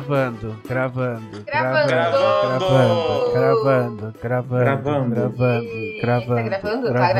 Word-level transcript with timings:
Gravando, 0.00 0.54
gravando, 0.68 1.42
Gravando. 1.46 1.88
gravando, 1.88 3.32
gravando, 3.32 4.12
gravando, 4.20 4.58
Gravando. 4.58 5.14
gravando, 5.14 5.66
gravando. 6.02 6.36
Tá 6.36 6.42
gravando? 6.42 6.92
Tá 6.92 7.12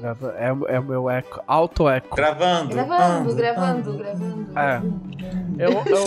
gravando. 0.00 0.36
É, 0.36 0.52
o- 0.52 0.66
é 0.66 0.80
o 0.80 0.82
meu 0.82 1.08
eco, 1.08 1.40
auto-eco. 1.46 2.16
Gravando. 2.16 2.70
Gravando, 2.74 3.02
ando, 3.30 3.36
gravando, 3.36 3.90
ando. 3.90 3.98
gravando. 3.98 4.58
É. 4.58 4.82
Eu, 5.64 5.70
eu, 5.86 6.04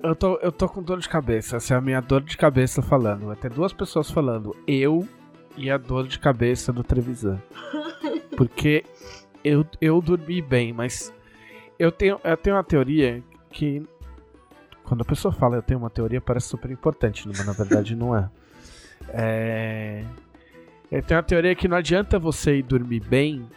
eu, 0.10 0.16
tô, 0.16 0.36
eu 0.38 0.50
tô 0.50 0.66
com 0.66 0.82
dor 0.82 0.98
de 0.98 1.10
cabeça. 1.10 1.56
Essa 1.58 1.74
é 1.74 1.76
a 1.76 1.80
minha 1.82 2.00
dor 2.00 2.22
de 2.22 2.38
cabeça 2.38 2.80
falando. 2.80 3.26
Vai 3.26 3.36
ter 3.36 3.50
duas 3.50 3.74
pessoas 3.74 4.10
falando. 4.10 4.56
Eu 4.66 5.06
e 5.58 5.70
a 5.70 5.76
dor 5.76 6.08
de 6.08 6.18
cabeça 6.18 6.72
do 6.72 6.82
Trevisan. 6.82 7.38
Porque 8.34 8.82
eu, 9.44 9.66
eu 9.78 10.00
dormi 10.00 10.40
bem, 10.40 10.72
mas 10.72 11.12
eu 11.78 11.92
tenho, 11.92 12.18
eu 12.24 12.36
tenho 12.38 12.56
uma 12.56 12.64
teoria 12.64 13.22
que. 13.50 13.82
Quando 14.84 15.02
a 15.02 15.04
pessoa 15.04 15.32
fala 15.32 15.56
eu 15.56 15.62
tenho 15.62 15.78
uma 15.80 15.90
teoria, 15.90 16.20
parece 16.20 16.48
super 16.48 16.70
importante, 16.70 17.26
mas 17.26 17.44
na 17.44 17.52
verdade 17.52 17.94
não 17.96 18.16
é. 18.16 18.28
É. 19.08 20.04
Eu 20.90 21.02
tenho 21.02 21.18
uma 21.18 21.24
teoria 21.24 21.54
que 21.56 21.66
não 21.66 21.76
adianta 21.76 22.18
você 22.18 22.58
ir 22.58 22.62
dormir 22.62 23.00
bem 23.00 23.48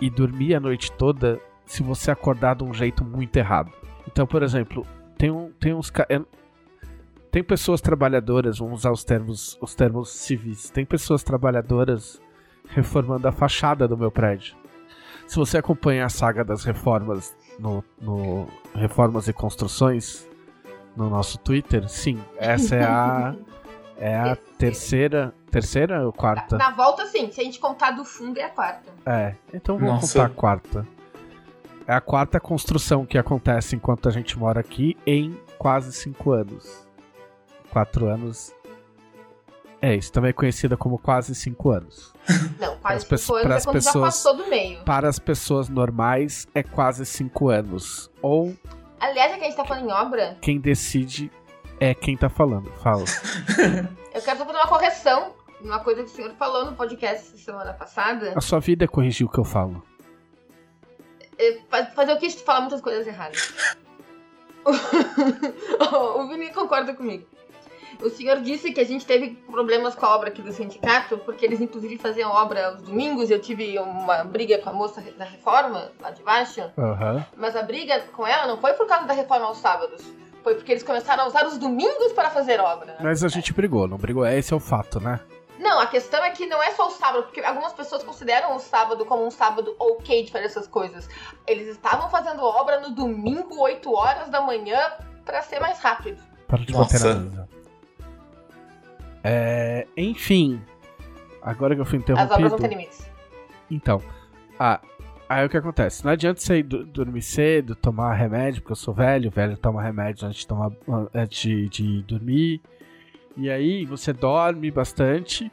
e 0.00 0.10
dormir 0.10 0.54
a 0.54 0.60
noite 0.60 0.92
toda 0.92 1.40
se 1.64 1.82
você 1.82 2.10
acordar 2.10 2.54
de 2.56 2.64
um 2.64 2.74
jeito 2.74 3.02
muito 3.04 3.34
errado. 3.36 3.72
Então, 4.06 4.26
por 4.26 4.42
exemplo, 4.42 4.86
tem, 5.16 5.30
um, 5.30 5.50
tem 5.52 5.72
uns. 5.72 5.90
eu- 6.10 6.26
Tem 7.30 7.42
pessoas 7.42 7.80
trabalhadoras, 7.80 8.58
vamos 8.58 8.80
usar 8.80 8.90
os 8.92 9.02
termos, 9.04 9.56
os 9.60 9.74
termos 9.74 10.10
civis. 10.10 10.68
Tem 10.70 10.84
pessoas 10.84 11.22
trabalhadoras 11.24 12.20
reformando 12.68 13.26
a 13.26 13.32
fachada 13.32 13.88
do 13.88 13.96
meu 13.96 14.10
prédio. 14.10 14.54
Se 15.26 15.36
você 15.36 15.56
acompanha 15.58 16.04
a 16.04 16.08
saga 16.10 16.44
das 16.44 16.62
reformas 16.64 17.34
no, 17.58 17.82
no 18.00 18.46
Reformas 18.74 19.26
e 19.28 19.32
Construções 19.32 20.28
no 20.96 21.08
nosso 21.10 21.38
Twitter, 21.38 21.88
sim, 21.88 22.22
essa 22.38 22.74
é 22.76 22.84
a 22.84 23.34
é 23.96 24.16
a 24.16 24.36
terceira, 24.58 25.32
terceira 25.50 26.04
ou 26.04 26.12
quarta? 26.12 26.56
Na 26.56 26.70
volta, 26.70 27.06
sim. 27.06 27.30
Se 27.30 27.40
a 27.40 27.44
gente 27.44 27.58
contar 27.60 27.92
do 27.92 28.04
fundo, 28.04 28.38
é 28.38 28.44
a 28.44 28.48
quarta. 28.50 28.90
É, 29.06 29.34
então 29.52 29.76
vamos 29.78 29.94
Nossa. 30.02 30.18
contar 30.18 30.26
a 30.26 30.34
quarta. 30.34 30.88
É 31.86 31.92
a 31.94 32.00
quarta 32.00 32.40
construção 32.40 33.04
que 33.06 33.16
acontece 33.18 33.76
enquanto 33.76 34.08
a 34.08 34.12
gente 34.12 34.38
mora 34.38 34.58
aqui 34.60 34.96
em 35.06 35.38
quase 35.58 35.92
cinco 35.92 36.32
anos. 36.32 36.86
Quatro 37.70 38.06
anos. 38.06 38.52
É, 39.82 39.94
isso 39.94 40.10
também 40.10 40.30
é 40.30 40.32
conhecida 40.32 40.76
como 40.78 40.98
quase 40.98 41.34
cinco 41.34 41.70
anos. 41.70 42.14
Não, 42.58 42.76
quase 42.78 43.04
pesso- 43.06 43.26
cinco 43.26 43.36
anos 43.46 43.62
é 43.62 43.64
quando 43.64 43.80
já 43.80 43.90
pessoas- 43.90 44.04
passou 44.16 44.36
do 44.36 44.46
meio. 44.48 44.82
Para 44.82 45.08
as 45.08 45.18
pessoas 45.18 45.68
normais, 45.68 46.48
é 46.54 46.62
quase 46.62 47.04
cinco 47.04 47.48
anos. 47.50 48.10
Ou 48.22 48.54
Aliás, 49.04 49.32
já 49.32 49.38
que 49.38 49.44
a 49.44 49.48
gente 49.48 49.56
tá 49.56 49.64
falando 49.66 49.88
em 49.88 49.92
obra, 49.92 50.38
quem 50.40 50.58
decide 50.58 51.30
é 51.78 51.92
quem 51.92 52.16
tá 52.16 52.30
falando. 52.30 52.70
Fala. 52.82 53.04
eu 54.14 54.22
quero 54.22 54.38
só 54.38 54.46
fazer 54.46 54.58
uma 54.58 54.66
correção. 54.66 55.34
Uma 55.60 55.80
coisa 55.80 56.02
que 56.02 56.08
o 56.10 56.12
senhor 56.12 56.30
falou 56.38 56.64
no 56.64 56.72
podcast 56.74 57.38
semana 57.38 57.74
passada. 57.74 58.32
A 58.34 58.40
sua 58.40 58.60
vida 58.60 58.84
é 58.84 58.88
corrigir 58.88 59.26
o 59.26 59.30
que 59.30 59.38
eu 59.38 59.44
falo. 59.44 59.82
É, 61.38 61.58
fa- 61.68 61.84
fazer 61.86 62.14
o 62.14 62.18
que 62.18 62.30
falar 62.30 62.60
muitas 62.62 62.80
coisas 62.80 63.06
erradas. 63.06 63.52
o 66.16 66.26
Vini 66.28 66.50
concorda 66.50 66.94
comigo. 66.94 67.26
O 68.00 68.10
senhor 68.10 68.40
disse 68.40 68.72
que 68.72 68.80
a 68.80 68.84
gente 68.84 69.06
teve 69.06 69.30
problemas 69.50 69.94
com 69.94 70.06
a 70.06 70.14
obra 70.14 70.28
aqui 70.28 70.42
do 70.42 70.52
sindicato, 70.52 71.18
porque 71.18 71.44
eles 71.44 71.60
inclusive 71.60 71.96
faziam 71.98 72.30
obra 72.30 72.68
aos 72.68 72.82
domingos. 72.82 73.30
Eu 73.30 73.40
tive 73.40 73.78
uma 73.78 74.24
briga 74.24 74.58
com 74.58 74.70
a 74.70 74.72
moça 74.72 75.00
da 75.16 75.24
reforma 75.24 75.92
lá 76.00 76.10
de 76.10 76.22
baixo. 76.22 76.62
Aham. 76.78 77.24
Mas 77.36 77.56
a 77.56 77.62
briga 77.62 78.00
com 78.12 78.26
ela 78.26 78.46
não 78.46 78.58
foi 78.58 78.72
por 78.74 78.86
causa 78.86 79.06
da 79.06 79.14
reforma 79.14 79.46
aos 79.46 79.58
sábados. 79.58 80.02
Foi 80.42 80.54
porque 80.54 80.72
eles 80.72 80.82
começaram 80.82 81.24
a 81.24 81.26
usar 81.26 81.46
os 81.46 81.56
domingos 81.56 82.12
para 82.12 82.30
fazer 82.30 82.60
obra. 82.60 82.96
Mas 83.00 83.24
a 83.24 83.28
gente 83.28 83.52
brigou, 83.52 83.88
não 83.88 83.96
brigou? 83.96 84.26
Esse 84.26 84.52
é 84.52 84.56
o 84.56 84.60
fato, 84.60 85.00
né? 85.00 85.20
Não, 85.58 85.80
a 85.80 85.86
questão 85.86 86.22
é 86.22 86.30
que 86.30 86.46
não 86.46 86.62
é 86.62 86.72
só 86.72 86.88
o 86.88 86.90
sábado, 86.90 87.24
porque 87.24 87.40
algumas 87.40 87.72
pessoas 87.72 88.02
consideram 88.02 88.54
o 88.54 88.58
sábado 88.58 89.06
como 89.06 89.24
um 89.24 89.30
sábado 89.30 89.74
ok 89.78 90.24
de 90.24 90.30
fazer 90.30 90.44
essas 90.44 90.66
coisas. 90.66 91.08
Eles 91.46 91.68
estavam 91.68 92.10
fazendo 92.10 92.42
obra 92.42 92.80
no 92.80 92.90
domingo, 92.90 93.58
8 93.60 93.90
horas 93.90 94.28
da 94.28 94.42
manhã, 94.42 94.78
pra 95.24 95.40
ser 95.40 95.60
mais 95.60 95.78
rápido. 95.78 96.22
Para 96.46 96.64
de 96.64 96.72
Nossa. 96.72 96.92
bater 96.92 97.14
na 97.14 97.20
mesa. 97.20 97.48
É, 99.24 99.86
enfim. 99.96 100.60
Agora 101.42 101.74
que 101.74 101.80
eu 101.80 101.84
fui 101.86 101.98
As 101.98 102.04
obras 102.04 102.20
não 102.20 102.28
têm 102.28 102.46
interrompido. 102.46 102.68
limites. 102.68 103.10
Então. 103.70 104.00
Ah, 104.58 104.80
aí 105.28 105.44
o 105.44 105.48
que 105.48 105.56
acontece? 105.56 106.04
Não 106.04 106.12
adianta 106.12 106.40
você 106.40 106.58
ir 106.58 106.62
do- 106.62 106.84
dormir 106.84 107.22
cedo, 107.22 107.74
tomar 107.74 108.12
remédio, 108.14 108.60
porque 108.62 108.72
eu 108.72 108.76
sou 108.76 108.92
velho, 108.94 109.30
velho 109.30 109.56
toma 109.56 109.82
remédio 109.82 110.26
antes 110.28 110.40
de, 110.40 110.46
tomar, 110.46 110.70
antes 111.14 111.40
de, 111.42 111.68
de 111.68 112.02
dormir. 112.02 112.60
E 113.36 113.50
aí 113.50 113.84
você 113.84 114.12
dorme 114.12 114.70
bastante 114.70 115.50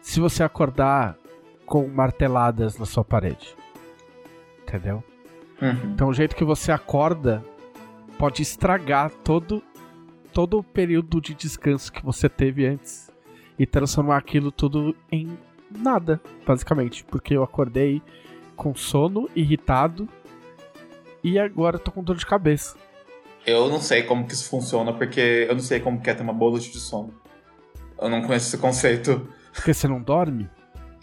se 0.00 0.18
você 0.20 0.42
acordar 0.42 1.16
com 1.66 1.86
marteladas 1.88 2.78
na 2.78 2.86
sua 2.86 3.04
parede. 3.04 3.54
Entendeu? 4.62 5.02
Uhum. 5.60 5.92
Então 5.92 6.08
o 6.08 6.14
jeito 6.14 6.36
que 6.36 6.44
você 6.44 6.70
acorda 6.72 7.44
pode 8.16 8.42
estragar 8.42 9.10
todo 9.10 9.62
todo 10.32 10.58
o 10.58 10.62
período 10.62 11.20
de 11.20 11.34
descanso 11.34 11.92
que 11.92 12.04
você 12.04 12.28
teve 12.28 12.64
antes 12.66 13.07
e 13.58 13.66
transformar 13.66 14.16
aquilo 14.16 14.52
tudo 14.52 14.94
em 15.10 15.36
nada, 15.70 16.20
basicamente, 16.46 17.04
porque 17.04 17.34
eu 17.34 17.42
acordei 17.42 18.02
com 18.56 18.74
sono, 18.74 19.28
irritado 19.34 20.08
e 21.22 21.38
agora 21.38 21.76
eu 21.76 21.80
tô 21.80 21.90
com 21.90 22.02
dor 22.02 22.16
de 22.16 22.26
cabeça. 22.26 22.76
Eu 23.46 23.68
não 23.68 23.80
sei 23.80 24.02
como 24.02 24.26
que 24.26 24.34
isso 24.34 24.48
funciona, 24.48 24.92
porque 24.92 25.46
eu 25.48 25.54
não 25.54 25.62
sei 25.62 25.80
como 25.80 26.00
que 26.00 26.10
é 26.10 26.14
ter 26.14 26.22
uma 26.22 26.32
boa 26.32 26.52
noite 26.52 26.70
de 26.70 26.78
sono. 26.78 27.14
Eu 28.00 28.08
não 28.08 28.22
conheço 28.22 28.48
esse 28.48 28.58
conceito. 28.58 29.28
Porque 29.52 29.72
você 29.72 29.88
não 29.88 30.00
dorme? 30.00 30.48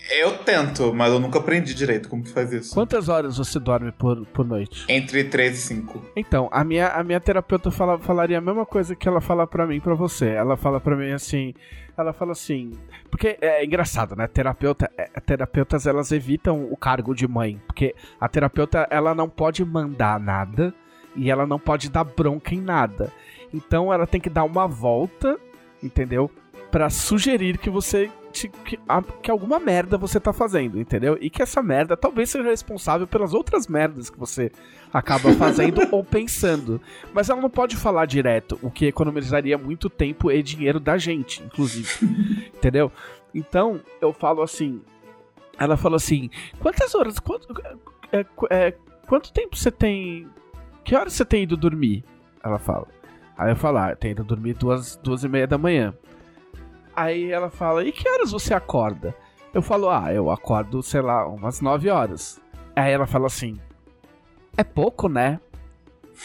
Eu 0.10 0.38
tento, 0.38 0.94
mas 0.94 1.12
eu 1.12 1.20
nunca 1.20 1.40
aprendi 1.40 1.74
direito 1.74 2.08
como 2.08 2.24
que 2.24 2.30
faz 2.30 2.52
isso. 2.54 2.74
Quantas 2.74 3.10
horas 3.10 3.38
você 3.38 3.60
dorme 3.60 3.92
por, 3.92 4.26
por 4.28 4.46
noite? 4.46 4.86
Entre 4.88 5.24
3 5.24 5.58
e 5.58 5.62
5. 5.62 6.06
Então, 6.16 6.48
a 6.52 6.64
minha, 6.64 6.90
a 6.90 7.04
minha 7.04 7.20
terapeuta 7.20 7.72
fala, 7.72 7.98
falaria 7.98 8.38
a 8.38 8.42
mesma 8.42 8.66
coisa 8.66 8.96
que 8.96 9.08
ela 9.08 9.20
fala 9.20 9.48
pra 9.48 9.66
mim, 9.66 9.80
pra 9.80 9.96
você. 9.96 10.28
Ela 10.30 10.56
fala 10.56 10.80
pra 10.80 10.96
mim 10.96 11.12
assim, 11.12 11.54
ela 11.98 12.14
fala 12.14 12.34
assim, 12.34 12.72
porque 13.10 13.38
é 13.42 13.66
engraçado, 13.66 14.16
né? 14.16 14.28
Terapeuta, 14.28 14.92
é, 14.98 15.06
terapeutas 15.20 15.88
elas 15.88 16.12
evitam 16.12 16.68
o 16.72 16.78
cargo 16.78 17.16
de 17.16 17.28
mãe, 17.28 17.60
porque 17.66 17.96
a 18.20 18.28
terapeuta 18.28 18.88
ela 18.92 19.16
não 19.16 19.28
pode 19.30 19.66
mandar 19.66 20.20
nada 20.20 20.74
e 21.16 21.32
ela 21.32 21.48
não 21.48 21.58
pode 21.58 21.90
dar 21.90 22.04
bronca 22.04 22.54
em 22.54 22.62
nada. 22.62 23.12
Então 23.54 23.92
ela 23.92 24.06
tem 24.06 24.22
que 24.22 24.30
dar 24.30 24.44
uma 24.44 24.68
volta, 24.68 25.40
entendeu? 25.82 26.30
Pra 26.70 26.90
sugerir 26.90 27.58
que 27.58 27.70
você 27.70 28.12
te- 28.36 28.50
que, 28.50 28.78
a- 28.88 29.02
que 29.02 29.32
alguma 29.32 29.58
merda 29.60 29.98
você 29.98 30.20
tá 30.20 30.34
fazendo, 30.34 30.80
entendeu? 30.80 31.18
E 31.22 31.30
que 31.30 31.42
essa 31.42 31.64
merda 31.64 31.96
talvez 31.96 32.30
seja 32.30 32.50
responsável 32.50 33.08
pelas 33.08 33.34
outras 33.34 33.68
merdas 33.68 34.10
que 34.10 34.20
você 34.20 34.52
acaba 34.94 35.32
fazendo 35.34 35.82
ou 35.92 36.04
pensando. 36.04 36.82
Mas 37.14 37.30
ela 37.30 37.42
não 37.42 37.50
pode 37.50 37.76
falar 37.78 38.06
direto, 38.06 38.60
o 38.62 38.70
que 38.70 38.86
economizaria 38.86 39.58
muito 39.58 39.90
tempo 39.90 40.30
e 40.32 40.44
dinheiro 40.44 40.80
da 40.80 40.98
gente, 40.98 41.42
inclusive. 41.42 41.90
entendeu? 42.56 42.92
Então, 43.34 43.82
eu 44.02 44.12
falo 44.14 44.42
assim. 44.42 44.82
Ela 45.58 45.78
falou 45.78 45.96
assim: 45.96 46.30
quantas 46.60 46.94
horas. 46.94 47.18
Quanto, 47.20 47.48
é, 48.12 48.26
é, 48.50 48.74
quanto 49.08 49.32
tempo 49.32 49.56
você 49.56 49.72
tem. 49.72 50.28
Que 50.84 50.96
horas 50.96 51.14
você 51.14 51.26
tem 51.26 51.44
ido 51.44 51.56
dormir? 51.58 52.04
Ela 52.44 52.60
fala. 52.60 52.88
Aí 53.38 53.52
eu 53.52 53.56
falo, 53.56 53.80
ah, 53.80 53.90
eu 53.90 53.96
tenho 53.98 54.12
ido 54.14 54.24
dormir 54.24 54.54
duas, 54.54 54.96
duas 54.98 55.24
e 55.24 55.28
meia 55.28 55.46
da 55.48 55.58
manhã. 55.58 55.94
Aí 56.96 57.32
ela 57.32 57.50
fala, 57.50 57.84
e 57.84 57.92
que 57.92 58.08
horas 58.08 58.32
você 58.32 58.54
acorda? 58.54 59.16
Eu 59.54 59.62
falo, 59.62 59.90
ah, 59.90 60.14
eu 60.14 60.30
acordo, 60.30 60.82
sei 60.82 61.02
lá, 61.02 61.28
umas 61.28 61.62
9 61.62 61.90
horas. 61.90 62.42
Aí 62.76 62.92
ela 62.92 63.06
fala 63.06 63.28
assim, 63.28 63.60
é 64.58 64.64
pouco, 64.64 65.08
né? 65.10 65.40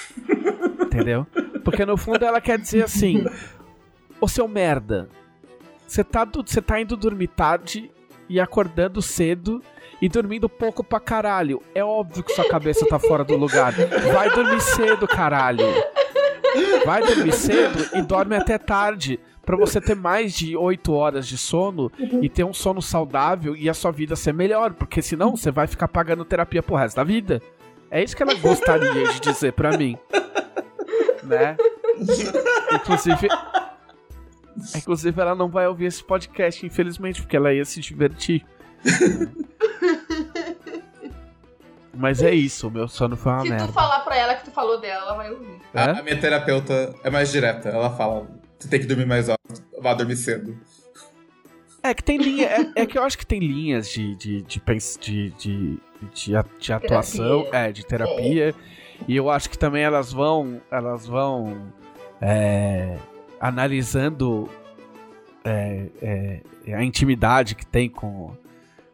Entendeu? 0.81 1.27
Porque 1.65 1.85
no 1.85 1.97
fundo 1.97 2.25
ela 2.25 2.41
quer 2.41 2.59
dizer 2.59 2.85
assim, 2.85 3.25
ô 4.21 4.29
seu 4.29 4.47
merda, 4.49 5.09
você 5.87 6.05
tá, 6.05 6.25
você 6.25 6.63
tá 6.63 6.81
indo 6.81 6.97
dormir 6.97 7.29
tarde 7.29 7.91
e 8.29 8.41
acordando 8.41 9.03
cedo 9.03 9.63
e 10.01 10.09
dormindo 10.09 10.49
pouco 10.49 10.83
pra 10.83 11.01
caralho. 11.01 11.61
É 11.75 11.85
óbvio 11.85 12.23
que 12.23 12.33
sua 12.33 12.49
cabeça 12.49 12.87
tá 12.87 12.99
fora 12.99 13.25
do 13.25 13.37
lugar. 13.37 13.73
Vai 14.13 14.31
dormir 14.31 14.61
cedo, 14.61 15.07
caralho. 15.07 15.67
Vai 16.85 17.03
dormir 17.03 17.33
cedo 17.33 17.97
e 17.97 18.03
dorme 18.03 18.37
até 18.37 18.57
tarde. 18.57 19.21
Pra 19.51 19.57
você 19.67 19.81
ter 19.81 19.97
mais 19.97 20.33
de 20.33 20.57
8 20.57 20.93
horas 20.93 21.27
de 21.27 21.37
sono 21.37 21.91
e 22.23 22.29
ter 22.29 22.45
um 22.45 22.53
sono 22.53 22.81
saudável 22.81 23.57
e 23.57 23.69
a 23.69 23.75
sua 23.75 23.91
vida 23.91 24.15
ser 24.15 24.33
melhor. 24.33 24.73
Porque 24.75 25.03
senão 25.03 25.37
você 25.37 25.51
vai 25.51 25.67
ficar 25.67 25.89
pagando 25.89 26.25
terapia 26.25 26.63
pro 26.63 26.77
resto 26.77 26.95
da 26.97 27.03
vida. 27.05 27.43
É 27.91 28.01
isso 28.01 28.15
que 28.17 28.23
ela 28.23 28.35
gostaria 28.35 29.09
de 29.09 29.19
dizer 29.21 29.53
pra 29.55 29.77
mim. 29.77 29.99
Né? 31.25 31.57
Inclusive. 32.75 33.29
Inclusive, 34.77 35.21
ela 35.21 35.35
não 35.35 35.49
vai 35.49 35.67
ouvir 35.67 35.87
esse 35.87 36.05
podcast, 36.05 36.65
infelizmente, 36.65 37.21
porque 37.21 37.37
ela 37.37 37.53
ia 37.53 37.65
se 37.65 37.81
divertir. 37.81 38.47
Mas 41.93 42.23
é 42.23 42.33
isso, 42.33 42.69
o 42.69 42.71
meu 42.71 42.87
sono 42.89 43.17
foi 43.17 43.33
uma 43.33 43.43
Se 43.43 43.49
merda. 43.51 43.67
tu 43.67 43.73
falar 43.73 44.01
pra 44.01 44.17
ela 44.17 44.35
que 44.37 44.45
tu 44.45 44.51
falou 44.53 44.81
dela, 44.81 45.03
ela 45.07 45.15
vai 45.17 45.31
ouvir. 45.33 45.61
A, 45.75 45.81
É? 45.83 45.99
a 45.99 46.03
minha 46.03 46.19
terapeuta 46.19 46.95
é 47.03 47.11
mais 47.11 47.31
direta. 47.33 47.69
Ela 47.69 47.91
fala: 47.91 48.27
você 48.61 48.69
tem 48.69 48.79
que 48.81 48.87
dormir 48.87 49.07
mais 49.07 49.29
horas, 49.29 49.63
vá 49.81 49.95
dormir 49.95 50.17
cedo. 50.17 50.57
É 51.83 51.95
que 51.95 52.03
tem 52.05 52.19
linha, 52.19 52.47
é, 52.47 52.83
é 52.83 52.87
que 52.87 52.99
eu 52.99 53.03
acho 53.03 53.17
que 53.17 53.25
tem 53.25 53.41
linhas 53.41 53.89
de, 53.89 54.15
de, 54.15 54.43
de, 54.43 54.61
pens- 54.61 54.99
de, 55.01 55.31
de, 55.31 55.79
de, 56.13 56.33
de 56.59 56.73
atuação, 56.73 57.47
é, 57.53 57.73
de 57.73 57.87
terapia. 57.87 58.55
E 59.09 59.17
eu 59.17 59.31
acho 59.31 59.49
que 59.49 59.57
também 59.59 59.83
elas 59.83 60.13
vão, 60.13 60.61
elas 60.71 61.07
vão 61.07 61.73
é, 62.21 62.99
analisando 63.41 64.47
é, 65.43 65.87
é, 66.67 66.75
a 66.75 66.85
intimidade 66.85 67.55
que 67.55 67.65
tem 67.65 67.89
com, 67.89 68.37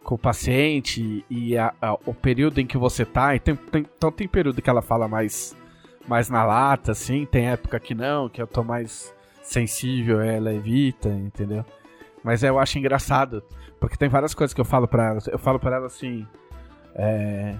com 0.05 0.15
o 0.15 0.19
paciente 0.19 1.25
e 1.29 1.59
a- 1.59 1.75
a- 1.83 1.95
o 2.07 2.15
período 2.15 2.61
em 2.61 2.67
que 2.69 2.79
você 2.79 3.05
tá. 3.05 3.35
E 3.35 3.41
tem, 3.41 3.57
tem- 3.57 3.87
então 3.97 4.13
tem 4.13 4.29
período 4.29 4.63
que 4.63 4.71
ela 4.71 4.81
fala 4.81 5.09
mais, 5.09 5.57
mais 6.07 6.29
na 6.29 6.45
lata, 6.45 6.93
assim, 6.93 7.27
tem 7.27 7.49
época 7.49 7.81
que 7.81 7.97
não, 7.97 8.29
que 8.29 8.41
eu 8.41 8.47
tô 8.47 8.63
mais 8.63 9.13
sensível, 9.47 10.21
ela 10.21 10.53
evita, 10.53 11.09
entendeu? 11.09 11.65
Mas 12.23 12.43
eu 12.43 12.59
acho 12.59 12.79
engraçado, 12.79 13.43
porque 13.79 13.97
tem 13.97 14.09
várias 14.09 14.35
coisas 14.35 14.53
que 14.53 14.61
eu 14.61 14.65
falo 14.65 14.89
pra 14.89 15.07
ela. 15.07 15.19
Eu 15.29 15.39
falo 15.39 15.59
pra 15.59 15.77
ela 15.77 15.87
assim. 15.87 16.27
É... 16.95 17.55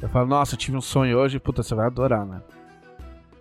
Eu 0.00 0.08
falo, 0.08 0.26
nossa, 0.26 0.54
eu 0.54 0.58
tive 0.58 0.76
um 0.76 0.80
sonho 0.80 1.18
hoje, 1.18 1.40
puta, 1.40 1.62
você 1.62 1.74
vai 1.74 1.86
adorar, 1.86 2.24
né? 2.24 2.42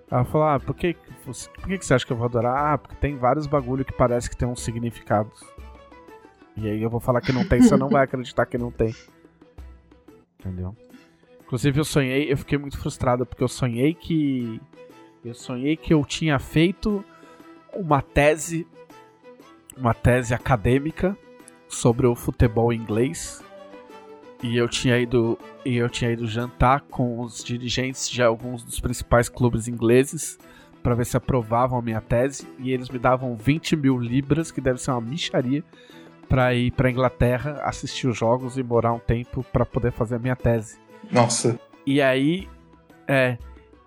Ela 0.09 0.23
fala, 0.25 0.55
ah, 0.55 0.59
por 0.59 0.75
que, 0.75 0.95
por 1.23 1.67
que, 1.67 1.83
você 1.83 1.93
acha 1.93 2.05
que 2.05 2.13
eu 2.13 2.17
vou 2.17 2.25
adorar? 2.25 2.73
Ah, 2.73 2.77
porque 2.77 2.95
tem 2.95 3.17
vários 3.17 3.47
bagulho 3.47 3.83
que 3.83 3.93
parece 3.93 4.29
que 4.29 4.37
tem 4.37 4.47
uns 4.47 4.61
significados. 4.61 5.43
E 6.55 6.69
aí 6.69 6.81
eu 6.81 6.89
vou 6.89 6.99
falar 6.99 7.21
que 7.21 7.31
não 7.31 7.47
tem, 7.47 7.61
você 7.61 7.75
não 7.75 7.89
vai 7.89 8.03
acreditar 8.03 8.45
que 8.45 8.57
não 8.57 8.71
tem. 8.71 8.95
Entendeu? 10.39 10.75
Inclusive 11.41 11.79
eu 11.79 11.85
sonhei, 11.85 12.31
eu 12.31 12.37
fiquei 12.37 12.57
muito 12.57 12.77
frustrado, 12.77 13.25
porque 13.25 13.43
eu 13.43 13.47
sonhei 13.47 13.93
que. 13.93 14.61
Eu 15.25 15.33
sonhei 15.33 15.75
que 15.75 15.93
eu 15.93 16.03
tinha 16.05 16.37
feito 16.37 17.03
uma 17.73 18.01
tese 18.01 18.67
uma 19.77 19.93
tese 19.93 20.33
acadêmica 20.33 21.17
sobre 21.67 22.05
o 22.05 22.15
futebol 22.15 22.71
inglês 22.71 23.43
e 24.41 24.57
eu 24.57 24.67
tinha 24.67 24.99
ido 24.99 25.37
e 25.65 25.77
eu 25.77 25.89
tinha 25.89 26.11
ido 26.11 26.27
jantar 26.27 26.81
com 26.81 27.21
os 27.21 27.43
dirigentes 27.43 28.09
de 28.09 28.21
alguns 28.21 28.63
dos 28.63 28.79
principais 28.79 29.29
clubes 29.29 29.67
ingleses 29.67 30.37
para 30.83 30.93
ver 30.93 31.05
se 31.05 31.15
aprovavam 31.15 31.79
a 31.79 31.81
minha 31.81 32.01
tese 32.01 32.47
e 32.59 32.71
eles 32.71 32.89
me 32.89 32.99
davam 32.99 33.35
20 33.35 33.75
mil 33.77 33.97
libras 33.97 34.51
que 34.51 34.59
deve 34.59 34.79
ser 34.79 34.91
uma 34.91 35.01
micharia 35.01 35.63
para 36.27 36.53
ir 36.53 36.71
para 36.71 36.91
Inglaterra 36.91 37.61
assistir 37.63 38.07
os 38.07 38.17
jogos 38.17 38.57
e 38.57 38.63
morar 38.63 38.93
um 38.93 38.99
tempo 38.99 39.43
para 39.51 39.65
poder 39.65 39.91
fazer 39.91 40.15
a 40.15 40.19
minha 40.19 40.35
tese 40.35 40.77
Nossa. 41.09 41.59
e 41.85 42.01
aí, 42.01 42.47
é. 43.07 43.37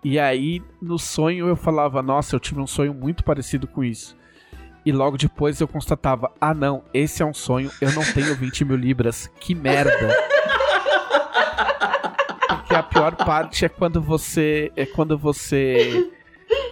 E 0.09 0.21
aí, 0.21 0.63
no 0.81 1.01
sonho 1.01 1.49
eu 1.49 1.57
falava, 1.57 2.01
nossa, 2.01 2.37
eu 2.37 2.39
tive 2.39 2.61
um 2.61 2.67
sonho 2.67 2.95
muito 2.95 3.25
parecido 3.25 3.67
com 3.67 3.83
isso. 3.83 4.17
E 4.85 4.93
logo 4.93 5.19
depois 5.19 5.61
eu 5.61 5.67
constatava, 5.67 6.31
ah 6.41 6.55
não, 6.55 6.85
esse 6.95 7.25
é 7.25 7.27
um 7.27 7.35
sonho, 7.35 7.73
eu 7.81 7.91
não 7.91 8.05
tenho 8.15 8.33
20 8.37 8.65
mil 8.65 8.77
libras, 8.77 9.27
que 9.41 9.53
merda. 9.53 10.17
Porque 12.47 12.75
a 12.77 12.85
pior 12.85 13.17
parte 13.17 13.65
é 13.65 13.69
quando 13.69 14.01
você. 14.01 14.71
É 14.77 14.87
quando 14.87 15.19
você. 15.19 16.09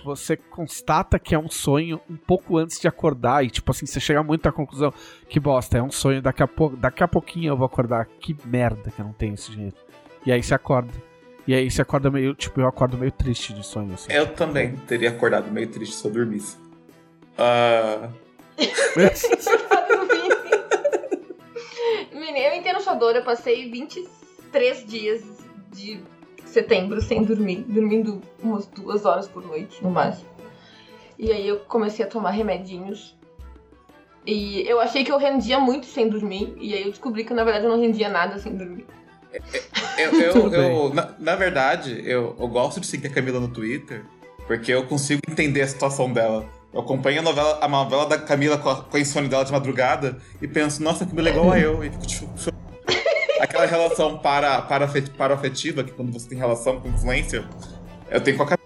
Você 0.05 0.37
constata 0.37 1.19
que 1.19 1.35
é 1.35 1.39
um 1.39 1.51
sonho 1.51 2.01
um 2.09 2.17
pouco 2.17 2.57
antes 2.57 2.79
de 2.79 2.87
acordar. 2.87 3.45
E 3.45 3.51
tipo 3.51 3.69
assim, 3.73 3.85
você 3.85 3.99
chega 3.99 4.23
muito 4.23 4.49
à 4.49 4.53
conclusão 4.53 4.95
que 5.29 5.41
bosta, 5.41 5.77
é 5.77 5.83
um 5.83 5.91
sonho, 5.91 6.23
daqui 6.23 6.45
a, 6.45 6.47
pou, 6.47 6.77
daqui 6.77 7.03
a 7.03 7.09
pouquinho 7.09 7.51
eu 7.51 7.57
vou 7.57 7.67
acordar. 7.67 8.07
Que 8.21 8.37
merda 8.45 8.93
que 8.93 9.01
eu 9.01 9.07
não 9.07 9.13
tenho 9.13 9.35
esse 9.35 9.51
dinheiro. 9.51 9.75
E 10.25 10.31
aí 10.31 10.41
você 10.41 10.55
acorda. 10.55 10.93
E 11.47 11.55
aí 11.55 11.71
você 11.71 11.83
acorda 11.83 12.11
meio, 12.11 12.35
tipo, 12.35 12.61
eu 12.61 12.67
acordo 12.67 12.97
meio 12.97 13.13
triste 13.13 13.53
de 13.53 13.65
sonho, 13.65 13.95
assim. 13.95 14.13
Eu 14.13 14.35
também 14.35 14.77
teria 14.89 15.11
acordado 15.11 15.51
meio 15.51 15.69
triste 15.69 15.97
se 15.97 16.05
eu 16.07 16.11
dormisse. 16.11 16.57
Ah, 17.37 18.09
Menina, 22.13 22.39
eu 22.39 22.55
entendo 22.55 22.81
sua 22.81 22.95
dor. 22.95 23.15
Eu 23.17 23.25
passei 23.25 23.71
23 23.71 24.87
dias 24.87 25.23
de 25.73 26.01
setembro 26.45 27.01
sem 27.01 27.25
dormir. 27.25 27.65
Dormindo 27.69 28.21
umas 28.43 28.67
duas 28.67 29.05
horas 29.05 29.29
por 29.29 29.45
noite, 29.45 29.83
no 29.83 29.91
máximo. 29.91 30.29
E 31.19 31.31
aí 31.33 31.47
eu 31.47 31.61
comecei 31.61 32.05
a 32.05 32.09
tomar 32.09 32.31
remedinhos. 32.31 33.17
E 34.27 34.67
eu 34.67 34.81
achei 34.81 35.05
que 35.05 35.13
eu 35.13 35.19
rendia 35.19 35.61
muito 35.61 35.87
sem 35.87 36.09
dormir. 36.09 36.55
E 36.59 36.75
aí 36.75 36.83
eu 36.83 36.91
descobri 36.91 37.25
que 37.25 37.35
na 37.35 37.45
verdade 37.45 37.67
eu 37.67 37.71
não 37.71 37.81
rendia 37.81 38.09
nada 38.09 38.39
sem 38.39 38.57
dormir. 38.57 38.87
Eu, 39.99 40.21
eu, 40.21 40.53
eu- 40.53 40.95
na, 40.95 41.15
na 41.19 41.37
verdade, 41.37 42.03
eu, 42.05 42.37
eu 42.39 42.49
gosto 42.49 42.81
de 42.81 42.87
seguir 42.87 43.09
a 43.09 43.11
Camila 43.11 43.41
no 43.41 43.49
Twitter 43.49 44.05
porque 44.47 44.73
eu 44.73 44.85
consigo 44.87 45.23
entender 45.29 45.63
a 45.63 45.67
situação 45.69 46.13
dela. 46.13 46.45
Eu 46.73 46.81
acompanho 46.81 47.21
a 47.21 47.23
novela, 47.23 47.59
a 47.63 47.69
novela 47.69 48.07
da 48.07 48.19
Camila 48.19 48.59
com 48.59 48.69
a, 48.69 48.83
com 48.83 48.97
a 48.97 49.01
insônia 49.01 49.29
dela 49.29 49.45
de 49.45 49.53
madrugada 49.53 50.19
e 50.43 50.49
penso, 50.49 50.83
nossa, 50.83 51.07
que 51.07 51.19
igual 51.19 51.53
a 51.53 51.59
eu. 51.59 51.85
E 51.85 51.91
fico 51.91 52.07
tipo, 52.07 52.29
Aquela 53.41 53.67
relação 53.67 54.19
para, 54.19 54.61
para, 54.63 54.89
para 55.17 55.35
afetiva, 55.35 55.85
que 55.85 55.93
quando 55.93 56.13
você 56.13 56.29
tem 56.29 56.39
relação 56.39 56.81
com 56.81 56.89
influência, 56.89 57.45
eu 58.11 58.21
tenho 58.21 58.37
com 58.37 58.43
a 58.43 58.47
Camila. 58.47 58.65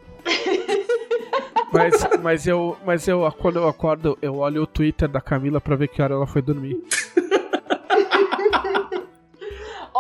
Mas, 1.70 1.94
mas 2.22 2.46
eu, 2.46 2.76
mas 2.84 3.06
eu, 3.06 3.30
quando 3.38 3.56
eu 3.58 3.68
acordo, 3.68 4.16
eu 4.22 4.36
olho 4.36 4.62
o 4.62 4.66
Twitter 4.66 5.06
da 5.08 5.20
Camila 5.20 5.60
pra 5.60 5.76
ver 5.76 5.88
que 5.88 6.00
hora 6.00 6.14
ela 6.14 6.26
foi 6.26 6.40
dormir. 6.40 6.82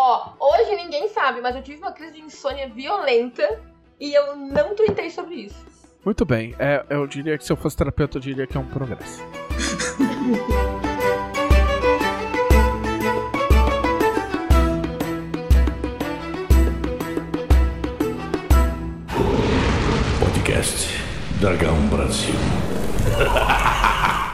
Ó, 0.00 0.30
hoje 0.38 0.76
ninguém 0.76 1.08
sabe, 1.08 1.40
mas 1.40 1.56
eu 1.56 1.62
tive 1.62 1.78
uma 1.78 1.90
crise 1.90 2.12
de 2.12 2.20
insônia 2.20 2.68
violenta 2.68 3.60
e 3.98 4.14
eu 4.14 4.36
não 4.36 4.72
tuitei 4.76 5.10
sobre 5.10 5.34
isso. 5.34 5.66
Muito 6.04 6.24
bem, 6.24 6.54
é, 6.56 6.86
eu 6.88 7.04
diria 7.04 7.36
que 7.36 7.44
se 7.44 7.50
eu 7.50 7.56
fosse 7.56 7.76
terapeuta, 7.76 8.18
eu 8.18 8.20
diria 8.22 8.46
que 8.46 8.56
é 8.56 8.60
um 8.60 8.66
progresso. 8.68 9.20
Podcast 20.20 20.86
Dragão 21.40 21.76
Brasil. 21.88 22.36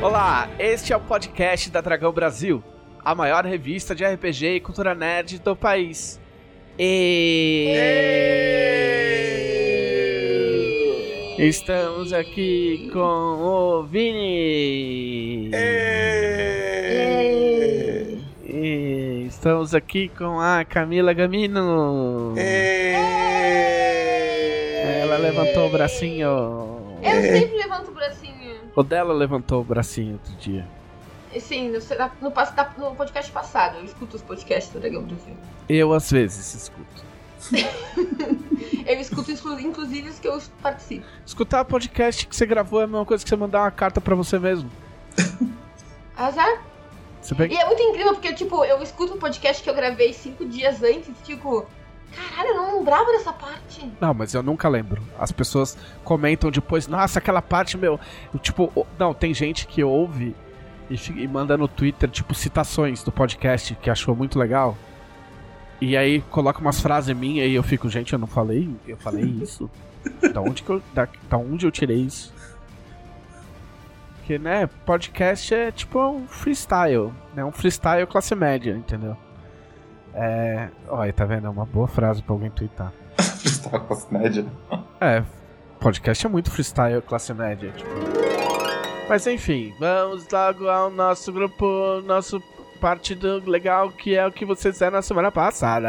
Olá, 0.00 0.48
este 0.60 0.92
é 0.92 0.96
o 0.96 1.00
podcast 1.00 1.70
da 1.70 1.80
Dragão 1.80 2.12
Brasil, 2.12 2.62
a 3.04 3.16
maior 3.16 3.44
revista 3.44 3.96
de 3.96 4.04
RPG 4.04 4.46
e 4.46 4.60
cultura 4.60 4.94
nerd 4.94 5.40
do 5.40 5.56
país. 5.56 6.20
E... 6.78 7.74
Estamos 11.36 12.12
aqui 12.12 12.88
com 12.92 13.00
o 13.00 13.82
Vini. 13.82 15.50
E 18.46 19.24
estamos 19.26 19.74
aqui 19.74 20.08
com 20.16 20.38
a 20.38 20.64
Camila 20.64 21.12
Gamino. 21.12 22.34
Ela 25.00 25.16
levantou 25.16 25.66
o 25.66 25.72
bracinho. 25.72 26.78
Eu 27.02 27.22
sempre 27.22 27.56
levanto 27.56 27.88
o 27.88 27.94
bracinho. 27.94 28.27
O 28.78 28.82
dela 28.84 29.12
levantou 29.12 29.60
o 29.60 29.64
bracinho 29.64 30.12
outro 30.12 30.32
dia. 30.36 30.64
Sim, 31.40 31.70
no, 31.70 31.80
no, 32.22 32.30
no 32.78 32.94
podcast 32.94 33.32
passado, 33.32 33.78
eu 33.78 33.84
escuto 33.84 34.14
os 34.14 34.22
podcasts 34.22 34.72
do 34.72 34.78
Dragão 34.78 35.02
Brasil. 35.02 35.36
Eu 35.68 35.92
às 35.92 36.08
vezes 36.12 36.54
escuto. 36.54 37.04
Eu 38.86 39.00
escuto 39.00 39.32
inclusive 39.60 40.08
os 40.08 40.18
que 40.18 40.28
eu 40.28 40.40
participo. 40.62 41.04
Escutar 41.26 41.64
podcast 41.64 42.26
que 42.26 42.34
você 42.34 42.46
gravou 42.46 42.80
é 42.80 42.84
a 42.84 42.86
mesma 42.86 43.04
coisa 43.04 43.22
que 43.22 43.28
você 43.28 43.36
mandar 43.36 43.62
uma 43.62 43.70
carta 43.70 44.00
pra 44.00 44.14
você 44.14 44.38
mesmo. 44.38 44.70
Azar. 46.16 46.62
Você 47.20 47.34
pega... 47.34 47.52
E 47.52 47.56
é 47.56 47.66
muito 47.66 47.82
incrível 47.82 48.14
porque, 48.14 48.32
tipo, 48.32 48.64
eu 48.64 48.80
escuto 48.80 49.14
um 49.14 49.18
podcast 49.18 49.62
que 49.62 49.68
eu 49.68 49.74
gravei 49.74 50.12
cinco 50.12 50.46
dias 50.46 50.82
antes, 50.82 51.12
tipo, 51.24 51.66
caralho, 52.14 52.48
eu 52.50 52.54
não 52.56 52.78
lembrava 52.78 53.10
dessa 53.12 53.32
parte. 53.32 53.90
Não, 54.00 54.14
mas 54.14 54.34
eu 54.34 54.42
nunca 54.42 54.68
lembro. 54.68 55.02
As 55.18 55.32
pessoas 55.32 55.76
comentam 56.04 56.50
depois, 56.50 56.86
nossa, 56.86 57.18
aquela 57.18 57.42
parte, 57.42 57.76
meu. 57.76 57.98
Tipo, 58.40 58.86
não, 58.98 59.12
tem 59.14 59.32
gente 59.34 59.66
que 59.66 59.82
ouve 59.82 60.34
e, 60.90 60.94
e 61.22 61.28
manda 61.28 61.56
no 61.56 61.68
Twitter, 61.68 62.08
tipo, 62.08 62.34
citações 62.34 63.02
do 63.02 63.12
podcast 63.12 63.74
que 63.76 63.90
achou 63.90 64.14
muito 64.14 64.38
legal. 64.38 64.76
E 65.80 65.96
aí 65.96 66.20
coloca 66.22 66.60
umas 66.60 66.80
frases 66.80 67.14
minhas 67.16 67.48
e 67.48 67.54
eu 67.54 67.62
fico, 67.62 67.88
gente, 67.88 68.12
eu 68.12 68.18
não 68.18 68.26
falei, 68.26 68.68
eu 68.86 68.96
falei 68.96 69.24
isso. 69.42 69.70
da 70.32 70.40
onde 70.40 70.62
que 70.62 70.70
eu, 70.70 70.82
da, 70.92 71.08
da 71.28 71.36
onde 71.36 71.66
eu 71.66 71.70
tirei 71.70 71.98
isso? 71.98 72.32
Porque, 74.18 74.38
né, 74.38 74.66
podcast 74.84 75.54
é 75.54 75.72
tipo 75.72 75.98
um 76.00 76.26
freestyle, 76.26 77.12
né? 77.34 77.44
Um 77.44 77.52
freestyle 77.52 78.06
classe 78.06 78.34
média, 78.34 78.72
entendeu? 78.72 79.16
É. 80.14 80.68
Olha, 80.88 81.12
tá 81.12 81.24
vendo? 81.24 81.46
É 81.46 81.50
uma 81.50 81.66
boa 81.66 81.86
frase 81.86 82.22
pra 82.22 82.34
alguém 82.34 82.50
twittar. 82.50 82.92
Com 83.86 83.92
as 83.92 84.08
médias. 84.10 84.46
É, 85.00 85.22
podcast 85.78 86.26
é 86.26 86.28
muito 86.28 86.50
freestyle 86.50 87.02
classe 87.02 87.32
média, 87.34 87.70
tipo. 87.76 87.90
Mas 89.08 89.26
enfim, 89.26 89.74
vamos 89.78 90.26
logo 90.30 90.68
ao 90.68 90.90
nosso 90.90 91.32
grupo, 91.32 92.02
nosso 92.04 92.42
parte 92.80 93.14
do 93.14 93.48
legal 93.48 93.90
que 93.90 94.14
é 94.14 94.26
o 94.26 94.32
que 94.32 94.44
vocês 94.44 94.74
fizeram 94.74 94.96
na 94.96 95.02
semana 95.02 95.32
passada. 95.32 95.88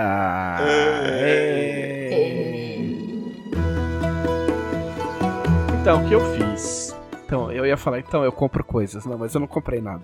Então, 5.81 6.03
o 6.03 6.07
que 6.07 6.13
eu 6.13 6.21
fiz? 6.35 6.95
Então, 7.25 7.51
eu 7.51 7.65
ia 7.65 7.77
falar, 7.77 7.99
então, 7.99 8.23
eu 8.23 8.31
compro 8.31 8.63
coisas. 8.63 9.05
Não, 9.05 9.17
mas 9.17 9.33
eu 9.33 9.39
não 9.39 9.47
comprei 9.47 9.81
nada. 9.81 10.03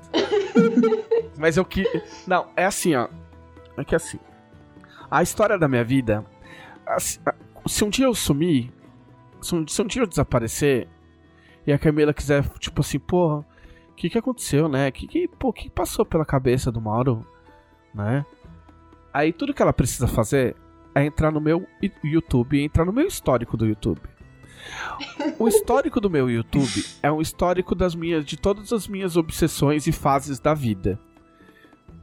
mas 1.38 1.58
eu 1.58 1.66
que. 1.66 1.84
Não, 2.28 2.48
é 2.56 2.66
assim, 2.66 2.96
ó. 2.96 3.08
É 3.78 3.84
que 3.84 3.96
assim. 3.96 4.20
A 5.10 5.22
história 5.22 5.58
da 5.58 5.68
minha 5.68 5.84
vida. 5.84 6.26
assim, 6.86 7.20
se 7.68 7.84
um 7.84 7.90
dia 7.90 8.06
eu 8.06 8.16
sumir. 8.16 8.72
Se 9.42 9.56
um, 9.56 9.68
se 9.68 9.82
um 9.82 9.88
dia 9.88 10.02
eu 10.02 10.08
desaparecer. 10.08 10.88
E 11.66 11.74
a 11.74 11.80
Camila 11.80 12.14
quiser, 12.14 12.48
tipo 12.60 12.82
assim, 12.82 13.00
porra, 13.00 13.40
o 13.90 13.96
que 13.96 14.10
que 14.10 14.18
aconteceu, 14.18 14.68
né? 14.70 14.92
Que 14.92 15.08
que, 15.08 15.28
pô, 15.28 15.52
que 15.52 15.70
passou 15.70 16.06
pela 16.06 16.26
cabeça 16.26 16.72
do 16.72 16.80
Mauro, 16.80 17.26
né? 17.94 18.26
Aí 19.14 19.34
tudo 19.34 19.54
que 19.54 19.62
ela 19.62 19.74
precisa 19.74 20.08
fazer 20.08 20.56
é 20.94 21.06
entrar 21.06 21.32
no 21.32 21.42
meu 21.42 21.68
YouTube 22.04 22.64
entrar 22.64 22.86
no 22.86 22.94
meu 22.94 23.08
histórico 23.08 23.58
do 23.58 23.66
YouTube. 23.66 24.02
O 25.38 25.48
histórico 25.48 26.00
do 26.02 26.10
meu 26.10 26.30
YouTube 26.30 26.84
é 27.04 27.12
um 27.12 27.22
histórico 27.22 27.76
das 27.76 27.94
minhas 27.94 28.26
de 28.26 28.38
todas 28.38 28.72
as 28.74 28.88
minhas 28.88 29.16
obsessões 29.16 29.86
e 29.88 29.92
fases 29.92 30.40
da 30.40 30.54
vida. 30.54 31.00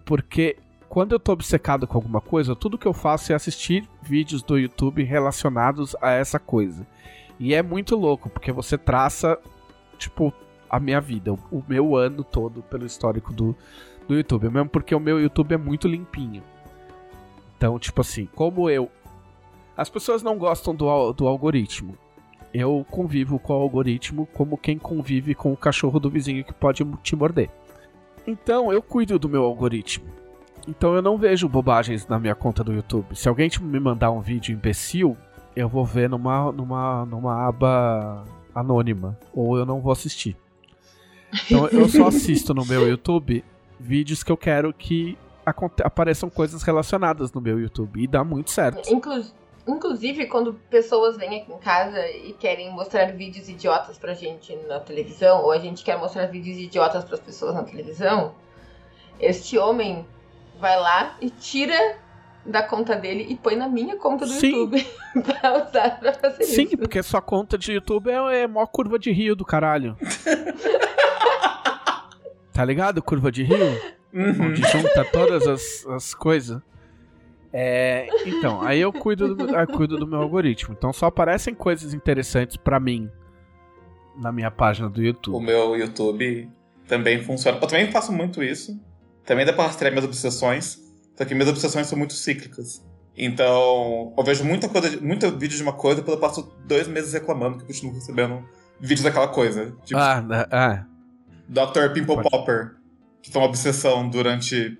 Porque 0.04 0.56
quando 0.92 1.12
eu 1.12 1.18
tô 1.18 1.32
obcecado 1.32 1.86
com 1.86 1.96
alguma 1.96 2.20
coisa, 2.20 2.54
tudo 2.54 2.76
que 2.76 2.86
eu 2.86 2.92
faço 2.92 3.32
é 3.32 3.34
assistir 3.34 3.88
vídeos 4.02 4.42
do 4.42 4.58
YouTube 4.58 5.02
relacionados 5.02 5.96
a 6.02 6.10
essa 6.10 6.38
coisa. 6.38 6.86
E 7.40 7.54
é 7.54 7.62
muito 7.62 7.96
louco, 7.96 8.28
porque 8.28 8.52
você 8.52 8.76
traça, 8.76 9.38
tipo, 9.96 10.30
a 10.68 10.78
minha 10.78 11.00
vida, 11.00 11.32
o, 11.32 11.64
meu 11.66 11.96
ano 11.96 12.22
todo 12.22 12.60
pelo 12.64 12.84
histórico 12.84 13.32
do, 13.32 13.56
do 14.06 14.14
YouTube. 14.14 14.50
Mesmo 14.50 14.68
porque 14.68 14.94
o 14.94 15.00
meu 15.00 15.18
YouTube 15.18 15.54
é 15.54 15.56
muito 15.56 15.88
limpinho. 15.88 16.42
Então, 17.56 17.78
tipo 17.78 18.02
assim, 18.02 18.28
como 18.34 18.68
eu. 18.68 18.90
As 19.74 19.88
pessoas 19.88 20.22
não 20.22 20.36
gostam 20.36 20.74
do, 20.74 21.14
do 21.14 21.26
algoritmo. 21.26 21.96
Eu 22.52 22.84
convivo 22.90 23.38
com 23.38 23.54
o 23.54 23.62
algoritmo 23.62 24.26
como 24.34 24.58
quem 24.58 24.76
convive 24.76 25.34
com 25.34 25.54
o 25.54 25.56
cachorro 25.56 25.98
do 25.98 26.10
vizinho 26.10 26.44
que 26.44 26.52
pode 26.52 26.84
te 27.02 27.16
morder. 27.16 27.48
Então, 28.26 28.70
eu 28.70 28.82
cuido 28.82 29.18
do 29.18 29.26
meu 29.26 29.42
algoritmo. 29.42 30.20
Então, 30.68 30.94
eu 30.94 31.02
não 31.02 31.16
vejo 31.18 31.48
bobagens 31.48 32.06
na 32.06 32.18
minha 32.18 32.34
conta 32.34 32.62
do 32.62 32.72
YouTube. 32.72 33.14
Se 33.16 33.28
alguém 33.28 33.50
me 33.60 33.80
mandar 33.80 34.10
um 34.10 34.20
vídeo 34.20 34.52
imbecil, 34.52 35.16
eu 35.56 35.68
vou 35.68 35.84
ver 35.84 36.08
numa, 36.08 36.52
numa, 36.52 37.04
numa 37.06 37.46
aba 37.48 38.24
anônima. 38.54 39.18
Ou 39.34 39.58
eu 39.58 39.66
não 39.66 39.80
vou 39.80 39.92
assistir. 39.92 40.36
Então, 41.46 41.66
eu 41.68 41.88
só 41.88 42.06
assisto 42.08 42.54
no 42.54 42.64
meu 42.64 42.86
YouTube 42.88 43.44
vídeos 43.80 44.22
que 44.22 44.30
eu 44.30 44.36
quero 44.36 44.72
que 44.72 45.18
apareçam 45.82 46.30
coisas 46.30 46.62
relacionadas 46.62 47.32
no 47.32 47.40
meu 47.40 47.58
YouTube. 47.58 48.00
E 48.02 48.06
dá 48.06 48.22
muito 48.22 48.50
certo. 48.50 48.92
Inclu- 48.92 49.24
Inclusive, 49.66 50.26
quando 50.26 50.54
pessoas 50.68 51.16
vêm 51.16 51.40
aqui 51.40 51.52
em 51.52 51.58
casa 51.58 52.04
e 52.10 52.32
querem 52.32 52.72
mostrar 52.72 53.06
vídeos 53.12 53.48
idiotas 53.48 53.96
pra 53.96 54.12
gente 54.12 54.56
na 54.68 54.80
televisão, 54.80 55.42
ou 55.42 55.52
a 55.52 55.58
gente 55.58 55.84
quer 55.84 55.96
mostrar 55.96 56.26
vídeos 56.26 56.58
idiotas 56.58 57.04
pras 57.04 57.20
pessoas 57.20 57.54
na 57.54 57.62
televisão, 57.62 58.32
este 59.20 59.56
homem 59.56 60.04
vai 60.62 60.78
lá 60.78 61.16
e 61.20 61.28
tira 61.28 61.96
da 62.46 62.62
conta 62.62 62.94
dele 62.94 63.26
e 63.28 63.36
põe 63.36 63.56
na 63.56 63.68
minha 63.68 63.96
conta 63.96 64.24
do 64.24 64.30
Sim. 64.30 64.52
YouTube 64.52 64.86
pra 65.24 65.66
usar 65.66 65.98
pra 65.98 66.12
fazer 66.12 66.44
Sim, 66.44 66.62
isso. 66.62 66.78
porque 66.78 67.02
sua 67.02 67.20
conta 67.20 67.58
de 67.58 67.72
YouTube 67.72 68.08
é, 68.08 68.42
é 68.42 68.46
mó 68.46 68.64
curva 68.66 68.96
de 68.96 69.10
rio 69.10 69.34
do 69.34 69.44
caralho. 69.44 69.96
tá 72.54 72.64
ligado? 72.64 73.02
Curva 73.02 73.32
de 73.32 73.42
rio? 73.42 73.58
Uhum. 74.12 74.48
Onde 74.50 74.62
junta 74.62 75.04
todas 75.12 75.46
as, 75.48 75.86
as 75.86 76.14
coisas. 76.14 76.60
É, 77.52 78.06
então, 78.24 78.62
aí 78.62 78.80
eu 78.80 78.92
cuido, 78.92 79.34
do, 79.34 79.54
eu 79.54 79.66
cuido 79.66 79.98
do 79.98 80.06
meu 80.06 80.20
algoritmo. 80.20 80.74
Então 80.78 80.92
só 80.92 81.06
aparecem 81.06 81.54
coisas 81.54 81.92
interessantes 81.92 82.56
pra 82.56 82.78
mim 82.78 83.10
na 84.16 84.30
minha 84.30 84.50
página 84.50 84.88
do 84.88 85.00
O 85.00 85.04
YouTube. 85.04 85.44
meu 85.44 85.76
YouTube 85.76 86.48
também 86.86 87.20
funciona. 87.22 87.58
Eu 87.58 87.66
também 87.66 87.90
faço 87.90 88.12
muito 88.12 88.42
isso. 88.42 88.78
Também 89.24 89.44
dá 89.46 89.52
pra 89.52 89.66
rastrear 89.66 89.92
minhas 89.92 90.04
obsessões. 90.04 90.78
Só 91.16 91.24
que 91.24 91.34
minhas 91.34 91.48
obsessões 91.48 91.86
são 91.86 91.96
muito 91.98 92.14
cíclicas. 92.14 92.82
Então, 93.16 94.14
eu 94.16 94.24
vejo 94.24 94.44
muita 94.44 94.68
coisa, 94.68 94.98
muito 95.00 95.30
vídeo 95.32 95.56
de 95.56 95.62
uma 95.62 95.74
coisa, 95.74 95.96
depois 96.00 96.14
eu 96.16 96.20
passo 96.20 96.52
dois 96.66 96.88
meses 96.88 97.12
reclamando 97.12 97.56
que 97.58 97.62
eu 97.64 97.66
continuo 97.66 97.94
recebendo 97.94 98.42
vídeos 98.80 99.02
daquela 99.02 99.28
coisa. 99.28 99.76
Tipo, 99.84 100.00
Ah, 100.00 100.24
ah, 100.50 100.84
Dr. 101.48 101.92
Pimple 101.92 102.16
Pode. 102.16 102.30
Popper, 102.30 102.76
que 103.20 103.30
foi 103.30 103.42
uma 103.42 103.48
obsessão 103.48 104.08
durante. 104.08 104.78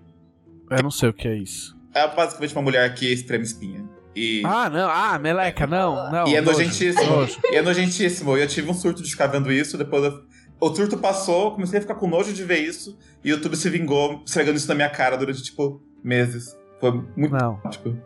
eu 0.70 0.82
não 0.82 0.90
sei 0.90 1.10
o 1.10 1.12
que 1.12 1.28
é 1.28 1.36
isso. 1.36 1.76
É 1.94 2.08
basicamente 2.08 2.54
uma 2.56 2.62
mulher 2.62 2.94
que 2.94 3.12
espreme 3.12 3.44
espinha. 3.44 3.84
E, 4.16 4.42
Ah, 4.46 4.68
não, 4.70 4.88
ah, 4.90 5.18
meleca, 5.18 5.66
não, 5.66 6.10
não. 6.10 6.26
e 6.26 6.34
é 6.34 6.40
nojo, 6.40 6.58
nojentíssimo. 6.58 7.06
nojo. 7.16 7.38
E 7.50 7.56
é 7.56 7.62
nojentíssimo. 7.62 8.36
E 8.36 8.40
eu 8.40 8.48
tive 8.48 8.70
um 8.70 8.74
surto 8.74 9.02
de 9.02 9.10
ficar 9.10 9.26
vendo 9.26 9.52
isso, 9.52 9.76
depois 9.76 10.04
eu- 10.04 10.22
o 10.70 10.74
surto 10.74 10.96
passou, 10.98 11.52
comecei 11.52 11.78
a 11.78 11.82
ficar 11.82 11.94
com 11.96 12.06
nojo 12.08 12.32
de 12.32 12.44
ver 12.44 12.58
isso, 12.58 12.96
e 13.24 13.30
o 13.30 13.36
YouTube 13.36 13.56
se 13.56 13.68
vingou, 13.70 14.22
esfregando 14.26 14.56
isso 14.56 14.68
na 14.68 14.74
minha 14.74 14.90
cara 14.90 15.16
durante, 15.16 15.42
tipo, 15.42 15.80
meses. 16.02 16.56
Foi 16.80 16.92
muito 17.16 17.32
Não. 17.34 17.60
tipo. 17.70 17.96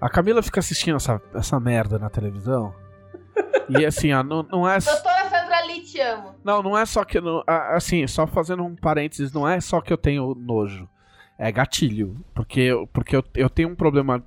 A 0.00 0.08
Camila 0.08 0.42
fica 0.42 0.60
assistindo 0.60 0.96
essa, 0.96 1.20
essa 1.34 1.60
merda 1.60 1.98
na 1.98 2.08
televisão. 2.08 2.74
E 3.68 3.84
assim, 3.84 4.12
ó, 4.12 4.22
não, 4.22 4.42
não 4.42 4.68
é. 4.68 4.78
Doutora 4.78 5.28
Sandra 5.28 5.64
Lee, 5.66 5.82
te 5.82 6.00
amo. 6.00 6.34
Não, 6.42 6.62
não 6.62 6.76
é 6.76 6.84
só 6.86 7.04
que. 7.04 7.20
não- 7.20 7.44
Assim, 7.46 8.06
só 8.06 8.26
fazendo 8.26 8.64
um 8.64 8.74
parênteses, 8.74 9.32
não 9.32 9.46
é 9.48 9.60
só 9.60 9.80
que 9.80 9.92
eu 9.92 9.98
tenho 9.98 10.34
nojo. 10.34 10.88
É 11.38 11.52
gatilho. 11.52 12.16
Porque, 12.34 12.70
porque 12.92 13.14
eu, 13.16 13.24
eu 13.34 13.48
tenho 13.48 13.68
um 13.68 13.74
problema 13.76 14.24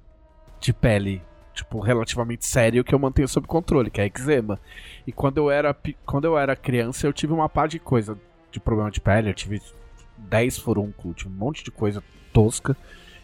de 0.60 0.72
pele, 0.74 1.22
tipo, 1.53 1.79
relativamente 1.79 2.45
sério 2.45 2.83
que 2.83 2.93
eu 2.93 3.00
mantenho 3.00 3.27
sob 3.27 3.48
controle, 3.48 3.89
que 3.91 4.01
é 4.01 4.05
eczema. 4.05 4.60
E 5.05 5.12
quando 5.12 5.38
eu 5.38 5.51
era, 5.51 5.75
quando 6.05 6.25
eu 6.25 6.38
era 6.38 6.55
criança, 6.55 7.05
eu 7.07 7.13
tive 7.13 7.33
uma 7.33 7.48
par 7.50 7.67
de 7.67 7.79
coisa 7.79 8.17
de 8.51 8.60
problema 8.60 8.89
de 8.91 9.00
pele. 9.01 9.29
Eu 9.29 9.33
tive 9.33 9.62
10 10.17 10.57
furúnculos, 10.60 11.15
tive 11.17 11.29
um 11.29 11.38
monte 11.38 11.63
de 11.63 11.72
coisa 11.72 12.03
tosca. 12.31 12.75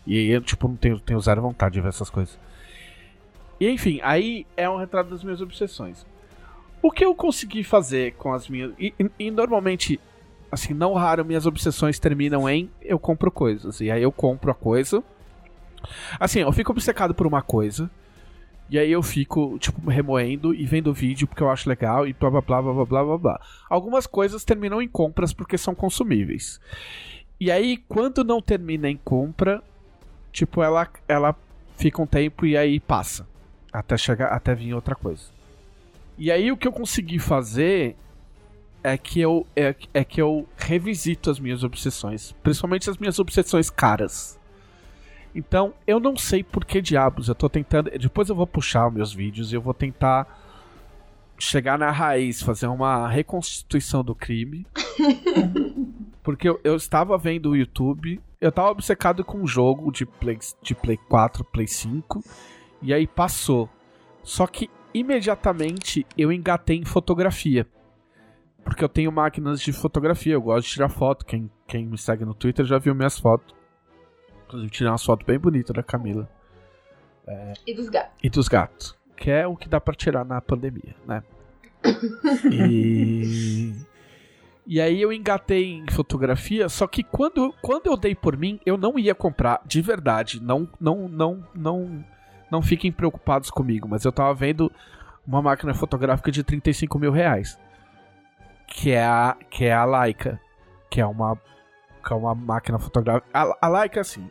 E 0.05 0.17
aí 0.17 0.29
eu, 0.29 0.41
tipo, 0.41 0.67
não 0.67 0.75
tenho, 0.75 0.99
tenho 0.99 1.19
zero 1.19 1.41
vontade 1.41 1.73
de 1.73 1.81
ver 1.81 1.89
essas 1.89 2.09
coisas. 2.09 2.39
E 3.59 3.69
enfim, 3.69 3.99
aí 4.03 4.45
é 4.55 4.69
um 4.69 4.77
retrato 4.77 5.09
das 5.09 5.23
minhas 5.23 5.41
obsessões. 5.41 6.05
O 6.81 6.91
que 6.91 7.03
eu 7.03 7.13
consegui 7.13 7.63
fazer 7.63 8.13
com 8.13 8.33
as 8.33 8.47
minhas. 8.47 8.71
E, 8.79 8.93
e- 8.99 9.11
e 9.19 9.31
normalmente, 9.31 9.99
assim, 10.51 10.73
não 10.73 10.93
raro, 10.93 11.25
minhas 11.25 11.45
obsessões 11.45 11.99
terminam 11.99 12.47
em 12.49 12.69
eu 12.81 12.97
compro 12.97 13.29
coisas. 13.29 13.81
E 13.81 13.91
aí 13.91 14.01
eu 14.01 14.11
compro 14.11 14.49
a 14.51 14.55
coisa. 14.55 15.03
Assim, 16.19 16.39
eu 16.39 16.51
fico 16.53 16.71
obcecado 16.71 17.13
por 17.13 17.27
uma 17.27 17.41
coisa. 17.41 17.89
E 18.69 18.77
aí 18.77 18.91
eu 18.91 19.01
fico, 19.01 19.57
tipo, 19.57 19.89
remoendo 19.89 20.53
e 20.53 20.65
vendo 20.65 20.91
o 20.91 20.93
vídeo 20.93 21.27
porque 21.27 21.41
eu 21.41 21.49
acho 21.49 21.67
legal 21.67 22.07
e 22.07 22.13
blá 22.13 22.29
blá 22.29 22.41
blá 22.41 22.61
blá 22.61 22.85
blá 22.85 23.03
blá 23.03 23.17
blá. 23.17 23.41
Algumas 23.69 24.05
coisas 24.05 24.43
terminam 24.43 24.81
em 24.81 24.87
compras 24.87 25.33
porque 25.33 25.57
são 25.57 25.73
consumíveis. 25.73 26.59
E 27.39 27.49
aí, 27.49 27.77
quando 27.77 28.23
não 28.23 28.41
termina 28.41 28.89
em 28.89 28.97
compra, 28.97 29.63
tipo, 30.31 30.61
ela, 30.61 30.87
ela 31.07 31.35
fica 31.77 32.01
um 32.01 32.05
tempo 32.05 32.45
e 32.45 32.55
aí 32.55 32.79
passa. 32.79 33.27
Até 33.71 33.97
chegar, 33.97 34.27
até 34.27 34.53
vir 34.53 34.73
outra 34.73 34.95
coisa. 34.95 35.23
E 36.17 36.31
aí 36.31 36.51
o 36.51 36.57
que 36.57 36.67
eu 36.67 36.71
consegui 36.71 37.17
fazer 37.17 37.95
é 38.83 38.97
que 38.97 39.19
eu, 39.19 39.45
é, 39.55 39.75
é 39.93 40.03
que 40.03 40.21
eu 40.21 40.47
revisito 40.57 41.29
as 41.29 41.39
minhas 41.39 41.63
obsessões. 41.63 42.33
Principalmente 42.43 42.89
as 42.89 42.97
minhas 42.97 43.19
obsessões 43.19 43.69
caras. 43.69 44.38
Então, 45.33 45.73
eu 45.85 45.99
não 45.99 46.17
sei 46.17 46.43
por 46.43 46.65
que 46.65 46.81
diabos 46.81 47.27
eu 47.27 47.35
tô 47.35 47.47
tentando, 47.47 47.89
depois 47.91 48.29
eu 48.29 48.35
vou 48.35 48.47
puxar 48.47 48.87
os 48.87 48.93
meus 48.93 49.13
vídeos 49.13 49.51
e 49.51 49.55
eu 49.55 49.61
vou 49.61 49.73
tentar 49.73 50.27
chegar 51.37 51.77
na 51.77 51.91
raiz, 51.91 52.41
fazer 52.41 52.67
uma 52.67 53.07
reconstituição 53.07 54.03
do 54.03 54.13
crime. 54.13 54.65
Porque 56.23 56.49
eu, 56.49 56.59
eu 56.63 56.75
estava 56.75 57.17
vendo 57.17 57.51
o 57.51 57.55
YouTube, 57.55 58.21
eu 58.41 58.49
estava 58.49 58.69
obcecado 58.69 59.23
com 59.23 59.39
um 59.39 59.47
jogo 59.47 59.91
de 59.91 60.05
Play, 60.05 60.37
de 60.61 60.75
Play 60.75 60.97
4, 60.97 61.43
Play 61.45 61.67
5, 61.67 62.23
e 62.81 62.93
aí 62.93 63.07
passou. 63.07 63.69
Só 64.23 64.45
que 64.45 64.69
imediatamente 64.93 66.05
eu 66.17 66.31
engatei 66.31 66.77
em 66.77 66.85
fotografia. 66.85 67.67
Porque 68.63 68.83
eu 68.83 68.89
tenho 68.89 69.11
máquinas 69.11 69.61
de 69.61 69.71
fotografia, 69.71 70.33
eu 70.33 70.41
gosto 70.41 70.67
de 70.67 70.73
tirar 70.73 70.89
foto. 70.89 71.25
Quem, 71.25 71.49
quem 71.65 71.85
me 71.85 71.97
segue 71.97 72.25
no 72.25 72.33
Twitter 72.33 72.65
já 72.65 72.77
viu 72.77 72.93
minhas 72.93 73.17
fotos. 73.17 73.55
Inclusive, 74.49 74.71
tirei 74.71 74.91
umas 74.91 75.03
fotos 75.05 75.27
bem 75.27 75.37
bonitas 75.37 75.75
da 75.75 75.83
Camila 75.83 76.27
E 77.67 77.73
dos 77.75 77.87
gatos. 77.87 78.17
e 78.23 78.29
dos 78.29 78.47
gatos. 78.47 78.97
Que 79.15 79.29
é 79.29 79.45
o 79.45 79.55
que 79.55 79.69
dá 79.69 79.79
pra 79.79 79.93
tirar 79.93 80.25
na 80.25 80.41
pandemia, 80.41 80.95
né? 81.05 81.23
e. 82.51 83.75
E 84.65 84.79
aí 84.79 85.01
eu 85.01 85.11
engatei 85.13 85.73
em 85.73 85.85
fotografia, 85.91 86.69
só 86.69 86.85
que 86.87 87.03
quando, 87.03 87.53
quando 87.61 87.87
eu 87.87 87.97
dei 87.97 88.13
por 88.13 88.37
mim, 88.37 88.59
eu 88.65 88.77
não 88.77 88.99
ia 88.99 89.15
comprar, 89.15 89.61
de 89.65 89.81
verdade. 89.81 90.39
Não, 90.41 90.67
não, 90.79 91.07
não, 91.07 91.43
não, 91.55 92.05
não 92.51 92.61
fiquem 92.61 92.91
preocupados 92.91 93.49
comigo, 93.49 93.87
mas 93.87 94.05
eu 94.05 94.11
tava 94.11 94.33
vendo 94.33 94.71
uma 95.25 95.41
máquina 95.41 95.73
fotográfica 95.73 96.31
de 96.31 96.43
35 96.43 96.99
mil 96.99 97.11
reais. 97.11 97.59
Que 98.67 98.91
é 98.91 99.03
a, 99.03 99.35
que 99.49 99.65
é 99.65 99.73
a 99.73 99.85
Leica. 99.85 100.39
Que 100.89 101.01
é 101.01 101.05
uma 101.05 101.35
que 102.05 102.13
é 102.13 102.15
uma 102.15 102.33
máquina 102.35 102.79
fotográfica. 102.79 103.27
A, 103.33 103.57
a 103.61 103.67
Leica, 103.67 104.01
assim. 104.01 104.29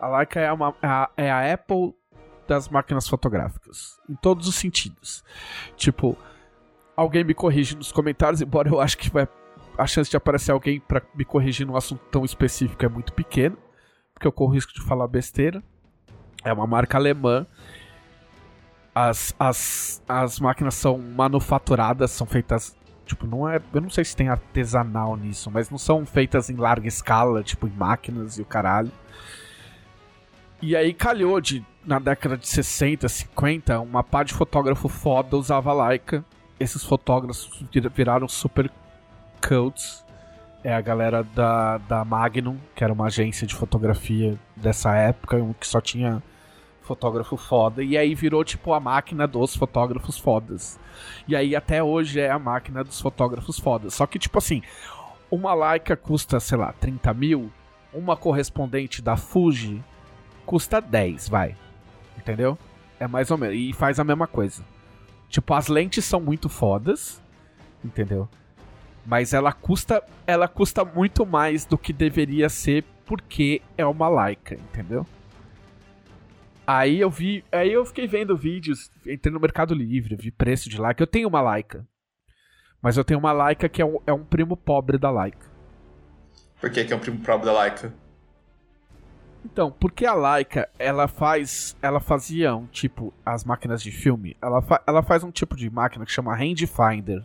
A 0.00 0.08
Leica 0.08 0.40
é, 0.40 0.52
uma, 0.52 0.74
é 0.82 0.86
a, 0.86 1.10
é 1.16 1.30
a 1.30 1.54
Apple 1.54 1.94
das 2.46 2.68
máquinas 2.68 3.08
fotográficas. 3.08 3.98
Em 4.08 4.14
todos 4.14 4.46
os 4.48 4.54
sentidos. 4.54 5.24
Tipo, 5.76 6.16
alguém 6.96 7.24
me 7.24 7.34
corrige 7.34 7.76
nos 7.76 7.92
comentários, 7.92 8.40
embora 8.40 8.68
eu 8.68 8.80
acho 8.80 8.96
que 8.96 9.10
vai, 9.10 9.28
a 9.76 9.86
chance 9.86 10.10
de 10.10 10.16
aparecer 10.16 10.52
alguém 10.52 10.80
para 10.80 11.02
me 11.14 11.24
corrigir 11.24 11.66
num 11.66 11.76
assunto 11.76 12.02
tão 12.10 12.24
específico 12.24 12.84
é 12.84 12.88
muito 12.88 13.12
pequena. 13.12 13.56
Porque 14.14 14.26
eu 14.26 14.32
corro 14.32 14.50
o 14.50 14.54
risco 14.54 14.72
de 14.72 14.82
falar 14.82 15.06
besteira. 15.06 15.62
É 16.44 16.52
uma 16.52 16.66
marca 16.66 16.96
alemã. 16.96 17.46
As, 18.94 19.34
as, 19.38 20.02
as 20.08 20.40
máquinas 20.40 20.74
são 20.74 20.98
manufaturadas, 20.98 22.10
são 22.10 22.26
feitas 22.26 22.76
Tipo, 23.08 23.26
não 23.26 23.48
é. 23.48 23.58
Eu 23.72 23.80
não 23.80 23.88
sei 23.88 24.04
se 24.04 24.14
tem 24.14 24.28
artesanal 24.28 25.16
nisso, 25.16 25.50
mas 25.50 25.70
não 25.70 25.78
são 25.78 26.04
feitas 26.04 26.50
em 26.50 26.56
larga 26.56 26.86
escala, 26.86 27.42
tipo, 27.42 27.66
em 27.66 27.70
máquinas 27.70 28.36
e 28.36 28.42
o 28.42 28.44
caralho. 28.44 28.92
E 30.60 30.74
aí 30.74 30.92
calhou 30.92 31.40
de, 31.40 31.64
na 31.86 32.00
década 32.00 32.36
de 32.36 32.48
60, 32.48 33.08
50, 33.08 33.80
uma 33.80 34.02
pá 34.02 34.24
de 34.24 34.34
fotógrafo 34.34 34.88
foda 34.88 35.36
usava 35.36 35.72
Leica. 35.72 36.24
Esses 36.58 36.82
fotógrafos 36.82 37.64
viraram 37.94 38.26
super 38.26 38.68
cults. 39.46 40.04
É 40.64 40.74
a 40.74 40.80
galera 40.80 41.22
da, 41.22 41.78
da 41.78 42.04
Magnum, 42.04 42.58
que 42.74 42.82
era 42.82 42.92
uma 42.92 43.06
agência 43.06 43.46
de 43.46 43.54
fotografia 43.54 44.36
dessa 44.56 44.96
época, 44.96 45.38
que 45.60 45.66
só 45.66 45.80
tinha 45.80 46.20
fotógrafo 46.82 47.36
foda. 47.36 47.84
E 47.84 47.96
aí 47.96 48.12
virou 48.16 48.42
tipo 48.42 48.72
a 48.72 48.80
máquina 48.80 49.28
dos 49.28 49.54
fotógrafos 49.54 50.18
fodas. 50.18 50.80
E 51.28 51.36
aí 51.36 51.54
até 51.54 51.80
hoje 51.80 52.18
é 52.18 52.30
a 52.30 52.38
máquina 52.38 52.82
dos 52.82 53.00
fotógrafos 53.00 53.60
fodas. 53.60 53.94
Só 53.94 54.06
que, 54.06 54.18
tipo 54.18 54.38
assim, 54.38 54.60
uma 55.30 55.54
Leica 55.54 55.96
custa, 55.96 56.40
sei 56.40 56.58
lá, 56.58 56.72
30 56.72 57.14
mil. 57.14 57.52
Uma 57.92 58.16
correspondente 58.16 59.00
da 59.00 59.16
Fuji 59.16 59.80
custa 60.48 60.80
10, 60.80 61.28
vai. 61.28 61.54
Entendeu? 62.16 62.56
É 62.98 63.06
mais 63.06 63.30
ou 63.30 63.36
menos. 63.36 63.54
E 63.54 63.70
faz 63.74 64.00
a 64.00 64.04
mesma 64.04 64.26
coisa. 64.26 64.64
Tipo, 65.28 65.52
as 65.52 65.68
lentes 65.68 66.06
são 66.06 66.18
muito 66.18 66.48
fodas. 66.48 67.22
Entendeu? 67.84 68.26
Mas 69.04 69.34
ela 69.34 69.52
custa, 69.52 70.02
ela 70.26 70.48
custa 70.48 70.86
muito 70.86 71.26
mais 71.26 71.66
do 71.66 71.76
que 71.76 71.92
deveria 71.92 72.48
ser 72.48 72.82
porque 73.04 73.60
é 73.76 73.84
uma 73.84 74.08
Leica, 74.08 74.54
entendeu? 74.54 75.06
Aí 76.66 76.98
eu 76.98 77.10
vi, 77.10 77.44
aí 77.52 77.72
eu 77.72 77.84
fiquei 77.84 78.06
vendo 78.06 78.36
vídeos, 78.36 78.90
entrei 79.06 79.32
no 79.32 79.40
Mercado 79.40 79.74
Livre, 79.74 80.16
vi 80.16 80.30
preço 80.30 80.68
de 80.68 80.80
Leica. 80.80 81.02
Eu 81.02 81.06
tenho 81.06 81.28
uma 81.28 81.52
Leica. 81.52 81.86
Mas 82.80 82.96
eu 82.96 83.04
tenho 83.04 83.20
uma 83.20 83.32
Leica 83.32 83.68
que 83.68 83.82
é 83.82 83.84
um, 83.84 83.98
é 84.06 84.12
um 84.14 84.24
primo 84.24 84.56
pobre 84.56 84.96
da 84.96 85.10
Leica. 85.10 85.46
Por 86.58 86.70
que, 86.70 86.84
que 86.84 86.92
é 86.92 86.96
um 86.96 87.00
primo 87.00 87.20
pobre 87.20 87.46
da 87.46 87.62
Leica? 87.62 87.92
Então, 89.44 89.70
porque 89.70 90.04
a 90.04 90.14
Leica, 90.14 90.68
ela 90.78 91.06
faz. 91.06 91.76
Ela 91.80 92.00
fazia 92.00 92.54
um 92.54 92.66
tipo. 92.66 93.12
As 93.24 93.44
máquinas 93.44 93.82
de 93.82 93.90
filme. 93.90 94.36
Ela, 94.42 94.60
fa, 94.62 94.82
ela 94.86 95.02
faz 95.02 95.22
um 95.22 95.30
tipo 95.30 95.56
de 95.56 95.70
máquina 95.70 96.04
que 96.04 96.12
chama 96.12 96.34
Rangefinder. 96.34 97.24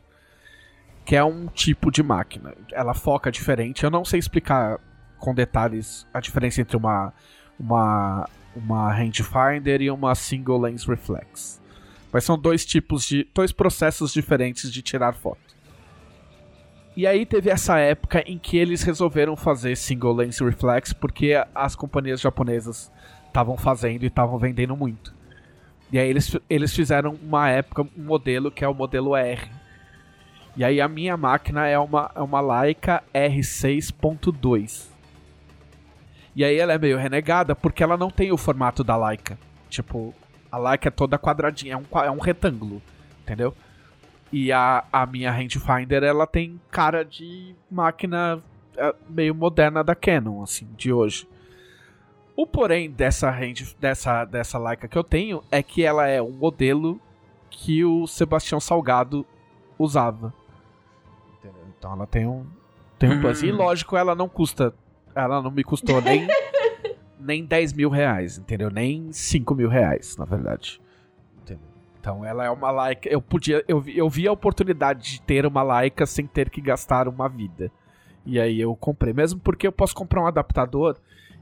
Que 1.06 1.16
é 1.16 1.24
um 1.24 1.48
tipo 1.48 1.92
de 1.92 2.02
máquina. 2.02 2.56
Ela 2.72 2.94
foca 2.94 3.32
diferente. 3.32 3.84
Eu 3.84 3.92
não 3.92 4.06
sei 4.06 4.20
explicar 4.20 4.80
com 5.18 5.34
detalhes 5.34 6.08
a 6.14 6.20
diferença 6.20 6.62
entre 6.62 6.78
uma. 6.78 7.14
Uma, 7.60 8.28
uma 8.56 8.92
rangefinder 8.92 9.80
e 9.82 9.92
uma 9.92 10.16
single 10.16 10.60
lens 10.60 10.86
reflex. 10.86 11.62
Mas 12.12 12.24
são 12.24 12.38
dois 12.38 12.66
tipos 12.66 13.06
de. 13.06 13.28
dois 13.34 13.52
processos 13.52 14.12
diferentes 14.12 14.72
de 14.72 14.82
tirar 14.82 15.14
foto. 15.14 15.53
E 16.96 17.08
aí 17.08 17.26
teve 17.26 17.50
essa 17.50 17.80
época 17.80 18.24
em 18.28 18.38
que 18.38 18.56
eles 18.56 18.84
resolveram 18.84 19.36
fazer 19.36 19.76
single 19.76 20.14
lens 20.14 20.40
reflex 20.40 20.94
porque 20.94 21.34
as 21.56 21.76
companhias 21.76 22.22
japonesas 22.22 22.92
estavam 23.26 23.58
fazendo 23.58 24.04
e 24.04 24.08
estavam 24.08 24.38
vendendo 24.38 24.78
muito. 24.78 25.14
E 25.92 25.98
aí 25.98 26.08
eles, 26.08 26.38
eles 26.50 26.76
fizeram 26.76 27.18
uma 27.24 27.50
época, 27.50 27.82
um 27.82 28.04
modelo 28.04 28.52
que 28.52 28.64
é 28.64 28.68
o 28.68 28.74
modelo 28.74 29.16
R. 29.16 29.50
E 30.56 30.64
aí 30.64 30.80
a 30.80 30.88
minha 30.88 31.18
máquina 31.18 31.68
é 31.68 31.78
uma, 31.80 32.12
é 32.16 32.22
uma 32.22 32.40
Leica 32.42 33.04
R6.2. 33.14 34.88
E 36.36 36.44
aí 36.44 36.58
ela 36.58 36.74
é 36.74 36.78
meio 36.78 36.98
renegada 36.98 37.56
porque 37.56 37.84
ela 37.84 37.98
não 37.98 38.12
tem 38.12 38.32
o 38.32 38.38
formato 38.38 38.84
da 38.84 38.96
Leica. 38.96 39.38
Tipo, 39.68 40.14
a 40.52 40.58
Leica 40.60 40.90
é 40.90 40.92
toda 40.92 41.18
quadradinha, 41.18 41.74
é 41.74 41.78
um, 41.78 42.04
é 42.04 42.12
um 42.12 42.20
retângulo, 42.20 42.82
entendeu? 43.22 43.56
E 44.36 44.52
a, 44.52 44.84
a 44.92 45.06
minha 45.06 45.32
rangefinder, 45.32 46.04
ela 46.04 46.26
tem 46.26 46.60
cara 46.72 47.06
de 47.06 47.56
máquina 47.70 48.42
é, 48.76 48.96
meio 49.08 49.36
moderna 49.36 49.84
da 49.84 49.94
Canon, 49.94 50.42
assim, 50.42 50.68
de 50.76 50.92
hoje. 50.92 51.28
O 52.36 52.48
porém 52.48 52.90
dessa 52.90 53.30
range, 53.30 53.76
dessa, 53.80 54.26
dessa 54.26 54.58
Leica 54.58 54.88
que 54.88 54.98
eu 54.98 55.04
tenho 55.04 55.44
é 55.52 55.62
que 55.62 55.84
ela 55.84 56.08
é 56.08 56.20
um 56.20 56.32
modelo 56.32 57.00
que 57.52 57.86
o 57.86 58.08
Sebastião 58.08 58.60
Salgado 58.60 59.24
usava. 59.78 60.34
Entendeu? 61.38 61.62
Então 61.78 61.94
ela 61.94 62.08
tem 62.08 62.26
um 62.26 62.44
tem 62.98 63.12
um 63.12 63.22
plus. 63.22 63.44
E 63.44 63.52
Hum. 63.52 63.58
lógico, 63.58 63.96
ela 63.96 64.16
não 64.16 64.28
custa. 64.28 64.74
Ela 65.14 65.44
não 65.44 65.52
me 65.52 65.64
custou 65.64 66.02
nem, 66.02 66.26
nem 67.20 67.46
10 67.46 67.74
mil 67.74 67.90
reais, 67.92 68.40
entendeu? 68.40 68.72
Nem 68.72 69.12
5 69.12 69.54
mil 69.54 69.70
reais, 69.70 70.18
na 70.18 70.26
verdade. 70.26 70.82
Então 72.04 72.26
ela 72.26 72.44
é 72.44 72.50
uma 72.50 72.70
Leica. 72.70 73.08
Eu 73.08 73.22
podia. 73.22 73.64
Eu, 73.66 73.80
vi- 73.80 73.98
eu 73.98 74.10
vi 74.10 74.28
a 74.28 74.32
oportunidade 74.34 75.10
de 75.14 75.22
ter 75.22 75.46
uma 75.46 75.64
Leica 75.64 76.06
sem 76.06 76.28
ter 76.28 76.50
que 76.50 76.60
gastar 76.60 77.08
uma 77.08 77.30
vida. 77.30 77.72
E 78.26 78.38
aí 78.42 78.60
eu 78.60 78.76
comprei. 78.76 79.14
Mesmo 79.14 79.40
porque 79.40 79.66
eu 79.66 79.72
posso 79.72 79.96
comprar 79.96 80.22
um 80.22 80.28
adaptador 80.28 80.98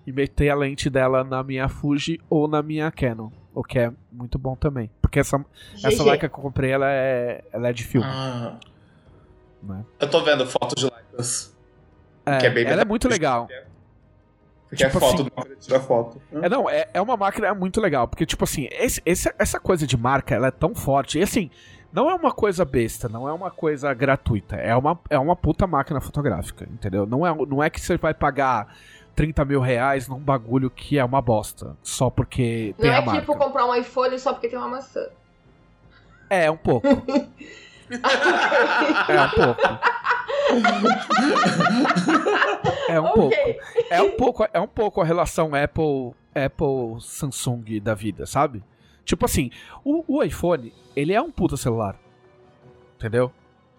e 0.05 0.11
meter 0.11 0.51
a 0.51 0.55
lente 0.55 0.87
dela 0.87 1.23
na 1.23 1.41
minha 1.41 1.67
Fuji 1.67 2.21
ou 2.29 2.47
na 2.47 2.61
minha 2.61 2.91
Canon. 2.91 3.31
O 3.55 3.63
que 3.63 3.79
é 3.79 3.91
muito 4.11 4.37
bom 4.37 4.55
também. 4.55 4.91
Porque 5.01 5.19
essa, 5.19 5.43
essa. 5.83 6.03
Leica 6.03 6.29
que 6.29 6.35
eu 6.35 6.41
comprei, 6.43 6.69
ela 6.69 6.91
é, 6.91 7.43
ela 7.51 7.69
é 7.69 7.73
de 7.73 7.83
filme. 7.83 8.05
Ah, 8.07 8.59
Né? 9.63 9.83
eu 9.99 10.09
tô 10.11 10.23
vendo 10.23 10.45
fotos 10.45 10.75
de 10.83 10.91
Leicas. 10.93 11.57
É, 12.23 12.37
que 12.37 12.45
é 12.45 12.49
bem 12.51 12.65
ela 12.67 12.83
é 12.83 12.85
muito 12.85 13.07
legal. 13.09 13.47
Porque 14.71 14.85
Tipo 14.85 14.97
é 14.97 15.01
foto 15.01 15.15
assim- 15.15 15.23
do 15.25 15.31
tira 15.57 15.79
foto. 15.81 16.21
É, 16.31 16.47
não, 16.47 16.69
é, 16.69 16.87
é 16.93 17.01
uma 17.01 17.17
máquina 17.17 17.53
muito 17.53 17.81
legal, 17.81 18.07
porque, 18.07 18.25
tipo 18.25 18.45
assim, 18.45 18.69
esse, 18.71 19.01
esse- 19.05 19.33
essa 19.37 19.59
coisa 19.59 19.85
de 19.85 19.97
marca, 19.97 20.33
ela 20.33 20.47
é 20.47 20.51
tão 20.51 20.73
forte, 20.73 21.19
e 21.19 21.21
assim, 21.21 21.51
não 21.91 22.09
é 22.09 22.15
uma 22.15 22.31
coisa 22.31 22.63
besta, 22.63 23.09
não 23.09 23.27
é 23.27 23.33
uma 23.33 23.51
coisa 23.51 23.93
gratuita, 23.93 24.55
é 24.55 24.73
uma, 24.73 24.97
é 25.09 25.19
uma 25.19 25.35
puta 25.35 25.67
máquina 25.67 25.99
fotográfica, 25.99 26.65
entendeu? 26.71 27.05
Não 27.05 27.27
é, 27.27 27.35
não 27.45 27.61
é 27.61 27.69
que 27.69 27.81
você 27.81 27.97
vai 27.97 28.13
pagar 28.13 28.73
30 29.13 29.43
mil 29.43 29.59
reais 29.59 30.07
num 30.07 30.19
bagulho 30.19 30.69
que 30.69 30.97
é 30.97 31.03
uma 31.03 31.21
bosta, 31.21 31.75
só 31.83 32.09
porque 32.09 32.73
Não 32.77 32.83
tem 32.85 32.91
a 32.91 32.99
é 32.99 33.05
marca. 33.05 33.19
tipo 33.19 33.35
comprar 33.35 33.65
um 33.65 33.75
iPhone 33.75 34.17
só 34.17 34.31
porque 34.31 34.47
tem 34.47 34.57
uma 34.57 34.69
maçã. 34.69 35.05
É, 36.29 36.49
um 36.49 36.55
pouco. 36.55 36.87
é, 36.87 36.91
um 39.21 39.29
pouco. 39.31 39.61
É 42.93 42.99
um 42.99 43.11
pouco. 43.11 43.27
ok. 43.27 43.59
É 43.89 44.01
um 44.01 44.11
pouco, 44.17 44.47
é 44.53 44.59
um 44.59 44.67
pouco 44.67 45.01
a 45.01 45.05
relação 45.05 45.51
Apple, 45.55 46.13
Apple 46.33 46.99
Samsung 47.01 47.79
da 47.81 47.93
vida, 47.93 48.25
sabe? 48.25 48.63
Tipo 49.03 49.25
assim, 49.25 49.51
o, 49.83 50.03
o 50.07 50.23
iPhone, 50.23 50.73
ele 50.95 51.13
é 51.13 51.21
um 51.21 51.31
puta 51.31 51.57
celular. 51.57 51.99
Entendeu? 52.97 53.31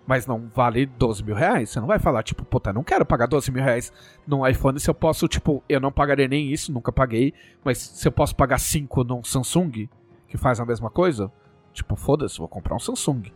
Mas 0.07 0.27
não 0.27 0.51
vale 0.53 0.85
12 0.85 1.23
mil 1.23 1.35
reais. 1.35 1.71
Você 1.71 1.81
não 1.81 1.87
vai 1.87 1.99
falar, 1.99 2.23
tipo, 2.23 2.45
puta, 2.45 2.73
não 2.73 2.83
quero 2.83 3.07
pagar 3.07 3.27
12 3.27 3.53
mil 3.53 3.63
reais 3.63 3.93
num 4.27 4.47
iPhone 4.47 4.79
se 4.81 4.91
eu 4.91 4.95
posso, 4.95 5.29
tipo, 5.29 5.63
eu 5.69 5.81
não 5.81 5.93
pagaria 5.93 6.27
nem 6.27 6.51
isso, 6.51 6.73
nunca 6.73 6.91
paguei. 6.91 7.33
Mas 7.65 7.79
se 7.79 8.07
eu 8.07 8.13
posso 8.13 8.35
pagar 8.35 8.59
5 8.59 9.05
num 9.05 9.23
Samsung, 9.23 9.89
que 10.27 10.37
faz 10.37 10.59
a 10.59 10.67
mesma 10.67 10.91
coisa, 10.91 11.31
tipo, 11.73 11.95
foda-se, 11.95 12.39
vou 12.39 12.49
comprar 12.49 12.75
um 12.75 12.81
Samsung. 12.81 13.31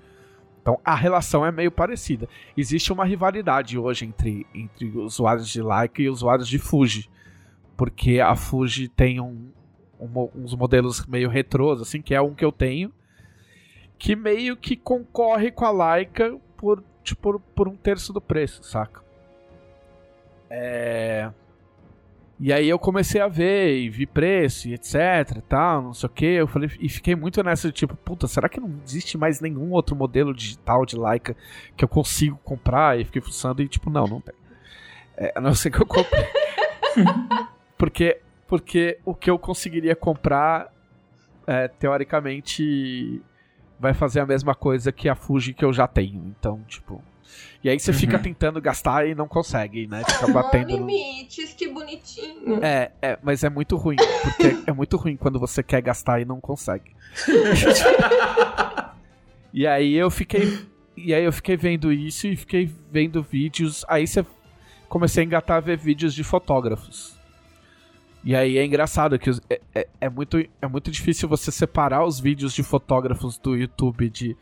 Então 0.67 0.81
a 0.85 0.97
relação 0.97 1.47
é 1.47 1.53
meio 1.53 1.71
parecida. 1.71 2.29
Existe 2.57 2.93
uma 2.93 3.05
rivalidade 3.05 3.79
hoje 3.79 4.05
entre, 4.05 4.45
entre 4.53 4.89
usuários 4.99 5.49
de 5.49 5.63
Leica 5.63 6.03
e 6.03 6.11
usuários 6.11 6.49
de 6.49 6.59
Fuji. 6.59 7.09
Porque 7.77 8.19
a 8.19 8.35
Fuji 8.35 8.89
tem 8.89 9.21
um, 9.21 9.53
um 10.01 10.29
uns 10.35 10.57
modelos 10.57 11.07
meio 11.07 11.29
retrôs, 11.29 11.81
assim, 11.81 12.03
que 12.03 12.17
é 12.17 12.21
um 12.21 12.35
que 12.35 12.45
eu 12.45 12.51
tenho, 12.51 12.93
que 13.97 14.17
meio 14.17 14.57
que 14.57 14.75
concorre 14.75 15.53
com 15.53 15.65
a 15.65 15.95
Leica 15.95 16.37
por, 16.57 16.83
tipo, 17.05 17.39
por 17.55 17.69
um 17.69 17.77
terço 17.77 18.13
do 18.13 18.21
preço, 18.21 18.65
saca? 18.65 19.05
É... 20.51 21.31
E 22.39 22.53
aí 22.53 22.69
eu 22.69 22.79
comecei 22.79 23.19
a 23.21 23.29
ver 23.29 23.79
e 23.79 23.89
vi 23.89 24.05
preço 24.05 24.69
e 24.69 24.75
etc 24.75 24.95
e 25.37 25.41
tal, 25.41 25.83
não 25.83 25.95
sei 25.95 26.07
o 26.07 26.11
que. 26.11 26.27
Eu 26.27 26.47
falei, 26.47 26.71
e 26.79 26.89
fiquei 26.89 27.17
muito 27.17 27.43
nessa, 27.43 27.73
tipo, 27.73 27.97
puta, 27.97 28.27
será 28.27 28.49
que 28.49 28.61
não 28.61 28.71
existe 28.85 29.17
mais 29.17 29.41
nenhum 29.41 29.71
outro 29.73 29.97
modelo 29.97 30.35
digital 30.35 30.85
de 30.85 30.99
Leica 30.99 31.35
que 31.75 31.83
eu 31.83 31.89
consigo 31.89 32.39
comprar? 32.45 33.01
E 33.01 33.05
fiquei 33.05 33.23
fuçando 33.23 33.63
e, 33.63 33.69
tipo, 33.69 33.89
não, 33.89 34.05
não 34.05 34.21
tem. 34.21 34.35
É, 35.17 35.33
a 35.35 35.41
não 35.41 35.55
ser 35.55 35.71
que 35.71 35.81
eu 35.81 35.87
compre. 35.87 36.27
porque, 37.79 38.21
porque 38.47 38.99
o 39.03 39.15
que 39.15 39.31
eu 39.31 39.39
conseguiria 39.39 39.97
comprar, 39.97 40.71
é, 41.47 41.69
teoricamente, 41.69 43.23
vai 43.81 43.95
fazer 43.95 44.21
a 44.21 44.27
mesma 44.27 44.55
coisa 44.55 44.93
que 44.93 45.09
a 45.09 45.15
Fuji 45.15 45.55
que 45.55 45.65
eu 45.65 45.73
já 45.73 45.87
tenho. 45.87 46.23
Então, 46.39 46.63
tipo, 46.69 47.03
E 47.67 47.69
aí 47.69 47.81
você 47.81 47.93
fica 47.93 48.17
Uhum. 48.17 48.23
tentando 48.23 48.61
gastar 48.61 49.09
e 49.09 49.15
não 49.17 49.27
consegue, 49.27 49.89
né? 49.89 50.05
Fica 50.09 50.29
batendo. 50.33 50.71
no- 50.79 50.87
limites, 50.87 51.53
que 51.53 51.67
bonitinho. 51.69 52.65
É, 52.65 52.93
é, 53.03 53.19
mas 53.21 53.43
é 53.43 53.51
muito 53.51 53.77
ruim, 53.77 53.97
porque 54.23 54.71
é 54.71 54.73
muito 54.73 54.97
ruim 54.97 55.17
quando 55.17 55.41
você 55.41 55.65
quer 55.65 55.83
gastar 55.83 56.21
e 56.21 56.25
não 56.25 56.41
consegue. 56.41 56.93
e 59.53 59.67
aí 59.67 59.95
eu 59.95 60.09
fiquei. 60.13 60.61
E 60.97 61.13
aí 61.13 61.25
eu 61.25 61.33
fiquei 61.33 61.57
vendo 61.57 61.93
isso 61.93 62.29
e 62.29 62.37
fiquei 62.37 62.71
vendo 62.93 63.21
vídeos. 63.21 63.85
Aí 63.89 64.07
você 64.07 64.25
comecei 64.89 65.25
a 65.25 65.27
engatar 65.27 65.57
a 65.57 65.61
ver 65.61 65.77
vídeos 65.77 66.15
de 66.15 66.23
fotógrafos. 66.23 67.17
E 68.25 68.33
aí 68.35 68.59
é 68.59 68.65
engraçado 68.65 69.19
que 69.19 69.31
é, 69.51 69.61
é, 69.75 69.89
é 70.03 70.09
muito, 70.09 70.39
é 70.63 70.69
muito 70.69 70.89
difícil 70.91 71.29
você 71.29 71.51
separar 71.51 72.05
os 72.05 72.21
vídeos 72.21 72.55
de 72.55 72.63
fotógrafos 72.63 73.39
do 73.39 73.57
YouTube 73.57 74.09
de 74.09 74.37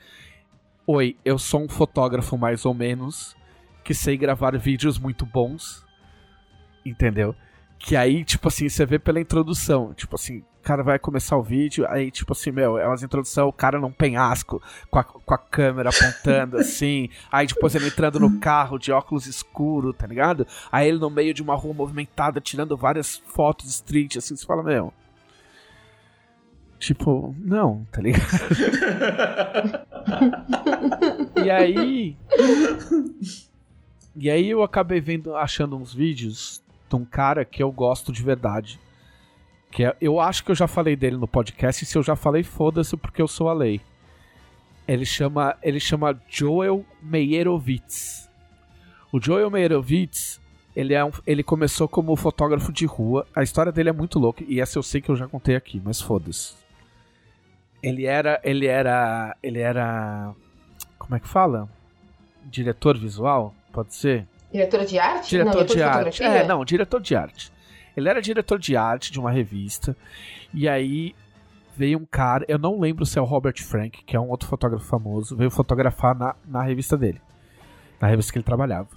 Oi, 0.86 1.16
eu 1.24 1.38
sou 1.38 1.62
um 1.62 1.68
fotógrafo 1.68 2.36
mais 2.36 2.66
ou 2.66 2.74
menos, 2.74 3.34
que 3.82 3.94
sei 3.94 4.18
gravar 4.18 4.54
vídeos 4.58 4.98
muito 4.98 5.24
bons. 5.24 5.82
Entendeu? 6.84 7.34
Que 7.78 7.96
aí, 7.96 8.22
tipo 8.22 8.48
assim, 8.48 8.68
você 8.68 8.84
vê 8.84 8.98
pela 8.98 9.18
introdução. 9.18 9.94
Tipo 9.94 10.16
assim, 10.16 10.40
o 10.40 10.62
cara 10.62 10.82
vai 10.82 10.98
começar 10.98 11.38
o 11.38 11.42
vídeo, 11.42 11.86
aí, 11.88 12.10
tipo 12.10 12.34
assim, 12.34 12.50
meu, 12.50 12.76
é 12.76 12.86
umas 12.86 13.02
introdução, 13.02 13.48
o 13.48 13.52
cara 13.52 13.80
num 13.80 13.90
penhasco, 13.90 14.62
com 14.90 14.98
a, 14.98 15.04
com 15.04 15.34
a 15.34 15.38
câmera 15.38 15.88
apontando 15.88 16.58
assim. 16.60 17.08
Aí 17.32 17.46
depois 17.46 17.74
ele 17.74 17.86
entrando 17.86 18.20
no 18.20 18.38
carro 18.38 18.78
de 18.78 18.92
óculos 18.92 19.26
escuro, 19.26 19.94
tá 19.94 20.06
ligado? 20.06 20.46
Aí 20.70 20.86
ele 20.86 20.98
no 20.98 21.08
meio 21.08 21.32
de 21.32 21.42
uma 21.42 21.54
rua 21.54 21.72
movimentada, 21.72 22.42
tirando 22.42 22.76
várias 22.76 23.22
fotos 23.28 23.70
street, 23.70 24.16
assim, 24.16 24.36
você 24.36 24.44
fala, 24.44 24.62
meu. 24.62 24.92
Tipo, 26.84 27.34
não, 27.38 27.86
tá 27.90 28.02
ligado? 28.02 28.28
e 31.42 31.50
aí. 31.50 32.14
E 34.14 34.28
aí 34.28 34.50
eu 34.50 34.62
acabei 34.62 35.00
vendo, 35.00 35.34
achando 35.34 35.78
uns 35.78 35.94
vídeos 35.94 36.62
de 36.86 36.94
um 36.94 37.06
cara 37.06 37.42
que 37.42 37.62
eu 37.62 37.72
gosto 37.72 38.12
de 38.12 38.22
verdade. 38.22 38.78
Que 39.70 39.84
é, 39.84 39.96
eu 39.98 40.20
acho 40.20 40.44
que 40.44 40.50
eu 40.50 40.54
já 40.54 40.68
falei 40.68 40.94
dele 40.94 41.16
no 41.16 41.26
podcast, 41.26 41.82
e 41.82 41.86
se 41.86 41.96
eu 41.96 42.02
já 42.02 42.14
falei, 42.14 42.42
foda-se, 42.42 42.98
porque 42.98 43.22
eu 43.22 43.28
sou 43.28 43.48
a 43.48 43.54
lei. 43.54 43.80
Ele 44.86 45.06
chama, 45.06 45.56
ele 45.62 45.80
chama 45.80 46.20
Joel 46.28 46.84
Meyerowitz. 47.02 48.28
O 49.10 49.18
Joel 49.18 49.50
Meyerowitz, 49.50 50.38
ele, 50.76 50.92
é 50.92 51.02
um, 51.02 51.10
ele 51.26 51.42
começou 51.42 51.88
como 51.88 52.14
fotógrafo 52.14 52.70
de 52.70 52.84
rua. 52.84 53.26
A 53.34 53.42
história 53.42 53.72
dele 53.72 53.88
é 53.88 53.92
muito 53.92 54.18
louca, 54.18 54.44
e 54.46 54.60
essa 54.60 54.78
eu 54.78 54.82
sei 54.82 55.00
que 55.00 55.08
eu 55.08 55.16
já 55.16 55.26
contei 55.26 55.56
aqui, 55.56 55.80
mas 55.82 55.98
foda-se. 55.98 56.62
Ele 57.84 58.06
era, 58.06 58.40
ele 58.42 58.66
era, 58.66 59.36
ele 59.42 59.60
era, 59.60 60.34
como 60.98 61.14
é 61.14 61.20
que 61.20 61.28
fala? 61.28 61.68
Diretor 62.44 62.96
visual, 62.96 63.54
pode 63.72 63.94
ser? 63.94 64.26
Diretor 64.50 64.84
de 64.84 64.98
arte? 64.98 65.30
Diretor 65.30 65.54
não, 65.54 65.64
de 65.66 65.82
arte. 65.82 65.94
fotografia? 65.94 66.26
É, 66.26 66.46
não, 66.46 66.64
diretor 66.64 67.00
de 67.00 67.14
arte. 67.14 67.52
Ele 67.96 68.08
era 68.08 68.22
diretor 68.22 68.58
de 68.58 68.76
arte 68.76 69.12
de 69.12 69.20
uma 69.20 69.30
revista. 69.30 69.96
E 70.52 70.68
aí 70.68 71.14
veio 71.76 71.98
um 71.98 72.06
cara, 72.06 72.44
eu 72.48 72.58
não 72.58 72.80
lembro 72.80 73.04
se 73.04 73.18
é 73.18 73.22
o 73.22 73.24
Robert 73.24 73.60
Frank, 73.62 74.02
que 74.04 74.16
é 74.16 74.20
um 74.20 74.30
outro 74.30 74.48
fotógrafo 74.48 74.86
famoso, 74.86 75.36
veio 75.36 75.50
fotografar 75.50 76.16
na, 76.16 76.34
na 76.46 76.62
revista 76.62 76.96
dele. 76.96 77.20
Na 78.00 78.08
revista 78.08 78.32
que 78.32 78.38
ele 78.38 78.44
trabalhava. 78.44 78.88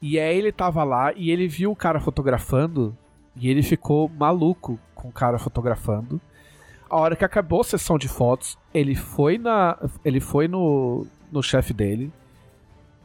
E 0.00 0.18
aí 0.18 0.36
ele 0.36 0.52
tava 0.52 0.84
lá 0.84 1.12
e 1.14 1.30
ele 1.30 1.48
viu 1.48 1.70
o 1.70 1.76
cara 1.76 2.00
fotografando 2.00 2.96
e 3.34 3.48
ele 3.48 3.62
ficou 3.62 4.08
maluco 4.08 4.78
com 4.94 5.08
o 5.08 5.12
cara 5.12 5.38
fotografando. 5.38 6.20
A 6.88 6.96
hora 6.96 7.16
que 7.16 7.24
acabou 7.24 7.60
a 7.60 7.64
sessão 7.64 7.98
de 7.98 8.08
fotos, 8.08 8.56
ele 8.72 8.94
foi 8.94 9.38
na 9.38 9.76
ele 10.04 10.20
foi 10.20 10.46
no, 10.46 11.06
no 11.32 11.42
chefe 11.42 11.72
dele, 11.72 12.12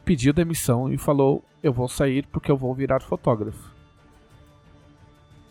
pediu 0.04 0.32
demissão 0.32 0.92
e 0.92 0.96
falou: 0.96 1.44
"Eu 1.62 1.72
vou 1.72 1.88
sair 1.88 2.26
porque 2.26 2.50
eu 2.50 2.56
vou 2.56 2.74
virar 2.74 3.00
fotógrafo". 3.00 3.72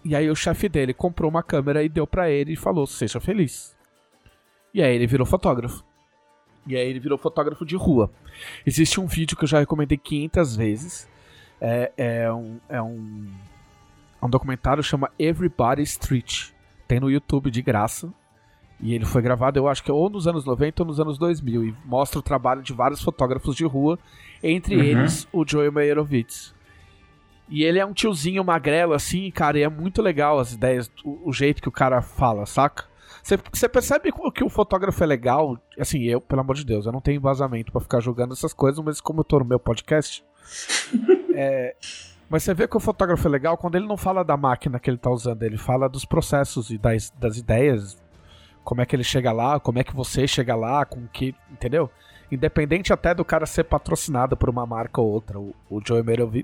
E 0.04 0.15
aí 0.15 0.30
o 0.30 0.36
chefe 0.36 0.67
dele 0.70 0.94
comprou 0.94 1.30
uma 1.30 1.44
câmera 1.44 1.84
e 1.84 1.89
deu 1.89 2.08
pra 2.08 2.30
ele 2.30 2.54
e 2.54 2.58
falou: 2.58 2.88
"Seja 2.88 3.20
feliz". 3.20 3.76
E 4.74 4.82
aí 4.82 4.96
ele 4.96 5.08
virou 5.08 5.26
fotógrafo. 5.26 5.84
E 6.65 6.76
aí 6.76 6.88
ele 6.88 7.00
virou 7.00 7.17
fotógrafo 7.17 7.65
de 7.65 7.76
rua. 7.76 8.12
Existe 8.65 9.00
um 9.00 9.08
vídeo 9.08 9.36
que 9.36 9.44
eu 9.44 9.48
já 9.48 9.60
recomendei 9.60 9.98
500 9.98 10.56
vezes. 10.56 11.10
É, 11.60 11.91
é 11.98 12.34
um, 12.34 12.60
é 12.70 12.82
um, 12.82 13.32
é 14.22 14.26
um 14.26 14.30
documentário 14.30 14.82
chama 14.84 15.12
Everybody 15.20 15.82
Street. 15.84 16.52
Tem 16.88 17.00
no 17.00 17.10
YouTube 17.10 17.52
de 17.52 17.62
graça. 17.62 18.13
E 18.82 18.94
ele 18.96 19.06
foi 19.06 19.22
gravado, 19.22 19.60
eu 19.60 19.67
acho 19.67 19.84
que 19.84 19.91
ou 19.91 20.10
nos 20.10 20.28
anos 20.28 20.44
90 20.44 20.82
ou 20.84 20.88
nos 20.88 21.00
anos 21.00 21.17
2000. 21.17 21.65
E 21.65 21.76
mostra 21.86 22.20
o 22.20 22.24
trabalho 22.24 22.62
de 22.63 22.74
vários 22.74 23.02
fotógrafos 23.02 23.56
de 23.56 23.63
rua, 23.65 24.00
entre 24.41 24.76
Uhum. 24.76 24.82
eles 24.84 25.28
o 25.32 25.46
Joel 25.48 25.72
Meyerowitz. 25.72 26.54
E 27.48 27.63
ele 27.63 27.80
é 27.80 27.86
um 27.86 27.94
tiozinho 27.94 28.44
magrelo, 28.44 28.94
assim, 28.94 29.30
cara, 29.30 29.60
e 29.60 29.63
é 29.63 29.70
muito 29.70 30.02
legal 30.02 30.39
as 30.39 30.54
ideias, 30.54 30.89
o, 31.04 31.30
o 31.30 31.34
jeito 31.34 31.62
que 31.62 31.67
o 31.67 31.72
cara 31.72 32.02
fala, 32.02 32.46
saca? 32.46 32.86
Você- 33.22 33.70
percebe 33.70 34.12
que 34.34 34.44
o 34.44 34.50
fotógrafo 34.50 35.04
é 35.04 35.06
legal? 35.06 35.60
Assim, 35.80 36.02
eu, 36.04 36.20
pelo 36.20 36.41
amor 36.41 36.56
de 36.56 36.65
Deus, 36.65 36.86
eu 36.88 36.91
não 36.91 37.02
tenho 37.02 37.17
embasamento 37.17 37.72
pra 37.72 37.82
ficar 37.82 38.00
julgando 38.00 38.34
essas 38.34 38.54
coisas, 38.54 38.84
mas 38.84 39.00
como 39.02 39.20
eu 39.20 39.24
tô 39.26 39.38
no 39.39 39.46
meu 39.46 39.60
podcast. 39.60 40.24
é, 41.36 41.76
mas 42.30 42.41
você 42.44 42.54
vê 42.54 42.67
que 42.67 42.78
o 42.78 42.80
fotógrafo 42.80 43.28
é 43.28 43.30
legal 43.32 43.58
quando 43.58 43.76
ele 43.76 43.86
não 43.86 43.98
fala 43.98 44.24
da 44.24 44.36
máquina 44.38 44.80
que 44.80 44.89
ele 44.89 44.98
tá 44.98 45.10
usando, 45.12 45.44
ele 45.44 45.58
fala 45.58 45.88
dos 45.88 46.06
processos 46.06 46.70
e 46.72 46.78
das, 46.78 47.12
das 47.12 47.38
ideias, 47.38 48.02
como 48.63 48.82
é 48.82 48.86
que 48.86 48.95
ele 48.95 49.04
chega 49.04 49.32
lá, 49.32 49.60
como 49.60 49.80
é 49.80 49.84
que 49.84 49.95
você 49.95 50.28
chega 50.28 50.56
lá, 50.56 50.86
com 50.86 51.08
que. 51.08 51.36
Entendeu? 51.50 51.89
Independente 52.32 52.93
até 52.93 53.13
do 53.13 53.26
cara 53.26 53.45
ser 53.45 53.65
patrocinado 53.65 54.38
por 54.38 54.50
uma 54.50 54.65
marca 54.65 55.02
ou 55.02 55.12
outra. 55.12 55.39
O, 55.39 55.54
o 55.69 55.82
Joe 55.86 56.04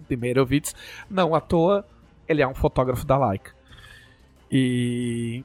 Meyerowitz, 0.09 0.75
não 1.09 1.33
à 1.33 1.39
toa, 1.39 1.85
ele 2.27 2.41
é 2.41 2.47
um 2.47 2.55
fotógrafo 2.55 3.05
da 3.05 3.17
Leica. 3.17 3.51
E. 4.51 5.43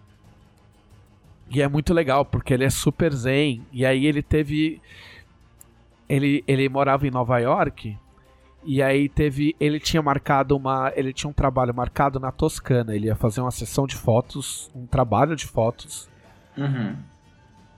E 1.50 1.60
é 1.60 1.68
muito 1.68 1.92
legal, 1.92 2.24
porque 2.24 2.54
ele 2.54 2.64
é 2.64 2.70
super 2.70 3.12
zen. 3.12 3.64
E 3.72 3.84
aí 3.84 4.06
ele 4.06 4.22
teve. 4.22 4.80
Ele, 6.08 6.42
ele 6.46 6.68
morava 6.68 7.06
em 7.06 7.10
Nova 7.10 7.38
York. 7.38 7.96
E 8.64 8.82
aí 8.82 9.08
teve. 9.08 9.54
Ele 9.60 9.78
tinha 9.78 10.02
marcado 10.02 10.56
uma. 10.56 10.90
Ele 10.96 11.12
tinha 11.12 11.28
um 11.28 11.34
trabalho 11.34 11.74
marcado 11.74 12.18
na 12.18 12.32
Toscana. 12.32 12.96
Ele 12.96 13.06
ia 13.06 13.16
fazer 13.16 13.42
uma 13.42 13.50
sessão 13.50 13.86
de 13.86 13.94
fotos, 13.94 14.70
um 14.74 14.86
trabalho 14.86 15.36
de 15.36 15.46
fotos 15.46 16.10
Uhum. 16.56 16.96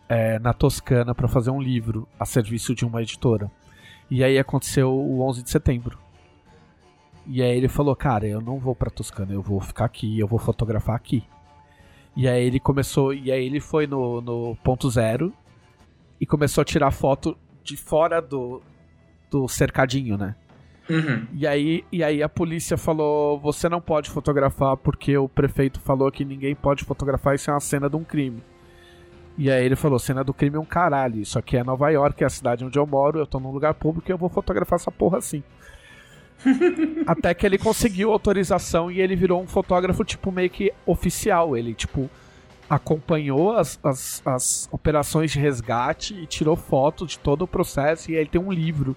é, 0.08 0.38
na 0.38 0.52
Toscana 0.52 1.14
para 1.14 1.28
fazer 1.28 1.50
um 1.50 1.60
livro 1.60 2.08
a 2.18 2.24
serviço 2.24 2.74
de 2.74 2.84
uma 2.84 3.02
editora. 3.02 3.50
E 4.10 4.22
aí 4.22 4.38
aconteceu 4.38 4.92
o 4.92 5.20
11 5.22 5.42
de 5.42 5.50
setembro. 5.50 5.98
E 7.26 7.42
aí 7.42 7.56
ele 7.56 7.68
falou, 7.68 7.96
cara, 7.96 8.26
eu 8.26 8.40
não 8.40 8.58
vou 8.58 8.74
pra 8.74 8.90
Toscana, 8.90 9.32
eu 9.32 9.40
vou 9.40 9.60
ficar 9.60 9.86
aqui, 9.86 10.18
eu 10.18 10.26
vou 10.26 10.38
fotografar 10.38 10.94
aqui. 10.94 11.24
E 12.16 12.28
aí 12.28 12.44
ele 12.44 12.60
começou, 12.60 13.14
e 13.14 13.32
aí 13.32 13.44
ele 13.44 13.60
foi 13.60 13.86
no, 13.86 14.20
no 14.20 14.56
ponto 14.62 14.90
zero 14.90 15.32
e 16.20 16.26
começou 16.26 16.62
a 16.62 16.64
tirar 16.64 16.90
foto 16.90 17.36
de 17.62 17.76
fora 17.76 18.20
do, 18.20 18.62
do 19.30 19.48
cercadinho, 19.48 20.16
né? 20.16 20.36
Uhum. 20.88 21.26
E 21.32 21.46
aí, 21.46 21.82
e 21.90 22.04
aí 22.04 22.22
a 22.22 22.28
polícia 22.28 22.76
falou: 22.76 23.40
você 23.40 23.68
não 23.68 23.80
pode 23.80 24.10
fotografar 24.10 24.76
porque 24.76 25.16
o 25.16 25.28
prefeito 25.28 25.80
falou 25.80 26.12
que 26.12 26.24
ninguém 26.24 26.54
pode 26.54 26.84
fotografar, 26.84 27.34
isso 27.34 27.50
é 27.50 27.54
uma 27.54 27.60
cena 27.60 27.88
de 27.88 27.96
um 27.96 28.04
crime. 28.04 28.42
E 29.36 29.50
aí 29.50 29.64
ele 29.64 29.76
falou: 29.76 29.98
cena 29.98 30.22
do 30.22 30.32
crime 30.32 30.56
é 30.56 30.60
um 30.60 30.64
caralho, 30.64 31.20
isso 31.20 31.38
aqui 31.38 31.56
é 31.56 31.64
Nova 31.64 31.90
York, 31.90 32.22
é 32.22 32.26
a 32.26 32.30
cidade 32.30 32.64
onde 32.64 32.78
eu 32.78 32.86
moro, 32.86 33.18
eu 33.18 33.26
tô 33.26 33.40
num 33.40 33.50
lugar 33.50 33.74
público 33.74 34.10
e 34.10 34.12
eu 34.12 34.18
vou 34.18 34.28
fotografar 34.28 34.76
essa 34.76 34.90
porra 34.90 35.18
assim. 35.18 35.42
Até 37.06 37.32
que 37.34 37.46
ele 37.46 37.58
conseguiu 37.58 38.12
autorização 38.12 38.90
e 38.90 39.00
ele 39.00 39.16
virou 39.16 39.42
um 39.42 39.46
fotógrafo, 39.46 40.04
tipo, 40.04 40.30
meio 40.30 40.50
que 40.50 40.72
oficial. 40.86 41.56
Ele, 41.56 41.74
tipo, 41.74 42.08
acompanhou 42.68 43.52
as, 43.56 43.78
as, 43.82 44.22
as 44.24 44.68
operações 44.70 45.30
de 45.30 45.38
resgate 45.38 46.14
e 46.14 46.26
tirou 46.26 46.56
foto 46.56 47.06
de 47.06 47.18
todo 47.18 47.42
o 47.42 47.48
processo. 47.48 48.10
E 48.10 48.14
aí 48.14 48.20
ele 48.20 48.30
tem 48.30 48.40
um 48.40 48.52
livro 48.52 48.96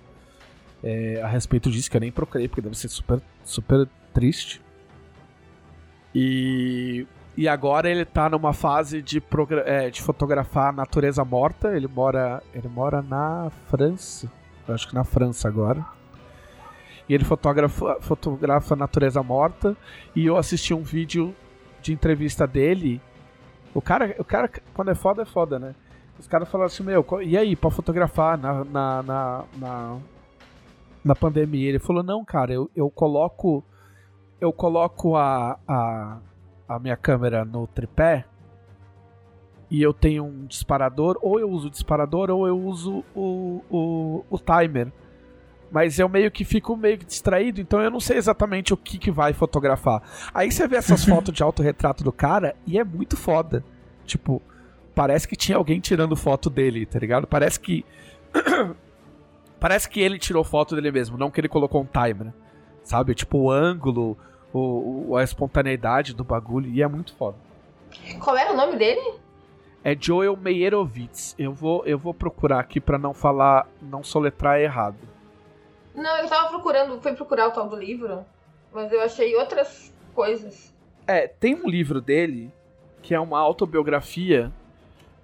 é, 0.83 1.21
a 1.21 1.27
respeito 1.27 1.69
disso, 1.71 1.89
que 1.89 1.97
eu 1.97 2.01
nem 2.01 2.11
procurei, 2.11 2.47
porque 2.47 2.61
deve 2.61 2.77
ser 2.77 2.89
super, 2.89 3.21
super 3.43 3.87
triste. 4.13 4.61
E, 6.13 7.05
e 7.37 7.47
agora 7.47 7.87
ele 7.87 8.03
tá 8.03 8.27
numa 8.27 8.51
fase 8.51 8.99
de, 8.99 9.21
é, 9.63 9.91
de 9.91 10.01
fotografar 10.01 10.69
a 10.69 10.71
natureza 10.71 11.23
morta. 11.23 11.77
Ele 11.77 11.87
mora, 11.87 12.41
ele 12.51 12.67
mora 12.67 12.99
na 12.99 13.51
França. 13.67 14.27
Eu 14.67 14.73
acho 14.73 14.87
que 14.87 14.95
na 14.95 15.03
França 15.03 15.47
agora. 15.47 15.85
E 17.07 17.13
ele 17.13 17.23
fotografa, 17.23 17.99
fotografa 18.01 18.73
a 18.73 18.77
natureza 18.77 19.21
morta. 19.21 19.77
E 20.15 20.25
eu 20.25 20.35
assisti 20.35 20.73
um 20.73 20.81
vídeo 20.81 21.35
de 21.79 21.93
entrevista 21.93 22.47
dele. 22.47 22.99
O 23.71 23.83
cara, 23.83 24.15
o 24.17 24.23
cara, 24.23 24.49
quando 24.73 24.89
é 24.89 24.95
foda, 24.95 25.21
é 25.21 25.25
foda, 25.25 25.59
né? 25.59 25.75
Os 26.17 26.25
caras 26.25 26.49
falaram 26.49 26.65
assim, 26.65 26.81
meu, 26.81 27.05
e 27.21 27.37
aí, 27.37 27.55
pra 27.55 27.69
fotografar 27.69 28.35
na, 28.35 28.65
na, 28.65 29.03
na, 29.03 29.43
na, 29.55 29.97
na 31.05 31.15
pandemia? 31.15 31.69
Ele 31.69 31.77
falou, 31.77 32.01
não, 32.01 32.25
cara, 32.25 32.51
eu, 32.51 32.67
eu 32.75 32.89
coloco. 32.89 33.63
Eu 34.41 34.51
coloco 34.51 35.15
a, 35.15 35.59
a, 35.67 36.17
a 36.67 36.79
minha 36.79 36.97
câmera 36.97 37.45
no 37.45 37.67
tripé 37.67 38.25
e 39.69 39.81
eu 39.81 39.93
tenho 39.93 40.23
um 40.23 40.45
disparador, 40.45 41.17
ou 41.21 41.39
eu 41.39 41.49
uso 41.49 41.67
o 41.67 41.71
disparador 41.71 42.29
ou 42.29 42.47
eu 42.47 42.57
uso 42.57 43.03
o, 43.13 43.61
o, 43.69 44.25
o 44.29 44.39
timer 44.39 44.91
mas 45.71 45.99
eu 45.99 46.07
meio 46.07 46.31
que 46.31 46.45
fico 46.45 46.75
meio 46.75 46.97
que 46.97 47.05
distraído, 47.05 47.59
então 47.59 47.81
eu 47.81 47.91
não 47.91 47.99
sei 47.99 48.17
exatamente 48.17 48.73
o 48.73 48.77
que, 48.77 48.97
que 48.97 49.11
vai 49.11 49.33
fotografar. 49.33 50.01
Aí 50.33 50.51
você 50.51 50.67
vê 50.67 50.77
essas 50.77 51.03
fotos 51.05 51.33
de 51.33 51.43
autorretrato 51.43 52.03
do 52.03 52.11
cara 52.11 52.55
e 52.65 52.79
é 52.79 52.83
muito 52.83 53.17
foda. 53.17 53.63
Tipo, 54.05 54.41
parece 54.95 55.27
que 55.27 55.35
tinha 55.35 55.57
alguém 55.57 55.79
tirando 55.79 56.15
foto 56.15 56.49
dele, 56.49 56.85
tá 56.85 56.99
ligado? 56.99 57.27
Parece 57.27 57.59
que. 57.59 57.85
parece 59.59 59.89
que 59.89 59.99
ele 59.99 60.17
tirou 60.17 60.43
foto 60.43 60.75
dele 60.75 60.91
mesmo, 60.91 61.17
não 61.17 61.29
que 61.29 61.39
ele 61.39 61.49
colocou 61.49 61.81
um 61.81 61.85
timer. 61.85 62.33
Sabe? 62.83 63.13
Tipo, 63.13 63.37
o 63.39 63.51
ângulo, 63.51 64.17
o, 64.53 65.09
o, 65.09 65.17
a 65.17 65.23
espontaneidade 65.23 66.13
do 66.13 66.23
bagulho, 66.23 66.69
e 66.69 66.81
é 66.81 66.87
muito 66.87 67.13
foda. 67.15 67.37
Qual 68.19 68.35
era 68.35 68.53
o 68.53 68.57
nome 68.57 68.77
dele? 68.77 69.19
É 69.83 69.95
Joel 69.99 70.35
Meyerowitz. 70.35 71.35
Eu 71.37 71.53
vou, 71.53 71.85
eu 71.85 71.97
vou 71.97 72.13
procurar 72.13 72.59
aqui 72.59 72.79
para 72.79 72.97
não 72.97 73.13
falar, 73.13 73.67
não 73.81 74.03
soletrar 74.03 74.59
errado. 74.59 74.97
Não, 75.95 76.17
eu 76.17 76.27
tava 76.27 76.49
procurando, 76.49 77.01
fui 77.01 77.13
procurar 77.13 77.47
o 77.47 77.51
tal 77.51 77.67
do 77.67 77.75
livro, 77.75 78.25
mas 78.71 78.91
eu 78.91 79.01
achei 79.01 79.35
outras 79.35 79.93
coisas. 80.13 80.73
É, 81.07 81.27
tem 81.27 81.55
um 81.55 81.69
livro 81.69 82.01
dele 82.01 82.51
que 83.01 83.15
é 83.15 83.19
uma 83.19 83.39
autobiografia 83.39 84.51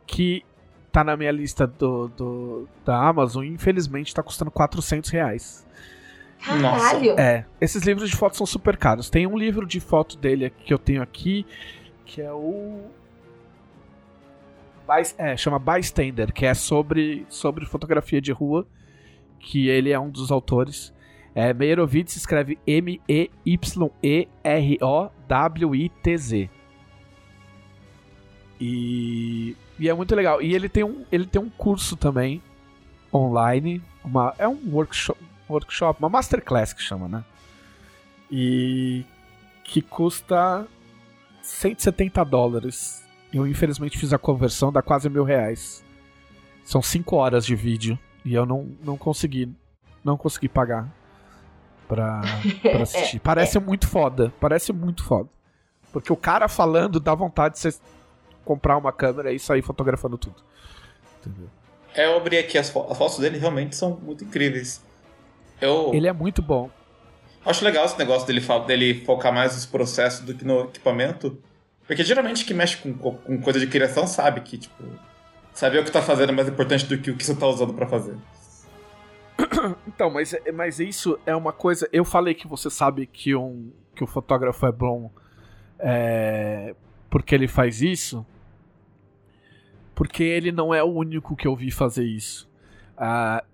que 0.07 0.45
tá 0.91 1.03
na 1.03 1.17
minha 1.17 1.31
lista 1.31 1.67
do, 1.67 2.07
do 2.09 2.69
da 2.85 2.97
Amazon 2.97 3.43
e 3.43 3.49
infelizmente 3.49 4.13
tá 4.13 4.23
custando 4.23 4.51
400 4.51 5.09
reais. 5.09 5.65
Caralho! 6.43 7.19
É, 7.19 7.45
esses 7.59 7.83
livros 7.83 8.09
de 8.09 8.15
foto 8.15 8.35
são 8.35 8.45
super 8.45 8.77
caros. 8.77 9.09
Tem 9.09 9.25
um 9.25 9.37
livro 9.37 9.65
de 9.65 9.79
foto 9.79 10.17
dele 10.17 10.49
que 10.49 10.73
eu 10.73 10.79
tenho 10.79 11.01
aqui, 11.01 11.45
que 12.05 12.21
é 12.21 12.31
o. 12.31 12.81
É, 15.17 15.37
chama 15.37 15.57
Bystander, 15.57 16.33
que 16.33 16.45
é 16.45 16.53
sobre, 16.53 17.25
sobre 17.29 17.65
fotografia 17.65 18.19
de 18.19 18.33
rua 18.33 18.67
que 19.43 19.67
ele 19.67 19.91
é 19.91 19.99
um 19.99 20.09
dos 20.09 20.31
autores. 20.31 20.91
É, 21.35 21.53
Meyerowitz 21.53 22.15
escreve 22.15 22.57
M-E-Y-E-R-O-W-I-T-Z. 22.65 23.29
E, 28.59 29.57
e 29.77 29.89
é 29.89 29.93
muito 29.93 30.15
legal. 30.15 30.41
E 30.41 30.55
ele 30.55 30.69
tem 30.69 30.83
um, 30.83 31.03
ele 31.11 31.25
tem 31.25 31.41
um 31.41 31.49
curso 31.49 31.97
também 31.97 32.41
online. 33.13 33.81
Uma, 34.03 34.33
é 34.37 34.47
um 34.47 34.59
workshop, 34.71 35.19
workshop, 35.49 35.99
uma 35.99 36.09
masterclass 36.09 36.73
que 36.73 36.81
chama, 36.81 37.07
né? 37.07 37.23
E 38.31 39.05
que 39.63 39.81
custa 39.81 40.67
170 41.41 42.23
dólares. 42.23 43.03
Eu 43.33 43.47
infelizmente 43.47 43.97
fiz 43.97 44.13
a 44.13 44.17
conversão, 44.17 44.71
dá 44.71 44.81
quase 44.81 45.09
mil 45.09 45.23
reais. 45.23 45.83
São 46.63 46.81
5 46.81 47.15
horas 47.15 47.45
de 47.45 47.55
vídeo. 47.55 47.97
E 48.23 48.33
eu 48.33 48.45
não, 48.45 48.69
não 48.83 48.97
consegui. 48.97 49.53
Não 50.03 50.17
consegui 50.17 50.47
pagar 50.47 50.87
pra, 51.87 52.21
pra 52.61 52.83
assistir. 52.83 53.19
Parece 53.19 53.59
muito 53.59 53.87
foda. 53.87 54.33
Parece 54.39 54.71
muito 54.71 55.03
foda. 55.03 55.29
Porque 55.91 56.11
o 56.11 56.17
cara 56.17 56.47
falando 56.47 56.99
dá 56.99 57.13
vontade 57.13 57.55
de 57.55 57.61
você 57.61 57.79
comprar 58.43 58.77
uma 58.77 58.91
câmera 58.91 59.31
e 59.31 59.39
sair 59.39 59.61
fotografando 59.61 60.17
tudo. 60.17 60.35
Entendeu? 61.19 61.49
É, 61.95 62.05
eu 62.07 62.17
abri 62.17 62.37
aqui 62.37 62.57
as, 62.57 62.69
fo 62.69 62.87
as 62.89 62.97
fotos 62.97 63.19
dele 63.19 63.37
realmente 63.37 63.75
são 63.75 63.97
muito 64.01 64.23
incríveis. 64.23 64.83
Eu... 65.61 65.91
Ele 65.93 66.07
é 66.07 66.13
muito 66.13 66.41
bom. 66.41 66.69
Acho 67.45 67.65
legal 67.65 67.85
esse 67.85 67.97
negócio 67.97 68.25
dele, 68.25 68.41
dele 68.65 69.05
focar 69.05 69.33
mais 69.33 69.53
nos 69.53 69.65
processos 69.65 70.25
do 70.25 70.33
que 70.33 70.45
no 70.45 70.61
equipamento. 70.61 71.37
Porque 71.85 72.03
geralmente 72.03 72.45
quem 72.45 72.55
mexe 72.55 72.77
com, 72.77 72.93
com 72.93 73.41
coisa 73.41 73.59
de 73.59 73.67
criação 73.67 74.07
sabe 74.07 74.39
que, 74.41 74.57
tipo, 74.57 74.83
Saber 75.53 75.79
o 75.79 75.83
que 75.83 75.91
tá 75.91 76.01
fazendo 76.01 76.31
é 76.31 76.35
mais 76.35 76.49
importante 76.49 76.85
do 76.87 76.97
que 76.97 77.11
o 77.11 77.15
que 77.15 77.23
você 77.23 77.35
tá 77.35 77.47
usando 77.47 77.73
para 77.73 77.87
fazer. 77.87 78.17
Então, 79.87 80.09
mas, 80.09 80.35
mas 80.53 80.79
isso 80.79 81.17
é 81.25 81.35
uma 81.35 81.53
coisa. 81.53 81.87
Eu 81.93 82.03
falei 82.03 82.33
que 82.33 82.47
você 82.47 82.69
sabe 82.69 83.05
que 83.05 83.35
um 83.35 83.71
que 83.95 84.03
o 84.03 84.07
fotógrafo 84.07 84.65
é 84.65 84.71
bom 84.71 85.11
é, 85.79 86.75
porque 87.09 87.35
ele 87.35 87.47
faz 87.47 87.81
isso. 87.81 88.25
Porque 89.93 90.23
ele 90.23 90.51
não 90.51 90.73
é 90.73 90.83
o 90.83 90.87
único 90.87 91.35
que 91.35 91.47
eu 91.47 91.55
vi 91.55 91.69
fazer 91.69 92.03
isso. 92.03 92.49
Uh, 92.97 93.45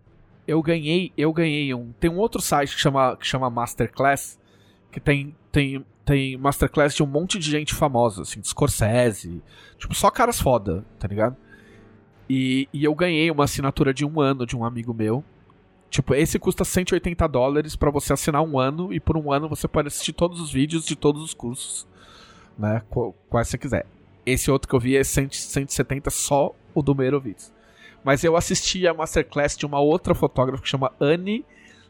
eu 0.49 0.63
ganhei, 0.63 1.13
eu 1.15 1.31
ganhei 1.31 1.71
um. 1.75 1.91
Tem 1.99 2.09
um 2.09 2.17
outro 2.17 2.41
site 2.41 2.75
que 2.75 2.81
chama, 2.81 3.15
que 3.15 3.25
chama 3.25 3.51
Masterclass, 3.51 4.39
que 4.91 4.99
tem, 4.99 5.35
tem, 5.51 5.85
tem 6.03 6.37
Masterclass 6.37 6.95
de 6.95 7.03
um 7.03 7.05
monte 7.05 7.37
de 7.37 7.51
gente 7.51 7.75
famosa, 7.75 8.23
assim, 8.23 8.39
de 8.39 8.47
Scorsese. 8.47 9.43
Tipo, 9.77 9.93
só 9.93 10.09
caras 10.09 10.41
foda, 10.41 10.83
tá 10.97 11.07
ligado? 11.07 11.37
E, 12.27 12.67
e 12.73 12.83
eu 12.83 12.95
ganhei 12.95 13.29
uma 13.29 13.43
assinatura 13.43 13.93
de 13.93 14.03
um 14.03 14.19
ano 14.19 14.43
de 14.43 14.55
um 14.55 14.65
amigo 14.65 14.91
meu. 14.91 15.23
Tipo, 15.91 16.15
esse 16.15 16.39
custa 16.39 16.65
180 16.65 17.27
dólares 17.27 17.75
para 17.75 17.91
você 17.91 18.11
assinar 18.13 18.41
um 18.41 18.57
ano 18.57 18.91
e 18.91 18.99
por 18.99 19.15
um 19.15 19.31
ano 19.31 19.47
você 19.47 19.67
pode 19.67 19.87
assistir 19.87 20.13
todos 20.13 20.41
os 20.41 20.51
vídeos 20.51 20.83
de 20.83 20.95
todos 20.95 21.21
os 21.21 21.33
cursos, 21.33 21.87
né? 22.57 22.81
Quais 23.29 23.47
você 23.47 23.57
quiser. 23.57 23.85
Esse 24.25 24.49
outro 24.49 24.67
que 24.67 24.75
eu 24.75 24.79
vi 24.79 24.97
é 24.97 25.03
100, 25.03 25.29
170 25.31 26.09
só 26.09 26.55
o 26.73 26.81
do 26.81 26.95
Meirovitz. 26.95 27.51
Mas 28.03 28.23
eu 28.23 28.35
assisti 28.35 28.87
a 28.87 28.93
masterclass 28.93 29.57
de 29.57 29.65
uma 29.65 29.79
outra 29.79 30.15
fotógrafa 30.15 30.63
que 30.63 30.69
chama 30.69 30.91
Anne 30.99 31.45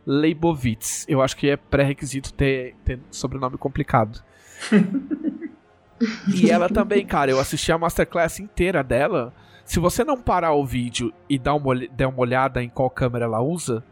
Leibovitz. 0.05 1.05
Eu 1.07 1.21
acho 1.21 1.35
que 1.37 1.49
é 1.49 1.57
pré-requisito 1.57 2.33
ter, 2.33 2.75
ter 2.83 2.99
sobrenome 3.11 3.57
complicado. 3.57 4.23
e 6.33 6.49
ela 6.49 6.67
também, 6.67 7.05
cara, 7.05 7.31
eu 7.31 7.39
assisti 7.39 7.71
a 7.71 7.77
masterclass 7.77 8.39
inteira 8.39 8.83
dela 8.83 9.33
se 9.69 9.79
você 9.79 10.03
não 10.03 10.19
parar 10.19 10.53
o 10.53 10.65
vídeo 10.65 11.13
e 11.29 11.37
dar 11.37 11.53
uma, 11.53 11.75
der 11.75 12.07
uma 12.07 12.19
olhada 12.19 12.63
em 12.63 12.67
qual 12.67 12.89
câmera 12.89 13.25
ela 13.25 13.39
usa, 13.39 13.83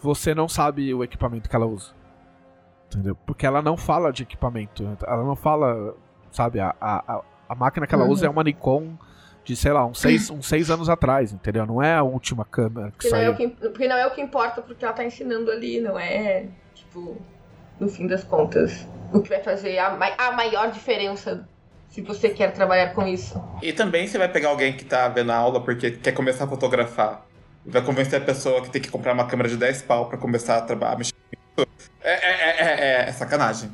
você 0.00 0.32
não 0.36 0.48
sabe 0.48 0.94
o 0.94 1.02
equipamento 1.02 1.50
que 1.50 1.56
ela 1.56 1.66
usa. 1.66 1.92
Entendeu? 2.86 3.16
Porque 3.26 3.44
ela 3.44 3.60
não 3.60 3.76
fala 3.76 4.12
de 4.12 4.22
equipamento. 4.22 4.88
Ela 5.04 5.24
não 5.24 5.34
fala, 5.34 5.96
sabe, 6.30 6.60
a, 6.60 6.76
a, 6.80 7.22
a 7.48 7.54
máquina 7.56 7.88
que 7.88 7.94
ela 7.94 8.04
uhum. 8.04 8.10
usa 8.10 8.26
é 8.26 8.30
uma 8.30 8.44
Nikon 8.44 8.96
de, 9.50 9.56
sei 9.56 9.72
lá, 9.72 9.84
uns 9.84 9.98
seis, 9.98 10.30
uns 10.30 10.46
seis 10.46 10.70
anos 10.70 10.88
atrás, 10.88 11.32
entendeu? 11.32 11.66
Não 11.66 11.82
é 11.82 11.94
a 11.94 12.02
última 12.02 12.44
câmera 12.44 12.86
que 12.86 12.92
porque 12.92 13.08
saiu. 13.08 13.32
Não 13.32 13.32
é 13.32 13.36
que, 13.36 13.48
porque 13.48 13.88
não 13.88 13.96
é 13.96 14.06
o 14.06 14.10
que 14.12 14.20
importa, 14.20 14.62
porque 14.62 14.84
ela 14.84 14.94
tá 14.94 15.04
ensinando 15.04 15.50
ali, 15.50 15.80
não 15.80 15.98
é, 15.98 16.46
tipo, 16.72 17.16
no 17.80 17.88
fim 17.88 18.06
das 18.06 18.22
contas, 18.22 18.86
o 19.12 19.20
que 19.20 19.28
vai 19.28 19.42
fazer 19.42 19.78
a, 19.78 19.96
a 20.18 20.32
maior 20.32 20.70
diferença 20.70 21.48
se 21.88 22.00
você 22.00 22.28
quer 22.28 22.52
trabalhar 22.52 22.94
com 22.94 23.04
isso. 23.06 23.42
E 23.60 23.72
também 23.72 24.06
você 24.06 24.16
vai 24.16 24.28
pegar 24.28 24.50
alguém 24.50 24.76
que 24.76 24.84
tá 24.84 25.08
vendo 25.08 25.32
a 25.32 25.36
aula 25.36 25.60
porque 25.60 25.90
quer 25.90 26.12
começar 26.12 26.44
a 26.44 26.46
fotografar 26.46 27.26
e 27.66 27.70
vai 27.70 27.82
convencer 27.82 28.22
a 28.22 28.24
pessoa 28.24 28.62
que 28.62 28.70
tem 28.70 28.80
que 28.80 28.88
comprar 28.88 29.12
uma 29.12 29.26
câmera 29.26 29.48
de 29.48 29.56
10 29.56 29.82
pau 29.82 30.08
pra 30.08 30.16
começar 30.16 30.58
a 30.58 30.62
trabalhar. 30.62 31.00
É, 32.02 32.12
é, 32.12 33.04
é, 33.04 33.08
é, 33.08 33.12
sacanagem. 33.12 33.70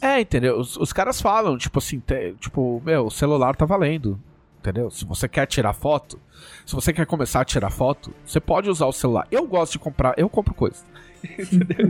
É, 0.00 0.20
entendeu? 0.20 0.58
Os, 0.58 0.76
os 0.76 0.92
caras 0.92 1.20
falam, 1.20 1.58
tipo 1.58 1.78
assim, 1.78 1.98
te, 1.98 2.34
tipo, 2.40 2.80
meu, 2.84 3.06
o 3.06 3.10
celular 3.10 3.56
tá 3.56 3.66
valendo. 3.66 4.18
Entendeu? 4.62 4.92
Se 4.92 5.04
você 5.04 5.26
quer 5.26 5.44
tirar 5.46 5.72
foto, 5.72 6.20
se 6.64 6.72
você 6.72 6.92
quer 6.92 7.04
começar 7.04 7.40
a 7.40 7.44
tirar 7.44 7.68
foto, 7.68 8.14
você 8.24 8.38
pode 8.38 8.70
usar 8.70 8.86
o 8.86 8.92
celular. 8.92 9.26
Eu 9.28 9.44
gosto 9.44 9.72
de 9.72 9.80
comprar, 9.80 10.14
eu 10.16 10.28
compro 10.28 10.54
coisas. 10.54 10.84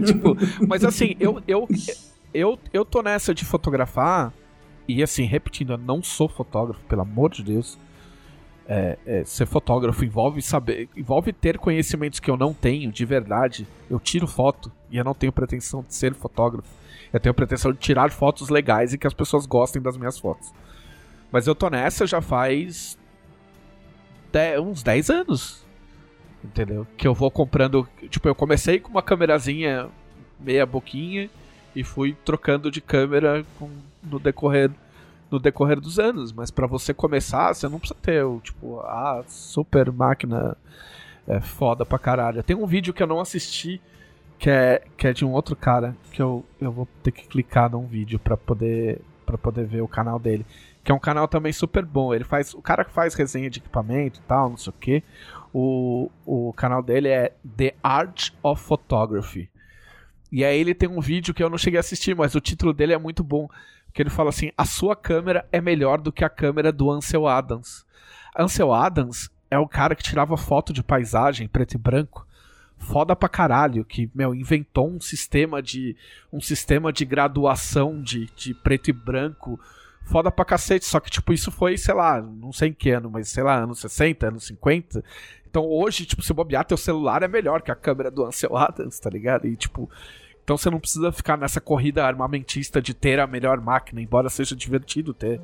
tipo, 0.07 0.35
mas 0.67 0.83
assim, 0.83 1.15
eu, 1.21 1.43
eu, 1.47 1.69
eu, 2.33 2.59
eu 2.73 2.83
tô 2.83 3.03
nessa 3.03 3.35
de 3.35 3.45
fotografar 3.45 4.33
e 4.89 5.03
assim, 5.03 5.25
repetindo, 5.25 5.75
eu 5.75 5.79
não 5.79 6.03
sou 6.03 6.31
fotógrafo, 6.31 6.83
pelo 6.87 7.03
amor 7.03 7.31
de 7.31 7.43
Deus. 7.43 7.79
É, 8.67 8.97
é, 9.05 9.25
ser 9.25 9.45
fotógrafo 9.45 10.03
envolve 10.03 10.41
saber, 10.41 10.89
envolve 10.97 11.31
ter 11.31 11.59
conhecimentos 11.59 12.21
que 12.21 12.31
eu 12.31 12.39
não 12.39 12.55
tenho 12.55 12.91
de 12.91 13.05
verdade. 13.05 13.69
Eu 13.91 14.01
tiro 14.01 14.27
foto 14.27 14.73
e 14.91 14.97
eu 14.97 15.05
não 15.05 15.13
tenho 15.13 15.31
pretensão 15.31 15.85
de 15.87 15.95
ser 15.95 16.15
fotógrafo. 16.15 16.69
Eu 17.13 17.21
tenho 17.21 17.35
pretensão 17.35 17.71
de 17.71 17.79
tirar 17.79 18.11
fotos 18.11 18.49
legais 18.49 18.95
e 18.95 18.99
que 18.99 19.07
as 19.07 19.13
pessoas 19.13 19.45
gostem 19.45 19.83
das 19.83 19.99
minhas 19.99 20.19
fotos. 20.19 20.55
Mas 21.33 21.47
eu 21.47 21.55
tô 21.55 21.71
nessa 21.71 22.07
já 22.07 22.21
faz 22.21 22.99
dez, 24.31 24.61
uns 24.61 24.83
10 24.83 25.11
anos. 25.11 25.65
Entendeu? 26.45 26.87
Que 26.97 27.09
eu 27.09 27.15
vou 27.15 27.31
comprando. 27.31 27.89
Tipo, 28.09 28.29
eu 28.29 28.35
comecei 28.35 28.79
com 28.79 28.91
uma 28.91 29.03
câmerazinha 29.03 29.89
meia 30.39 30.67
boquinha 30.67 31.31
e 31.75 31.83
fui 31.83 32.17
trocando 32.25 32.71
de 32.71 32.81
câmera 32.81 33.45
com, 33.59 33.71
no 34.03 34.19
decorrer 34.19 34.71
no 35.31 35.39
decorrer 35.39 35.81
dos 35.81 35.99
anos, 35.99 36.31
mas 36.31 36.51
para 36.51 36.67
você 36.67 36.93
começar, 36.93 37.55
você 37.55 37.67
não 37.67 37.79
precisa 37.79 37.99
ter 38.03 38.23
o 38.23 38.39
tipo 38.41 38.81
a 38.81 39.25
super 39.27 39.91
máquina 39.91 40.55
é, 41.27 41.41
foda 41.41 41.87
pra 41.87 41.99
caralho. 41.99 42.43
Tem 42.43 42.55
um 42.55 42.67
vídeo 42.67 42.93
que 42.93 43.03
eu 43.03 43.07
não 43.07 43.19
assisti 43.19 43.81
que 44.39 44.51
é, 44.51 44.83
que 44.95 45.07
é 45.07 45.13
de 45.15 45.25
um 45.25 45.33
outro 45.33 45.57
cara 45.57 45.97
que 46.13 46.21
eu, 46.21 46.45
eu 46.61 46.71
vou 46.71 46.87
ter 47.03 47.13
que 47.13 47.27
clicar 47.27 47.71
num 47.71 47.87
vídeo 47.87 48.19
para 48.19 48.37
poder 48.37 49.01
para 49.25 49.39
poder 49.39 49.65
ver 49.65 49.81
o 49.81 49.89
canal 49.89 50.19
dele, 50.19 50.45
que 50.83 50.91
é 50.91 50.95
um 50.95 50.99
canal 50.99 51.29
também 51.29 51.53
super 51.53 51.85
bom. 51.85 52.15
Ele 52.15 52.25
faz 52.25 52.55
o 52.55 52.63
cara 52.63 52.85
que 52.85 52.93
faz 52.93 53.15
resenha 53.15 53.49
de 53.49 53.59
equipamento 53.59 54.21
e 54.21 54.23
tal, 54.23 54.51
não 54.51 54.57
sei 54.57 54.71
o 54.71 54.77
que. 54.79 55.03
O, 55.53 56.11
o 56.25 56.53
canal 56.55 56.83
dele 56.83 57.09
é 57.09 57.33
The 57.57 57.75
Art 57.83 58.31
of 58.43 58.63
Photography. 58.63 59.51
E 60.31 60.45
aí 60.45 60.59
ele 60.59 60.75
tem 60.75 60.89
um 60.89 61.01
vídeo 61.01 61.35
que 61.35 61.43
eu 61.43 61.51
não 61.51 61.59
cheguei 61.59 61.79
a 61.79 61.81
assistir, 61.81 62.17
mas 62.17 62.35
o 62.35 62.41
título 62.41 62.73
dele 62.73 62.93
é 62.93 62.99
muito 62.99 63.23
bom. 63.23 63.49
Que 63.93 64.03
ele 64.03 64.11
fala 64.11 64.31
assim: 64.31 64.51
a 64.57 64.65
sua 64.65 64.97
câmera 64.97 65.47
é 65.53 65.61
melhor 65.61 66.01
do 66.01 66.11
que 66.11 66.25
a 66.25 66.31
câmera 66.31 66.73
do 66.73 66.91
Ansel 66.91 67.27
Adams. 67.27 67.85
Ansel 68.37 68.73
Adams 68.73 69.31
é 69.51 69.59
o 69.59 69.69
cara 69.69 69.95
que 69.95 70.03
tirava 70.03 70.37
foto 70.37 70.73
de 70.73 70.83
paisagem 70.83 71.47
preto 71.47 71.75
e 71.75 71.79
branco 71.79 72.27
foda 72.83 73.15
pra 73.15 73.29
caralho, 73.29 73.85
que, 73.85 74.11
meu, 74.15 74.35
inventou 74.35 74.91
um 74.91 75.01
sistema 75.01 75.63
de 75.63 75.97
um 76.33 76.41
sistema 76.41 76.93
de 76.93 77.05
graduação 77.05 78.03
de, 78.03 78.27
de 78.37 78.53
preto 78.53 78.91
e 78.91 78.93
branco 78.93 79.59
foda 80.05 80.31
pra 80.31 80.45
cacete, 80.45 80.85
só 80.85 81.01
que, 81.01 81.11
tipo, 81.11 81.33
isso 81.33 81.51
foi, 81.51 81.77
sei 81.79 81.95
lá, 81.95 82.21
não 82.21 82.53
sei 82.53 82.69
em 82.69 82.73
que 82.73 82.91
ano, 82.91 83.11
mas, 83.11 83.29
sei 83.29 83.43
lá, 83.43 83.57
anos 83.57 83.81
60, 83.81 84.29
anos 84.29 84.47
50, 84.47 85.03
então 85.49 85.65
hoje, 85.67 86.05
tipo, 86.07 86.23
se 86.23 86.33
bobear, 86.33 86.65
teu 86.65 86.77
celular 86.77 87.23
é 87.23 87.29
melhor 87.29 87.63
que 87.63 87.71
a 87.71 87.75
câmera 87.75 88.11
do 88.11 88.25
Ansel 88.25 88.57
Adams, 88.57 88.99
tá 88.99 89.09
ligado? 89.11 89.47
E, 89.47 89.57
tipo, 89.57 89.91
então 90.45 90.57
você 90.57 90.69
não 90.71 90.81
precisa 90.81 91.13
ficar 91.13 91.37
nessa 91.39 91.61
corrida 91.61 92.05
armamentista 92.05 92.81
de 92.83 92.93
ter 92.95 93.21
a 93.21 93.27
melhor 93.27 93.61
máquina, 93.61 94.01
embora 94.01 94.29
seja 94.29 94.57
divertido 94.57 95.15
ter, 95.15 95.41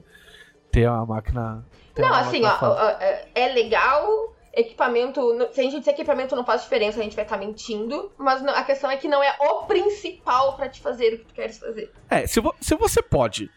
ter 0.71 0.89
uma 0.89 1.07
máquina. 1.07 1.65
Ter 1.95 2.03
Não, 2.03 2.09
uma 2.09 2.21
assim, 2.21 2.41
máquina 2.41 2.69
ó, 2.71 2.89
é 3.01 3.29
é 3.35 3.49
legal, 3.53 4.35
equipamento. 4.53 5.21
Se 5.53 5.61
a 5.61 5.65
gente 5.65 5.79
disser 5.79 5.95
que 5.95 6.03
equipamento 6.03 6.35
não 6.35 6.45
faz 6.45 6.63
diferença, 6.63 7.01
a 7.01 7.03
gente 7.03 7.15
vai 7.17 7.25
estar 7.25 7.37
mentindo. 7.37 8.11
Mas 8.19 8.45
a 8.47 8.65
questão 8.65 8.91
é 8.91 8.97
que 8.97 9.09
não 9.09 9.23
é 9.23 9.37
o 9.41 9.63
principal 9.67 10.57
pra 10.57 10.69
te 10.69 10.81
fazer 10.81 11.15
o 11.15 11.19
que 11.19 11.25
tu 11.27 11.35
queres 11.35 11.59
fazer. 11.59 11.93
É, 12.11 12.27
se, 12.27 12.41
vo- 12.41 12.55
se 12.61 12.75
você 12.75 13.01
pode 13.03 13.51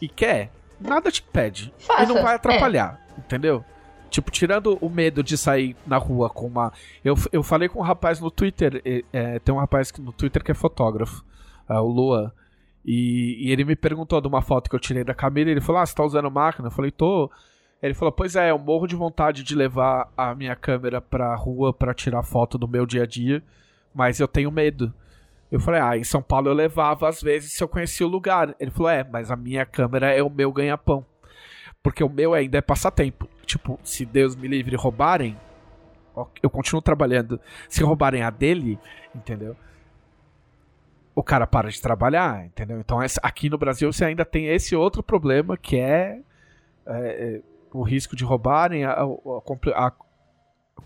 e 0.00 0.08
quer, 0.08 0.50
nada 0.80 1.10
te 1.10 1.22
impede. 1.26 1.72
Faça, 1.78 2.02
E 2.02 2.06
não 2.06 2.22
vai 2.22 2.34
atrapalhar, 2.34 3.00
entendeu? 3.18 3.64
Tipo, 4.10 4.30
tirando 4.30 4.78
o 4.80 4.88
medo 4.88 5.22
de 5.24 5.36
sair 5.36 5.76
na 5.86 5.96
rua 5.96 6.30
com 6.30 6.46
uma. 6.46 6.72
Eu, 7.04 7.16
eu 7.32 7.42
falei 7.42 7.68
com 7.68 7.80
um 7.80 7.82
rapaz 7.82 8.20
no 8.20 8.30
Twitter, 8.30 8.80
é, 9.12 9.38
tem 9.40 9.52
um 9.54 9.58
rapaz 9.58 9.92
no 9.98 10.12
Twitter 10.12 10.42
que 10.44 10.52
é 10.52 10.54
fotógrafo, 10.54 11.24
ah, 11.68 11.82
o 11.82 11.88
Lua. 11.88 12.32
E, 12.84 13.48
e 13.48 13.50
ele 13.50 13.64
me 13.64 13.74
perguntou 13.74 14.20
de 14.20 14.28
uma 14.28 14.42
foto 14.42 14.68
que 14.68 14.76
eu 14.76 14.80
tirei 14.80 15.02
da 15.02 15.14
Camila. 15.14 15.50
Ele 15.50 15.60
falou: 15.60 15.80
Ah, 15.80 15.86
você 15.86 15.94
tá 15.94 16.04
usando 16.04 16.30
máquina? 16.30 16.68
Eu 16.68 16.72
falei: 16.72 16.90
Tô. 16.90 17.30
Ele 17.82 17.94
falou: 17.94 18.12
Pois 18.12 18.36
é, 18.36 18.50
eu 18.50 18.58
morro 18.58 18.86
de 18.86 18.94
vontade 18.94 19.42
de 19.42 19.54
levar 19.54 20.08
a 20.16 20.34
minha 20.34 20.54
câmera 20.54 21.00
pra 21.00 21.34
rua 21.34 21.72
pra 21.72 21.94
tirar 21.94 22.22
foto 22.22 22.56
do 22.58 22.68
meu 22.68 22.86
dia 22.86 23.02
a 23.02 23.06
dia, 23.06 23.42
mas 23.94 24.20
eu 24.20 24.28
tenho 24.28 24.50
medo. 24.50 24.92
Eu 25.50 25.60
falei: 25.60 25.80
Ah, 25.80 25.96
em 25.96 26.04
São 26.04 26.22
Paulo 26.22 26.48
eu 26.48 26.54
levava 26.54 27.08
às 27.08 27.20
vezes 27.22 27.52
se 27.52 27.62
eu 27.62 27.68
conhecia 27.68 28.06
o 28.06 28.10
lugar. 28.10 28.54
Ele 28.58 28.70
falou: 28.70 28.88
É, 28.90 29.04
mas 29.04 29.30
a 29.30 29.36
minha 29.36 29.64
câmera 29.64 30.10
é 30.12 30.22
o 30.22 30.30
meu 30.30 30.52
ganha-pão. 30.52 31.04
Porque 31.82 32.02
o 32.02 32.08
meu 32.08 32.32
ainda 32.34 32.58
é 32.58 32.62
passatempo. 32.62 33.28
Tipo, 33.44 33.78
se 33.84 34.06
Deus 34.06 34.34
me 34.34 34.48
livre 34.48 34.74
roubarem, 34.74 35.36
eu 36.42 36.48
continuo 36.48 36.80
trabalhando. 36.80 37.38
Se 37.68 37.82
roubarem 37.84 38.22
a 38.22 38.30
dele, 38.30 38.78
entendeu? 39.14 39.54
O 41.14 41.22
cara 41.22 41.46
para 41.46 41.70
de 41.70 41.80
trabalhar, 41.80 42.44
entendeu? 42.46 42.80
Então 42.80 42.98
aqui 43.22 43.48
no 43.48 43.58
Brasil 43.58 43.92
você 43.92 44.04
ainda 44.04 44.24
tem 44.24 44.46
esse 44.46 44.74
outro 44.74 45.02
problema 45.02 45.56
que 45.56 45.76
é, 45.76 46.20
é, 46.86 46.92
é, 47.36 47.40
o 47.72 47.82
risco 47.82 48.16
de 48.16 48.24
roubarem, 48.24 48.84
a, 48.84 48.92
a- 48.92 49.86
a- 49.86 49.92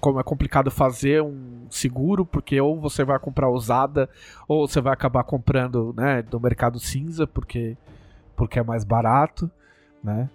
como 0.00 0.20
é 0.20 0.22
complicado 0.22 0.70
fazer 0.70 1.22
um 1.22 1.66
seguro, 1.70 2.24
porque 2.24 2.60
ou 2.60 2.80
você 2.80 3.04
vai 3.04 3.18
comprar 3.18 3.50
usada, 3.50 4.08
ou 4.46 4.66
você 4.66 4.80
vai 4.80 4.92
acabar 4.92 5.24
comprando 5.24 5.94
né, 5.96 6.22
do 6.22 6.38
mercado 6.38 6.78
cinza, 6.78 7.26
porque, 7.26 7.76
porque 8.36 8.58
é 8.58 8.62
mais 8.62 8.84
barato, 8.84 9.50
né? 10.02 10.28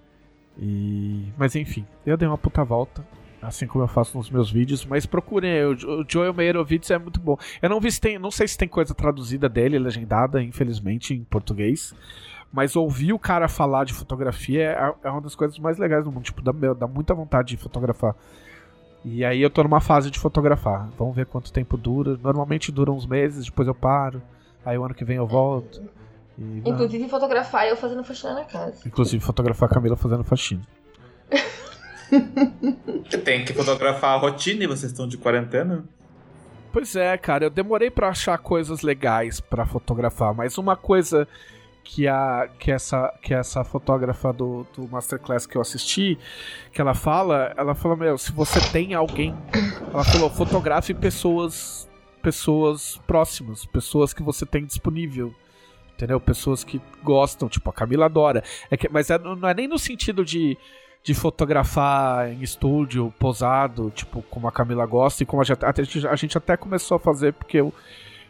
E, 0.58 1.32
mas 1.38 1.56
enfim, 1.56 1.86
eu 2.06 2.18
dei 2.18 2.28
uma 2.28 2.38
puta 2.38 2.64
volta, 2.64 3.06
assim 3.42 3.66
como 3.66 3.84
eu 3.84 3.88
faço 3.88 4.18
nos 4.18 4.30
meus 4.30 4.52
vídeos, 4.52 4.86
mas 4.86 5.06
procurem, 5.06 5.64
o, 5.66 6.02
o 6.02 6.06
Joel 6.08 6.34
Meirovitz 6.34 6.92
é 6.92 6.98
muito 6.98 7.20
bom. 7.20 7.38
Eu 7.62 7.70
não 7.70 7.80
vi 7.80 7.92
se 7.92 8.00
tem, 8.00 8.20
não 8.20 8.32
sei 8.32 8.48
se 8.48 8.58
tem 8.58 8.68
coisa 8.68 8.94
traduzida 8.94 9.50
dele, 9.50 9.80
legendada, 9.80 10.42
infelizmente, 10.44 11.14
em 11.14 11.24
português. 11.24 11.94
Mas 12.52 12.76
ouvir 12.76 13.14
o 13.14 13.20
cara 13.20 13.48
falar 13.48 13.84
de 13.84 13.94
fotografia 13.94 14.64
é, 14.64 14.94
é 15.08 15.10
uma 15.10 15.22
das 15.22 15.34
coisas 15.34 15.58
mais 15.58 15.80
legais 15.80 16.04
do 16.04 16.12
mundo. 16.12 16.24
Tipo, 16.24 16.40
dá, 16.40 16.52
dá 16.52 16.86
muita 16.86 17.16
vontade 17.16 17.56
de 17.56 17.58
fotografar. 17.58 18.16
E 19.06 19.26
aí 19.26 19.42
eu 19.42 19.50
tô 19.50 19.64
numa 19.64 19.82
fase 19.82 20.10
de 20.10 20.18
fotografar. 20.18 20.90
Vamos 20.98 21.16
ver 21.16 21.26
quanto 21.26 21.52
tempo 21.52 21.76
dura. 21.78 22.18
Normalmente 22.22 22.72
dura 22.72 22.92
uns 22.92 23.06
meses, 23.06 23.46
depois 23.46 23.68
eu 23.68 23.76
paro. 23.76 24.22
Aí 24.66 24.78
o 24.78 24.84
ano 24.84 24.94
que 24.94 25.04
vem 25.04 25.18
eu 25.18 25.28
volto. 25.28 25.82
E, 26.38 26.62
Inclusive 26.66 27.08
fotografar 27.10 27.68
eu 27.68 27.76
fazendo 27.76 28.04
faxina 28.04 28.34
na 28.34 28.46
casa. 28.46 28.88
Inclusive 28.88 29.24
fotografar 29.24 29.70
a 29.70 29.74
Camila 29.74 29.98
fazendo 29.98 30.24
faxina. 30.24 30.62
Tem 33.24 33.44
que 33.44 33.54
fotografar 33.54 34.12
a 34.16 34.18
rotina 34.18 34.64
e 34.64 34.68
vocês 34.68 34.92
estão 34.92 35.08
de 35.08 35.18
quarentena? 35.18 35.84
Pois 36.72 36.96
é, 36.96 37.16
cara, 37.18 37.46
eu 37.46 37.50
demorei 37.50 37.92
pra 37.92 38.10
achar 38.10 38.38
coisas 38.40 38.82
legais 38.82 39.40
pra 39.40 39.66
fotografar, 39.66 40.34
mas 40.34 40.58
uma 40.58 40.76
coisa 40.76 41.28
que 41.84 42.08
a 42.08 42.50
que 42.58 42.72
essa 42.72 43.14
que 43.22 43.34
essa 43.34 43.64
fotógrafa 43.64 44.32
do, 44.32 44.66
do 44.76 44.88
masterclass 44.88 45.46
que 45.46 45.58
eu 45.58 45.62
assisti, 45.62 46.18
que 46.72 46.80
ela 46.80 46.94
fala, 46.94 47.54
ela 47.58 47.76
fala, 47.76 47.96
meu, 47.96 48.18
se 48.18 48.32
você 48.32 48.60
tem 48.72 48.94
alguém, 48.94 49.36
ela 49.94 50.04
falou, 50.04 50.30
fotografe 50.30 50.94
pessoas 50.94 51.90
pessoas 52.22 53.02
próximas, 53.06 53.66
pessoas 53.66 54.14
que 54.14 54.24
você 54.24 54.46
tem 54.46 54.66
disponível. 54.66 55.36
Entendeu? 55.96 56.20
Pessoas 56.20 56.64
que 56.64 56.82
gostam, 57.04 57.48
tipo, 57.48 57.70
a 57.70 57.74
Camila 57.74 58.06
adora. 58.06 58.44
É 58.72 58.76
que, 58.76 58.90
mas 58.90 59.12
é- 59.12 59.20
não 59.20 59.48
é 59.48 59.54
nem 59.54 59.68
no 59.68 59.78
sentido 59.78 60.26
de, 60.26 60.58
de 61.04 61.14
fotografar 61.14 62.32
em 62.32 62.42
estúdio, 62.42 63.14
posado, 63.20 63.92
tipo, 63.92 64.24
como 64.24 64.48
a 64.48 64.52
Camila 64.52 64.86
gosta 64.88 65.22
e 65.22 65.26
como 65.26 65.42
a 65.42 65.46
gente, 65.46 65.64
a 66.08 66.16
gente, 66.16 66.38
até 66.38 66.58
começou 66.58 66.96
a 66.96 67.00
fazer, 67.00 67.34
porque 67.34 67.58
eu, 67.58 67.72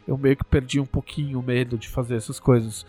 eu 0.06 0.18
meio 0.18 0.36
que 0.36 0.44
perdi 0.44 0.80
um 0.80 0.86
pouquinho 0.86 1.40
o 1.40 1.44
medo 1.44 1.78
de 1.78 1.88
fazer 1.88 2.16
essas 2.16 2.40
coisas. 2.40 2.86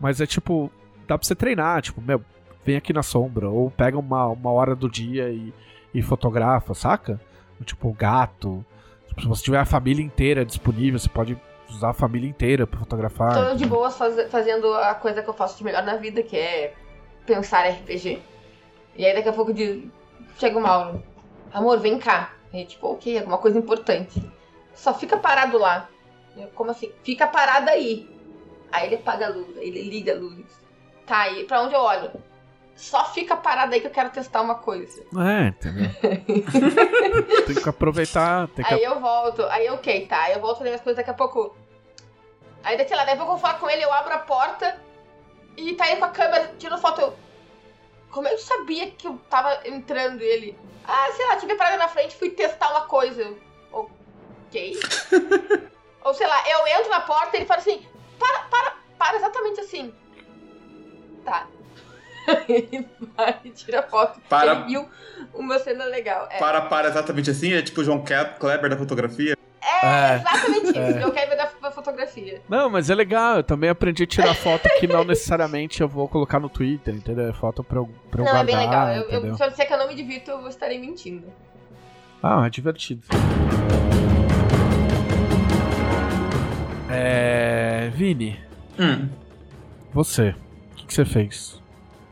Mas 0.00 0.20
é 0.20 0.26
tipo, 0.26 0.70
dá 1.06 1.18
pra 1.18 1.26
você 1.26 1.34
treinar, 1.34 1.82
tipo, 1.82 2.00
meu, 2.00 2.22
vem 2.64 2.76
aqui 2.76 2.92
na 2.92 3.02
sombra, 3.02 3.48
ou 3.48 3.70
pega 3.70 3.98
uma, 3.98 4.26
uma 4.26 4.50
hora 4.52 4.74
do 4.76 4.88
dia 4.88 5.30
e, 5.30 5.52
e 5.94 6.02
fotografa, 6.02 6.74
saca? 6.74 7.20
Tipo, 7.64 7.92
gato. 7.92 8.64
Tipo, 9.08 9.22
se 9.22 9.26
você 9.28 9.42
tiver 9.44 9.58
a 9.58 9.64
família 9.64 10.04
inteira 10.04 10.44
disponível, 10.44 10.98
você 10.98 11.08
pode 11.08 11.36
usar 11.68 11.90
a 11.90 11.94
família 11.94 12.28
inteira 12.28 12.66
pra 12.66 12.78
fotografar. 12.78 13.34
Tô 13.50 13.54
de 13.56 13.66
boas 13.66 13.96
faz- 13.98 14.30
fazendo 14.30 14.72
a 14.74 14.94
coisa 14.94 15.22
que 15.22 15.28
eu 15.28 15.34
faço 15.34 15.58
de 15.58 15.64
melhor 15.64 15.82
na 15.82 15.96
vida, 15.96 16.22
que 16.22 16.36
é 16.36 16.74
pensar 17.26 17.66
RPG. 17.68 18.22
E 18.96 19.04
aí 19.04 19.14
daqui 19.14 19.28
a 19.28 19.32
pouco 19.32 19.52
diz, 19.52 19.82
chega 20.38 20.56
o 20.58 20.62
Mauro, 20.62 21.02
amor, 21.52 21.78
vem 21.80 21.98
cá. 21.98 22.32
E 22.52 22.64
tipo, 22.64 22.86
ok, 22.92 23.18
alguma 23.18 23.38
coisa 23.38 23.58
importante. 23.58 24.22
Só 24.74 24.94
fica 24.94 25.16
parado 25.16 25.58
lá. 25.58 25.88
Eu, 26.36 26.46
como 26.54 26.70
assim? 26.70 26.90
Fica 27.02 27.26
parado 27.26 27.68
aí. 27.68 28.08
Aí 28.70 28.86
ele 28.86 28.96
apaga 28.96 29.26
a 29.26 29.30
luz, 29.30 29.56
aí 29.56 29.68
ele 29.68 29.82
liga 29.82 30.12
a 30.12 30.16
luz. 30.16 30.46
Tá 31.06 31.20
aí, 31.20 31.44
pra 31.44 31.62
onde 31.62 31.74
eu 31.74 31.80
olho? 31.80 32.10
Só 32.76 33.04
fica 33.06 33.36
parado 33.36 33.74
aí 33.74 33.80
que 33.80 33.88
eu 33.88 33.90
quero 33.90 34.10
testar 34.10 34.40
uma 34.40 34.54
coisa. 34.54 35.02
É, 35.18 35.48
entendeu? 35.48 35.90
tem 37.46 37.54
que 37.56 37.68
aproveitar, 37.68 38.46
tem 38.48 38.64
que 38.64 38.72
Aí 38.72 38.84
eu 38.84 39.00
volto, 39.00 39.42
aí 39.46 39.68
ok, 39.70 40.06
tá. 40.06 40.22
Aí 40.22 40.34
eu 40.34 40.40
volto 40.40 40.58
fazer 40.58 40.70
minhas 40.70 40.82
coisas 40.82 40.96
daqui 40.96 41.10
a 41.10 41.14
pouco. 41.14 41.56
Aí 42.62 42.76
daqui 42.76 42.94
lá, 42.94 43.04
daqui 43.04 43.14
a 43.14 43.16
pouco 43.16 43.32
eu 43.32 43.36
vou 43.36 43.38
falar 43.38 43.58
com 43.58 43.68
ele, 43.68 43.84
eu 43.84 43.92
abro 43.92 44.14
a 44.14 44.18
porta 44.18 44.78
e 45.56 45.74
tá 45.74 45.88
ele 45.88 45.96
com 45.96 46.04
a 46.04 46.10
câmera 46.10 46.54
tirando 46.56 46.80
foto. 46.80 47.00
Eu, 47.00 47.16
como 48.10 48.28
eu 48.28 48.38
sabia 48.38 48.90
que 48.92 49.08
eu 49.08 49.18
tava 49.28 49.60
entrando 49.66 50.20
ele? 50.20 50.56
Ah, 50.86 51.10
sei 51.16 51.26
lá, 51.26 51.36
tive 51.36 51.56
parada 51.56 51.78
na 51.78 51.88
frente 51.88 52.16
fui 52.16 52.30
testar 52.30 52.70
uma 52.70 52.82
coisa. 52.82 53.34
Ok. 53.72 54.78
Ou 56.04 56.14
sei 56.14 56.26
lá, 56.26 56.48
eu 56.48 56.66
entro 56.78 56.90
na 56.90 57.00
porta 57.00 57.36
e 57.36 57.40
ele 57.40 57.46
fala 57.46 57.60
assim: 57.60 57.84
para, 58.18 58.38
para, 58.50 58.72
para, 58.98 59.16
exatamente 59.16 59.60
assim. 59.60 59.92
Tá. 61.24 61.46
Ele 62.48 62.86
vai 63.16 63.38
e 63.44 63.50
tira 63.50 63.82
foto. 63.82 64.20
Para- 64.28 64.52
Ele 64.52 64.64
viu 64.64 64.88
uma 65.34 65.58
cena 65.58 65.84
legal. 65.84 66.28
É. 66.30 66.38
Para, 66.38 66.62
para 66.62 66.88
exatamente 66.88 67.30
assim? 67.30 67.52
É 67.52 67.62
tipo 67.62 67.80
o 67.80 67.84
João 67.84 68.04
Kleber 68.04 68.70
da 68.70 68.76
fotografia? 68.76 69.36
É. 69.60 70.16
Exatamente 70.16 70.68
isso. 70.68 70.78
É. 70.78 71.02
Eu 71.02 71.12
quero 71.12 71.30
ver 71.30 71.36
da 71.36 71.70
fotografia. 71.70 72.42
Não, 72.48 72.68
mas 72.70 72.90
é 72.90 72.94
legal, 72.94 73.36
eu 73.36 73.44
também 73.44 73.70
aprendi 73.70 74.02
a 74.04 74.06
tirar 74.06 74.34
foto 74.34 74.68
que 74.78 74.86
não 74.86 75.04
necessariamente 75.04 75.80
eu 75.80 75.88
vou 75.88 76.08
colocar 76.08 76.40
no 76.40 76.48
Twitter, 76.48 76.94
entendeu? 76.94 77.28
É 77.28 77.32
foto 77.32 77.62
pra 77.62 77.78
eu, 77.78 77.88
pra 78.10 78.20
eu 78.20 78.24
não, 78.24 78.30
é 78.30 78.34
guardar, 78.34 78.46
bem 78.46 78.56
legal. 78.56 78.88
Eu, 78.88 79.02
entendeu? 79.02 79.30
eu, 79.30 79.36
se 79.36 79.44
eu 79.44 79.50
disser 79.50 79.66
que 79.66 79.72
eu 79.72 79.78
não 79.78 79.88
me 79.88 79.94
divirto, 79.94 80.30
eu 80.30 80.48
estarei 80.48 80.78
mentindo. 80.78 81.26
Ah, 82.22 82.46
é 82.46 82.50
divertido. 82.50 83.02
É... 86.90 87.90
Vini, 87.94 88.38
Hum. 88.78 89.08
você, 89.92 90.30
o 90.72 90.74
que, 90.76 90.86
que 90.86 90.94
você 90.94 91.04
fez? 91.04 91.60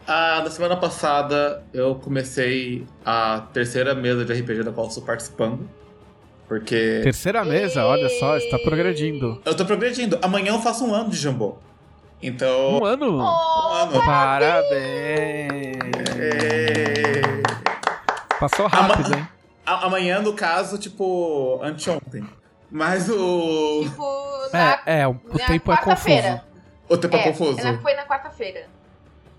Ah, 0.07 0.41
na 0.45 0.51
semana 0.51 0.77
passada 0.77 1.64
eu 1.72 1.95
comecei 1.97 2.87
a 3.05 3.41
terceira 3.53 3.95
mesa 3.95 4.24
de 4.24 4.33
RPG 4.33 4.62
da 4.64 4.72
qual 4.72 4.87
eu 4.87 4.89
estou 4.91 5.05
participando. 5.05 5.68
Porque 6.49 7.01
Terceira 7.03 7.45
mesa, 7.45 7.85
olha 7.85 8.09
só, 8.20 8.37
está 8.37 8.57
progredindo. 8.61 9.41
eu 9.45 9.55
tô 9.57 9.64
progredindo. 9.64 10.16
Amanhã 10.22 10.53
eu 10.53 10.61
faço 10.61 10.85
um 10.87 10.95
ano 10.95 11.11
de 11.11 11.16
Jambô. 11.16 11.57
Então. 12.22 12.79
Um 12.81 12.85
ano? 12.85 13.18
Um 13.18 13.72
ano. 13.72 14.05
Parabéns! 14.05 15.77
Passou 18.39 18.66
rápido, 18.68 19.14
hein? 19.16 19.27
A- 19.64 19.87
Amanhã, 19.87 20.20
no 20.20 20.35
caso, 20.35 20.79
tipo, 20.79 21.59
anteontem. 21.62 22.24
Mas 22.77 23.09
o. 23.09 23.81
tipo, 23.85 24.03
na, 24.53 24.72
É, 24.85 25.01
é, 25.01 25.07
o 25.09 25.14
tempo 25.14 25.72
é 25.72 25.77
quarta-feira. 25.77 26.45
confuso. 26.45 26.93
O 26.95 26.99
tempo 26.99 27.16
é, 27.16 27.20
É, 27.20 27.22
confuso. 27.22 27.57
na- 27.64 27.79
foi 27.79 27.95
na 27.95 28.05
quarta-feira. 28.07 28.66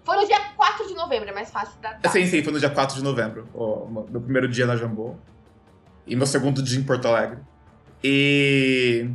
Foi 0.03 0.15
no 0.17 0.25
dia 0.25 0.39
4 0.55 0.87
de 0.87 0.95
novembro, 0.95 1.29
é 1.29 1.33
mais 1.33 1.51
fácil 1.51 1.79
da 1.79 1.91
data. 1.93 2.09
Sim, 2.09 2.25
sim, 2.25 2.41
foi 2.43 2.51
no 2.51 2.59
dia 2.59 2.69
4 2.71 2.95
de 2.95 3.03
novembro. 3.03 3.47
O 3.53 3.85
meu 4.09 4.21
primeiro 4.21 4.47
dia 4.47 4.65
na 4.65 4.75
Jambô. 4.75 5.15
E 6.07 6.15
meu 6.15 6.25
segundo 6.25 6.63
dia 6.63 6.79
em 6.79 6.83
Porto 6.83 7.07
Alegre. 7.07 7.37
E. 8.03 9.07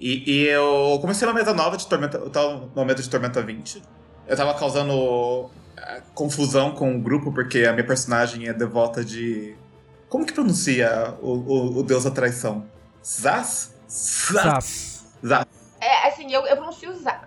E, 0.00 0.24
e 0.32 0.46
eu 0.48 0.98
comecei 1.00 1.28
uma 1.28 1.34
mesa 1.34 1.54
nova 1.54 1.76
de 1.76 1.86
Tormenta. 1.86 2.18
Eu 2.18 2.30
tava 2.30 2.68
numa 2.74 2.84
mesa 2.84 3.00
de 3.02 3.08
Tormenta 3.08 3.40
20. 3.40 3.80
Eu 4.26 4.36
tava 4.36 4.54
causando 4.54 5.48
eh, 5.76 6.02
confusão 6.14 6.72
com 6.72 6.96
o 6.96 7.00
grupo, 7.00 7.30
porque 7.32 7.60
a 7.64 7.72
minha 7.72 7.86
personagem 7.86 8.48
é 8.48 8.52
devota 8.52 9.04
de. 9.04 9.54
Como 10.08 10.26
que 10.26 10.32
pronuncia 10.32 11.14
o, 11.22 11.30
o, 11.30 11.78
o 11.78 11.82
deus 11.84 12.04
da 12.04 12.10
traição? 12.10 12.66
Zaz? 13.04 13.74
Zaz. 13.88 15.04
Zaz. 15.24 15.46
É, 15.80 16.08
assim, 16.08 16.32
eu, 16.32 16.46
eu 16.46 16.56
pronuncio 16.56 16.96
Zaz. 16.98 17.22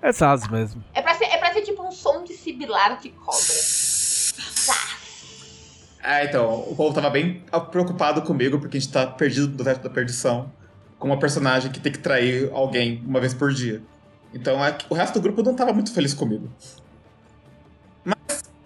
É 0.00 0.12
Zaz 0.12 0.48
mesmo. 0.48 0.82
É 0.94 1.02
pra, 1.02 1.14
ser, 1.14 1.24
é 1.24 1.36
pra 1.38 1.52
ser 1.52 1.62
tipo 1.62 1.82
um 1.82 1.90
som 1.90 2.24
de 2.24 2.34
sibilar 2.34 2.98
de 2.98 3.10
cobra. 3.10 3.38
Zaz. 3.40 4.98
É, 6.02 6.24
então, 6.24 6.60
o 6.60 6.74
povo 6.74 6.94
tava 6.94 7.10
bem 7.10 7.44
preocupado 7.70 8.22
comigo, 8.22 8.58
porque 8.58 8.76
a 8.76 8.80
gente 8.80 8.92
tá 8.92 9.06
perdido 9.06 9.48
do 9.48 9.62
resto 9.62 9.82
da 9.82 9.90
perdição, 9.90 10.50
com 10.98 11.08
uma 11.08 11.18
personagem 11.18 11.70
que 11.70 11.80
tem 11.80 11.92
que 11.92 11.98
trair 11.98 12.50
alguém 12.52 13.02
uma 13.04 13.20
vez 13.20 13.34
por 13.34 13.52
dia. 13.52 13.82
Então, 14.32 14.64
é, 14.64 14.76
o 14.88 14.94
resto 14.94 15.14
do 15.14 15.20
grupo 15.20 15.42
não 15.42 15.54
tava 15.54 15.72
muito 15.72 15.92
feliz 15.92 16.14
comigo. 16.14 16.48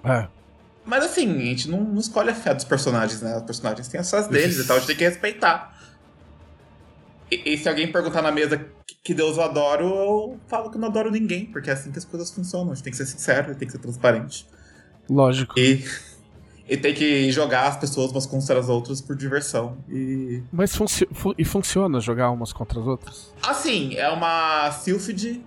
É. 0.05 0.29
Mas 0.85 1.05
assim, 1.05 1.31
a 1.31 1.45
gente 1.45 1.69
não, 1.71 1.81
não 1.81 2.01
escolhe 2.01 2.31
a 2.31 2.35
fé 2.35 2.53
dos 2.53 2.65
personagens, 2.65 3.23
né? 3.23 3.37
Os 3.37 3.43
personagens 3.43 3.89
têm 3.89 4.01
as 4.01 4.09
suas 4.09 4.27
deles 4.27 4.59
e 4.59 4.67
tal, 4.67 4.77
a 4.77 4.81
gente 4.81 4.89
tem 4.89 4.97
que 4.97 5.05
respeitar. 5.05 5.72
E, 7.33 7.55
e 7.55 7.59
se 7.59 7.67
alguém 7.67 7.91
perguntar 7.91 8.21
na 8.21 8.31
mesa 8.31 8.63
que, 9.03 9.15
Deus 9.15 9.39
eu 9.39 9.43
adoro, 9.43 9.85
eu 9.87 10.41
falo 10.47 10.71
que 10.71 10.77
eu 10.77 10.81
não 10.81 10.89
adoro 10.89 11.11
ninguém, 11.11 11.47
porque 11.47 11.71
é 11.71 11.73
assim 11.73 11.91
que 11.91 11.99
as 11.99 12.05
coisas 12.05 12.31
funcionam. 12.31 12.73
A 12.73 12.75
gente 12.75 12.85
tem 12.85 12.91
que 12.91 12.97
ser 12.99 13.07
sincero, 13.07 13.55
tem 13.55 13.67
que 13.67 13.73
ser 13.73 13.79
transparente. 13.79 14.47
Lógico. 15.09 15.59
E, 15.59 15.83
e 16.69 16.77
tem 16.77 16.93
que 16.93 17.33
jogar 17.33 17.69
as 17.69 17.79
pessoas 17.79 18.11
umas 18.11 18.27
contra 18.27 18.59
as 18.59 18.69
outras 18.69 19.01
por 19.01 19.17
diversão. 19.17 19.79
E. 19.89 20.43
Mas 20.53 20.77
funci 20.77 21.09
fu 21.11 21.35
e 21.39 21.45
funciona 21.45 22.01
jogar 22.01 22.31
umas 22.31 22.53
contra 22.53 22.79
as 22.79 22.87
outras? 22.87 23.33
Assim, 23.43 23.95
é 23.97 24.11
uma 24.11 24.71
Sylphid 24.71 25.41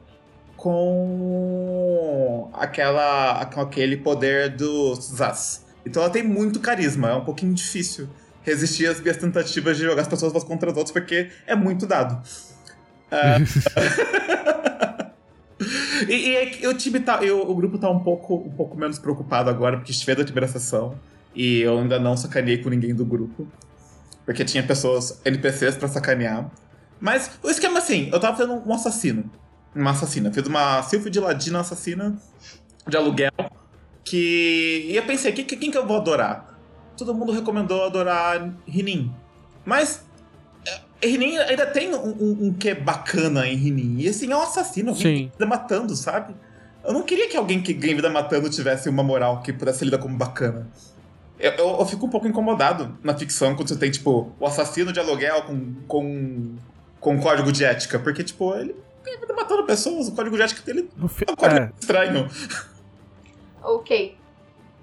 com 0.58 2.50
aquela 2.54 3.46
com 3.46 3.62
aquele 3.62 3.98
poder 3.98 4.50
do 4.50 4.96
Zaz. 4.96 5.64
Então 5.86 6.02
ela 6.02 6.12
tem 6.12 6.24
muito 6.24 6.60
carisma, 6.60 7.12
é 7.12 7.16
um 7.16 7.24
pouquinho 7.24 7.54
difícil 7.54 8.10
resistir 8.46 8.86
às 8.88 9.02
minhas 9.02 9.18
tentativas 9.18 9.76
de 9.76 9.84
jogar 9.84 10.04
as 10.04 10.08
pessoas 10.08 10.32
umas 10.32 10.44
contra 10.44 10.72
as 10.72 10.78
outras, 10.78 10.94
porque 10.94 11.30
é 11.46 11.56
muito 11.56 11.86
dado. 11.86 12.22
Ah, 13.12 13.38
e, 16.08 16.14
e, 16.14 16.64
e 16.64 16.68
o 16.68 16.74
time 16.74 17.00
tá. 17.00 17.24
Eu, 17.24 17.50
o 17.50 17.56
grupo 17.56 17.78
tá 17.78 17.90
um 17.90 18.00
pouco, 18.00 18.36
um 18.36 18.52
pouco 18.52 18.78
menos 18.78 19.00
preocupado 19.00 19.50
agora, 19.50 19.78
porque 19.78 19.92
estive 19.92 20.16
da 20.16 20.24
primeira 20.24 20.48
sessão. 20.48 20.98
E 21.34 21.60
eu 21.62 21.78
ainda 21.80 22.00
não 22.00 22.16
sacaneei 22.16 22.60
com 22.60 22.70
ninguém 22.70 22.96
do 22.96 23.04
grupo. 23.04 23.48
Porque 24.26 24.46
tinha 24.46 24.64
pessoas, 24.64 25.20
NPCs 25.26 25.76
pra 25.76 25.88
sacanear. 25.88 26.50
Mas 27.00 27.32
o 27.44 27.50
esquema 27.50 27.80
é 27.80 27.82
assim, 27.82 28.10
eu 28.12 28.20
tava 28.20 28.38
fazendo 28.38 28.64
um 28.66 28.74
assassino. 28.74 29.30
Uma 29.76 29.92
assassina. 29.92 30.32
Fiz 30.32 30.48
uma 30.48 30.82
Sylphie 30.84 31.12
de 31.12 31.20
Ladina 31.20 31.60
assassina 31.60 32.16
de 32.88 32.96
aluguel. 32.96 33.32
Que. 34.04 34.88
E 34.90 34.96
eu 34.96 35.04
pensei, 35.04 35.32
quem, 35.32 35.46
quem 35.46 35.72
que 35.72 35.78
eu 35.78 35.86
vou 35.86 35.98
adorar? 35.98 36.55
Todo 36.98 37.14
mundo 37.14 37.32
recomendou 37.32 37.84
adorar 37.86 38.54
Rinin. 38.68 39.12
Mas 39.66 40.06
Rinin 41.02 41.38
ainda 41.38 41.66
tem 41.66 41.94
um, 41.94 42.08
um, 42.08 42.48
um 42.48 42.54
quê 42.54 42.74
bacana 42.74 43.48
em 43.48 43.56
Rinin. 43.56 44.02
E 44.02 44.10
assim, 44.10 44.32
é 44.32 44.36
um 44.36 44.42
assassino, 44.42 44.92
alguém 44.92 45.30
que 45.30 45.32
vida 45.34 45.46
matando, 45.46 45.96
sabe? 45.96 46.36
Eu 46.84 46.94
não 46.94 47.04
queria 47.04 47.28
que 47.28 47.36
alguém 47.36 47.62
que 47.62 47.74
ganha 47.74 47.96
vida 47.96 48.10
matando 48.10 48.50
tivesse 48.50 48.90
uma 48.90 49.04
moral 49.04 49.42
que 49.42 49.52
pudesse 49.52 49.80
ser 49.80 49.86
lida 49.86 49.98
como 49.98 50.16
bacana. 50.16 50.68
Eu, 51.40 51.52
eu, 51.52 51.80
eu 51.80 51.86
fico 51.86 52.06
um 52.06 52.10
pouco 52.10 52.28
incomodado 52.28 52.98
na 53.04 53.18
ficção 53.18 53.56
quando 53.56 53.68
você 53.68 53.76
tem, 53.76 53.92
tipo, 53.92 54.32
o 54.40 54.46
assassino 54.46 54.94
de 54.94 55.00
aluguel 55.00 55.44
com, 55.44 55.74
com, 55.88 56.56
com 57.00 57.20
código 57.20 57.52
de 57.52 57.66
ética. 57.66 58.00
Porque, 58.00 58.24
tipo, 58.24 58.56
ele 58.56 58.76
ganha 59.04 59.20
vida 59.20 59.34
matando 59.34 59.66
pessoas, 59.66 60.08
o 60.08 60.14
código 60.14 60.36
de 60.36 60.44
ética 60.44 60.62
dele 60.62 60.90
é 60.98 61.32
um 61.32 61.36
código 61.36 61.62
é. 61.62 61.72
estranho. 61.80 62.30
Ok. 63.62 64.16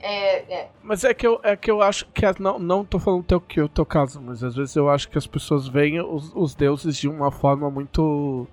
É, 0.02 0.52
é. 0.52 0.70
Mas 0.82 1.04
é 1.04 1.14
que 1.14 1.24
eu, 1.24 1.40
é 1.44 1.56
que 1.56 1.70
eu 1.70 1.80
acho 1.80 2.06
que. 2.06 2.22
Não, 2.40 2.58
não 2.58 2.84
tô 2.84 2.98
falando 2.98 3.22
teu, 3.22 3.40
que 3.40 3.60
o 3.60 3.68
teu 3.68 3.86
caso, 3.86 4.20
mas 4.20 4.42
às 4.42 4.56
vezes 4.56 4.74
eu 4.74 4.90
acho 4.90 5.08
que 5.08 5.16
as 5.16 5.28
pessoas 5.28 5.68
veem 5.68 6.00
os, 6.00 6.32
os 6.34 6.54
deuses 6.56 6.96
de 6.96 7.08
uma 7.08 7.30
forma 7.30 7.70
muito. 7.70 8.46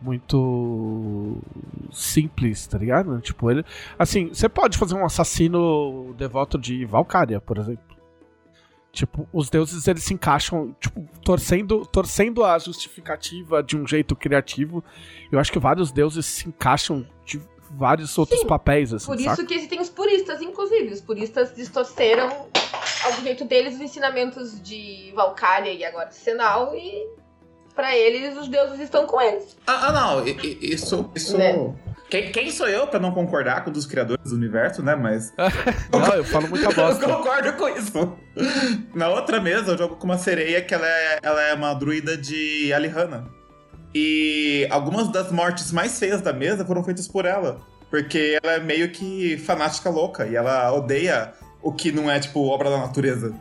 Muito. 0.00 1.38
simples, 1.90 2.66
tá 2.66 2.76
ligado? 2.76 3.18
Tipo, 3.20 3.50
ele. 3.50 3.64
Assim, 3.98 4.28
você 4.28 4.48
pode 4.48 4.76
fazer 4.76 4.94
um 4.94 5.04
assassino 5.04 6.14
devoto 6.16 6.58
de 6.58 6.84
Valkyria, 6.84 7.40
por 7.40 7.56
exemplo. 7.56 7.88
Tipo, 8.92 9.28
os 9.32 9.50
deuses 9.50 9.86
eles 9.88 10.04
se 10.04 10.14
encaixam, 10.14 10.74
tipo, 10.80 11.06
torcendo, 11.24 11.84
torcendo 11.86 12.44
a 12.44 12.58
justificativa 12.58 13.62
de 13.62 13.76
um 13.76 13.86
jeito 13.86 14.14
criativo. 14.14 14.84
Eu 15.32 15.38
acho 15.38 15.52
que 15.52 15.58
vários 15.58 15.90
deuses 15.90 16.26
se 16.26 16.48
encaixam 16.48 17.06
de 17.24 17.40
vários 17.70 18.16
outros 18.18 18.40
Sim, 18.40 18.46
papéis, 18.46 18.92
assim, 18.92 19.06
Por 19.06 19.18
saca? 19.18 19.32
isso 19.32 19.46
que 19.46 19.54
existem 19.54 19.80
os 19.80 19.88
puristas, 19.88 20.40
inclusive. 20.42 20.92
Os 20.92 21.00
puristas 21.00 21.54
distorceram 21.54 22.46
ao 23.04 23.12
jeito 23.22 23.44
deles 23.44 23.74
os 23.74 23.80
ensinamentos 23.80 24.60
de 24.62 25.12
Valkyria 25.14 25.72
e 25.72 25.84
agora 25.84 26.06
de 26.06 26.14
Senal 26.16 26.74
e 26.74 27.06
pra 27.74 27.96
eles 27.96 28.36
os 28.36 28.48
deuses 28.48 28.80
estão 28.80 29.06
com 29.06 29.20
eles. 29.20 29.56
Ah, 29.66 29.88
ah, 29.88 29.92
não, 29.92 30.26
isso. 30.26 31.10
isso... 31.14 31.36
Né? 31.38 31.74
Quem, 32.10 32.32
quem 32.32 32.50
sou 32.50 32.66
eu 32.66 32.86
pra 32.86 32.98
não 32.98 33.12
concordar 33.12 33.62
com 33.62 33.68
um 33.68 33.72
dos 33.72 33.84
criadores 33.84 34.30
do 34.30 34.34
universo, 34.34 34.82
né? 34.82 34.96
Mas 34.96 35.30
Não, 35.92 36.14
eu 36.14 36.24
falo 36.24 36.48
muita 36.48 36.64
eu 36.70 36.74
bosta. 36.74 37.06
concordo 37.06 37.52
com 37.52 37.68
isso. 37.68 38.16
Na 38.94 39.10
outra 39.10 39.40
mesa, 39.42 39.72
eu 39.72 39.78
jogo 39.78 39.96
com 39.96 40.06
uma 40.06 40.16
sereia 40.16 40.62
que 40.62 40.72
ela 40.72 40.86
é, 40.88 41.18
ela 41.22 41.42
é 41.42 41.52
uma 41.52 41.74
druida 41.74 42.16
de 42.16 42.72
Alihanna. 42.72 43.28
E 43.94 44.66
algumas 44.70 45.08
das 45.08 45.32
mortes 45.32 45.72
mais 45.72 45.98
feias 45.98 46.20
da 46.20 46.32
mesa 46.32 46.64
foram 46.64 46.82
feitas 46.84 47.08
por 47.08 47.24
ela. 47.24 47.60
Porque 47.90 48.38
ela 48.42 48.54
é 48.54 48.60
meio 48.60 48.90
que 48.90 49.38
fanática 49.38 49.88
louca 49.88 50.26
e 50.26 50.36
ela 50.36 50.70
odeia 50.72 51.32
o 51.62 51.72
que 51.72 51.90
não 51.90 52.10
é, 52.10 52.20
tipo, 52.20 52.46
obra 52.46 52.70
da 52.70 52.78
natureza. 52.78 53.34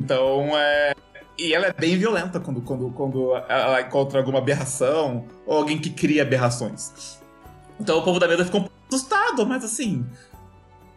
Então, 0.00 0.50
é. 0.56 0.94
E 1.38 1.52
ela 1.52 1.66
é 1.66 1.72
bem 1.72 1.98
violenta 1.98 2.40
quando, 2.40 2.62
quando, 2.62 2.90
quando 2.92 3.34
ela 3.48 3.82
encontra 3.82 4.18
alguma 4.20 4.38
aberração 4.38 5.26
ou 5.44 5.58
alguém 5.58 5.78
que 5.78 5.90
cria 5.90 6.22
aberrações. 6.22 7.20
Então 7.78 7.98
o 7.98 8.02
povo 8.02 8.18
da 8.18 8.26
mesa 8.26 8.46
ficou 8.46 8.62
um 8.62 8.68
assustado, 8.88 9.46
mas 9.46 9.62
assim. 9.62 10.06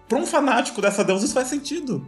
Pra 0.08 0.18
um 0.18 0.26
fanático 0.26 0.82
dessa 0.82 1.04
deusa, 1.04 1.26
isso 1.26 1.34
faz 1.34 1.50
sentido. 1.50 2.08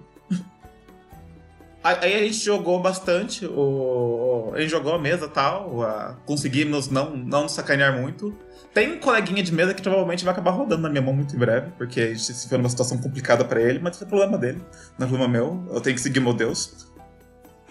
Aí 1.83 2.13
a 2.13 2.19
gente 2.19 2.37
jogou 2.45 2.79
bastante, 2.79 3.45
o... 3.45 4.51
a 4.53 4.61
gente 4.61 4.69
jogou 4.69 4.93
a 4.93 4.99
mesa 4.99 5.25
e 5.25 5.29
tal, 5.29 5.81
a- 5.81 6.15
conseguimos 6.27 6.89
não, 6.91 7.15
não 7.15 7.43
nos 7.43 7.53
sacanear 7.53 7.99
muito. 7.99 8.37
Tem 8.71 8.91
um 8.93 8.99
coleguinha 8.99 9.41
de 9.41 9.51
mesa 9.51 9.73
que 9.73 9.81
provavelmente 9.81 10.23
vai 10.23 10.31
acabar 10.31 10.51
rodando 10.51 10.83
na 10.83 10.89
minha 10.89 11.01
mão 11.01 11.13
muito 11.13 11.35
em 11.35 11.39
breve, 11.39 11.71
porque 11.77 11.99
a 11.99 12.07
gente 12.07 12.21
se 12.23 12.47
viu 12.47 12.57
numa 12.59 12.69
situação 12.69 12.97
complicada 12.99 13.43
pra 13.43 13.59
ele, 13.59 13.79
mas 13.79 13.95
isso 13.95 14.03
é 14.03 14.07
problema 14.07 14.37
dele, 14.37 14.61
não 14.97 15.07
é 15.07 15.09
problema 15.09 15.27
meu, 15.31 15.65
eu 15.73 15.81
tenho 15.81 15.95
que 15.95 16.01
seguir 16.01 16.19
meu 16.19 16.33
Deus. 16.33 16.87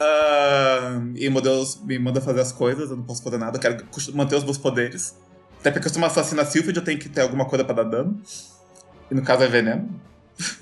Ah, 0.00 1.00
e 1.14 1.28
meu 1.30 1.40
Deus 1.40 1.80
me 1.84 1.98
manda 1.98 2.20
fazer 2.20 2.40
as 2.40 2.50
coisas, 2.52 2.90
eu 2.90 2.96
não 2.96 3.04
posso 3.04 3.22
fazer 3.22 3.38
nada, 3.38 3.56
eu 3.58 3.60
quero 3.60 3.84
manter 4.14 4.34
os 4.36 4.44
meus 4.44 4.58
poderes. 4.58 5.14
Até 5.60 5.70
porque 5.70 5.86
eu 5.86 5.92
sou 5.92 5.98
uma 6.00 6.06
assassina 6.08 6.44
Sylphid, 6.44 6.76
eu 6.76 6.82
tenho 6.84 6.98
que 6.98 7.08
ter 7.08 7.20
alguma 7.20 7.44
coisa 7.44 7.64
pra 7.64 7.74
dar 7.74 7.84
dano. 7.84 8.20
E 9.10 9.14
no 9.14 9.22
caso 9.22 9.44
é 9.44 9.46
veneno. 9.46 9.88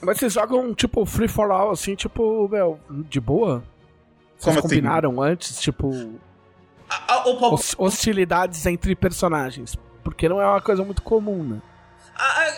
Mas 0.03 0.19
vocês 0.19 0.33
jogam, 0.33 0.75
tipo, 0.75 1.05
free 1.05 1.29
for 1.29 1.51
all, 1.51 1.71
assim, 1.71 1.95
tipo, 1.95 2.49
meu, 2.49 2.79
de 3.09 3.21
boa? 3.21 3.63
Vocês 4.37 4.45
Como 4.45 4.59
assim? 4.59 4.69
combinaram 4.69 5.23
antes, 5.23 5.61
tipo, 5.61 5.91
Ah, 6.89 7.05
ah, 7.09 7.25
hostilidades 7.79 8.65
entre 8.67 8.95
personagens? 8.95 9.77
Porque 10.03 10.29
não 10.29 10.41
é 10.41 10.47
uma 10.47 10.61
coisa 10.61 10.85
muito 10.85 11.03
comum, 11.03 11.43
né? 11.43 11.63
Ah, 12.17 12.53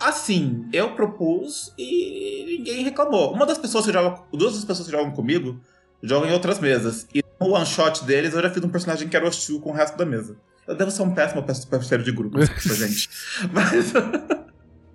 Assim, 0.00 0.66
eu 0.72 0.92
propus 0.94 1.74
e 1.76 2.56
ninguém 2.58 2.82
reclamou. 2.82 3.34
Uma 3.34 3.44
das 3.44 3.58
pessoas 3.58 3.84
que 3.84 3.92
jogam. 3.92 4.24
Duas 4.32 4.54
das 4.54 4.64
pessoas 4.64 4.88
que 4.88 4.92
jogam 4.96 5.10
comigo 5.12 5.60
jogam 6.02 6.26
em 6.30 6.32
outras 6.32 6.58
mesas. 6.58 7.06
E 7.14 7.22
no 7.38 7.50
one 7.50 7.66
shot 7.66 8.02
deles 8.06 8.32
eu 8.32 8.40
já 8.40 8.48
fiz 8.48 8.64
um 8.64 8.70
personagem 8.70 9.08
que 9.08 9.14
era 9.14 9.28
hostil 9.28 9.60
com 9.60 9.70
o 9.70 9.74
resto 9.74 9.98
da 9.98 10.06
mesa. 10.06 10.38
Eu 10.66 10.74
devo 10.74 10.90
ser 10.90 11.02
um 11.02 11.14
péssimo 11.14 11.42
parceiro 11.42 12.02
de 12.02 12.12
grupo, 12.12 12.38
gente. 12.40 13.10
Mas. 13.52 13.92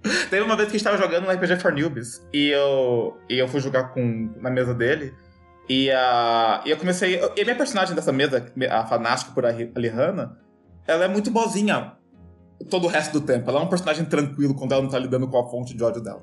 Teve 0.29 0.41
uma 0.43 0.55
vez 0.55 0.69
que 0.69 0.75
a 0.75 0.77
gente 0.77 0.83
tava 0.83 0.97
jogando 0.97 1.25
no 1.25 1.31
RPG 1.31 1.57
for 1.57 1.73
Newbies 1.73 2.25
e 2.33 2.49
eu, 2.49 3.17
e 3.29 3.39
eu 3.39 3.47
fui 3.47 3.59
jogar 3.59 3.85
com, 3.89 4.33
na 4.39 4.49
mesa 4.49 4.73
dele. 4.73 5.13
E, 5.67 5.89
a, 5.91 6.61
e 6.65 6.69
eu 6.69 6.77
comecei. 6.77 7.19
E 7.35 7.41
a 7.41 7.43
minha 7.43 7.55
personagem 7.55 7.95
dessa 7.95 8.11
mesa, 8.11 8.51
a 8.69 8.85
fanática 8.85 9.31
por 9.31 9.45
Alihanna, 9.45 10.37
ela 10.87 11.05
é 11.05 11.07
muito 11.07 11.31
boazinha 11.31 11.93
todo 12.69 12.85
o 12.85 12.87
resto 12.87 13.19
do 13.19 13.25
tempo. 13.25 13.49
Ela 13.49 13.59
é 13.59 13.63
um 13.63 13.67
personagem 13.67 14.05
tranquilo 14.05 14.53
quando 14.53 14.73
ela 14.73 14.83
não 14.83 14.89
tá 14.89 14.99
lidando 14.99 15.27
com 15.27 15.39
a 15.39 15.49
fonte 15.49 15.75
de 15.75 15.83
ódio 15.83 16.01
dela. 16.01 16.21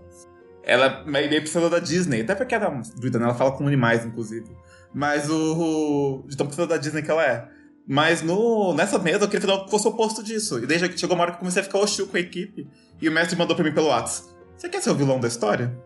Ela 0.65 0.87
é 0.87 1.11
meio 1.11 1.29
precisa 1.41 1.69
da 1.69 1.81
Disney, 1.81 2.21
até 2.23 2.37
porque 2.37 2.55
ela 2.55 2.67
é 2.67 2.69
uma 2.69 2.83
né? 2.83 3.25
Ela 3.25 3.35
fala 3.35 3.53
com 3.53 3.67
animais, 3.67 4.07
inclusive. 4.07 4.47
Mas 4.95 5.29
o. 5.29 6.25
De 6.29 6.37
tão 6.37 6.47
precisa 6.47 6.69
da 6.69 6.77
Disney 6.77 7.03
que 7.03 7.11
ela 7.11 7.25
é. 7.27 7.49
Mas 7.87 8.23
no, 8.23 8.73
nessa 8.75 8.99
mesa 8.99 9.25
eu 9.25 9.29
queria 9.29 9.41
fazer 9.41 9.53
algo 9.53 9.65
que 9.65 9.71
fosse 9.71 9.87
o 9.87 9.91
oposto 9.91 10.23
disso. 10.23 10.59
E 10.59 10.67
daí 10.67 10.79
já 10.79 10.91
chegou 10.97 11.17
uma 11.17 11.23
hora 11.23 11.33
que 11.33 11.37
eu 11.37 11.41
comecei 11.41 11.61
a 11.61 11.65
ficar 11.65 11.79
hostil 11.79 12.07
com 12.07 12.17
a 12.17 12.21
equipe. 12.21 12.69
E 13.01 13.09
o 13.09 13.13
mestre 13.13 13.37
mandou 13.37 13.57
pra 13.57 13.65
mim 13.65 13.73
pelo 13.73 13.89
WhatsApp. 13.89 14.29
Você 14.57 14.69
quer 14.69 14.81
ser 14.81 14.91
o 14.91 14.95
vilão 14.95 15.19
da 15.19 15.27
história? 15.29 15.77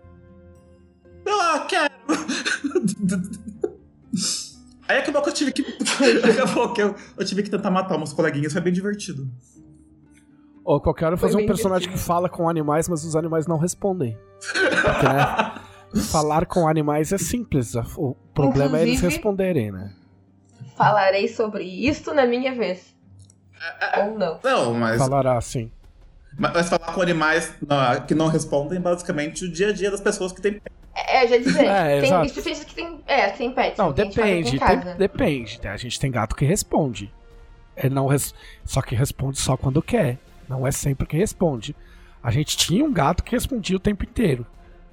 Eu, 1.25 1.41
ah, 1.41 1.67
quero! 1.69 1.95
Aí 4.89 4.99
acabou 4.99 5.21
que 5.23 5.29
eu 5.31 5.35
tive 5.35 5.53
que. 5.53 5.63
acabou 6.31 6.73
que 6.73 6.83
eu, 6.83 6.95
eu 7.17 7.25
tive 7.25 7.43
que 7.43 7.51
tentar 7.51 7.71
matar 7.71 7.97
umas 7.97 8.13
coleguinhas, 8.13 8.53
foi 8.53 8.63
bem 8.63 8.73
divertido. 8.73 9.29
Ou 10.65 10.81
qualquer 10.81 11.07
hora 11.07 11.17
fazer 11.17 11.33
Foi 11.35 11.45
um 11.45 11.47
personagem 11.47 11.91
que 11.91 11.99
fala 11.99 12.29
com 12.29 12.49
animais, 12.49 12.89
mas 12.89 13.05
os 13.05 13.15
animais 13.17 13.47
não 13.47 13.57
respondem. 13.57 14.17
Porque, 14.41 15.07
né? 15.09 15.55
Falar 16.11 16.47
com 16.47 16.69
animais 16.69 17.13
é 17.13 17.19
simples. 17.19 17.75
O 17.97 18.15
problema 18.35 18.79
é 18.79 18.83
eles 18.83 18.97
Inclusive- 18.97 19.15
responderem, 19.15 19.73
né? 19.73 19.95
Falarei 20.77 21.27
sobre 21.27 21.65
isso 21.65 22.13
na 22.13 22.27
minha 22.27 22.55
vez. 22.55 22.95
Ou 23.99 24.19
não. 24.19 24.39
Não, 24.45 24.75
mas, 24.75 24.99
Falará 24.99 25.39
assim. 25.39 25.71
mas, 26.39 26.53
mas 26.53 26.69
falar 26.69 26.93
com 26.93 27.01
animais 27.01 27.53
não, 27.67 28.07
que 28.07 28.15
não 28.15 28.27
respondem 28.29 28.79
basicamente 28.81 29.45
o 29.45 29.51
dia 29.51 29.71
a 29.71 29.73
dia 29.73 29.91
das 29.91 30.01
pessoas 30.01 30.33
que 30.33 30.41
têm. 30.43 30.61
É, 30.95 31.25
eu 31.25 31.29
já 31.29 31.39
dizer. 31.39 31.65
É, 31.67 32.01
tem 32.01 32.25
especialistas 32.27 32.67
que 32.67 32.75
tem. 32.75 33.01
É, 33.07 33.29
tem 33.31 33.51
pets. 33.53 33.79
Não, 33.79 33.91
depende. 33.93 34.57
em 34.57 34.59
tem- 34.59 34.97
depende. 34.97 35.61
né? 35.63 35.71
A 35.71 35.77
gente 35.77 35.99
tem 35.99 36.11
gato 36.11 36.37
que 36.37 36.45
responde. 36.45 37.13
Ele 37.77 37.95
não 37.95 38.07
res... 38.07 38.35
Só 38.65 38.81
que 38.81 38.95
responde 38.95 39.39
só 39.39 39.57
quando 39.57 39.83
quer. 39.83 40.19
Não 40.49 40.67
é 40.67 40.71
sempre 40.71 41.07
que 41.07 41.17
responde. 41.17 41.75
A 42.23 42.31
gente 42.31 42.57
tinha 42.57 42.85
um 42.85 42.93
gato 42.93 43.23
que 43.23 43.33
respondia 43.33 43.77
o 43.77 43.81
tempo 43.81 44.05
inteiro. 44.05 44.47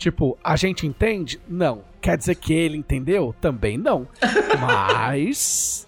Tipo, 0.03 0.37
a 0.43 0.57
gente 0.57 0.85
entende? 0.85 1.39
Não. 1.47 1.81
Quer 2.01 2.17
dizer 2.17 2.35
que 2.35 2.51
ele 2.53 2.75
entendeu? 2.75 3.33
Também 3.39 3.77
não. 3.77 4.05
Mas. 4.59 5.87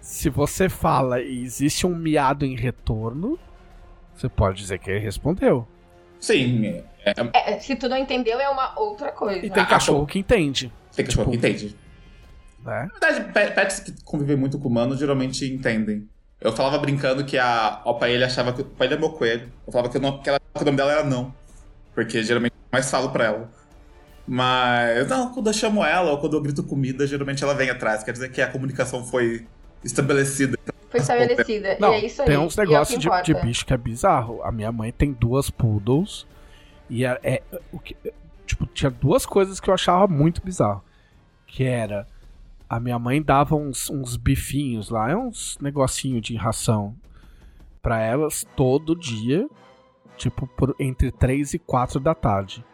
Se 0.00 0.30
você 0.30 0.68
fala 0.68 1.20
e 1.20 1.42
existe 1.42 1.84
um 1.84 1.96
miado 1.96 2.46
em 2.46 2.54
retorno, 2.54 3.36
você 4.14 4.28
pode 4.28 4.58
dizer 4.58 4.78
que 4.78 4.88
ele 4.92 5.00
respondeu. 5.00 5.66
Sim, 6.20 6.66
é, 7.04 7.10
é, 7.34 7.54
É, 7.54 7.58
se 7.58 7.74
tu 7.74 7.88
não 7.88 7.96
entendeu, 7.96 8.38
é 8.38 8.48
uma 8.48 8.78
outra 8.78 9.10
coisa. 9.10 9.44
E 9.44 9.50
tem 9.50 9.62
Ah, 9.62 9.66
cachorro 9.66 10.06
que 10.06 10.20
entende. 10.20 10.72
tem 10.94 11.04
cachorro 11.04 11.30
que 11.32 11.36
Tipo- 11.36 11.46
entende. 11.48 11.76
Né? 12.64 12.88
Na 13.00 13.08
verdade, 13.08 13.32
pe- 13.32 13.50
pets 13.54 13.80
que 13.80 13.92
convivem 14.04 14.36
muito 14.36 14.56
com 14.56 14.68
humanos 14.68 15.00
geralmente 15.00 15.44
entendem. 15.52 16.08
Eu 16.40 16.52
falava 16.52 16.78
brincando 16.78 17.24
que 17.24 17.36
a 17.36 17.82
Opa 17.84 18.08
ele 18.08 18.22
achava 18.22 18.52
que 18.52 18.62
o 18.62 18.64
pai 18.64 18.86
é 18.92 18.96
meu 18.96 19.10
coelho. 19.10 19.50
Eu 19.66 19.72
falava 19.72 19.90
que, 19.90 19.98
o 19.98 20.00
nome- 20.00 20.22
que 20.22 20.28
ela- 20.28 20.38
que 20.40 20.62
o 20.62 20.64
nome 20.64 20.76
dela 20.76 20.92
era 20.92 21.02
não. 21.04 21.34
Porque 21.98 22.22
geralmente 22.22 22.52
eu 22.52 22.68
mais 22.70 22.88
falo 22.88 23.10
pra 23.10 23.24
ela. 23.24 23.50
Mas, 24.24 25.08
não, 25.08 25.32
quando 25.32 25.48
eu 25.48 25.52
chamo 25.52 25.84
ela 25.84 26.12
ou 26.12 26.18
quando 26.18 26.34
eu 26.34 26.40
grito 26.40 26.62
comida, 26.62 27.04
geralmente 27.04 27.42
ela 27.42 27.54
vem 27.54 27.70
atrás. 27.70 28.04
Quer 28.04 28.12
dizer 28.12 28.30
que 28.30 28.40
a 28.40 28.46
comunicação 28.46 29.04
foi 29.04 29.48
estabelecida. 29.82 30.56
Foi 30.90 31.00
estabelecida. 31.00 31.76
Não, 31.80 31.92
e 31.92 31.96
é 31.96 32.06
isso 32.06 32.22
aí. 32.22 32.28
tem 32.28 32.38
uns 32.38 32.56
E 32.56 32.60
é 32.60 32.64
negócios 32.64 33.00
de, 33.00 33.08
de 33.24 33.34
bicho 33.34 33.66
que 33.66 33.74
é 33.74 33.76
bizarro. 33.76 34.40
A 34.44 34.52
minha 34.52 34.70
mãe 34.70 34.92
tem 34.92 35.12
duas 35.12 35.50
poodles. 35.50 36.24
E 36.88 37.04
é, 37.04 37.18
é- 37.20 37.42
o 37.72 37.80
que, 37.80 37.96
tipo, 38.46 38.64
tinha 38.66 38.92
duas 38.92 39.26
coisas 39.26 39.58
que 39.58 39.68
eu 39.68 39.74
achava 39.74 40.06
muito 40.06 40.40
bizarro. 40.40 40.84
Que 41.48 41.64
era. 41.64 42.06
A 42.70 42.78
minha 42.78 42.98
mãe 43.00 43.20
dava 43.20 43.56
uns, 43.56 43.90
uns 43.90 44.16
bifinhos 44.16 44.88
lá, 44.88 45.10
é 45.10 45.16
uns 45.16 45.58
negocinho 45.60 46.20
de 46.20 46.36
ração 46.36 46.94
pra 47.82 48.00
elas 48.00 48.46
todo 48.54 48.94
dia, 48.94 49.48
tipo, 50.18 50.46
por, 50.48 50.74
entre 50.78 51.10
3 51.10 51.54
e 51.54 51.58
4 51.58 51.98
da 52.00 52.14
tarde. 52.14 52.64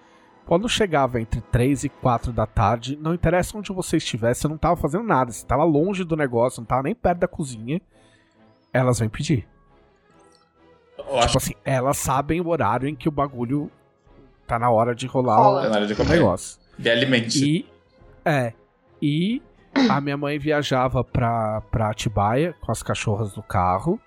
Quando 0.46 0.68
chegava 0.68 1.20
entre 1.20 1.40
3 1.40 1.84
e 1.84 1.88
4 1.88 2.32
da 2.32 2.46
tarde, 2.46 2.96
não 3.00 3.14
interessa 3.14 3.56
onde 3.56 3.72
você 3.72 3.96
estivesse, 3.96 4.42
você 4.42 4.48
não 4.48 4.58
tava 4.58 4.76
fazendo 4.76 5.04
nada, 5.04 5.30
você 5.32 5.46
tava 5.46 5.64
longe 5.64 6.04
do 6.04 6.16
negócio, 6.16 6.60
não 6.60 6.66
tava 6.66 6.82
nem 6.82 6.94
perto 6.94 7.20
da 7.20 7.28
cozinha, 7.28 7.80
elas 8.72 8.98
vêm 8.98 9.08
pedir. 9.08 9.46
Eu 10.98 11.18
acho 11.18 11.26
Tipo 11.28 11.38
assim, 11.38 11.54
elas 11.64 11.96
sabem 11.96 12.40
o 12.40 12.48
horário 12.48 12.88
em 12.88 12.94
que 12.94 13.08
o 13.08 13.12
bagulho 13.12 13.70
tá 14.46 14.58
na 14.58 14.70
hora 14.70 14.94
de 14.94 15.06
rolar 15.06 15.36
Rola. 15.36 15.60
que 15.62 15.66
é 15.66 15.70
na 15.70 15.76
hora 15.76 15.86
de 15.86 15.92
o 15.92 15.96
comer. 15.96 16.10
negócio. 16.16 16.60
De 16.78 16.90
alimente. 16.90 17.44
E. 17.44 17.66
É. 18.24 18.52
E 19.00 19.42
a 19.88 20.00
minha 20.00 20.16
mãe 20.16 20.38
viajava 20.38 21.02
pra, 21.02 21.60
pra 21.70 21.90
Atibaia 21.90 22.54
com 22.60 22.70
as 22.70 22.82
cachorras 22.82 23.34
no 23.36 23.42
carro. 23.42 23.98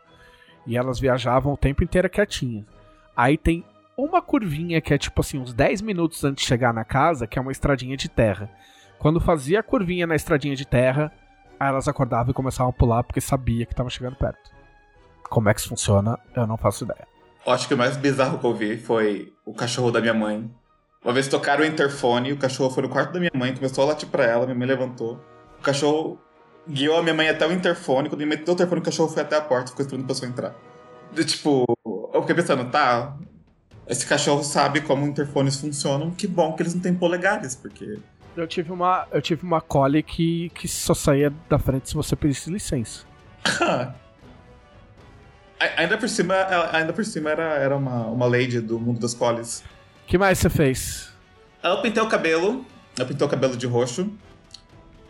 E 0.65 0.77
elas 0.77 0.99
viajavam 0.99 1.53
o 1.53 1.57
tempo 1.57 1.83
inteiro 1.83 2.09
quietinhas. 2.09 2.65
Aí 3.17 3.35
tem 3.35 3.65
uma 3.97 4.21
curvinha 4.21 4.79
que 4.79 4.93
é 4.93 4.97
tipo 4.97 5.21
assim, 5.21 5.39
uns 5.39 5.51
10 5.51 5.81
minutos 5.81 6.23
antes 6.23 6.43
de 6.43 6.47
chegar 6.47 6.71
na 6.71 6.85
casa, 6.85 7.25
que 7.25 7.39
é 7.39 7.41
uma 7.41 7.51
estradinha 7.51 7.97
de 7.97 8.07
terra. 8.07 8.47
Quando 8.99 9.19
fazia 9.19 9.59
a 9.59 9.63
curvinha 9.63 10.05
na 10.05 10.15
estradinha 10.15 10.55
de 10.55 10.67
terra, 10.67 11.11
elas 11.59 11.87
acordavam 11.87 12.29
e 12.29 12.33
começavam 12.33 12.69
a 12.69 12.73
pular 12.73 13.03
porque 13.03 13.19
sabia 13.19 13.65
que 13.65 13.73
tava 13.73 13.89
chegando 13.89 14.15
perto. 14.15 14.51
Como 15.27 15.49
é 15.49 15.53
que 15.53 15.59
isso 15.59 15.69
funciona, 15.69 16.19
eu 16.35 16.45
não 16.45 16.57
faço 16.57 16.83
ideia. 16.83 17.07
Eu 17.43 17.53
acho 17.53 17.67
que 17.67 17.73
o 17.73 17.77
mais 17.77 17.97
bizarro 17.97 18.37
que 18.37 18.45
eu 18.45 18.53
vi 18.53 18.77
foi 18.77 19.33
o 19.43 19.53
cachorro 19.53 19.91
da 19.91 19.99
minha 19.99 20.13
mãe. 20.13 20.49
Uma 21.03 21.13
vez 21.13 21.27
tocaram 21.27 21.63
o 21.63 21.65
interfone, 21.65 22.33
o 22.33 22.37
cachorro 22.37 22.69
foi 22.69 22.83
no 22.83 22.89
quarto 22.89 23.13
da 23.13 23.19
minha 23.19 23.31
mãe, 23.33 23.55
começou 23.55 23.83
a 23.83 23.87
latir 23.87 24.09
pra 24.09 24.25
ela, 24.25 24.45
minha 24.45 24.57
mãe 24.57 24.67
levantou. 24.67 25.19
O 25.59 25.63
cachorro 25.63 26.19
guiou 26.69 26.99
a 26.99 27.01
minha 27.01 27.15
mãe 27.15 27.29
até 27.29 27.47
o 27.47 27.51
interfone, 27.51 28.09
quando 28.09 28.19
minha 28.19 28.35
mãe 28.35 28.37
deu 28.37 28.53
o 28.53 28.53
interfone, 28.53 28.81
o 28.81 28.83
cachorro 28.83 29.09
foi 29.09 29.23
até 29.23 29.37
a 29.37 29.41
porta, 29.41 29.71
ficou 29.71 29.83
esperando 29.83 30.05
a 30.05 30.07
pessoa 30.07 30.29
entrar. 30.29 30.55
E, 31.15 31.23
tipo, 31.23 31.65
eu 32.17 32.21
fiquei 32.21 32.35
pensando, 32.35 32.69
tá, 32.69 33.15
esse 33.87 34.05
cachorro 34.05 34.43
sabe 34.43 34.81
como 34.81 35.05
interfones 35.05 35.59
funcionam, 35.59 36.11
que 36.11 36.27
bom 36.27 36.53
que 36.53 36.63
eles 36.63 36.73
não 36.73 36.81
têm 36.81 36.93
polegares, 36.93 37.55
porque... 37.55 37.99
Eu 38.35 38.47
tive 38.47 38.71
uma, 38.71 39.07
eu 39.11 39.21
tive 39.21 39.43
uma 39.43 39.61
collie 39.61 40.03
que, 40.03 40.49
que 40.49 40.67
só 40.67 40.93
saía 40.93 41.33
da 41.49 41.57
frente 41.57 41.89
se 41.89 41.95
você 41.95 42.15
pedisse 42.15 42.51
licença. 42.51 43.05
Ainda 45.75 45.97
por 45.97 46.07
cima, 46.07 46.35
ainda 46.71 46.93
por 46.93 47.03
cima 47.03 47.31
era, 47.31 47.55
era 47.55 47.75
uma, 47.75 48.05
uma 48.05 48.27
lady 48.27 48.61
do 48.61 48.79
mundo 48.79 48.99
das 48.99 49.15
collies. 49.15 49.63
que 50.05 50.15
mais 50.15 50.37
você 50.37 50.51
fez? 50.51 51.11
Eu 51.63 51.81
pintei 51.81 52.01
o 52.03 52.07
cabelo, 52.07 52.63
eu 52.95 53.05
pintei 53.07 53.25
o 53.25 53.29
cabelo 53.29 53.57
de 53.57 53.65
roxo. 53.65 54.07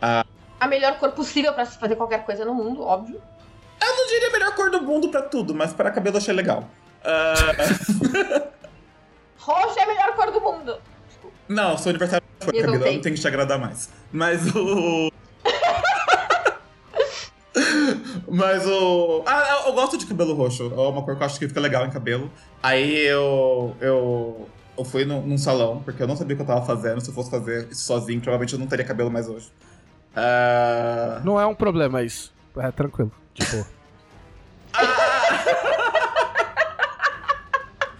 A 0.00 0.66
melhor 0.66 0.98
cor 0.98 1.12
possível 1.12 1.52
pra 1.52 1.66
se 1.66 1.78
fazer 1.78 1.96
qualquer 1.96 2.24
coisa 2.24 2.46
no 2.46 2.54
mundo, 2.54 2.82
óbvio. 2.82 3.20
Eu 3.80 3.96
não 3.96 4.06
diria 4.06 4.28
a 4.28 4.32
melhor 4.32 4.54
cor 4.54 4.70
do 4.70 4.80
mundo 4.80 5.10
pra 5.10 5.20
tudo, 5.20 5.54
mas 5.54 5.74
para 5.74 5.90
cabelo 5.90 6.16
eu 6.16 6.20
achei 6.20 6.32
legal. 6.32 6.68
Ah, 7.04 7.34
Roxo 9.38 9.78
é 9.78 9.82
a 9.82 9.86
melhor 9.86 10.14
cor 10.14 10.30
do 10.30 10.40
mundo. 10.40 10.76
não, 11.48 11.76
seu 11.78 11.90
aniversário 11.90 12.26
foi, 12.40 12.52
Camila, 12.52 12.66
eu 12.66 12.70
exaltei. 12.74 12.94
não 12.96 13.02
tenho 13.02 13.14
que 13.14 13.20
te 13.20 13.28
agradar 13.28 13.58
mais. 13.58 13.88
Mas 14.12 14.54
o. 14.54 15.10
Mas 18.30 18.66
o. 18.66 19.22
Ah, 19.26 19.64
eu, 19.66 19.72
gosto 19.72 19.96
de 19.96 20.06
cabelo 20.06 20.34
roxo. 20.34 20.70
É 20.74 20.80
uma 20.80 21.02
cor 21.02 21.16
que 21.16 21.22
eu 21.22 21.26
acho 21.26 21.38
que 21.38 21.48
fica 21.48 21.60
legal 21.60 21.86
em 21.86 21.90
cabelo. 21.90 22.30
Aí 22.62 22.96
eu. 23.06 23.74
Eu, 23.80 24.48
eu 24.76 24.84
fui 24.84 25.04
num, 25.04 25.22
num 25.22 25.38
salão, 25.38 25.80
porque 25.82 26.02
eu 26.02 26.06
não 26.06 26.16
sabia 26.16 26.34
o 26.34 26.36
que 26.36 26.42
eu 26.42 26.46
tava 26.46 26.64
fazendo. 26.64 27.00
Se 27.00 27.08
eu 27.10 27.14
fosse 27.14 27.30
fazer 27.30 27.68
isso 27.70 27.82
sozinho, 27.84 28.20
provavelmente 28.20 28.52
eu 28.52 28.58
não 28.60 28.66
teria 28.66 28.84
cabelo 28.84 29.10
mais 29.10 29.28
hoje. 29.28 29.50
Ah, 30.14 31.20
Não 31.24 31.40
é 31.40 31.46
um 31.46 31.54
problema 31.54 32.02
isso. 32.02 32.32
É 32.58 32.70
tranquilo. 32.70 33.10
Tipo, 33.34 33.66
E- 34.78 35.07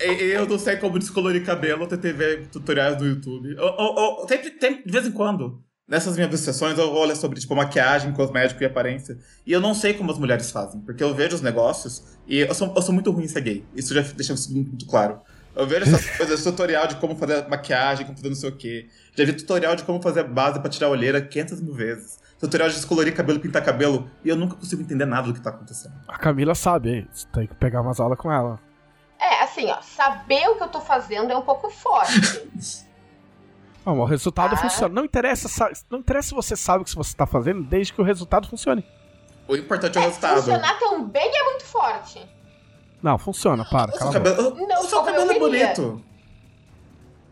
Eu 0.01 0.47
não 0.47 0.59
sei 0.59 0.77
como 0.77 0.99
descolorir 0.99 1.45
cabelo, 1.45 1.87
tentei 1.87 2.13
ver 2.13 2.47
tutoriais 2.49 2.97
do 2.97 3.07
YouTube. 3.07 3.51
Eu, 3.57 3.65
eu- 3.65 3.95
eu- 4.21 4.27
sempre, 4.29 4.51
tem- 4.51 4.83
de 4.85 4.93
vez 4.93 5.07
em 5.07 5.13
quando, 5.13 5.63
nessas 5.87 6.17
minhas 6.17 6.39
sessões, 6.41 6.79
eu 6.79 6.93
olho 6.93 7.17
sobre 7.17 7.41
tipo, 7.41 7.55
maquiagem, 7.55 8.13
cosmético 8.13 8.63
e 8.63 8.67
aparência. 8.67 9.19
E 9.47 9.53
eu 9.53 9.61
não 9.61 9.75
sei 9.75 9.95
como 9.95 10.11
as 10.13 10.19
mulheres 10.19 10.51
fazem, 10.51 10.81
porque 10.83 11.03
eu 11.03 11.15
vejo 11.15 11.35
os 11.37 11.43
negócios 11.43 12.17
e 12.27 12.39
eu 12.41 12.55
sou, 12.55 12.73
eu 12.75 12.83
sou 12.83 12.95
muito 12.95 13.11
ruim 13.11 13.25
em 13.25 13.29
ser 13.29 13.41
gay. 13.41 13.65
Isso 13.75 13.93
já 13.95 14.03
deixa 14.03 14.33
isso 14.35 14.53
muito 14.55 14.87
claro. 14.87 15.21
Eu 15.57 15.67
vejo 15.67 15.83
essas 15.87 16.09
coisas, 16.17 16.45
tutorial 16.45 16.87
de 16.87 16.97
como 16.97 17.17
fazer 17.17 17.49
maquiagem, 17.49 18.07
como 18.07 18.17
fazer 18.17 18.29
não 18.29 18.37
sei 18.37 18.49
o 18.51 18.57
quê. 18.57 18.87
Já 19.17 19.25
vi 19.25 19.33
tutorial 19.33 19.75
de 19.75 19.83
como 19.83 20.01
fazer 20.01 20.23
base 20.25 20.61
pra 20.61 20.69
tirar 20.71 20.87
a 20.87 20.91
olheira 20.91 21.21
500 21.21 21.61
mil 21.61 21.75
vezes. 21.75 22.19
Tutorial 22.39 22.69
de 22.69 22.77
descolorir 22.77 23.13
cabelo, 23.13 23.41
pintar 23.41 23.65
cabelo. 23.65 24.09
E 24.25 24.29
eu 24.29 24.37
nunca 24.37 24.55
consigo 24.55 24.81
entender 24.81 25.05
nada 25.07 25.27
do 25.27 25.35
que 25.35 25.41
tá 25.41 25.51
acontecendo. 25.51 25.95
a 26.07 26.17
Camila 26.19 26.55
sabe, 26.55 26.91
hein? 26.91 27.09
você 27.13 27.27
tem 27.33 27.49
que 27.49 27.55
pegar 27.57 27.81
umas 27.81 27.99
aulas 27.99 28.17
com 28.17 28.31
ela. 28.31 28.61
É, 29.21 29.43
assim, 29.43 29.69
ó, 29.71 29.81
saber 29.83 30.49
o 30.49 30.57
que 30.57 30.63
eu 30.63 30.69
tô 30.69 30.81
fazendo 30.81 31.31
é 31.33 31.37
um 31.37 31.43
pouco 31.43 31.71
forte. 31.71 32.49
Não, 33.85 33.99
o 34.01 34.05
resultado 34.05 34.55
Ah. 34.55 34.57
funciona. 34.59 34.95
Não 34.95 35.05
interessa, 35.05 35.49
sa- 35.49 35.71
não 35.91 36.01
interessa 36.01 36.29
se 36.29 36.35
você 36.35 36.55
sabe 36.55 36.83
o 36.83 36.85
que 36.85 36.95
você 36.95 37.17
tá 37.17 37.27
fazendo, 37.27 37.63
desde 37.63 37.93
que 37.93 38.01
o 38.01 38.05
resultado 38.05 38.47
funcione. 38.47 38.85
O 39.49 39.57
importante 39.57 39.97
é 39.97 40.01
o 40.01 40.05
resultado. 40.05 40.37
Funcionar 40.37 40.79
tão 40.79 41.05
bem 41.05 41.31
é 41.35 41.43
muito 41.45 41.65
forte. 41.65 42.21
Não, 43.03 43.17
funciona, 43.17 43.65
para, 43.65 43.93
O 43.95 43.99
seu 43.99 44.11
cabelo, 44.13 44.55
Não, 44.67 44.81
o 44.83 44.85
seu 44.85 45.03
cabelo 45.03 45.31
é 45.33 45.39
bonito. 45.39 46.05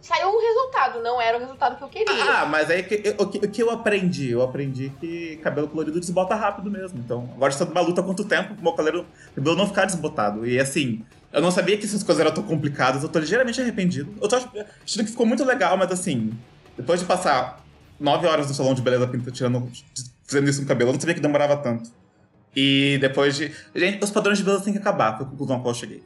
Saiu 0.01 0.29
um 0.29 0.41
resultado, 0.41 1.03
não 1.03 1.21
era 1.21 1.37
o 1.37 1.41
resultado 1.41 1.77
que 1.77 1.83
eu 1.83 1.89
queria. 1.89 2.25
Ah, 2.43 2.47
mas 2.47 2.71
aí 2.71 2.81
o 2.83 2.87
que, 2.87 3.45
o 3.45 3.51
que 3.51 3.63
eu 3.63 3.71
aprendi? 3.71 4.31
Eu 4.31 4.41
aprendi 4.41 4.91
que 5.01 5.37
cabelo 5.39 5.67
colorido 5.69 5.99
desbota 5.99 6.35
rápido 6.37 6.71
mesmo. 6.71 6.99
Então, 7.01 7.29
agora 7.35 7.53
está 7.53 7.65
numa 7.65 7.81
luta 7.81 8.01
há 8.01 8.05
quanto 8.05 8.25
tempo 8.25 8.55
pro 8.55 8.63
meu 8.63 8.73
cabelo, 8.73 9.05
cabelo 9.35 9.57
não 9.57 9.67
ficar 9.67 9.85
desbotado. 9.85 10.47
E 10.47 10.61
assim, 10.61 11.05
eu 11.33 11.43
não 11.43 11.51
sabia 11.51 11.77
que 11.77 11.85
essas 11.85 12.03
coisas 12.03 12.25
eram 12.25 12.35
tão 12.35 12.43
complicadas, 12.45 13.03
eu 13.03 13.09
tô 13.09 13.19
ligeiramente 13.19 13.61
arrependido. 13.61 14.15
Eu 14.21 14.29
tô 14.29 14.37
ach- 14.37 14.49
achando 14.85 15.05
que 15.05 15.11
ficou 15.11 15.27
muito 15.27 15.45
legal, 15.45 15.77
mas 15.77 15.91
assim, 15.93 16.33
depois 16.77 17.01
de 17.01 17.07
passar 17.07 17.65
nove 18.01 18.27
horas 18.27 18.49
no 18.49 18.55
salão 18.55 18.75
de 18.75 18.83
beleza 18.83 19.07
pinta, 19.09 19.31
tirando, 19.31 19.71
fazendo 20.27 20.49
isso 20.51 20.61
no 20.63 20.67
cabelo, 20.67 20.91
eu 20.91 20.95
não 20.95 21.01
sabia 21.01 21.15
que 21.15 21.21
demorava 21.21 21.57
tanto. 21.57 21.91
E 22.55 22.97
depois 23.01 23.37
de. 23.37 23.53
Gente, 23.75 24.03
os 24.03 24.11
padrões 24.11 24.39
de 24.39 24.45
beleza 24.45 24.65
têm 24.65 24.73
que 24.73 24.79
acabar, 24.79 25.17
foi 25.17 25.27
a 25.27 25.29
conclusão 25.29 25.57
a 25.57 25.61
qual 25.61 25.71
eu 25.75 25.79
cheguei. 25.79 26.03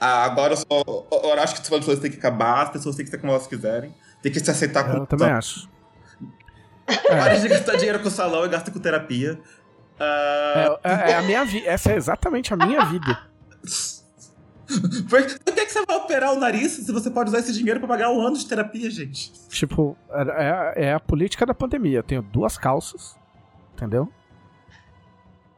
Ah, 0.00 0.24
agora 0.24 0.52
eu, 0.52 0.56
só, 0.56 0.82
eu 1.24 1.32
acho 1.40 1.54
que 1.54 1.60
os 1.62 1.68
padrões 1.68 1.80
de 1.80 1.86
beleza 1.86 2.02
têm 2.02 2.10
que 2.10 2.18
acabar, 2.18 2.62
as 2.62 2.70
pessoas 2.70 2.96
têm 2.96 3.04
que 3.04 3.10
ser 3.10 3.18
como 3.18 3.32
elas 3.32 3.46
quiserem, 3.46 3.94
tem 4.20 4.32
que 4.32 4.40
se 4.40 4.50
aceitar 4.50 4.84
como 4.84 4.98
Eu 5.02 5.06
também 5.06 5.28
acho. 5.30 5.68
Pare 7.08 7.40
de 7.40 7.48
gastar 7.48 7.76
dinheiro 7.76 8.00
com 8.00 8.10
salão 8.10 8.44
e 8.44 8.48
gasta 8.48 8.70
com 8.70 8.78
terapia. 8.78 9.38
Ah, 9.98 10.78
É, 10.84 10.92
é- 10.92 11.10
é 11.12 11.14
a 11.16 11.22
minha 11.22 11.44
vida. 11.44 11.68
Essa 11.68 11.92
é 11.92 11.96
exatamente 11.96 12.52
a 12.52 12.56
minha 12.56 12.84
vida. 12.86 13.18
Por 15.08 15.22
que, 15.24 15.38
que 15.66 15.70
você 15.72 15.84
vai 15.86 15.96
operar 15.96 16.32
o 16.34 16.38
nariz 16.40 16.72
se 16.72 16.90
você 16.92 17.10
pode 17.10 17.28
usar 17.30 17.38
esse 17.38 17.52
dinheiro 17.52 17.78
pra 17.78 17.88
pagar 17.88 18.10
um 18.10 18.20
ano 18.20 18.36
de 18.36 18.46
terapia, 18.46 18.90
gente? 18.90 19.32
Tipo, 19.48 19.96
é, 20.10 20.86
é 20.88 20.92
a 20.92 21.00
política 21.00 21.46
da 21.46 21.54
pandemia. 21.54 21.98
Eu 21.98 22.02
tenho 22.02 22.22
duas 22.22 22.58
calças, 22.58 23.16
entendeu? 23.74 24.08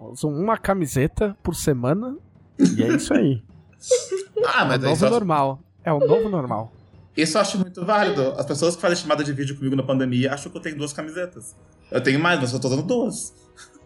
Uso 0.01 0.29
uma 0.29 0.57
camiseta 0.57 1.37
por 1.43 1.55
semana 1.55 2.17
e 2.59 2.83
é 2.83 2.89
isso 2.89 3.13
aí. 3.15 3.43
Ah, 4.47 4.63
É 4.63 4.65
o 4.65 4.69
mas 4.69 4.83
novo 4.83 5.05
acho- 5.05 5.11
normal. 5.15 5.61
É 5.85 5.93
o 5.93 5.99
novo 6.01 6.29
normal. 6.29 6.73
isso 7.17 7.37
eu 7.37 7.41
acho 7.43 7.59
muito 7.59 7.85
válido. 7.85 8.33
As 8.39 8.47
pessoas 8.47 8.77
que 8.77 8.83
fazem 8.83 8.97
chamada 8.99 9.25
de 9.25 9.33
vídeo 9.33 9.57
comigo 9.57 9.75
na 9.75 9.83
pandemia 9.83 10.33
acham 10.33 10.51
que 10.53 10.59
eu 10.59 10.63
tenho 10.63 10.77
duas 10.77 10.93
camisetas. 10.93 11.57
Eu 11.91 12.01
tenho 12.03 12.21
mais, 12.21 12.39
mas 12.41 12.53
eu 12.53 12.61
tô 12.61 12.69
usando 12.69 12.83
duas. 12.83 13.35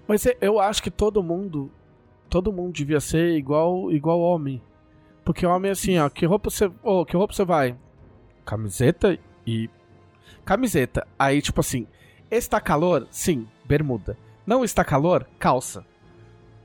Mas 0.07 0.25
eu 0.41 0.59
acho 0.61 0.83
que 0.83 0.91
todo 0.91 1.23
mundo. 1.23 1.71
Todo 2.29 2.53
mundo 2.53 2.73
devia 2.73 3.01
ser 3.01 3.37
igual 3.37 3.91
igual 3.93 4.21
homem. 4.21 4.61
Porque 5.25 5.47
homem 5.47 5.69
é 5.69 5.73
assim, 5.73 5.99
ó. 5.99 6.09
Que 6.09 6.27
roupa 6.27 6.51
você. 6.51 6.71
Ô, 6.83 7.05
que 7.05 7.17
roupa 7.17 7.33
você 7.35 7.45
vai? 7.45 7.77
Camiseta 8.45 9.19
e. 9.47 9.71
Camiseta. 10.45 11.07
Aí, 11.19 11.41
tipo 11.41 11.61
assim. 11.61 11.87
Está 12.31 12.61
calor? 12.61 13.07
Sim, 13.11 13.47
bermuda. 13.65 14.17
Não 14.47 14.65
está 14.65 14.85
calor? 14.85 15.27
Calça. 15.39 15.85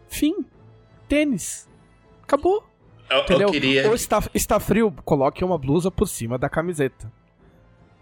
Fim. 0.08 0.45
Tênis. 1.08 1.68
Acabou. 2.24 2.64
Eu, 3.10 3.20
Entendeu? 3.22 3.47
eu 3.47 3.51
queria. 3.51 3.88
Ou 3.88 3.95
está, 3.95 4.22
está 4.34 4.60
frio, 4.60 4.91
coloque 5.05 5.43
uma 5.43 5.58
blusa 5.58 5.89
por 5.91 6.08
cima 6.08 6.38
da 6.38 6.49
camiseta. 6.49 7.12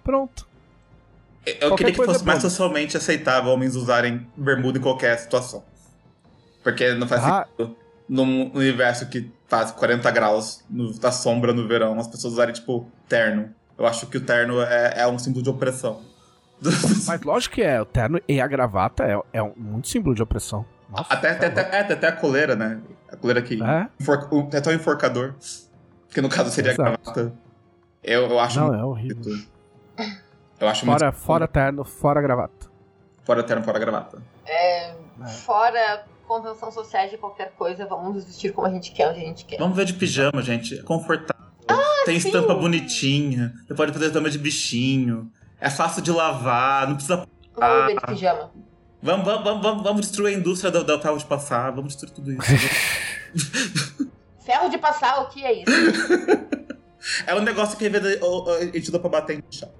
Pronto. 0.03 0.47
Eu 1.45 1.70
Qualquer 1.70 1.78
queria 1.78 1.91
que 1.99 2.06
fosse 2.06 2.24
é 2.24 2.26
mais 2.26 2.41
socialmente 2.41 2.97
aceitável 2.97 3.51
homens 3.51 3.76
usarem 3.76 4.28
bermuda 4.36 4.80
em 4.80 4.82
qualquer 4.82 5.16
situação. 5.20 5.64
Porque 6.64 6.93
não 6.95 7.08
faz 7.08 7.24
Ah. 7.24 7.45
sentido 7.58 7.76
num 8.08 8.51
universo 8.53 9.08
que 9.08 9.32
faz 9.47 9.72
40 9.72 10.10
graus 10.12 10.64
no, 10.70 10.93
na 10.99 11.12
sombra 11.12 11.53
no 11.53 11.68
verão, 11.68 11.99
as 11.99 12.08
pessoas 12.08 12.34
usarem, 12.34 12.53
tipo, 12.53 12.88
terno. 13.08 13.49
Eu 13.78 13.86
acho 13.86 14.08
que 14.08 14.18
o 14.18 14.22
terno 14.22 14.62
é, 14.62 14.93
é 15.01 15.08
um 15.08 15.18
símbolo 15.20 15.43
de 15.43 15.49
opressão. 15.49 16.01
Mas 17.06 17.22
lógico 17.22 17.56
que 17.56 17.62
é. 17.62 17.82
O 17.82 17.86
terno 17.86 18.20
e 18.28 18.39
a 18.39 18.47
gravata 18.47 19.03
é, 19.03 19.20
é 19.34 19.43
um, 19.43 19.53
muito 19.58 19.88
símbolo 19.88 20.16
de 20.16 20.24
opressão. 20.24 20.66
Nossa, 20.89 21.14
até, 21.14 21.32
até, 21.32 21.49
tá 21.49 21.62
até, 21.62 21.93
até 21.93 22.08
a 22.08 22.12
coleira, 22.14 22.56
né? 22.56 22.80
A 23.12 23.16
coleira 23.18 23.41
que. 23.41 23.62
É? 23.62 23.88
enfor- 23.99 24.28
o- 24.32 24.47
até 24.56 24.70
o 24.70 24.74
enforcador. 24.74 25.34
Que 26.14 26.22
no 26.22 26.30
caso 26.30 26.49
seria 26.51 26.72
a 26.72 26.74
Exato. 26.74 27.01
gravata. 27.03 27.34
Eu, 28.01 28.28
eu 28.30 28.39
acho 28.39 28.60
Não, 28.60 28.68
muito. 28.68 28.80
é 28.80 28.86
horrível. 28.86 29.34
Eu 30.60 30.68
acho 30.70 30.86
Fora, 30.86 31.06
muito. 31.08 31.18
fora 31.18 31.47
terno, 31.47 31.84
fora 31.84 32.22
gravata. 32.22 32.68
Fora 33.26 33.43
terno, 33.43 33.64
fora 33.64 33.80
gravata. 33.80 34.22
É. 34.45 34.93
Fora 35.43 36.06
convenção 36.26 36.71
social 36.71 37.07
de 37.09 37.17
qualquer 37.17 37.51
coisa, 37.51 37.86
vamos 37.86 38.15
nos 38.15 38.26
vestir 38.26 38.51
como 38.51 38.67
a 38.67 38.69
gente 38.69 38.91
quer, 38.91 39.09
onde 39.09 39.21
a 39.21 39.23
gente 39.23 39.45
quer. 39.45 39.57
Vamos 39.57 39.76
ver 39.76 39.86
de 39.86 39.93
pijama, 39.93 40.41
gente. 40.41 40.80
É 40.80 40.84
confortável. 40.84 41.45
Tem 42.05 42.19
sim. 42.19 42.28
estampa 42.28 42.53
bonitinha. 42.53 43.53
Você 43.65 43.73
pode 43.73 43.91
fazer 43.91 44.05
estampa 44.05 44.30
de 44.30 44.38
bichinho. 44.38 45.32
É 45.59 45.69
fácil 45.69 46.03
de 46.03 46.11
lavar. 46.11 46.88
Não 46.88 46.95
precisa. 46.95 47.28
Vamos 47.55 47.88
ver 47.88 47.95
de 47.95 48.05
pijama. 48.05 48.51
Vamos, 49.01 49.26
vamos, 49.26 49.61
vamos, 49.61 49.84
vamos, 49.84 50.01
destruir 50.01 50.36
a 50.36 50.38
indústria 50.38 50.71
do, 50.71 50.84
do 50.84 50.99
carro 50.99 51.17
de 51.17 51.26
passar. 51.26 51.71
Vamos 51.71 51.95
destruir 51.95 52.13
tudo 52.13 52.32
isso. 52.32 52.41
Ferro 54.45 54.69
de 54.69 54.78
passar, 54.78 55.21
o 55.21 55.30
que 55.30 55.43
é 55.43 55.61
isso? 55.61 55.71
é 57.26 57.34
um 57.34 57.41
negócio 57.41 57.78
que 57.78 57.88
a 57.88 58.65
gente 58.71 58.91
dá 58.91 58.99
pra 58.99 59.09
bater 59.09 59.39
em 59.39 59.43
chapa. 59.49 59.73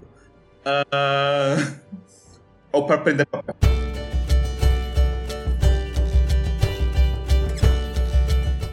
Ah, 0.64 1.56
Ou 2.72 2.84
pra 2.84 2.98
prender 2.98 3.26
papel. 3.26 3.54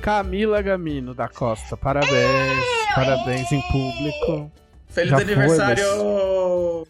Camila 0.03 0.61
Gamino 0.61 1.13
da 1.13 1.29
Costa, 1.29 1.77
parabéns. 1.77 2.65
Parabéns 2.93 3.49
em 3.53 3.61
público. 3.61 4.51
Feliz 4.89 5.11
Já 5.11 5.15
foi, 5.15 5.23
aniversário! 5.23 5.85
O, 5.95 6.85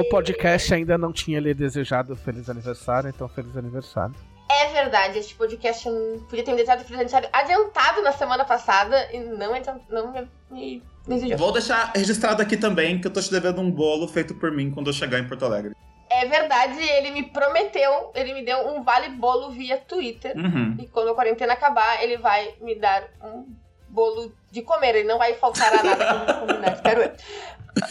o 0.00 0.04
podcast 0.08 0.72
ainda 0.72 0.96
não 0.96 1.12
tinha 1.12 1.38
lhe 1.38 1.52
desejado 1.52 2.16
feliz 2.16 2.48
aniversário, 2.48 3.10
então 3.10 3.28
feliz 3.28 3.54
aniversário. 3.58 4.14
É 4.50 4.72
verdade, 4.72 5.18
este 5.18 5.34
podcast 5.34 5.86
podia 6.30 6.42
ter 6.42 6.50
me 6.52 6.56
desejado 6.56 6.82
feliz 6.84 6.94
aniversário 6.98 7.28
adiantado 7.30 8.00
na 8.00 8.12
semana 8.12 8.46
passada 8.46 8.96
e 9.12 9.20
não, 9.20 9.52
não 9.90 10.12
me, 10.12 10.30
me 10.50 10.82
desejou. 11.06 11.36
Vou 11.36 11.52
deixar 11.52 11.92
registrado 11.94 12.40
aqui 12.40 12.56
também 12.56 12.98
que 12.98 13.06
eu 13.06 13.12
tô 13.12 13.20
te 13.20 13.30
devendo 13.30 13.60
um 13.60 13.70
bolo 13.70 14.08
feito 14.08 14.34
por 14.34 14.50
mim 14.50 14.70
quando 14.70 14.86
eu 14.86 14.94
chegar 14.94 15.18
em 15.18 15.28
Porto 15.28 15.44
Alegre. 15.44 15.74
É 16.10 16.26
verdade, 16.26 16.82
ele 16.82 17.10
me 17.10 17.22
prometeu, 17.24 18.10
ele 18.14 18.32
me 18.32 18.42
deu 18.42 18.66
um 18.68 18.82
vale 18.82 19.10
bolo 19.10 19.50
via 19.50 19.76
Twitter. 19.76 20.36
Uhum. 20.36 20.76
E 20.80 20.86
quando 20.86 21.10
a 21.10 21.14
quarentena 21.14 21.52
acabar, 21.52 22.02
ele 22.02 22.16
vai 22.16 22.54
me 22.60 22.74
dar 22.74 23.04
um 23.22 23.46
bolo 23.88 24.32
de 24.50 24.62
comer. 24.62 24.96
Ele 24.96 25.08
não 25.08 25.18
vai 25.18 25.34
faltar 25.34 25.72
a 25.72 25.82
nada 25.82 25.96
que 25.96 26.02
a 26.02 26.18
gente 26.18 26.40
combinar, 26.40 26.72
espero 26.72 27.02
eu. 27.02 27.12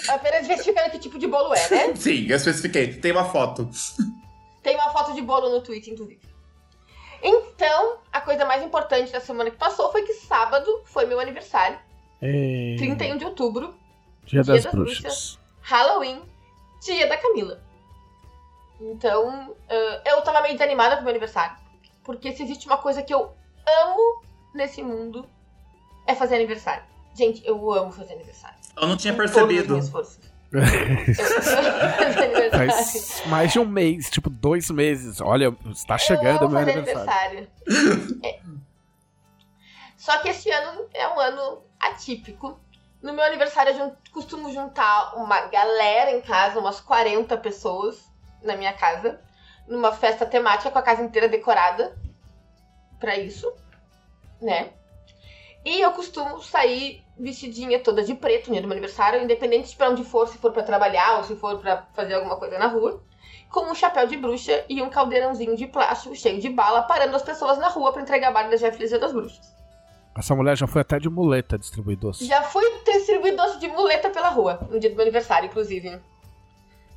Apenas 0.10 0.42
especificando 0.42 0.90
que 0.90 1.00
tipo 1.00 1.20
de 1.20 1.28
bolo 1.28 1.54
é, 1.54 1.70
né? 1.70 1.96
Sim, 1.96 2.28
eu 2.28 2.36
especifiquei. 2.38 2.94
Tem 2.94 3.12
uma 3.12 3.26
foto. 3.26 3.70
Tem 4.64 4.76
uma 4.76 4.92
foto 4.92 5.14
de 5.14 5.22
bolo 5.22 5.50
no 5.50 5.62
tweet, 5.62 5.90
inclusive. 5.92 6.20
Então, 7.22 7.98
a 8.12 8.22
coisa 8.22 8.46
mais 8.46 8.64
importante 8.64 9.12
da 9.12 9.20
semana 9.20 9.50
que 9.50 9.58
passou 9.58 9.92
foi 9.92 10.04
que 10.04 10.14
sábado 10.14 10.82
foi 10.86 11.06
meu 11.06 11.20
aniversário, 11.20 11.80
E... 12.22 12.76
31 12.78 13.18
de 13.18 13.26
outubro, 13.26 13.76
Dia 14.26 14.44
Dia 14.44 14.54
das 14.54 14.64
das 14.64 14.74
Bruxas. 14.74 15.40
Halloween, 15.62 16.22
dia 16.84 17.08
da 17.08 17.18
Camila. 17.18 17.62
Então, 18.80 19.56
eh, 19.68 20.02
eu 20.12 20.22
tava 20.22 20.42
meio 20.42 20.54
desanimada 20.54 20.96
pro 20.96 21.04
meu 21.06 21.12
aniversário. 21.12 21.56
Porque 22.04 22.32
se 22.32 22.44
existe 22.44 22.68
uma 22.68 22.78
coisa 22.78 23.02
que 23.02 23.14
eu 23.14 23.32
amo 23.84 24.22
nesse 24.54 24.82
mundo, 24.82 25.28
é 26.06 26.16
fazer 26.16 26.36
aniversário. 26.36 26.84
Gente, 27.16 27.46
eu 27.46 27.74
amo 27.74 27.92
fazer 27.92 28.14
aniversário. 28.14 28.58
Eu 28.80 28.88
não 28.88 28.96
tinha 28.96 29.14
Com 29.14 29.18
todas 29.18 29.32
as 29.36 29.38
percebido. 29.44 29.74
minhas 29.74 29.90
forças. 29.90 30.20
Eu 30.54 30.62
amo 30.62 31.94
fazer 31.98 32.24
aniversário. 32.24 32.72
Faz 32.72 33.24
mais 33.26 33.52
de 33.52 33.60
um 33.60 33.66
mês, 33.66 34.10
tipo 34.10 34.30
dois 34.30 34.70
meses. 34.70 35.20
Olha, 35.20 35.54
está 35.72 35.98
chegando 35.98 36.46
o 36.46 36.50
meu 36.50 36.60
aniversário. 36.60 37.50
aniversário. 37.68 38.20
É. 38.24 38.40
Só 39.98 40.20
que 40.20 40.30
esse 40.30 40.50
ano 40.50 40.88
é 40.94 41.08
um 41.10 41.20
ano 41.20 41.64
atípico. 41.80 42.58
No 43.02 43.12
meu 43.14 43.26
aniversário 43.26 43.76
eu 43.78 43.96
costumo 44.14 44.52
juntar 44.54 45.16
uma 45.18 45.42
galera 45.48 46.12
em 46.12 46.22
casa, 46.22 46.60
umas 46.60 46.80
40 46.80 47.36
pessoas 47.38 48.07
na 48.48 48.56
minha 48.56 48.74
casa, 48.74 49.20
numa 49.68 49.92
festa 49.92 50.26
temática 50.26 50.72
com 50.72 50.80
a 50.80 50.82
casa 50.82 51.04
inteira 51.04 51.28
decorada 51.28 51.98
pra 53.00 53.18
isso, 53.18 53.52
né? 54.42 54.70
E 55.66 55.82
eu 55.82 55.92
costumo 55.92 56.42
sair 56.42 57.04
vestidinha 57.20 57.80
toda 57.80 58.04
de 58.04 58.16
preto 58.16 58.48
no 58.48 58.54
dia 58.54 58.62
do 58.62 58.68
meu 58.68 58.78
aniversário, 58.78 59.22
independente 59.22 59.70
de 59.70 59.76
pra 59.76 59.90
onde 59.90 60.04
for, 60.04 60.28
se 60.28 60.38
for 60.38 60.52
pra 60.52 60.64
trabalhar 60.64 61.18
ou 61.18 61.24
se 61.24 61.36
for 61.36 61.60
pra 61.60 61.86
fazer 61.94 62.14
alguma 62.14 62.38
coisa 62.38 62.58
na 62.58 62.68
rua 62.68 63.04
com 63.50 63.72
um 63.72 63.76
chapéu 63.76 64.06
de 64.08 64.18
bruxa 64.18 64.66
e 64.70 64.82
um 64.82 64.90
caldeirãozinho 64.90 65.56
de 65.56 65.68
plástico 65.68 66.16
cheio 66.16 66.40
de 66.40 66.50
bala, 66.50 66.84
parando 66.84 67.16
as 67.16 67.22
pessoas 67.22 67.58
na 67.58 67.70
rua 67.70 67.92
pra 67.92 68.02
entregar 68.02 68.32
bala 68.32 68.50
da 68.50 68.58
Jeff 68.58 68.78
Dia 68.78 69.00
das 69.00 69.14
Bruxas. 69.14 69.56
Essa 70.18 70.36
mulher 70.36 70.58
já 70.58 70.68
foi 70.68 70.82
até 70.82 71.00
de 71.00 71.10
muleta 71.10 71.58
distribuir 71.58 71.98
doce. 71.98 72.26
Já 72.26 72.42
fui 72.44 72.66
distribuir 72.86 73.36
doce 73.36 73.60
de 73.60 73.68
muleta 73.68 74.10
pela 74.10 74.30
rua, 74.30 74.60
no 74.70 74.80
dia 74.80 74.90
do 74.90 74.96
meu 74.96 75.04
aniversário, 75.04 75.48
inclusive. 75.48 76.00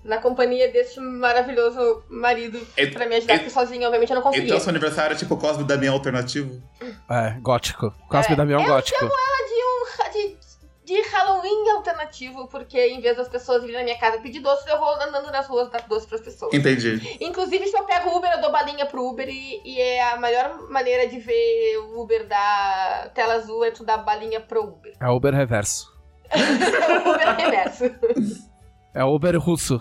Na 0.03 0.17
companhia 0.19 0.71
desse 0.73 0.99
maravilhoso 0.99 2.03
marido 2.09 2.59
E- 2.77 2.87
pra 2.87 3.07
me 3.07 3.17
ajudar, 3.17 3.35
e- 3.35 3.39
porque 3.39 3.51
sozinho, 3.51 3.85
obviamente, 3.85 4.11
eu 4.11 4.17
não 4.17 4.23
conseguia. 4.23 4.47
Então 4.47 4.59
seu 4.61 4.71
aniversário 4.71 5.15
é 5.15 5.19
tipo 5.19 5.37
Cosme 5.37 5.65
Damião 5.65 5.93
alternativo? 5.95 6.63
É, 7.11 7.37
gótico. 7.41 7.93
Cosme 8.09 8.33
É, 8.33 8.37
Damião 8.37 8.63
eu 8.63 8.67
gótico. 8.67 8.99
de, 8.99 9.05
um, 9.05 10.11
de, 10.13 10.39
de 10.87 11.03
Halloween 11.11 11.71
alternativo, 11.77 12.49
porque 12.49 12.81
em 12.89 13.01
vez 13.03 13.17
das 13.19 13.29
pessoas 13.29 13.61
virem 13.63 13.77
na 13.77 13.85
minha 13.85 13.99
casa 13.99 14.19
pedir 14.23 14.41
doce, 14.41 14.69
eu 14.71 14.79
vou 14.79 14.89
andando 15.03 15.31
nas 15.31 15.47
ruas 15.47 15.69
dar 15.69 15.87
doce 15.87 16.07
pras 16.07 16.23
pessoas. 16.23 16.55
Entendi. 16.55 17.19
Inclusive, 17.21 17.67
se 17.69 17.77
eu 17.77 17.85
pego 17.85 18.17
Uber, 18.17 18.31
eu 18.33 18.41
dou 18.41 18.51
balinha 18.51 18.87
pro 18.87 19.07
Uber 19.07 19.29
e, 19.29 19.61
e 19.65 19.81
é 19.81 20.03
a 20.13 20.17
melhor 20.17 20.69
maneira 20.71 21.07
de 21.09 21.19
ver 21.21 21.77
o 21.77 22.01
Uber 22.01 22.27
da 22.27 23.11
tela 23.15 23.35
azul 23.35 23.63
é 23.65 23.71
tu 23.71 23.85
dar 23.85 23.99
balinha 23.99 24.41
pro 24.41 24.63
Uber. 24.65 24.95
É 24.99 25.09
Uber 25.11 25.35
reverso. 25.35 25.93
É 26.33 26.99
o 26.99 27.13
Uber 27.13 27.37
reverso. 27.37 27.85
É 28.95 29.05
Uber 29.05 29.39
russo. 29.39 29.81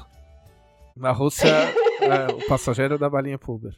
Na 0.96 1.12
Rússia, 1.12 1.48
é, 2.02 2.32
o 2.34 2.46
passageiro 2.48 2.98
dá 2.98 3.10
balinha 3.10 3.38
pro 3.40 3.54
Uber. 3.54 3.74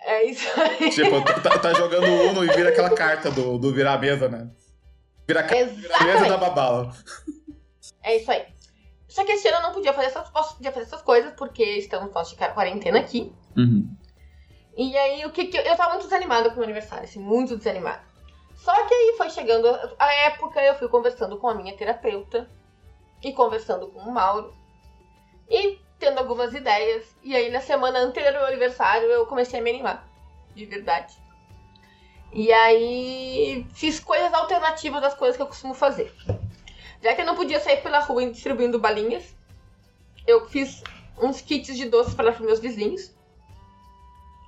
É 0.00 0.24
isso 0.24 0.46
aí. 0.60 0.90
Tipo, 0.90 1.22
tá, 1.42 1.58
tá 1.58 1.72
jogando 1.72 2.06
Uno 2.06 2.44
e 2.44 2.48
vira 2.54 2.68
aquela 2.68 2.90
carta 2.90 3.30
do, 3.30 3.56
do 3.58 3.72
virar 3.72 3.94
a 3.94 3.98
mesa, 3.98 4.28
né? 4.28 4.50
Vira 5.26 5.40
a, 5.40 5.42
ca- 5.44 5.64
vira 5.64 5.96
a 5.96 6.04
mesa 6.04 6.28
da 6.28 6.36
babala. 6.36 6.92
É 8.02 8.16
isso 8.16 8.30
aí. 8.30 8.44
Só 9.08 9.24
que 9.24 9.32
esse 9.32 9.48
ano 9.48 9.58
eu 9.58 9.62
não 9.62 9.72
podia 9.72 9.94
fazer 9.94 10.08
essas, 10.08 10.28
podia 10.28 10.72
fazer 10.72 10.84
essas 10.86 11.00
coisas, 11.00 11.32
porque 11.34 11.64
estamos 11.78 12.12
nós 12.12 12.28
de 12.28 12.36
quarentena 12.36 12.98
aqui. 12.98 13.32
Uhum. 13.56 13.88
E 14.76 14.96
aí, 14.98 15.24
o 15.24 15.30
que 15.30 15.46
que 15.46 15.56
eu, 15.56 15.62
eu 15.62 15.76
tava 15.76 15.90
muito 15.92 16.02
desanimada 16.04 16.48
com 16.50 16.56
o 16.56 16.58
meu 16.58 16.64
aniversário, 16.64 17.04
assim, 17.04 17.20
muito 17.20 17.56
desanimada. 17.56 18.02
Só 18.56 18.72
que 18.86 18.92
aí 18.92 19.14
foi 19.16 19.30
chegando 19.30 19.68
a- 19.68 19.94
a 19.98 20.14
época, 20.26 20.60
eu 20.62 20.74
fui 20.74 20.88
conversando 20.88 21.38
com 21.38 21.48
a 21.48 21.54
minha 21.54 21.74
terapeuta 21.76 22.50
e 23.28 23.32
conversando 23.32 23.88
com 23.88 24.00
o 24.00 24.12
Mauro. 24.12 24.54
E 25.48 25.78
tendo 25.98 26.18
algumas 26.18 26.54
ideias. 26.54 27.04
E 27.22 27.34
aí, 27.34 27.50
na 27.50 27.60
semana 27.60 27.98
anterior 27.98 28.36
ao 28.36 28.46
aniversário, 28.46 29.08
eu 29.08 29.26
comecei 29.26 29.60
a 29.60 29.62
me 29.62 29.70
animar. 29.70 30.06
De 30.54 30.66
verdade. 30.66 31.16
E 32.32 32.52
aí, 32.52 33.66
fiz 33.74 34.00
coisas 34.00 34.32
alternativas 34.32 35.00
das 35.00 35.14
coisas 35.14 35.36
que 35.36 35.42
eu 35.42 35.46
costumo 35.46 35.74
fazer. 35.74 36.12
Já 37.02 37.14
que 37.14 37.20
eu 37.20 37.26
não 37.26 37.36
podia 37.36 37.60
sair 37.60 37.82
pela 37.82 38.00
rua 38.00 38.30
distribuindo 38.30 38.78
balinhas, 38.78 39.34
eu 40.26 40.48
fiz 40.48 40.82
uns 41.20 41.40
kits 41.40 41.76
de 41.76 41.88
doces 41.88 42.14
para 42.14 42.32
os 42.32 42.40
meus 42.40 42.60
vizinhos. 42.60 43.14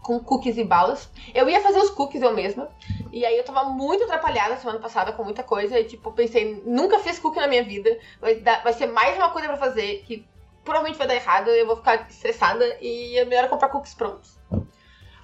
Com 0.07 0.20
cookies 0.20 0.57
e 0.57 0.62
balas. 0.62 1.11
Eu 1.34 1.48
ia 1.48 1.61
fazer 1.61 1.78
os 1.80 1.90
cookies 1.90 2.22
eu 2.22 2.32
mesma. 2.32 2.68
E 3.11 3.26
aí 3.26 3.36
eu 3.36 3.44
tava 3.44 3.64
muito 3.64 4.04
atrapalhada 4.04 4.57
semana 4.57 4.78
passada 4.78 5.11
com 5.12 5.24
muita 5.24 5.42
coisa. 5.42 5.80
E 5.80 5.84
tipo, 5.84 6.12
pensei, 6.12 6.62
nunca 6.64 7.00
fiz 7.00 7.18
cookie 7.18 7.40
na 7.40 7.48
minha 7.48 7.64
vida. 7.64 7.90
Vai, 8.20 8.36
dar, 8.36 8.62
vai 8.62 8.72
ser 8.72 8.86
mais 8.86 9.16
uma 9.16 9.30
coisa 9.30 9.48
pra 9.48 9.57
fazer 9.57 10.04
que 10.07 10.24
provavelmente 10.64 10.96
vai 10.96 11.09
dar 11.09 11.16
errado. 11.16 11.48
Eu 11.48 11.66
vou 11.66 11.76
ficar 11.76 12.07
estressada. 12.09 12.64
E 12.80 13.18
é 13.18 13.24
melhor 13.24 13.48
comprar 13.48 13.68
cookies 13.68 13.94
prontos. 13.94 14.38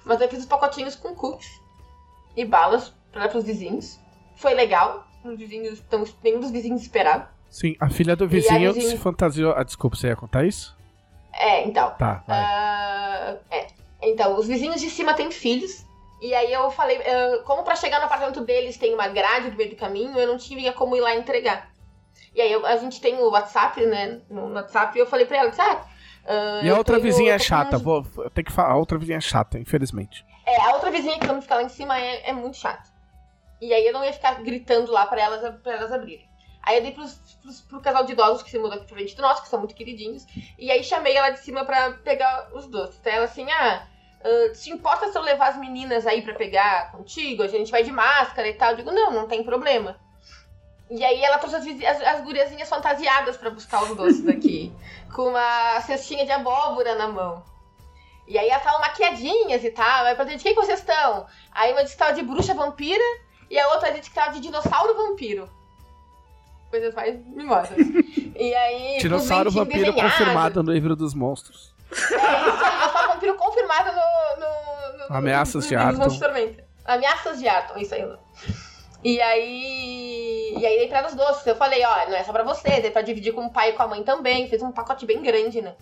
Mas 0.03 0.19
eu 0.19 0.27
fiz 0.27 0.39
os 0.39 0.45
pacotinhos 0.45 0.95
com 0.97 1.15
cookies 1.15 1.49
e 2.35 2.43
balas 2.43 2.93
para 3.13 3.37
os 3.37 3.45
vizinhos. 3.45 3.97
Foi 4.35 4.53
legal. 4.53 5.07
Os 5.23 5.37
vizinhos, 5.37 5.79
então, 5.79 6.03
nenhum 6.21 6.41
dos 6.41 6.51
vizinhos 6.51 6.81
esperava. 6.81 7.29
Sim, 7.49 7.77
a 7.79 7.89
filha 7.89 8.17
do 8.17 8.27
vizinho 8.27 8.73
vizinho- 8.73 8.91
se 8.91 8.97
fantasiou. 8.97 9.53
Ah, 9.55 9.63
desculpa, 9.63 9.95
você 9.95 10.07
ia 10.07 10.15
contar 10.17 10.43
isso? 10.43 10.75
É, 11.31 11.63
então. 11.65 11.91
Tá. 11.91 12.21
Ah, 12.27 13.35
é. 13.49 13.67
Então, 14.09 14.37
os 14.37 14.47
vizinhos 14.47 14.81
de 14.81 14.89
cima 14.89 15.13
têm 15.13 15.31
filhos. 15.31 15.85
E 16.21 16.33
aí 16.33 16.51
eu 16.53 16.71
falei, 16.71 16.97
ah, 17.01 17.43
como 17.45 17.63
pra 17.63 17.75
chegar 17.75 17.99
no 17.99 18.05
apartamento 18.05 18.41
deles 18.41 18.77
tem 18.77 18.93
uma 18.93 19.07
grade 19.09 19.51
no 19.51 19.57
meio 19.57 19.69
do 19.71 19.75
caminho, 19.75 20.17
eu 20.17 20.27
não 20.27 20.37
tinha 20.37 20.71
como 20.73 20.95
ir 20.95 21.01
lá 21.01 21.15
entregar. 21.15 21.69
E 22.33 22.41
aí 22.41 22.51
eu- 22.51 22.65
a 22.65 22.77
gente 22.77 23.01
tem 23.01 23.15
o 23.19 23.29
WhatsApp, 23.29 23.85
né? 23.85 24.21
No 24.29 24.53
WhatsApp, 24.53 24.97
e 24.97 25.01
eu 25.01 25.05
falei 25.05 25.25
pra 25.25 25.37
ela, 25.37 25.51
ah, 25.57 25.85
ah, 26.25 26.61
e 26.63 26.69
a 26.69 26.77
outra 26.77 26.95
indo- 26.97 27.03
vizinha 27.03 27.33
é 27.33 27.39
chata. 27.39 27.77
Vou, 27.77 28.03
tenho 28.33 28.45
que 28.45 28.51
falar. 28.51 28.71
A 28.71 28.77
outra 28.77 28.97
vizinha 28.97 29.17
é 29.17 29.21
chata, 29.21 29.59
infelizmente. 29.59 30.25
É, 30.45 30.59
a 30.61 30.73
outra 30.73 30.89
vizinha 30.91 31.19
que 31.19 31.27
vamos 31.27 31.43
ficar 31.43 31.55
lá 31.55 31.63
em 31.63 31.69
cima 31.69 31.99
é, 31.99 32.29
é 32.29 32.33
muito 32.33 32.57
chata. 32.57 32.89
E 33.61 33.73
aí 33.73 33.85
eu 33.85 33.93
não 33.93 34.03
ia 34.03 34.11
ficar 34.13 34.41
gritando 34.43 34.91
lá 34.91 35.05
pra 35.05 35.21
elas, 35.21 35.55
pra 35.61 35.73
elas 35.73 35.91
abrirem. 35.91 36.27
Aí 36.61 36.77
eu 36.77 36.81
dei 36.83 36.91
pros, 36.93 37.15
pros, 37.41 37.61
pro 37.61 37.81
casal 37.81 38.05
de 38.05 38.13
idosos 38.13 38.41
que 38.43 38.49
se 38.49 38.57
mudou 38.57 38.77
aqui 38.77 38.85
pra 38.87 38.95
frente 38.95 39.15
do 39.15 39.21
nosso, 39.21 39.41
que 39.43 39.49
são 39.49 39.59
muito 39.59 39.75
queridinhos. 39.75 40.25
E 40.57 40.71
aí 40.71 40.81
chamei 40.83 41.15
ela 41.15 41.29
de 41.31 41.39
cima 41.39 41.65
pra 41.65 41.91
pegar 41.91 42.49
os 42.53 42.67
doces. 42.67 42.97
Então 43.01 43.11
ela 43.11 43.25
assim, 43.25 43.49
ah, 43.51 43.85
ah, 44.23 44.53
se 44.53 44.69
importa 44.69 45.11
se 45.11 45.17
eu 45.17 45.21
levar 45.21 45.49
as 45.49 45.57
meninas 45.57 46.07
aí 46.07 46.21
pra 46.21 46.33
pegar 46.33 46.91
contigo? 46.91 47.43
A 47.43 47.47
gente 47.47 47.71
vai 47.71 47.83
de 47.83 47.91
máscara 47.91 48.47
e 48.47 48.53
tal. 48.53 48.71
Eu 48.71 48.77
digo, 48.77 48.91
não, 48.91 49.11
não 49.11 49.27
tem 49.27 49.43
problema. 49.43 49.99
E 50.89 51.03
aí 51.03 51.23
ela 51.23 51.37
trouxe 51.37 51.55
as, 51.55 51.65
as, 51.83 52.07
as 52.07 52.21
guriazinhas 52.21 52.69
fantasiadas 52.69 53.35
pra 53.35 53.49
buscar 53.49 53.83
os 53.83 53.95
doces 53.95 54.27
aqui. 54.27 54.71
com 55.13 55.29
uma 55.29 55.81
cestinha 55.81 56.25
de 56.25 56.31
abóbora 56.31 56.95
na 56.95 57.07
mão. 57.07 57.43
E 58.27 58.37
aí 58.37 58.47
elas 58.47 58.61
estavam 58.61 58.79
maquiadinhas 58.79 59.63
e 59.63 59.71
tal. 59.71 60.05
Aí 60.05 60.15
perguntei, 60.15 60.37
de 60.37 60.43
quem 60.43 60.55
que 60.55 60.61
vocês 60.61 60.79
estão? 60.79 61.25
Aí 61.51 61.71
uma 61.71 61.83
disse 61.83 61.95
que 61.95 61.99
tava 61.99 62.13
de 62.13 62.23
bruxa 62.23 62.53
vampira 62.53 63.03
e 63.49 63.59
a 63.59 63.67
outra 63.73 63.91
disse 63.91 64.09
que 64.09 64.15
tava 64.15 64.31
de 64.31 64.39
dinossauro 64.39 64.95
vampiro. 64.95 65.49
Coisas 66.69 66.93
mais 66.95 67.23
mimosas. 67.27 67.77
e 68.35 68.55
aí. 68.55 68.97
Dinossauro 68.99 69.51
vampiro 69.51 69.85
desenhados. 69.85 70.17
confirmado 70.17 70.63
no 70.63 70.71
livro 70.71 70.95
dos 70.95 71.13
monstros. 71.13 71.72
É 71.93 72.69
dinossauro 72.71 73.13
vampiro 73.13 73.35
confirmado 73.35 73.91
no. 73.91 74.39
no, 74.39 75.07
no 75.09 75.15
Ameaças 75.15 75.67
de 75.67 75.75
no- 75.75 75.81
no- 75.81 75.87
Arton. 76.03 76.03
Ameaças 76.85 77.39
de 77.39 77.47
Arton, 77.47 77.79
isso 77.79 77.93
aí. 77.95 78.07
E 79.03 79.21
aí. 79.21 80.55
E 80.57 80.65
aí 80.65 80.77
dei 80.79 80.87
pra 80.87 81.01
doces. 81.03 81.45
Eu 81.45 81.55
falei, 81.55 81.83
ó, 81.85 82.09
não 82.09 82.15
é 82.15 82.23
só 82.23 82.31
pra 82.31 82.43
vocês, 82.43 82.83
é 82.85 82.89
pra 82.89 83.01
dividir 83.01 83.33
com 83.33 83.45
o 83.45 83.51
pai 83.51 83.69
e 83.69 83.73
com 83.73 83.83
a 83.83 83.87
mãe 83.87 84.03
também. 84.03 84.47
Fiz 84.47 84.61
um 84.61 84.71
pacote 84.71 85.05
bem 85.05 85.21
grande, 85.21 85.61
né? 85.61 85.75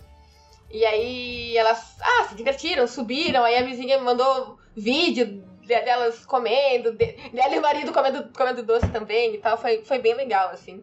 E 0.70 0.84
aí 0.86 1.56
elas, 1.56 1.96
ah, 2.00 2.24
se 2.28 2.34
divertiram, 2.34 2.86
subiram. 2.86 3.44
Aí 3.44 3.56
a 3.56 3.62
vizinha 3.62 3.98
me 3.98 4.04
mandou 4.04 4.58
vídeo 4.74 5.44
de- 5.60 5.80
delas 5.82 6.24
comendo, 6.26 6.92
de- 6.92 7.12
dela 7.32 7.54
e 7.54 7.58
o 7.58 7.62
marido 7.62 7.92
comendo, 7.92 8.28
comendo 8.36 8.62
doce 8.62 8.88
também 8.88 9.34
e 9.34 9.38
tal. 9.38 9.56
Foi, 9.58 9.82
foi 9.84 9.98
bem 9.98 10.14
legal, 10.14 10.48
assim. 10.50 10.82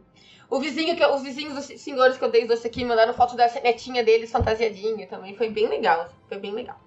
O 0.50 0.60
vizinho 0.60 0.96
que 0.96 1.06
os 1.06 1.22
vizinhos 1.22 1.54
dos 1.54 1.66
senhores 1.80 2.18
que 2.18 2.24
eu 2.24 2.32
dei 2.32 2.42
os 2.42 2.48
doces 2.48 2.66
aqui 2.66 2.84
mandaram 2.84 3.14
foto 3.14 3.36
da 3.36 3.48
netinha 3.62 4.04
deles 4.04 4.32
fantasiadinha 4.32 5.06
também. 5.06 5.36
Foi 5.36 5.50
bem 5.50 5.68
legal, 5.68 6.10
foi 6.28 6.40
bem 6.40 6.52
legal. 6.52 6.80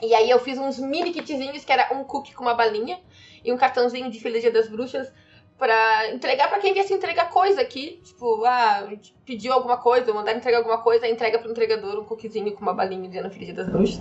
E 0.00 0.14
aí 0.14 0.30
eu 0.30 0.38
fiz 0.38 0.58
uns 0.58 0.78
mini 0.78 1.12
kitzinhos 1.12 1.64
que 1.64 1.72
era 1.72 1.92
um 1.94 2.04
cookie 2.04 2.34
com 2.34 2.42
uma 2.42 2.54
balinha 2.54 2.98
e 3.44 3.52
um 3.52 3.56
cartãozinho 3.56 4.10
de 4.10 4.18
Feliz 4.20 4.40
Dia 4.40 4.50
das 4.50 4.68
Bruxas 4.68 5.12
pra 5.58 6.10
entregar 6.12 6.48
pra 6.48 6.60
quem 6.60 6.72
viesse 6.72 6.94
entregar 6.94 7.28
coisa 7.30 7.60
aqui. 7.60 8.00
Tipo, 8.04 8.44
ah, 8.44 8.88
pediu 9.26 9.52
alguma 9.52 9.76
coisa, 9.76 10.14
mandar 10.14 10.34
entregar 10.34 10.58
alguma 10.58 10.78
coisa, 10.78 11.06
entrega 11.06 11.38
pro 11.38 11.50
entregador 11.50 11.98
um 11.98 12.04
cookiezinho 12.04 12.52
com 12.52 12.62
uma 12.62 12.72
balinha 12.72 13.08
dizendo 13.08 13.28
Feliz 13.28 13.46
Dia 13.46 13.56
das 13.56 13.68
Bruxas. 13.68 14.00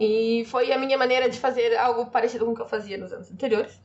E 0.00 0.44
foi 0.46 0.72
a 0.72 0.78
minha 0.78 0.98
maneira 0.98 1.28
de 1.30 1.38
fazer 1.38 1.76
algo 1.76 2.06
parecido 2.06 2.44
com 2.44 2.52
o 2.52 2.54
que 2.54 2.62
eu 2.62 2.66
fazia 2.66 2.98
nos 2.98 3.12
anos 3.12 3.30
anteriores. 3.32 3.80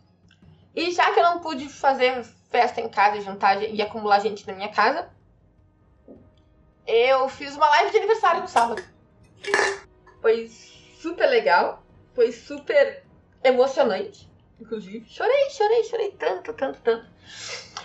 E 0.76 0.92
já 0.92 1.12
que 1.12 1.20
eu 1.20 1.24
não 1.24 1.40
pude 1.40 1.70
fazer 1.70 2.26
festa 2.54 2.80
em 2.80 2.88
casa 2.88 3.20
jantar 3.20 3.64
e 3.64 3.82
acumular 3.82 4.20
gente 4.20 4.46
na 4.46 4.54
minha 4.54 4.70
casa, 4.70 5.10
eu 6.86 7.28
fiz 7.28 7.56
uma 7.56 7.68
live 7.68 7.90
de 7.90 7.98
aniversário 7.98 8.42
no 8.42 8.48
sábado. 8.48 8.84
Foi 10.22 10.48
super 10.48 11.28
legal, 11.28 11.84
foi 12.14 12.32
super 12.32 13.04
emocionante, 13.44 14.30
inclusive. 14.62 15.04
Chorei, 15.10 15.50
chorei, 15.50 15.84
chorei 15.86 16.12
tanto, 16.12 16.54
tanto, 16.54 16.80
tanto. 16.82 17.08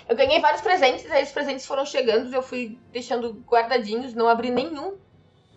Eu 0.06 0.14
ganhei 0.14 0.38
vários 0.38 0.60
presentes, 0.60 1.10
aí 1.10 1.24
os 1.24 1.32
presentes 1.32 1.66
foram 1.66 1.86
chegando, 1.86 2.32
eu 2.34 2.42
fui 2.42 2.78
deixando 2.92 3.32
guardadinhos, 3.46 4.12
não 4.12 4.28
abri 4.28 4.50
nenhum 4.50 4.98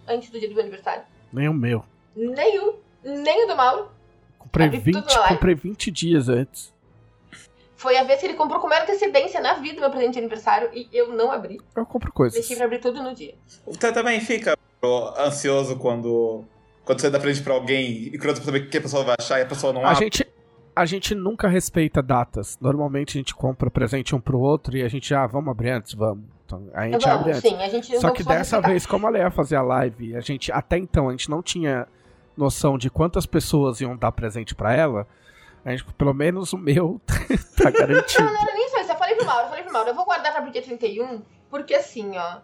antes 0.08 0.30
do 0.30 0.40
dia 0.40 0.48
do 0.48 0.54
meu 0.56 0.64
aniversário. 0.64 1.04
O 1.34 1.36
meu. 1.54 1.84
Nenhum, 2.16 2.80
nem 3.04 3.44
o 3.44 3.48
do 3.48 3.58
Mauro. 3.58 3.92
Comprei 4.40 4.68
Abri 4.68 4.80
tudo 4.80 5.02
20, 5.02 5.06
na 5.06 5.20
live. 5.20 5.36
comprei 5.36 5.56
20 5.56 5.92
dias 5.92 6.30
antes. 6.30 6.74
Foi 7.82 7.98
a 7.98 8.04
vez 8.04 8.20
que 8.20 8.28
ele 8.28 8.36
comprou 8.36 8.60
com 8.60 8.68
maior 8.68 8.84
antecedência 8.84 9.42
na 9.42 9.56
vida 9.56 9.78
o 9.78 9.82
meu 9.82 9.90
presente 9.90 10.14
de 10.14 10.20
aniversário 10.20 10.70
e 10.72 10.88
eu 10.94 11.08
não 11.16 11.32
abri. 11.32 11.60
Eu 11.76 11.84
compro 11.84 12.12
coisas. 12.12 12.38
Deixei 12.38 12.56
pra 12.56 12.66
abrir 12.66 12.78
tudo 12.80 13.02
no 13.02 13.12
dia. 13.16 13.34
Você 13.66 13.92
também 13.92 14.20
fica 14.22 14.56
ansioso 15.18 15.76
quando, 15.78 16.44
quando 16.86 17.02
você 17.02 17.10
dá 17.10 17.20
presente 17.20 17.44
pra 17.44 17.54
alguém 17.56 17.92
e 18.14 18.18
curioso 18.20 18.42
pra 18.42 18.46
saber 18.46 18.60
o 18.66 18.70
que 18.70 18.78
a 18.78 18.82
pessoa 18.82 19.04
vai 19.04 19.16
achar 19.20 19.40
e 19.40 19.42
a 19.42 19.46
pessoa 19.48 19.74
não 19.74 19.82
A 19.84 19.92
abre. 19.92 20.04
gente, 20.06 20.28
a 20.76 20.86
gente 20.86 21.16
nunca 21.16 21.48
respeita 21.48 22.04
datas. 22.04 22.56
Normalmente 22.62 23.18
a 23.18 23.20
gente 23.20 23.34
compra 23.34 23.72
presente 23.72 24.16
um 24.16 24.22
pro 24.22 24.40
outro 24.40 24.78
e 24.78 24.84
a 24.84 24.88
gente, 24.88 25.12
ah, 25.16 25.26
vamos 25.26 25.50
abrir 25.50 25.72
antes, 25.72 25.94
vamos. 25.96 26.26
Então, 26.46 26.68
a 26.76 26.88
gente 26.88 27.10
abre 27.10 27.32
antes. 27.32 27.42
sim, 27.42 27.56
a 27.56 27.68
gente 27.70 28.00
Só 28.00 28.12
que 28.12 28.24
dessa 28.24 28.58
respeitar. 28.58 28.68
vez, 28.68 28.86
como 28.86 29.08
a 29.08 29.10
Leia 29.10 29.32
fazia 29.32 29.58
a 29.58 29.64
live, 29.64 30.16
a 30.16 30.22
gente, 30.22 30.52
até 30.52 30.78
então, 30.78 31.08
a 31.08 31.12
gente 31.12 31.30
não 31.32 31.42
tinha 31.42 31.88
noção 32.38 32.78
de 32.78 32.90
quantas 32.92 33.26
pessoas 33.26 33.82
iam 33.82 33.96
dar 33.98 34.12
presente 34.12 34.54
pra 34.54 34.72
ela. 34.76 35.08
Gente, 35.66 35.84
pelo 35.94 36.14
menos 36.14 36.54
o 36.54 36.58
meu 36.58 37.00
tá 37.56 37.70
garantido. 37.70 38.24
Não, 38.24 38.34
não 38.34 38.42
era 38.42 38.54
nem 38.54 38.70
só 38.70 38.82
isso. 38.82 38.92
Eu 38.92 38.98
falei 38.98 39.16
pro 39.16 39.26
Mauro, 39.26 39.44
eu 39.44 39.50
falei 39.50 39.64
pro 39.64 39.74
Mauro, 39.74 39.90
eu 39.90 39.96
vou 39.96 40.06
guardar 40.06 40.34
pra 40.34 40.42
dia 40.50 40.62
31, 40.62 41.22
porque 41.50 41.76
assim, 41.76 42.18
ó. 42.18 42.42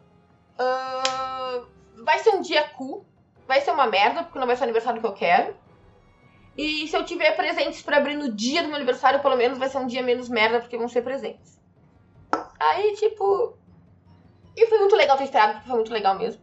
ah, 0.59 1.63
vai 2.03 2.19
ser 2.19 2.29
um 2.31 2.41
dia 2.41 2.63
cool, 2.69 3.05
vai 3.47 3.61
ser 3.61 3.71
uma 3.71 3.87
merda, 3.87 4.23
porque 4.23 4.39
não 4.39 4.45
vai 4.45 4.55
ser 4.55 4.63
o 4.63 4.65
aniversário 4.65 5.01
que 5.01 5.07
eu 5.07 5.13
quero. 5.13 5.55
E 6.57 6.87
se 6.87 6.95
eu 6.95 7.05
tiver 7.05 7.35
presentes 7.35 7.81
pra 7.83 7.97
abrir 7.97 8.15
no 8.15 8.33
dia 8.33 8.63
do 8.63 8.67
meu 8.67 8.77
aniversário, 8.77 9.21
pelo 9.21 9.35
menos 9.35 9.59
vai 9.59 9.69
ser 9.69 9.77
um 9.77 9.85
dia 9.85 10.01
menos 10.01 10.27
merda, 10.27 10.59
porque 10.59 10.77
vão 10.77 10.87
ser 10.87 11.03
presentes. 11.03 11.61
Aí, 12.59 12.95
tipo. 12.95 13.55
E 14.55 14.65
foi 14.65 14.79
muito 14.79 14.95
legal 14.95 15.17
ter 15.17 15.25
esperado, 15.25 15.53
porque 15.53 15.67
foi 15.67 15.75
muito 15.75 15.93
legal 15.93 16.17
mesmo. 16.17 16.41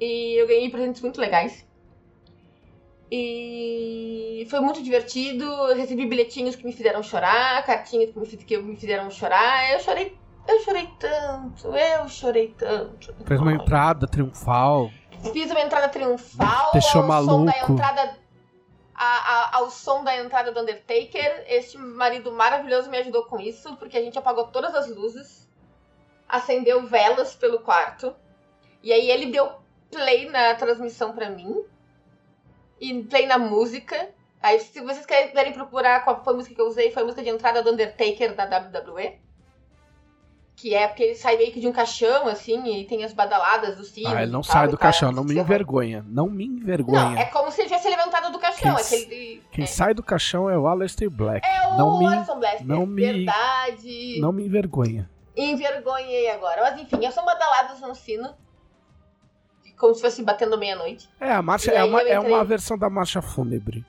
E 0.00 0.40
eu 0.40 0.46
ganhei 0.46 0.70
presentes 0.70 1.02
muito 1.02 1.20
legais. 1.20 1.66
E 3.14 4.46
foi 4.48 4.60
muito 4.60 4.82
divertido. 4.82 5.44
Eu 5.44 5.76
recebi 5.76 6.06
bilhetinhos 6.06 6.56
que 6.56 6.64
me 6.64 6.72
fizeram 6.72 7.02
chorar, 7.02 7.62
cartinhas 7.64 8.10
que 8.10 8.18
me, 8.18 8.26
fiz- 8.26 8.42
que 8.44 8.56
me 8.58 8.76
fizeram 8.76 9.10
chorar. 9.10 9.70
Eu 9.72 9.80
chorei, 9.80 10.16
eu 10.48 10.60
chorei 10.60 10.88
tanto, 10.98 11.68
eu 11.68 12.08
chorei 12.08 12.48
tanto. 12.56 13.14
Fez 13.26 13.40
uma 13.40 13.52
entrada 13.52 14.06
triunfal. 14.06 14.90
Fiz 15.32 15.50
uma 15.50 15.60
entrada 15.60 15.88
triunfal. 15.88 16.72
Deixou 16.72 17.02
ao 17.02 17.22
som 17.24 17.44
da 17.44 17.52
maluco. 17.52 17.72
entrada. 17.72 18.22
a- 18.94 19.04
a- 19.04 19.56
ao 19.56 19.70
som 19.70 20.04
da 20.04 20.16
entrada 20.16 20.52
do 20.52 20.60
Undertaker. 20.60 21.44
Este 21.48 21.76
marido 21.76 22.30
maravilhoso 22.30 22.88
me 22.88 22.98
ajudou 22.98 23.24
com 23.24 23.40
isso, 23.40 23.74
porque 23.76 23.96
a 23.96 24.00
gente 24.02 24.16
apagou 24.18 24.46
todas 24.48 24.74
as 24.76 24.88
luzes, 24.88 25.48
acendeu 26.28 26.86
velas 26.86 27.34
pelo 27.34 27.58
quarto. 27.60 28.14
E 28.82 28.92
aí 28.92 29.10
ele 29.10 29.26
deu 29.26 29.50
play 29.90 30.28
na 30.30 30.54
transmissão 30.54 31.12
pra 31.14 31.28
mim. 31.30 31.64
E 32.82 33.02
play 33.04 33.26
na 33.26 33.38
música. 33.38 34.08
Aí, 34.42 34.58
se 34.58 34.80
vocês 34.80 35.06
quiserem 35.06 35.52
procurar 35.52 36.02
qual 36.02 36.22
foi 36.24 36.32
a 36.32 36.36
música 36.36 36.54
que 36.54 36.60
eu 36.60 36.66
usei, 36.66 36.90
foi 36.90 37.02
a 37.02 37.06
música 37.06 37.22
de 37.22 37.28
entrada 37.28 37.62
do 37.62 37.70
Undertaker 37.70 38.34
da 38.34 38.44
WWE. 38.44 39.20
Que 40.56 40.74
é 40.74 40.86
porque 40.86 41.02
ele 41.02 41.14
sai 41.14 41.36
meio 41.36 41.50
que 41.52 41.60
de 41.60 41.66
um 41.66 41.72
caixão, 41.72 42.26
assim, 42.28 42.80
e 42.80 42.84
tem 42.84 43.02
as 43.04 43.12
badaladas 43.12 43.76
do 43.76 43.84
sino. 43.84 44.08
Ah, 44.10 44.22
ele 44.22 44.30
não 44.32 44.42
sai 44.42 44.66
do 44.66 44.72
tal, 44.72 44.80
caixão, 44.80 45.10
não 45.12 45.24
me 45.24 45.34
envergonha. 45.38 46.04
Não 46.06 46.28
me 46.28 46.46
Não, 46.46 46.56
envergonha. 46.56 47.18
é 47.20 47.24
como 47.26 47.50
se 47.50 47.62
ele 47.62 47.68
tivesse 47.68 47.88
levantado 47.88 48.30
do 48.30 48.38
caixão. 48.38 48.74
Quem- 48.76 48.84
aquele, 48.84 49.42
Quem 49.50 49.64
é. 49.64 49.66
sai 49.66 49.94
do 49.94 50.02
caixão 50.02 50.50
é 50.50 50.58
o 50.58 50.66
Aleister 50.66 51.08
Black. 51.10 51.46
É 51.46 51.68
o 51.68 51.78
não 51.78 51.98
me, 51.98 52.06
Orson 52.06 52.38
Blaster. 52.38 52.66
não 52.66 52.84
me- 52.86 53.02
Verdade. 53.02 54.20
não 54.20 54.32
me 54.32 54.44
envergonha. 54.44 55.08
Envergonhei 55.36 56.28
agora. 56.30 56.60
Mas 56.62 56.80
enfim, 56.80 57.10
são 57.10 57.24
badaladas 57.24 57.80
no 57.80 57.94
sino. 57.94 58.34
Como 59.82 59.96
se 59.96 60.00
fosse 60.00 60.22
batendo 60.22 60.56
meia-noite. 60.56 61.10
É, 61.20 61.32
a 61.32 61.42
marcha 61.42 61.72
é 61.72 61.78
aí 61.78 61.88
uma, 61.88 62.02
é 62.02 62.20
uma 62.20 62.44
versão 62.44 62.78
da 62.78 62.88
marcha 62.88 63.20
fúnebre. 63.20 63.84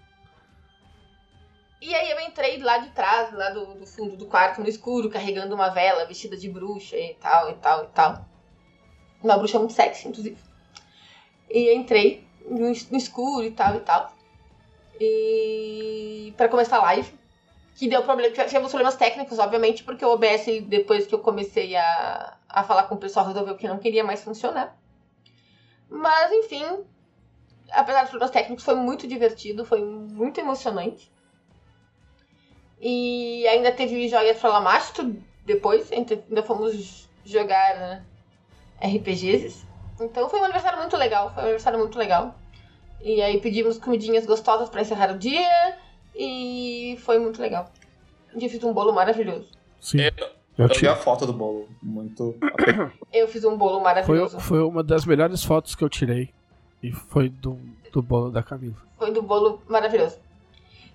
E 1.80 1.94
aí 1.94 2.10
eu 2.10 2.20
entrei 2.22 2.58
lá 2.58 2.80
de 2.80 2.90
trás, 2.90 3.32
lá 3.32 3.52
do, 3.52 3.76
do 3.76 3.86
fundo 3.86 4.18
do 4.18 4.26
quarto, 4.26 4.60
no 4.60 4.68
escuro, 4.68 5.08
carregando 5.08 5.54
uma 5.54 5.70
vela, 5.70 6.04
vestida 6.08 6.36
de 6.36 6.50
bruxa 6.50 6.98
e 6.98 7.14
tal, 7.22 7.52
e 7.52 7.54
tal, 7.54 7.84
e 7.84 7.88
tal. 7.90 8.26
Uma 9.22 9.38
bruxa 9.38 9.60
muito 9.60 9.74
sexy, 9.74 10.08
inclusive. 10.08 10.38
E 11.48 11.72
entrei 11.76 12.28
no, 12.50 12.70
no 12.70 12.98
escuro 12.98 13.46
e 13.46 13.52
tal, 13.52 13.76
e 13.76 13.80
tal. 13.82 14.12
E 15.00 16.34
para 16.36 16.50
começar 16.50 16.78
a 16.78 16.84
live, 16.84 17.14
que 17.76 17.88
deu 17.88 18.02
problema, 18.02 18.34
tivemos 18.34 18.70
problemas 18.70 18.96
técnicos, 18.96 19.38
obviamente, 19.38 19.84
porque 19.84 20.04
o 20.04 20.12
OBS, 20.14 20.46
depois 20.64 21.06
que 21.06 21.14
eu 21.14 21.20
comecei 21.20 21.76
a, 21.76 22.36
a 22.50 22.64
falar 22.64 22.84
com 22.84 22.96
o 22.96 22.98
pessoal, 22.98 23.28
resolveu 23.28 23.56
que 23.56 23.68
não 23.68 23.78
queria 23.78 24.04
mais 24.04 24.24
funcionar. 24.24 24.76
Mas, 25.96 26.32
enfim, 26.32 26.84
apesar 27.72 28.02
dos 28.02 28.10
problemas 28.10 28.34
técnicos, 28.34 28.64
foi 28.66 28.74
muito 28.74 29.08
divertido, 29.08 29.64
foi 29.64 29.80
muito 29.84 30.40
emocionante. 30.40 31.12
E 32.82 33.48
ainda 33.48 33.72
teve 33.72 34.08
joias 34.10 34.40
pra 34.40 34.50
Lamastro 34.50 35.16
depois, 35.46 35.92
entre- 35.92 36.24
ainda 36.28 36.42
fomos 36.42 37.08
jogar 37.24 37.76
né, 37.78 38.06
RPGs. 38.82 39.66
Então 40.02 40.28
foi 40.28 40.40
um 40.40 40.44
aniversário 40.46 40.80
muito 40.80 40.98
legal, 40.98 41.30
foi 41.32 41.44
um 41.44 41.46
aniversário 41.46 41.80
muito 41.80 41.98
legal. 41.98 42.36
E 43.00 43.22
aí 43.22 43.40
pedimos 43.40 43.78
comidinhas 43.78 44.26
gostosas 44.26 44.70
pra 44.70 44.82
encerrar 44.82 45.12
o 45.14 45.18
dia 45.20 45.78
e 46.16 46.98
foi 47.04 47.20
muito 47.20 47.40
legal. 47.42 47.72
E 48.36 48.44
eu 48.44 48.50
fiz 48.50 48.64
um 48.64 48.74
bolo 48.74 48.92
maravilhoso. 48.92 49.52
Sim. 49.80 50.00
Eu, 50.18 50.30
Eu 50.58 50.66
eu 50.66 50.70
tive- 50.70 50.88
a 50.88 50.96
foto 50.96 51.26
do 51.26 51.34
bolo. 51.34 51.68
Muito. 51.82 52.36
Eu 53.12 53.28
fiz 53.28 53.44
um 53.44 53.58
bolo 53.58 53.76
Foi, 53.76 53.84
maravilhoso. 53.84 54.40
foi 54.40 54.62
uma 54.62 54.84
das 54.84 55.06
melhores 55.06 55.44
fotos 55.44 55.74
que 55.76 55.84
eu 55.84 55.90
tirei. 55.90 56.32
E 56.82 56.92
foi 56.92 57.30
do, 57.30 57.60
do 57.92 58.02
bolo 58.02 58.30
da 58.30 58.44
Camila. 58.44 58.76
Foi 58.98 59.12
do 59.12 59.22
bolo 59.24 59.62
maravilhoso. 59.68 60.18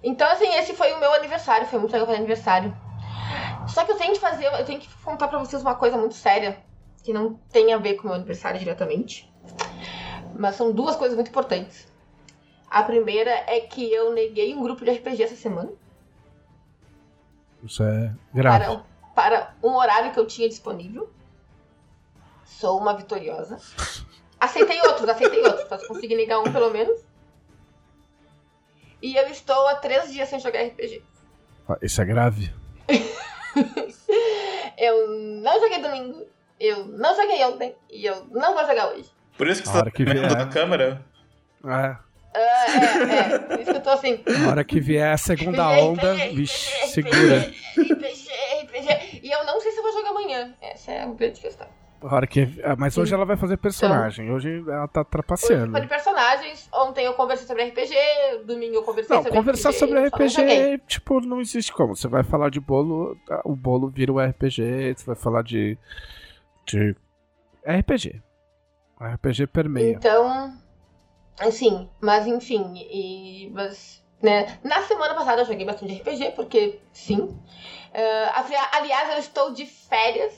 Então, 0.02 0.30
assim, 0.30 0.46
esse 0.54 0.74
foi 0.74 0.92
o 0.92 1.00
meu 1.00 1.12
aniversário. 1.14 1.66
Foi 1.66 1.78
muito 1.78 1.92
legal 1.92 2.06
fazer 2.06 2.18
aniversário. 2.18 2.76
Só 3.66 3.84
que 3.84 3.92
eu 3.92 3.96
tenho 3.96 4.12
que 4.12 4.20
fazer, 4.20 4.44
eu 4.46 4.64
tenho 4.64 4.80
que 4.80 4.88
contar 5.04 5.26
pra 5.28 5.38
vocês 5.38 5.60
uma 5.62 5.74
coisa 5.74 5.96
muito 5.96 6.14
séria. 6.14 6.58
Que 7.02 7.12
não 7.12 7.34
tem 7.50 7.72
a 7.72 7.78
ver 7.78 7.94
com 7.94 8.02
o 8.02 8.06
meu 8.06 8.14
aniversário 8.14 8.58
diretamente. 8.60 9.32
Mas 10.38 10.54
são 10.56 10.70
duas 10.72 10.94
coisas 10.94 11.16
muito 11.16 11.28
importantes. 11.30 11.88
A 12.70 12.82
primeira 12.82 13.30
é 13.46 13.60
que 13.60 13.90
eu 13.92 14.12
neguei 14.12 14.54
um 14.54 14.62
grupo 14.62 14.84
de 14.84 14.90
RPG 14.92 15.22
essa 15.22 15.36
semana. 15.36 15.70
Isso 17.64 17.82
é 17.82 18.12
grave. 18.32 18.64
Para, 18.64 18.84
para 19.18 19.52
um 19.64 19.74
horário 19.74 20.12
que 20.12 20.20
eu 20.20 20.28
tinha 20.28 20.48
disponível. 20.48 21.10
Sou 22.44 22.78
uma 22.78 22.94
vitoriosa. 22.94 23.58
Aceitei 24.38 24.80
outros, 24.82 25.08
aceitei 25.08 25.42
outros. 25.42 25.66
Mas 25.68 25.84
consegui 25.88 26.14
negar 26.14 26.38
um 26.38 26.52
pelo 26.52 26.70
menos. 26.70 27.00
E 29.02 29.16
eu 29.16 29.26
estou 29.26 29.66
há 29.66 29.74
três 29.74 30.12
dias 30.12 30.28
sem 30.28 30.38
jogar 30.38 30.62
RPG. 30.62 31.02
Isso 31.82 32.00
é 32.00 32.04
grave. 32.04 32.54
Eu 34.78 35.08
não 35.08 35.58
joguei 35.58 35.82
domingo, 35.82 36.24
eu 36.60 36.84
não 36.86 37.16
joguei 37.16 37.44
ontem 37.44 37.74
e 37.90 38.06
eu 38.06 38.28
não 38.30 38.54
vou 38.54 38.64
jogar 38.64 38.90
hoje. 38.90 39.10
Por 39.36 39.48
isso 39.48 39.60
que 39.60 39.68
você 39.68 39.76
hora 39.76 39.86
tá 39.86 39.90
que 39.90 40.04
vier. 40.04 40.30
na 40.30 40.46
câmera. 40.46 41.04
É. 41.64 41.68
Ah, 41.68 42.00
é, 42.32 43.34
é, 43.34 43.38
por 43.40 43.60
isso 43.60 43.70
que 43.72 43.76
eu 43.76 43.82
tô 43.82 43.90
assim. 43.90 44.22
Na 44.26 44.50
hora 44.50 44.64
que 44.64 44.78
vier 44.78 45.12
a 45.12 45.18
segunda 45.18 45.68
onda, 45.70 46.14
vixe, 46.14 46.70
RPG, 46.70 46.92
segura. 46.92 47.38
RPG, 47.76 48.30
RPG. 48.62 49.20
E 49.22 49.30
eu 49.30 49.44
não 49.44 49.60
eu 50.32 50.38
jogar 50.38 50.44
amanhã. 50.44 50.54
Essa 50.60 50.92
é 50.92 51.02
a 51.02 51.06
grande 51.06 51.40
questão. 51.40 51.66
Que... 52.30 52.60
ah, 52.62 52.76
Mas 52.78 52.96
hoje 52.96 53.12
ela 53.12 53.24
vai 53.24 53.36
fazer 53.36 53.56
personagem. 53.56 54.30
Hoje 54.30 54.62
ela 54.68 54.86
tá 54.86 55.00
Hoje 55.00 55.10
trapaceando. 55.10 55.72
foi 55.72 55.80
de 55.80 55.88
personagens. 55.88 56.68
Ontem 56.72 57.04
eu 57.04 57.14
conversei 57.14 57.46
sobre 57.46 57.64
RPG. 57.64 57.94
Domingo 58.46 58.76
eu 58.76 58.82
conversei 58.84 59.16
Não, 59.16 59.22
sobre 59.22 59.36
conversar 59.36 59.70
RPG. 59.70 59.78
sobre. 59.78 60.06
RPG, 60.08 60.82
tipo, 60.86 61.20
não 61.20 61.40
existe 61.40 61.72
como. 61.72 61.96
Você 61.96 62.06
vai 62.06 62.22
falar 62.22 62.50
de 62.50 62.60
bolo, 62.60 63.16
tá, 63.26 63.40
o 63.44 63.56
bolo 63.56 63.88
vira 63.88 64.12
o 64.12 64.20
RPG, 64.20 64.94
você 64.96 65.06
vai 65.06 65.16
falar 65.16 65.42
de. 65.42 65.76
de. 66.64 66.94
RPG. 67.66 68.22
RPG 69.00 69.46
permeia. 69.48 69.90
Então, 69.90 70.52
assim, 71.40 71.88
mas 72.00 72.26
enfim, 72.26 72.74
e, 72.76 73.50
mas, 73.50 74.04
né, 74.22 74.58
na 74.64 74.82
semana 74.82 75.14
passada 75.14 75.42
eu 75.42 75.46
joguei 75.46 75.64
bastante 75.66 75.94
RPG, 76.00 76.32
porque 76.32 76.80
sim. 76.92 77.38
Ali- 78.34 78.54
aliás, 78.72 79.10
eu 79.12 79.18
estou 79.18 79.52
de 79.52 79.66
férias. 79.66 80.34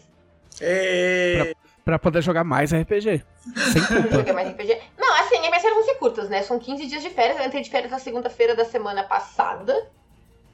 Ê, 0.60 1.54
Pra 1.84 1.98
poder 1.98 2.22
jogar 2.22 2.44
mais 2.44 2.72
RPG. 2.72 3.24
Sem 3.72 3.82
Não 3.82 4.02
culpa. 4.02 4.08
joguei 4.18 4.32
mais 4.32 4.48
RPG. 4.50 4.80
Não, 4.98 5.12
assim, 5.20 5.38
minhas 5.40 5.62
férias 5.62 5.74
vão 5.74 5.84
ser 5.84 5.94
curtas, 5.98 6.28
né? 6.28 6.42
São 6.42 6.58
15 6.58 6.86
dias 6.86 7.02
de 7.02 7.10
férias. 7.10 7.38
Eu 7.38 7.46
entrei 7.46 7.62
de 7.62 7.70
férias 7.70 7.90
na 7.90 7.98
segunda-feira 7.98 8.54
da 8.54 8.64
semana 8.64 9.02
passada. 9.02 9.88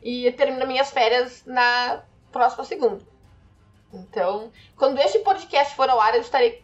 E 0.03 0.31
termino 0.33 0.67
minhas 0.67 0.91
férias 0.91 1.43
na 1.45 2.03
próxima 2.31 2.65
segunda. 2.65 3.03
Então, 3.93 4.53
quando 4.77 4.99
este 5.01 5.19
podcast 5.19 5.75
for 5.75 5.91
ao 5.91 6.01
ar, 6.01 6.15
eu 6.15 6.21
estarei 6.21 6.63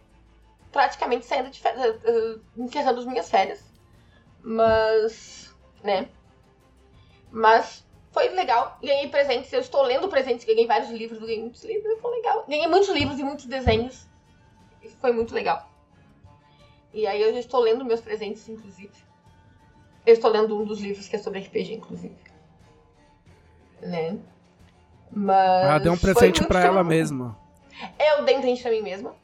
praticamente 0.70 1.26
saindo 1.26 1.50
de 1.50 1.60
férias, 1.60 1.96
eh, 2.04 2.36
encerrando 2.56 3.00
as 3.00 3.06
minhas 3.06 3.28
férias. 3.28 3.60
Mas, 4.42 5.54
né? 5.82 6.08
Mas 7.33 7.85
foi 8.12 8.28
legal. 8.28 8.78
Ganhei 8.83 9.09
presentes. 9.09 9.51
Eu 9.53 9.61
estou 9.61 9.83
lendo 9.83 10.07
presentes. 10.09 10.45
Ganhei 10.45 10.66
vários 10.66 10.91
livros. 10.91 11.18
Ganhei 11.18 11.41
muitos 11.41 11.64
livros. 11.64 11.99
Foi 12.01 12.14
legal. 12.16 12.45
Ganhei 12.47 12.68
muitos 12.68 12.91
livros 12.91 13.18
e 13.18 13.24
muitos 13.24 13.47
desenhos. 13.47 14.07
E 14.83 14.89
foi 14.89 15.12
muito 15.12 15.35
legal. 15.35 15.66
E 16.93 17.07
aí 17.07 17.22
eu 17.22 17.33
já 17.33 17.41
estou 17.41 17.61
lendo 17.61 17.85
meus 17.85 18.03
presentes, 18.03 18.47
inclusive. 18.49 18.93
Eu 20.05 20.12
estou 20.12 20.30
lendo 20.30 20.61
um 20.61 20.64
dos 20.64 20.80
livros 20.80 21.09
que 21.09 21.16
é 21.16 21.18
sobre 21.18 21.41
RPG, 21.41 21.74
inclusive. 21.74 22.14
Né? 23.80 24.18
Mas. 25.11 25.64
Ela 25.64 25.78
deu 25.78 25.93
um 25.93 25.99
presente 25.99 26.45
pra 26.45 26.61
ela 26.61 26.85
mesma. 26.85 27.39
Eu 27.99 28.24
dei 28.24 28.37
um 28.37 28.41
presente 28.41 28.62
pra 28.62 28.70
mim 28.70 28.83
mesma. 28.83 29.14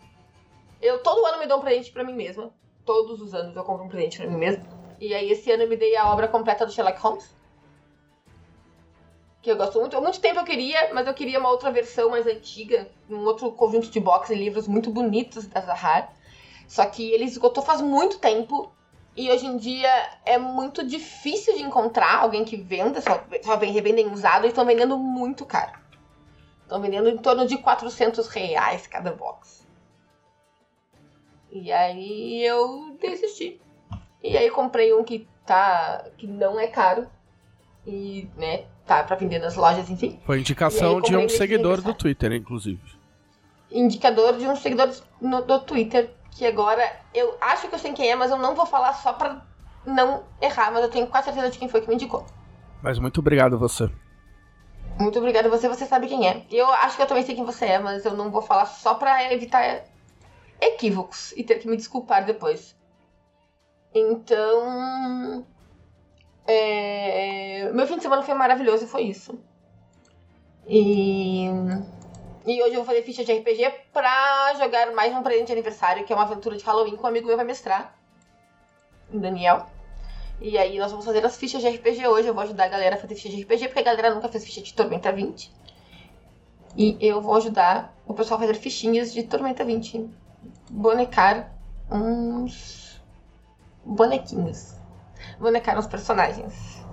Eu 0.81 1.03
todo 1.03 1.27
ano 1.27 1.41
me 1.41 1.47
dou 1.47 1.59
um 1.59 1.61
presente 1.61 1.93
pra 1.93 2.05
mim 2.05 2.15
mesma. 2.15 2.51
Todos 2.87 3.21
os 3.21 3.35
anos 3.35 3.55
eu 3.55 3.65
compro 3.65 3.85
um 3.85 3.89
presente 3.89 4.17
pra 4.17 4.27
mim 4.27 4.39
mesma. 4.39 4.65
E 4.99 5.13
aí 5.13 5.31
esse 5.31 5.51
ano 5.51 5.65
eu 5.65 5.69
me 5.69 5.77
dei 5.77 5.95
a 5.97 6.11
obra 6.11 6.27
completa 6.27 6.65
do 6.65 6.73
Sherlock 6.73 6.99
Holmes. 7.01 7.38
Que 9.41 9.51
eu 9.51 9.57
gosto 9.57 9.79
muito. 9.79 9.97
Há 9.97 10.01
muito 10.01 10.21
tempo 10.21 10.41
eu 10.41 10.45
queria, 10.45 10.93
mas 10.93 11.07
eu 11.07 11.15
queria 11.15 11.39
uma 11.39 11.51
outra 11.51 11.71
versão 11.71 12.11
mais 12.11 12.27
antiga. 12.27 12.89
Um 13.09 13.25
outro 13.25 13.53
conjunto 13.53 13.91
de 13.91 14.01
box 14.01 14.31
e 14.31 14.35
livros 14.35 14.67
muito 14.67 14.91
bonitos 14.91 15.47
da 15.47 15.61
Zahar. 15.61 16.13
Só 16.67 16.85
que 16.87 17.11
ele 17.11 17.25
esgotou 17.25 17.63
faz 17.63 17.81
muito 17.81 18.19
tempo. 18.19 18.73
E 19.17 19.31
hoje 19.31 19.47
em 19.47 19.57
dia 19.57 19.91
é 20.25 20.39
muito 20.39 20.87
difícil 20.87 21.57
de 21.57 21.63
encontrar 21.63 22.21
alguém 22.21 22.45
que 22.45 22.57
venda. 22.57 23.01
Só, 23.01 23.25
só 23.43 23.57
vem 23.57 23.73
revendem 23.73 24.13
usado 24.13 24.45
e 24.45 24.49
estão 24.49 24.65
vendendo 24.65 24.99
muito 24.99 25.45
caro. 25.45 25.79
Estão 26.63 26.81
vendendo 26.81 27.09
em 27.09 27.17
torno 27.17 27.47
de 27.47 27.57
400 27.59 28.29
reais 28.29 28.87
cada 28.87 29.11
box. 29.13 29.67
E 31.51 31.73
aí 31.73 32.45
eu 32.45 32.97
desisti. 33.01 33.61
E 34.23 34.37
aí 34.37 34.51
comprei 34.51 34.93
um 34.93 35.03
que 35.03 35.27
tá. 35.47 36.05
que 36.17 36.27
não 36.27 36.59
é 36.61 36.67
caro. 36.67 37.09
E, 37.87 38.29
né, 38.37 38.67
tá 38.89 39.05
pra 39.05 39.17
vender 39.17 39.39
nas 39.39 39.55
lojas, 39.55 39.89
enfim. 39.91 40.19
Foi 40.25 40.41
indicação 40.41 41.01
de 41.01 41.17
um 41.17 41.29
seguidor 41.29 41.81
do. 41.83 41.95
Twitter, 41.95 42.33
inclusive. 42.33 42.81
Indicador 43.71 44.39
de 44.39 44.47
um 44.47 44.57
seguidor 44.57 44.91
no, 45.21 45.43
do 45.43 45.61
Twitter. 45.61 46.11
Que 46.31 46.47
agora 46.47 46.83
eu 47.13 47.37
acho 47.41 47.69
que 47.69 47.75
eu 47.75 47.79
sei 47.79 47.93
quem 47.93 48.11
é, 48.11 48.15
mas 48.15 48.31
eu 48.31 48.39
não 48.39 48.55
vou 48.55 48.65
falar 48.65 48.93
só 48.93 49.13
pra 49.13 49.45
não 49.85 50.23
errar, 50.41 50.71
mas 50.71 50.85
eu 50.85 50.91
tenho 50.91 51.07
quase 51.07 51.27
certeza 51.27 51.51
de 51.51 51.59
quem 51.59 51.69
foi 51.69 51.81
que 51.81 51.89
me 51.89 51.95
indicou. 51.95 52.25
Mas 52.81 52.99
muito 52.99 53.19
obrigado 53.19 53.55
a 53.55 53.59
você. 53.59 53.91
Muito 54.99 55.19
obrigada 55.19 55.49
a 55.49 55.51
você, 55.51 55.69
você 55.69 55.85
sabe 55.85 56.07
quem 56.07 56.29
é. 56.29 56.45
Eu 56.51 56.69
acho 56.69 56.97
que 56.97 57.03
eu 57.03 57.07
também 57.07 57.25
sei 57.25 57.35
quem 57.35 57.45
você 57.45 57.65
é, 57.67 57.79
mas 57.79 58.05
eu 58.05 58.15
não 58.15 58.31
vou 58.31 58.43
falar 58.43 58.67
só 58.67 58.95
pra 58.95 59.33
evitar 59.33 59.85
equívocos 60.61 61.33
e 61.37 61.43
ter 61.43 61.57
que 61.57 61.69
me 61.69 61.77
desculpar 61.77 62.25
depois. 62.25 62.77
Então. 63.95 65.47
É, 66.49 67.71
Meu 67.73 67.87
fim 67.87 67.97
de 67.97 68.03
semana 68.03 68.23
foi 68.23 68.35
maravilhoso 68.35 68.85
e 68.85 68.89
foi 68.89 69.03
isso. 69.03 69.39
E. 70.67 71.47
E 72.47 72.63
hoje 72.63 72.71
eu 72.71 72.77
vou 72.77 72.85
fazer 72.87 73.03
ficha 73.03 73.23
de 73.23 73.33
RPG 73.33 73.71
pra 73.93 74.55
jogar 74.59 74.93
mais 74.93 75.15
um 75.15 75.23
presente 75.23 75.49
de 75.49 75.53
aniversário, 75.53 76.05
que 76.05 76.13
é 76.13 76.17
uma 76.17 76.25
aventura 76.25 76.57
de 76.57 76.65
Halloween 76.65 76.97
que 76.97 77.03
um 77.03 77.07
amigo 77.07 77.27
meu 77.27 77.37
vai 77.37 77.45
mestrar. 77.45 77.95
Daniel. 79.13 79.67
E 80.41 80.57
aí 80.57 80.79
nós 80.79 80.91
vamos 80.91 81.05
fazer 81.05 81.25
as 81.27 81.37
fichas 81.37 81.61
de 81.61 81.69
RPG 81.69 82.07
hoje. 82.07 82.29
Eu 82.29 82.35
vou 82.35 82.43
ajudar 82.43 82.65
a 82.65 82.69
galera 82.69 82.97
a 82.97 82.99
fazer 82.99 83.15
ficha 83.15 83.29
de 83.29 83.43
RPG, 83.43 83.69
porque 83.69 83.81
a 83.81 83.83
galera 83.83 84.15
nunca 84.15 84.29
fez 84.29 84.45
ficha 84.45 84.63
de 84.63 84.73
Tormenta 84.73 85.13
20. 85.13 85.53
E 86.77 86.97
eu 87.01 87.21
vou 87.21 87.35
ajudar 87.35 87.95
o 88.07 88.15
pessoal 88.15 88.39
a 88.39 88.41
fazer 88.41 88.55
fichinhas 88.55 89.13
de 89.13 89.25
Tormenta 89.25 89.65
20. 89.65 90.09
Bonecar 90.71 91.53
uns 91.91 92.99
bonequinhos. 93.85 94.78
Bonecar 95.39 95.79
uns 95.79 95.87
personagens. 95.87 96.85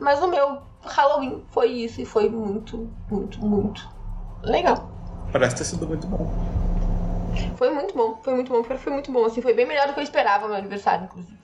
Mas 0.00 0.20
o 0.22 0.28
meu 0.28 0.62
Halloween 0.82 1.44
foi 1.50 1.68
isso 1.70 2.00
e 2.00 2.04
foi 2.04 2.28
muito, 2.28 2.90
muito, 3.10 3.44
muito 3.44 3.88
legal. 4.42 4.90
Parece 5.32 5.56
ter 5.56 5.64
sido 5.64 5.86
muito 5.86 6.06
bom. 6.06 6.30
Foi 7.56 7.70
muito 7.70 7.94
bom, 7.94 8.20
foi 8.22 8.34
muito 8.34 8.52
bom, 8.52 8.62
foi 8.62 8.92
muito 8.92 9.12
bom. 9.12 9.24
Assim, 9.24 9.40
foi 9.40 9.54
bem 9.54 9.66
melhor 9.66 9.86
do 9.86 9.94
que 9.94 10.00
eu 10.00 10.04
esperava 10.04 10.46
meu 10.46 10.56
aniversário, 10.56 11.04
inclusive. 11.04 11.38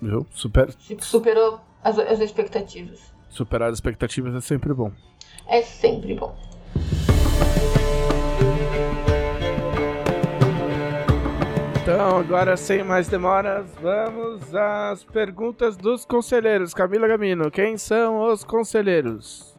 Viu? 0.00 0.26
Super, 0.30 0.74
superou 1.00 1.60
as, 1.82 1.98
as 1.98 2.20
expectativas. 2.20 3.00
superar 3.28 3.68
as 3.68 3.76
expectativas 3.76 4.34
é 4.34 4.40
sempre 4.40 4.72
bom. 4.72 4.92
É 5.46 5.62
sempre 5.62 6.14
bom. 6.14 6.34
Então, 11.90 12.18
agora 12.18 12.54
sem 12.54 12.84
mais 12.84 13.08
demoras, 13.08 13.66
vamos 13.80 14.54
às 14.54 15.04
perguntas 15.04 15.74
dos 15.74 16.04
conselheiros. 16.04 16.74
Camila 16.74 17.08
Gamino, 17.08 17.50
quem 17.50 17.78
são 17.78 18.30
os 18.30 18.44
conselheiros? 18.44 19.56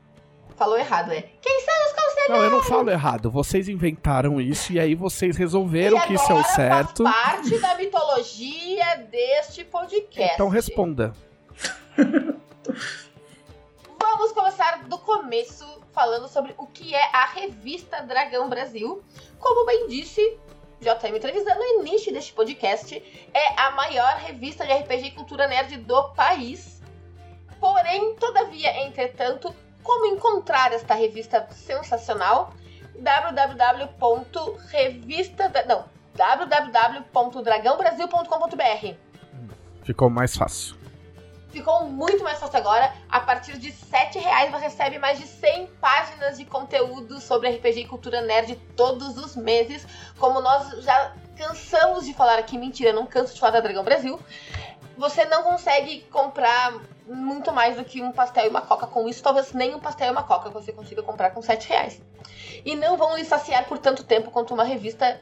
Falou 0.56 0.78
errado, 0.78 1.12
é. 1.12 1.24
Quem 1.42 1.60
são 1.62 1.74
os 1.88 1.92
conselheiros? 1.92 2.38
Não, 2.38 2.44
eu 2.44 2.52
não 2.52 2.62
falo 2.62 2.92
errado. 2.92 3.32
Vocês 3.32 3.68
inventaram 3.68 4.40
isso 4.40 4.72
e 4.72 4.80
aí 4.80 4.94
vocês 4.94 5.38
resolveram 5.38 5.98
E 5.98 6.02
que 6.02 6.14
isso 6.14 6.32
é 6.32 6.36
o 6.36 6.38
agora 6.38 6.54
certo. 6.54 7.04
Faz 7.04 7.16
parte 7.16 7.58
da 7.58 7.74
mitologia 7.74 9.08
deste 9.10 9.64
podcast. 9.64 10.36
Então 10.36 10.50
responda. 10.50 11.14
Vamos 14.00 14.32
começar 14.34 14.84
do 14.84 15.00
começo 15.00 15.66
falando 15.92 16.28
sobre 16.28 16.54
o 16.60 16.68
que 16.68 16.94
é 16.94 17.10
a 17.12 17.26
revista 17.26 18.04
Dragão 18.04 18.48
Brasil. 18.48 19.02
Como 19.40 19.66
bem 19.66 19.88
disse 19.88 20.38
JM 20.82 21.20
Trevisan 21.20 21.56
no 21.56 21.82
início 21.82 22.14
deste 22.14 22.32
podcast, 22.34 23.02
é 23.34 23.60
a 23.60 23.72
maior 23.72 24.18
revista 24.18 24.64
de 24.66 24.74
RPG 24.74 25.08
e 25.08 25.12
cultura 25.12 25.48
nerd 25.48 25.78
do 25.78 26.10
país. 26.10 26.80
Porém, 27.60 28.16
todavia, 28.16 28.86
entretanto, 28.86 29.56
como 29.84 30.06
encontrar 30.06 30.72
esta 30.72 30.94
revista 30.94 31.48
sensacional? 31.52 32.54
www.revista 33.00 35.52
não, 35.68 35.86
www.dragãobrasil.com.br. 36.16 38.96
Ficou 39.84 40.10
mais 40.10 40.36
fácil. 40.36 40.79
Ficou 41.60 41.84
muito 41.84 42.24
mais 42.24 42.39
fácil 42.39 42.57
agora. 42.57 42.93
A 43.10 43.20
partir 43.20 43.57
de 43.57 43.70
7 43.70 44.18
reais 44.18 44.49
você 44.49 44.64
recebe 44.64 44.97
mais 44.97 45.20
de 45.20 45.28
100 45.28 45.68
páginas 45.82 46.38
de 46.38 46.45
conteúdo 46.45 47.20
sobre 47.20 47.49
RPG 47.49 47.82
e 47.82 47.86
cultura 47.86 48.22
nerd 48.22 48.55
todos 48.78 49.18
os 49.18 49.36
meses. 49.36 49.86
Como 50.18 50.39
nós 50.39 50.70
já 50.82 51.14
cansamos 51.38 52.05
de 52.05 52.14
falar 52.14 52.39
aqui, 52.39 52.57
mentira, 52.57 52.93
não 52.93 53.05
canso 53.05 53.34
de 53.34 53.41
falar 53.41 53.51
da 53.51 53.60
Dragão 53.60 53.84
Brasil. 53.84 54.18
Você 54.97 55.26
não 55.26 55.43
consegue 55.43 55.99
comprar 56.10 56.80
muito 57.05 57.51
mais 57.51 57.76
do 57.76 57.84
que 57.84 58.01
um 58.01 58.14
pastel 58.14 58.45
e 58.45 58.49
uma 58.49 58.62
coca 58.62 58.88
com 58.88 59.10
isso. 59.10 59.22
Talvez 59.22 59.51
nem 59.51 59.76
um 59.76 59.82
pastel 59.82 60.07
e 60.07 60.12
uma 60.12 60.24
coca 60.24 60.49
você 60.49 60.72
consiga 60.72 61.03
comprar 61.03 61.32
com 61.32 61.41
7 61.41 61.68
reais. 61.68 62.01
E 62.64 62.74
não 62.74 62.95
vão 62.95 63.18
lhe 63.18 63.26
saciar 63.26 63.66
por 63.66 63.80
tanto 63.80 64.05
tempo 64.05 64.32
quanto 64.32 64.53
uma 64.53 64.64
revista 64.64 65.20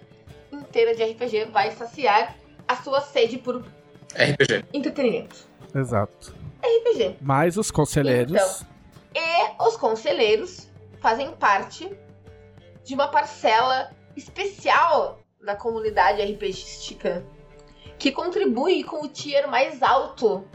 inteira 0.51 0.95
de 0.95 1.03
RPG 1.03 1.45
vai 1.45 1.71
saciar 1.71 2.35
a 2.67 2.75
sua 2.75 3.01
sede 3.01 3.39
por 3.39 3.65
RPG. 4.13 4.65
entretenimento. 4.71 5.47
Exato. 5.78 6.34
RPG. 6.61 7.17
Mas 7.21 7.57
os 7.57 7.69
conselheiros. 7.69 8.32
Então. 8.32 8.67
E 9.15 9.67
os 9.67 9.78
conselheiros 9.78 10.69
fazem 10.99 11.32
parte 11.32 11.89
de 12.84 12.93
uma 12.93 13.07
parcela 13.07 13.91
especial 14.15 15.19
da 15.43 15.55
comunidade 15.55 16.21
RPGística 16.21 17.25
que 17.97 18.11
contribui 18.11 18.84
com 18.84 19.03
o 19.03 19.07
tier 19.07 19.47
mais 19.49 19.82
alto 19.82 20.45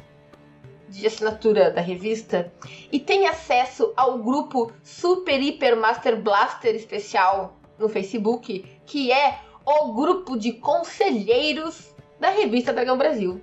de 0.89 1.07
assinatura 1.07 1.70
da 1.70 1.81
revista 1.81 2.53
e 2.91 3.01
tem 3.01 3.27
acesso 3.27 3.93
ao 3.97 4.18
grupo 4.18 4.73
Super 4.83 5.41
Hiper 5.41 5.77
Master 5.77 6.20
Blaster 6.20 6.75
especial 6.75 7.57
no 7.79 7.89
Facebook, 7.89 8.64
que 8.85 9.11
é 9.11 9.41
o 9.64 9.93
grupo 9.95 10.37
de 10.37 10.53
conselheiros 10.53 11.95
da 12.20 12.31
revista 12.31 12.73
Dragão 12.73 12.99
Brasil, 12.99 13.41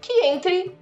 que 0.00 0.26
entre 0.26 0.74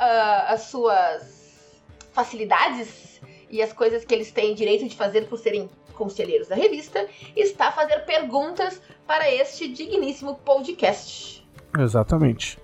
ah, 0.00 0.46
as 0.48 0.62
suas 0.62 1.82
facilidades 2.12 3.20
e 3.50 3.60
as 3.62 3.72
coisas 3.72 4.04
que 4.04 4.14
eles 4.14 4.32
têm 4.32 4.54
direito 4.54 4.88
de 4.88 4.96
fazer 4.96 5.26
por 5.26 5.38
serem 5.38 5.68
conselheiros 5.94 6.48
da 6.48 6.54
revista, 6.54 7.06
está 7.36 7.68
a 7.68 7.72
fazer 7.72 7.98
perguntas 8.06 8.80
para 9.06 9.30
este 9.30 9.68
digníssimo 9.68 10.36
podcast. 10.36 11.46
Exatamente. 11.78 12.58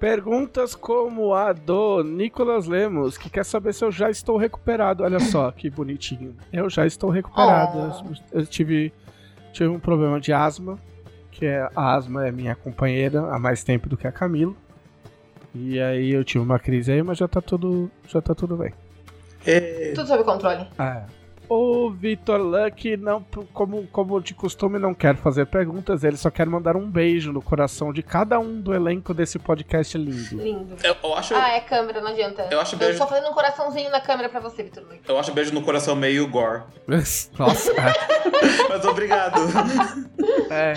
Perguntas 0.00 0.74
como 0.74 1.32
a 1.32 1.52
do 1.52 2.02
Nicolas 2.02 2.66
Lemos, 2.66 3.16
que 3.16 3.30
quer 3.30 3.44
saber 3.44 3.72
se 3.72 3.84
eu 3.84 3.92
já 3.92 4.10
estou 4.10 4.36
recuperado. 4.36 5.04
Olha 5.04 5.20
só 5.20 5.52
que 5.52 5.70
bonitinho. 5.70 6.34
Eu 6.52 6.68
já 6.68 6.86
estou 6.86 7.10
recuperado. 7.10 7.92
Eu 8.32 8.44
tive, 8.46 8.92
tive 9.52 9.68
um 9.68 9.78
problema 9.78 10.18
de 10.18 10.32
asma, 10.32 10.80
que 11.30 11.46
é, 11.46 11.68
a 11.76 11.94
asma 11.94 12.26
é 12.26 12.32
minha 12.32 12.56
companheira 12.56 13.20
há 13.30 13.38
mais 13.38 13.62
tempo 13.62 13.88
do 13.88 13.96
que 13.96 14.06
a 14.06 14.12
Camila. 14.12 14.54
E 15.54 15.80
aí 15.80 16.10
eu 16.12 16.24
tive 16.24 16.44
uma 16.44 16.58
crise 16.58 16.92
aí, 16.92 17.02
mas 17.02 17.18
já 17.18 17.26
tá 17.26 17.40
tudo, 17.40 17.90
já 18.08 18.20
tá 18.20 18.34
tudo 18.34 18.56
bem. 18.56 18.72
Tudo 19.94 20.06
sob 20.06 20.24
controle. 20.24 20.66
É. 20.78 21.19
O 21.52 21.90
Vitor 21.90 22.40
Luck, 22.40 22.96
não, 22.96 23.24
como, 23.52 23.84
como 23.88 24.20
de 24.20 24.34
costume, 24.34 24.78
não 24.78 24.94
quer 24.94 25.16
fazer 25.16 25.46
perguntas, 25.46 26.04
ele 26.04 26.16
só 26.16 26.30
quer 26.30 26.46
mandar 26.46 26.76
um 26.76 26.88
beijo 26.88 27.32
no 27.32 27.42
coração 27.42 27.92
de 27.92 28.04
cada 28.04 28.38
um 28.38 28.60
do 28.60 28.72
elenco 28.72 29.12
desse 29.12 29.36
podcast 29.36 29.98
lindo. 29.98 30.36
Lindo. 30.40 30.76
Eu, 30.84 30.94
eu 31.02 31.14
acho, 31.16 31.34
Ah, 31.34 31.50
é 31.56 31.60
câmera, 31.60 32.00
não 32.00 32.08
adianta. 32.12 32.46
Eu 32.52 32.60
acho 32.60 32.76
Eu 32.76 32.78
beijo- 32.78 32.98
tô 33.00 33.06
fazendo 33.08 33.28
um 33.30 33.34
coraçãozinho 33.34 33.90
na 33.90 34.00
câmera 34.00 34.28
pra 34.28 34.38
você, 34.38 34.62
Vitor 34.62 34.84
Luiz. 34.84 35.00
eu 35.08 35.18
acho 35.18 35.32
beijo 35.32 35.52
no 35.52 35.62
coração 35.62 35.96
meio 35.96 36.28
gore. 36.28 36.62
Nossa, 36.86 37.72
Mas 38.68 38.84
obrigado. 38.84 39.40
é. 40.52 40.74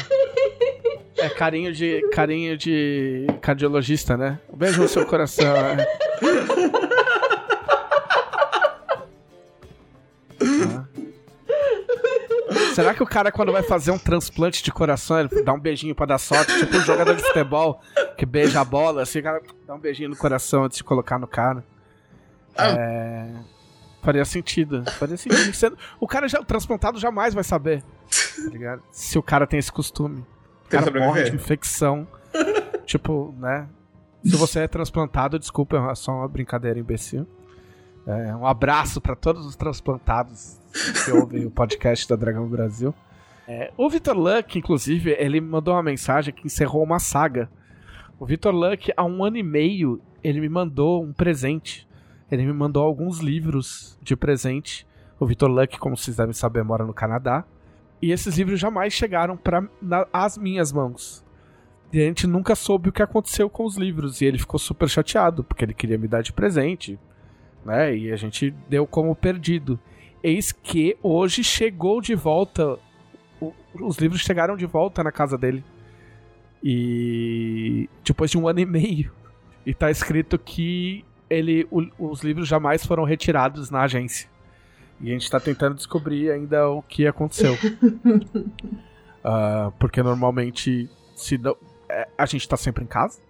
É 1.18 1.30
carinho 1.30 1.72
de, 1.72 2.02
carinho 2.10 2.58
de 2.58 3.28
cardiologista, 3.42 4.18
né? 4.18 4.40
Um 4.52 4.58
beijo 4.58 4.82
no 4.82 4.88
seu 4.88 5.06
coração. 5.06 5.46
é. 5.56 6.83
Ah. 10.44 10.86
Será 12.76 12.94
que 12.94 13.02
o 13.04 13.06
cara, 13.06 13.32
quando 13.32 13.52
vai 13.52 13.64
fazer 13.64 13.92
um 13.92 13.98
transplante 13.98 14.64
de 14.64 14.72
coração, 14.72 15.20
ele 15.20 15.44
dá 15.44 15.54
um 15.54 15.60
beijinho 15.60 15.96
pra 15.96 16.06
dar 16.06 16.18
sorte? 16.18 16.58
Tipo 16.60 16.78
um 16.78 16.82
jogador 16.82 17.16
de 17.16 17.24
futebol 17.24 17.80
que 18.18 18.26
beija 18.26 18.62
a 18.62 18.66
bola, 18.66 19.04
assim, 19.04 19.20
o 19.20 19.24
cara 19.24 19.42
dá 19.66 19.74
um 19.76 19.80
beijinho 19.80 20.10
no 20.10 20.16
coração 20.16 20.64
antes 20.64 20.78
de 20.78 20.84
colocar 20.84 21.18
no 21.20 21.28
cara. 21.28 21.64
Ah. 22.58 22.68
É. 22.70 23.30
Faria 24.02 24.26
sentido. 24.26 24.84
Faria 24.94 25.16
sentido. 25.18 25.78
O 26.00 26.08
cara 26.08 26.28
já, 26.28 26.40
o 26.40 26.46
transplantado 26.46 27.00
jamais 27.00 27.34
vai 27.34 27.44
saber. 27.44 27.82
Tá? 27.82 28.80
Se 28.92 29.18
o 29.18 29.24
cara 29.24 29.48
tem 29.48 29.58
esse 29.60 29.72
costume. 29.72 30.26
O 30.66 30.70
Tem 30.70 30.80
cara 30.80 31.00
morre 31.00 31.24
de 31.24 31.36
infecção. 31.36 32.08
tipo, 32.86 33.34
né? 33.38 33.68
Se 34.26 34.36
você 34.36 34.62
é 34.62 34.68
transplantado, 34.68 35.38
desculpa, 35.40 35.78
é 35.92 35.96
só 35.96 36.12
uma 36.12 36.28
brincadeira 36.28 36.80
imbecil. 36.80 37.28
É, 38.06 38.36
um 38.36 38.46
abraço 38.46 39.00
pra 39.00 39.16
todos 39.16 39.46
os 39.46 39.56
transplantados 39.56 40.60
que 41.06 41.12
ouvem 41.12 41.46
o 41.46 41.52
podcast 41.52 42.08
da 42.08 42.16
Dragão 42.16 42.48
Brasil. 42.48 42.94
É, 43.48 43.72
o 43.78 43.90
Vitor 43.90 44.18
Luck, 44.18 44.58
inclusive, 44.58 45.16
ele 45.18 45.40
mandou 45.40 45.74
uma 45.74 45.84
mensagem 45.84 46.34
que 46.34 46.46
encerrou 46.46 46.84
uma 46.84 47.00
saga. 47.00 47.50
O 48.20 48.26
Vitor 48.26 48.54
Luck, 48.54 48.92
há 48.96 49.04
um 49.04 49.24
ano 49.24 49.38
e 49.38 49.44
meio, 49.44 50.02
ele 50.24 50.42
me 50.42 50.50
mandou 50.50 51.04
um 51.04 51.14
presente. 51.14 51.88
Ele 52.32 52.46
me 52.46 52.54
mandou 52.54 52.84
alguns 52.84 53.20
livros 53.20 53.98
de 54.02 54.16
presente. 54.16 54.88
O 55.20 55.26
Vitor 55.26 55.50
Luck, 55.50 55.78
como 55.78 55.96
vocês 55.96 56.18
devem 56.18 56.34
saber, 56.34 56.64
mora 56.64 56.86
no 56.86 56.94
Canadá. 56.94 57.46
E 58.02 58.12
esses 58.12 58.38
livros 58.38 58.60
jamais 58.60 58.92
chegaram 58.92 59.38
para 59.38 59.68
as 60.12 60.38
minhas 60.38 60.72
mãos. 60.72 61.24
E 61.92 62.02
a 62.02 62.06
gente 62.06 62.26
nunca 62.26 62.56
soube 62.56 62.90
o 62.90 62.92
que 62.92 63.04
aconteceu 63.04 63.50
com 63.50 63.66
os 63.66 63.78
livros. 63.78 64.20
E 64.20 64.26
ele 64.26 64.40
ficou 64.40 64.60
super 64.60 64.90
chateado, 64.90 65.44
porque 65.44 65.64
ele 65.64 65.74
queria 65.74 65.98
me 65.98 66.08
dar 66.08 66.22
de 66.22 66.34
presente. 66.34 67.00
Né? 67.66 67.96
E 67.96 68.12
a 68.12 68.16
gente 68.16 68.52
deu 68.70 68.86
como 68.86 69.16
perdido. 69.16 69.80
Eis 70.22 70.52
que 70.52 70.98
hoje 71.02 71.44
chegou 71.44 72.02
de 72.02 72.16
volta. 72.16 72.78
o- 73.42 73.54
os 73.82 73.98
livros 73.98 74.22
chegaram 74.22 74.56
de 74.56 74.66
volta 74.66 75.04
na 75.04 75.12
casa 75.12 75.38
dele. 75.38 75.64
E. 76.64 77.90
depois 78.06 78.32
de 78.32 78.38
um 78.38 78.48
ano 78.48 78.60
e 78.60 78.66
meio. 78.66 79.12
E 79.66 79.74
tá 79.74 79.90
escrito 79.92 80.38
que 80.38 81.04
ele, 81.30 81.68
o- 81.72 81.90
os 82.12 82.22
livros 82.24 82.48
jamais 82.48 82.86
foram 82.86 83.04
retirados 83.04 83.70
na 83.70 83.82
agência. 83.84 84.30
E 85.02 85.10
a 85.10 85.14
gente 85.14 85.30
tá 85.30 85.40
tentando 85.40 85.76
descobrir 85.76 86.32
ainda 86.32 86.70
o 86.70 86.82
que 86.82 87.06
aconteceu. 87.08 87.56
Ah, 89.26 89.72
porque 89.80 90.04
normalmente 90.04 90.90
se 91.16 91.38
não- 91.38 91.56
é, 91.88 92.10
a 92.18 92.26
gente 92.26 92.46
tá 92.46 92.58
sempre 92.58 92.84
em 92.84 92.88
casa. 92.88 93.22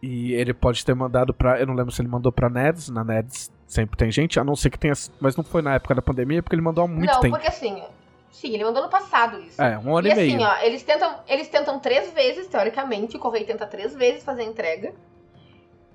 E 0.00 0.32
ele 0.32 0.54
pode 0.54 0.84
ter 0.84 0.94
mandado 0.94 1.34
pra. 1.34 1.58
Eu 1.58 1.66
não 1.66 1.74
lembro 1.74 1.92
se 1.92 2.00
ele 2.00 2.08
mandou 2.08 2.30
pra 2.30 2.48
Nerds. 2.48 2.88
Na 2.88 3.02
Nerds 3.02 3.50
sempre 3.66 3.96
tem 3.96 4.10
gente, 4.10 4.38
a 4.38 4.44
não 4.44 4.54
ser 4.54 4.70
que 4.70 4.78
tenha. 4.78 4.94
Mas 5.20 5.36
não 5.36 5.42
foi 5.42 5.60
na 5.60 5.74
época 5.74 5.94
da 5.94 6.02
pandemia, 6.02 6.42
porque 6.42 6.54
ele 6.54 6.62
mandou 6.62 6.84
há 6.84 6.88
muito 6.88 7.12
não, 7.12 7.20
tempo. 7.20 7.34
porque 7.34 7.48
assim, 7.48 7.82
sim, 8.30 8.54
ele 8.54 8.64
mandou 8.64 8.82
no 8.82 8.88
passado 8.88 9.40
isso. 9.40 9.60
É, 9.60 9.76
um 9.78 9.96
ano 9.96 10.06
e 10.06 10.10
e, 10.10 10.12
assim, 10.12 10.36
meio. 10.36 10.48
ó, 10.48 10.56
eles 10.62 10.82
tentam, 10.82 11.18
eles 11.26 11.48
tentam 11.48 11.80
três 11.80 12.12
vezes, 12.12 12.46
teoricamente, 12.46 13.16
o 13.16 13.20
correio 13.20 13.46
tenta 13.46 13.66
três 13.66 13.94
vezes 13.94 14.22
fazer 14.22 14.42
a 14.42 14.46
entrega. 14.46 14.94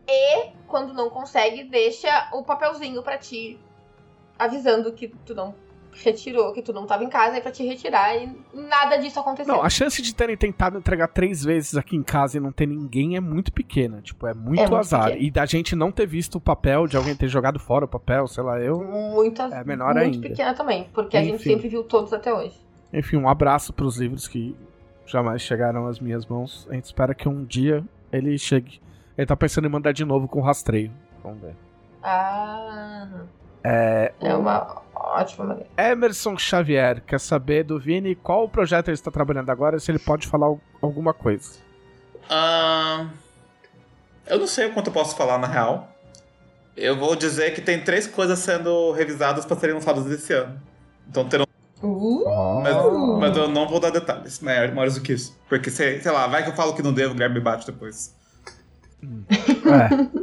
E 0.05 0.49
quando 0.67 0.93
não 0.93 1.09
consegue, 1.09 1.63
deixa 1.63 2.29
o 2.33 2.43
papelzinho 2.43 3.01
pra 3.01 3.17
ti 3.17 3.57
avisando 4.37 4.91
que 4.91 5.07
tu 5.25 5.33
não 5.33 5.55
retirou, 6.03 6.53
que 6.53 6.61
tu 6.61 6.71
não 6.73 6.85
tava 6.85 7.03
em 7.03 7.09
casa, 7.09 7.35
aí 7.35 7.41
pra 7.41 7.51
te 7.51 7.63
retirar 7.65 8.15
e 8.15 8.35
nada 8.53 8.97
disso 8.97 9.19
aconteceu. 9.19 9.53
Não, 9.53 9.61
a 9.63 9.69
chance 9.69 10.01
de 10.01 10.13
terem 10.15 10.35
tentado 10.37 10.77
entregar 10.77 11.07
três 11.07 11.43
vezes 11.43 11.75
aqui 11.75 11.95
em 11.95 12.03
casa 12.03 12.37
e 12.37 12.39
não 12.39 12.51
ter 12.51 12.65
ninguém 12.67 13.15
é 13.15 13.19
muito 13.19 13.51
pequena. 13.51 14.01
Tipo, 14.01 14.27
é 14.27 14.33
muito, 14.33 14.59
É 14.59 14.61
muito 14.63 14.75
azar. 14.75 15.05
pequena. 15.05 15.23
E 15.25 15.31
da 15.31 15.45
gente 15.45 15.75
não 15.75 15.91
ter 15.91 16.05
visto 16.07 16.35
o 16.35 16.41
papel, 16.41 16.87
de 16.87 16.97
alguém 16.97 17.15
ter 17.15 17.27
jogado 17.27 17.59
fora 17.59 17.85
o 17.85 17.87
papel, 17.87 18.27
sei 18.27 18.43
lá, 18.43 18.59
eu. 18.59 18.79
Muito, 18.83 19.41
É 19.41 19.63
menor 19.63 19.93
muito 19.95 20.15
ainda. 20.15 20.29
pequena 20.29 20.53
também, 20.53 20.89
porque 20.93 21.17
a 21.17 21.21
gente 21.23 21.35
Enfim. 21.35 21.51
sempre 21.51 21.67
viu 21.69 21.83
todos 21.83 22.13
até 22.13 22.33
hoje. 22.33 22.55
Enfim, 22.91 23.17
um 23.17 23.27
abraço 23.27 23.73
pros 23.73 23.97
livros 23.97 24.27
que 24.27 24.55
jamais 25.05 25.41
chegaram 25.41 25.87
às 25.87 25.99
minhas 25.99 26.25
mãos. 26.25 26.67
A 26.69 26.73
gente 26.75 26.85
espera 26.85 27.13
que 27.15 27.27
um 27.27 27.43
dia 27.43 27.83
ele 28.11 28.37
chegue. 28.37 28.79
Ele 29.17 29.25
tá 29.27 29.35
pensando 29.35 29.65
em 29.67 29.69
mandar 29.69 29.91
de 29.91 30.05
novo 30.05 30.27
com 30.27 30.41
rastreio. 30.41 30.91
Vamos 31.23 31.41
ver. 31.41 31.55
Ah, 32.01 33.07
É, 33.63 34.11
é 34.19 34.35
uma 34.35 34.82
ótima 34.95 35.45
maneira. 35.45 35.69
Emerson 35.77 36.37
Xavier 36.37 37.01
quer 37.05 37.19
saber 37.19 37.63
do 37.63 37.79
Vini 37.79 38.15
qual 38.15 38.47
projeto 38.49 38.87
ele 38.89 38.95
está 38.95 39.09
trabalhando 39.11 39.49
agora, 39.49 39.79
se 39.79 39.91
ele 39.91 39.99
pode 39.99 40.27
falar 40.27 40.47
al- 40.47 40.61
alguma 40.81 41.13
coisa. 41.13 41.51
Ah, 42.29 43.07
eu 44.27 44.39
não 44.39 44.47
sei 44.47 44.67
o 44.67 44.73
quanto 44.73 44.87
eu 44.87 44.93
posso 44.93 45.15
falar 45.15 45.37
na 45.37 45.47
real. 45.47 45.89
Eu 46.75 46.97
vou 46.97 47.15
dizer 47.15 47.53
que 47.53 47.61
tem 47.61 47.83
três 47.83 48.07
coisas 48.07 48.39
sendo 48.39 48.91
revisadas 48.93 49.45
para 49.45 49.55
serem 49.57 49.75
lançadas 49.75 50.05
esse 50.09 50.33
ano. 50.33 50.59
Então 51.07 51.27
terão. 51.27 51.45
Uh, 51.81 52.23
Mas, 52.63 52.75
mas 53.19 53.37
eu 53.37 53.49
não 53.49 53.67
vou 53.67 53.77
dar 53.79 53.89
detalhes 53.89 54.39
maior- 54.39 54.71
maiores 54.71 54.95
do 54.95 55.01
que 55.01 55.11
isso. 55.13 55.37
Porque, 55.49 55.69
sei, 55.69 55.99
sei 56.01 56.11
lá, 56.11 56.25
vai 56.27 56.41
que 56.43 56.49
eu 56.49 56.55
falo 56.55 56.73
que 56.73 56.81
não 56.81 56.93
devo, 56.93 57.11
o 57.11 57.13
Guilherme 57.13 57.35
me 57.35 57.41
bate 57.41 57.65
depois. 57.65 58.15
É. 59.03 60.22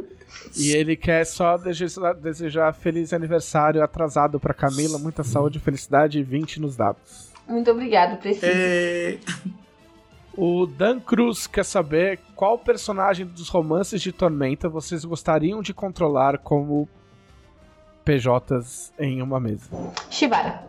E 0.57 0.71
ele 0.71 0.95
quer 0.95 1.25
só 1.25 1.57
desejar, 1.57 2.13
desejar 2.13 2.73
feliz 2.73 3.13
aniversário 3.13 3.83
atrasado 3.83 4.39
pra 4.39 4.53
Camila, 4.53 4.97
muita 4.97 5.23
saúde, 5.23 5.59
felicidade 5.59 6.19
e 6.19 6.23
20 6.23 6.59
nos 6.59 6.75
dados. 6.75 7.31
muito 7.47 7.71
obrigado, 7.71 8.19
preciso. 8.19 8.45
E... 8.45 9.19
O 10.33 10.65
Dan 10.65 10.99
Cruz 10.99 11.45
quer 11.45 11.65
saber 11.65 12.19
qual 12.35 12.57
personagem 12.57 13.25
dos 13.25 13.49
romances 13.49 14.01
de 14.01 14.13
Tormenta 14.13 14.69
vocês 14.69 15.03
gostariam 15.03 15.61
de 15.61 15.73
controlar 15.73 16.37
como 16.37 16.87
PJs 18.05 18.93
em 18.97 19.21
uma 19.21 19.39
mesa. 19.39 19.69
Shivara. 20.09 20.63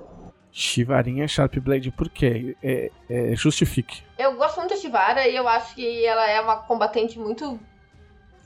Chivarinha 0.50 1.26
Sharp 1.26 1.56
Blade, 1.58 1.90
por 1.90 2.10
quê? 2.10 2.56
É, 2.62 2.90
é, 3.08 3.36
justifique. 3.36 4.02
Eu 4.18 4.36
gosto 4.36 4.58
muito 4.58 4.74
da 4.74 4.76
Shivara 4.76 5.26
e 5.26 5.34
eu 5.34 5.48
acho 5.48 5.74
que 5.74 6.04
ela 6.04 6.28
é 6.28 6.40
uma 6.40 6.56
combatente 6.56 7.18
muito 7.18 7.58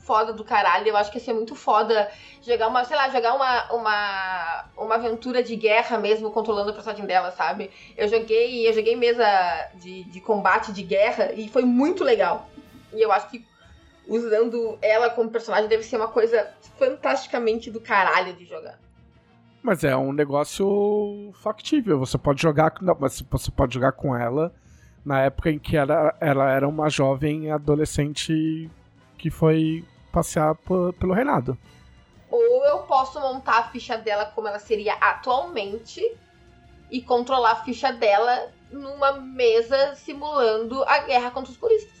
foda 0.07 0.31
do 0.31 0.43
caralho. 0.45 0.87
Eu 0.87 0.95
acho 0.95 1.11
que 1.11 1.17
ia 1.17 1.23
ser 1.23 1.33
muito 1.33 1.53
foda 1.53 2.09
jogar 2.41 2.69
uma, 2.69 2.85
sei 2.85 2.95
lá, 2.95 3.09
jogar 3.09 3.33
uma, 3.33 3.73
uma, 3.73 4.65
uma 4.77 4.95
aventura 4.95 5.43
de 5.43 5.55
guerra 5.57 5.97
mesmo 5.97 6.31
controlando 6.31 6.71
o 6.71 6.73
personagem 6.73 7.05
dela, 7.05 7.29
sabe? 7.31 7.69
Eu 7.97 8.07
joguei, 8.07 8.67
eu 8.67 8.73
joguei 8.73 8.95
mesa 8.95 9.25
de, 9.75 10.05
de 10.05 10.21
combate 10.21 10.71
de 10.71 10.81
guerra 10.81 11.33
e 11.33 11.49
foi 11.49 11.63
muito 11.63 12.05
legal. 12.05 12.49
E 12.93 13.01
eu 13.01 13.11
acho 13.11 13.29
que 13.29 13.45
usando 14.07 14.79
ela 14.81 15.09
como 15.09 15.29
personagem 15.29 15.67
deve 15.67 15.83
ser 15.83 15.97
uma 15.97 16.07
coisa 16.07 16.49
fantasticamente 16.79 17.69
do 17.69 17.81
caralho 17.81 18.33
de 18.33 18.45
jogar. 18.45 18.79
Mas 19.61 19.83
é 19.83 19.97
um 19.97 20.13
negócio 20.13 21.33
factível. 21.43 21.99
Você 21.99 22.17
pode 22.17 22.41
jogar. 22.41 22.75
Não, 22.79 22.95
mas 22.97 23.21
você 23.29 23.51
pode 23.51 23.73
jogar 23.73 23.91
com 23.91 24.15
ela 24.15 24.53
na 25.03 25.21
época 25.21 25.51
em 25.51 25.59
que 25.59 25.75
ela, 25.75 26.15
ela 26.21 26.49
era 26.49 26.65
uma 26.65 26.89
jovem 26.89 27.51
adolescente 27.51 28.69
que 29.17 29.29
foi 29.29 29.83
passear 30.17 30.55
pelo 30.99 31.13
reinado. 31.13 31.57
Ou 32.29 32.65
eu 32.65 32.79
posso 32.79 33.19
montar 33.19 33.59
a 33.59 33.63
ficha 33.63 33.97
dela 33.97 34.25
como 34.33 34.47
ela 34.47 34.59
seria 34.59 34.93
atualmente 34.95 36.01
e 36.89 37.01
controlar 37.01 37.51
a 37.51 37.55
ficha 37.63 37.91
dela 37.93 38.51
numa 38.71 39.13
mesa 39.13 39.95
simulando 39.95 40.83
a 40.83 40.99
guerra 40.99 41.29
contra 41.31 41.51
os 41.51 41.57
puristas. 41.57 41.95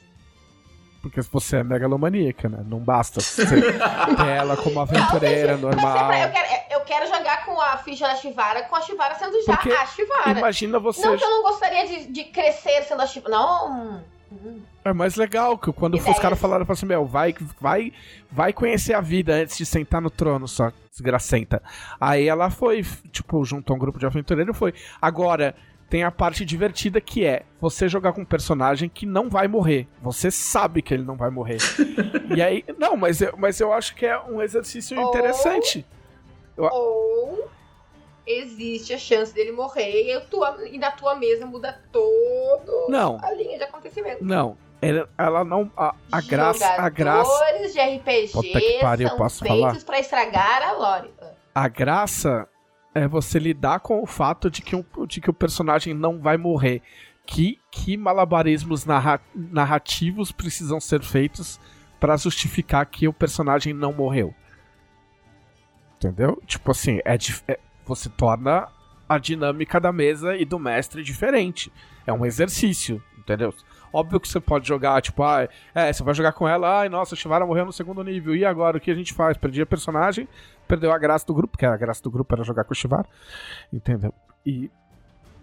Porque 1.01 1.21
você 1.21 1.57
é 1.57 1.63
megalomaníaca, 1.63 2.49
né? 2.49 2.57
Não 2.65 2.79
basta 2.79 3.21
ter 3.21 3.63
ela 4.27 4.57
como 4.57 4.79
aventureira 4.81 5.53
Mas 5.53 5.61
normal. 5.61 5.97
sempre- 5.99 6.23
eu, 6.23 6.31
quero, 6.31 6.63
eu 6.71 6.79
quero 6.81 7.07
jogar 7.07 7.45
com 7.45 7.61
a 7.61 7.77
ficha 7.77 8.07
da 8.07 8.15
Shivara, 8.15 8.63
com 8.63 8.75
a 8.75 8.81
Shivara 8.81 9.15
sendo 9.15 9.41
já 9.45 9.55
Porque 9.55 9.71
a 9.71 9.85
Shivara. 9.85 10.39
Imagina 10.39 10.79
você. 10.79 11.05
Não 11.07 11.15
que 11.15 11.23
eu 11.23 11.29
não 11.29 11.43
gostaria 11.43 11.85
de, 11.87 12.11
de 12.11 12.23
crescer 12.25 12.83
sendo 12.83 13.01
a 13.03 13.07
Shivara. 13.07 13.31
Não. 13.35 14.03
É 14.83 14.93
mais 14.93 15.15
legal 15.15 15.57
que 15.57 15.71
quando 15.71 15.95
os 15.95 16.19
caras 16.19 16.39
falaram 16.39 16.65
assim, 16.67 16.85
meu, 16.85 17.05
vai, 17.05 17.35
vai, 17.59 17.91
vai 18.31 18.53
conhecer 18.53 18.93
a 18.93 19.01
vida 19.01 19.33
antes 19.33 19.57
de 19.57 19.65
sentar 19.65 20.01
no 20.01 20.09
trono, 20.09 20.47
só 20.47 20.71
desgracenta. 20.91 21.61
Aí 21.99 22.27
ela 22.27 22.49
foi, 22.49 22.83
tipo, 23.11 23.43
juntou 23.43 23.75
um 23.75 23.79
grupo 23.79 23.99
de 23.99 24.05
aventureiro 24.05 24.51
e 24.51 24.53
foi. 24.53 24.73
Agora, 25.01 25.55
tem 25.89 26.03
a 26.03 26.11
parte 26.11 26.43
divertida 26.43 26.99
que 26.99 27.25
é 27.25 27.43
você 27.61 27.87
jogar 27.87 28.13
com 28.13 28.21
um 28.21 28.25
personagem 28.25 28.89
que 28.89 29.05
não 29.05 29.29
vai 29.29 29.47
morrer. 29.47 29.87
Você 30.01 30.29
sabe 30.29 30.81
que 30.81 30.93
ele 30.93 31.03
não 31.03 31.15
vai 31.15 31.29
morrer. 31.29 31.57
e 32.35 32.41
aí, 32.41 32.63
não, 32.77 32.97
mas 32.97 33.21
eu, 33.21 33.33
mas 33.37 33.59
eu 33.59 33.71
acho 33.71 33.95
que 33.95 34.05
é 34.05 34.19
um 34.19 34.41
exercício 34.41 34.99
Ou- 34.99 35.09
interessante. 35.09 35.85
Ou 36.57 37.49
existe 38.27 38.93
a 38.93 38.97
chance 38.97 39.33
dele 39.33 39.51
morrer 39.51 40.11
e, 40.13 40.19
tua, 40.21 40.57
e 40.67 40.77
na 40.77 40.91
tua 40.91 41.15
mesa 41.15 41.45
muda 41.45 41.81
todo 41.91 42.87
Não. 42.89 43.17
a 43.23 43.31
linha 43.31 43.57
de 43.57 43.63
acontecimento. 43.63 44.23
Não, 44.23 44.57
ela, 44.81 45.09
ela 45.17 45.43
não. 45.45 45.71
A, 45.77 45.95
a 46.11 46.21
graça. 46.21 46.67
A 46.73 46.89
graça. 46.89 47.45
De 47.73 47.79
RPG 47.79 48.31
Puta 48.33 48.59
que 48.59 48.79
pariu, 48.79 49.07
são 49.07 49.17
posso 49.17 49.39
feitos 49.43 49.59
falar? 49.59 49.83
pra 49.85 49.99
estragar 49.99 50.61
a 50.63 50.71
lore. 50.73 51.13
A 51.55 51.67
graça 51.67 52.47
é 52.93 53.07
você 53.07 53.39
lidar 53.39 53.79
com 53.79 54.01
o 54.01 54.05
fato 54.05 54.49
de 54.51 54.61
que, 54.61 54.75
um, 54.75 54.83
de 55.07 55.21
que 55.21 55.29
o 55.29 55.33
personagem 55.33 55.93
não 55.93 56.19
vai 56.19 56.37
morrer. 56.37 56.81
Que, 57.25 57.59
que 57.71 57.97
malabarismos 57.97 58.85
narra- 58.85 59.19
narrativos 59.35 60.31
precisam 60.31 60.79
ser 60.79 61.01
feitos 61.01 61.59
pra 61.99 62.15
justificar 62.15 62.85
que 62.85 63.07
o 63.07 63.11
personagem 63.13 63.73
não 63.73 63.91
morreu? 63.91 64.33
Entendeu? 65.97 66.41
Tipo 66.45 66.71
assim, 66.71 66.99
é, 67.03 67.15
é- 67.47 67.59
você 67.87 68.09
torna 68.09 68.67
a 69.07 69.17
dinâmica 69.17 69.79
da 69.79 69.91
mesa 69.91 70.35
e 70.35 70.45
do 70.45 70.59
mestre 70.59 71.03
diferente. 71.03 71.71
É 72.05 72.11
um 72.11 72.25
exercício, 72.25 73.01
entendeu? 73.17 73.53
Óbvio 73.91 74.19
que 74.19 74.27
você 74.27 74.39
pode 74.39 74.67
jogar, 74.67 75.01
tipo, 75.01 75.23
ah, 75.23 75.47
é, 75.73 75.91
você 75.91 76.03
vai 76.03 76.13
jogar 76.13 76.33
com 76.33 76.47
ela, 76.47 76.81
ai, 76.81 76.89
nossa, 76.89 77.15
a 77.15 77.17
Shivara 77.17 77.45
morreu 77.45 77.65
no 77.65 77.73
segundo 77.73 78.03
nível, 78.03 78.35
e 78.35 78.43
agora 78.43 78.77
o 78.77 78.81
que 78.81 78.91
a 78.91 78.95
gente 78.95 79.13
faz? 79.13 79.37
Perdi 79.37 79.61
a 79.61 79.65
personagem, 79.65 80.27
perdeu 80.67 80.91
a 80.91 80.97
graça 80.97 81.25
do 81.25 81.33
grupo, 81.33 81.51
porque 81.51 81.65
a 81.65 81.77
graça 81.77 82.03
do 82.03 82.11
grupo 82.11 82.35
era 82.35 82.43
jogar 82.43 82.65
com 82.65 82.73
o 82.73 82.75
Shivara, 82.75 83.07
entendeu? 83.71 84.13
E 84.45 84.69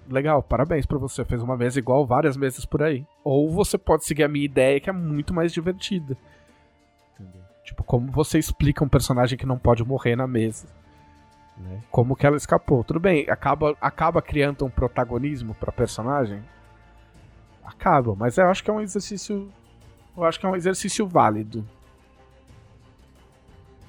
legal, 0.08 0.42
parabéns 0.42 0.84
pra 0.84 0.98
você, 0.98 1.24
fez 1.24 1.42
uma 1.42 1.56
mesa 1.56 1.78
igual 1.78 2.06
várias 2.06 2.36
mesas 2.36 2.66
por 2.66 2.82
aí. 2.82 3.04
Ou 3.22 3.50
você 3.50 3.78
pode 3.78 4.04
seguir 4.04 4.24
a 4.24 4.28
minha 4.28 4.44
ideia, 4.44 4.78
que 4.78 4.90
é 4.90 4.92
muito 4.92 5.32
mais 5.32 5.52
divertida. 5.52 6.16
Tipo, 7.64 7.82
como 7.82 8.12
você 8.12 8.38
explica 8.38 8.84
um 8.84 8.88
personagem 8.88 9.38
que 9.38 9.46
não 9.46 9.58
pode 9.58 9.82
morrer 9.82 10.16
na 10.16 10.26
mesa. 10.26 10.66
Né? 11.56 11.80
Como 11.90 12.16
que 12.16 12.26
ela 12.26 12.36
escapou? 12.36 12.82
Tudo 12.84 13.00
bem, 13.00 13.26
acaba, 13.28 13.76
acaba 13.80 14.20
criando 14.22 14.64
um 14.64 14.70
protagonismo 14.70 15.54
pra 15.54 15.70
personagem? 15.72 16.42
Acaba, 17.64 18.14
mas 18.14 18.36
eu 18.38 18.48
acho 18.48 18.62
que 18.62 18.70
é 18.70 18.72
um 18.72 18.80
exercício. 18.80 19.50
Eu 20.16 20.24
acho 20.24 20.38
que 20.38 20.46
é 20.46 20.48
um 20.48 20.56
exercício 20.56 21.06
válido. 21.06 21.66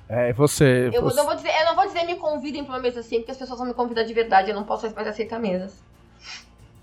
É, 0.07 0.31
você. 0.33 0.89
Eu 0.93 1.01
você- 1.01 1.17
não, 1.17 1.25
vou 1.25 1.35
dizer, 1.35 1.49
eu 1.49 1.65
não 1.65 1.75
vou 1.75 1.85
dizer 1.87 2.03
me 2.05 2.15
convidem 2.15 2.63
pra 2.63 2.73
uma 2.75 2.79
mesa 2.81 2.99
assim, 2.99 3.17
porque 3.17 3.31
as 3.31 3.37
pessoas 3.37 3.57
vão 3.57 3.67
me 3.67 3.73
convidar 3.73 4.03
de 4.03 4.13
verdade, 4.13 4.49
eu 4.49 4.55
não 4.55 4.63
posso 4.63 4.93
mais 4.95 5.07
aceitar 5.07 5.39
mesas. 5.39 5.83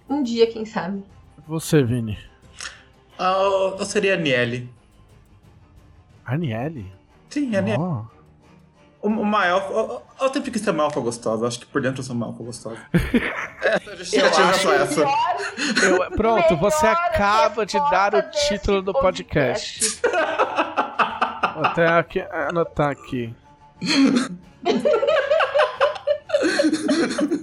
Um 0.09 0.22
dia, 0.22 0.50
quem 0.50 0.64
sabe. 0.64 1.04
Você, 1.46 1.82
Vini. 1.82 2.18
Ah, 3.18 3.32
eu 3.78 3.84
seria 3.84 4.14
a 4.14 4.16
Niele. 4.16 4.68
Aniele? 6.24 6.92
Sim, 7.30 7.54
a 7.56 7.60
Niele. 7.62 7.78
Ó. 7.80 8.04
Uma 9.03 9.45
elfa. 9.47 9.73
Eu, 9.73 10.03
eu 10.20 10.33
sempre 10.33 10.51
quis 10.53 10.62
ser 10.62 10.70
uma 10.70 10.85
elfa 10.85 11.01
gostosa. 11.01 11.47
Acho 11.47 11.59
que 11.61 11.66
por 11.66 11.83
dentro 11.83 12.01
eu 12.01 12.05
sou 12.05 12.15
uma 12.15 12.27
elfa 12.29 12.43
gostosa. 12.45 12.77
essa 13.62 13.91
é 13.91 13.97
justificativa 13.97 14.49
acho 14.51 14.62
só 14.62 14.73
essa. 14.74 15.01
Eu- 15.85 16.11
pronto, 16.16 16.57
você 16.57 16.87
acaba 16.87 17.66
de 17.66 17.79
dar 17.91 18.15
o 18.15 18.23
título 18.31 18.81
do 18.81 18.93
podcast. 18.93 20.01
Vou 21.55 21.65
até 21.65 21.87
aqui, 21.89 22.20
anotar 22.31 22.91
aqui. 22.91 23.35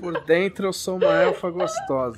Por 0.02 0.20
dentro 0.26 0.68
eu 0.68 0.74
sou 0.74 0.98
uma 0.98 1.08
elfa 1.14 1.50
gostosa. 1.50 2.18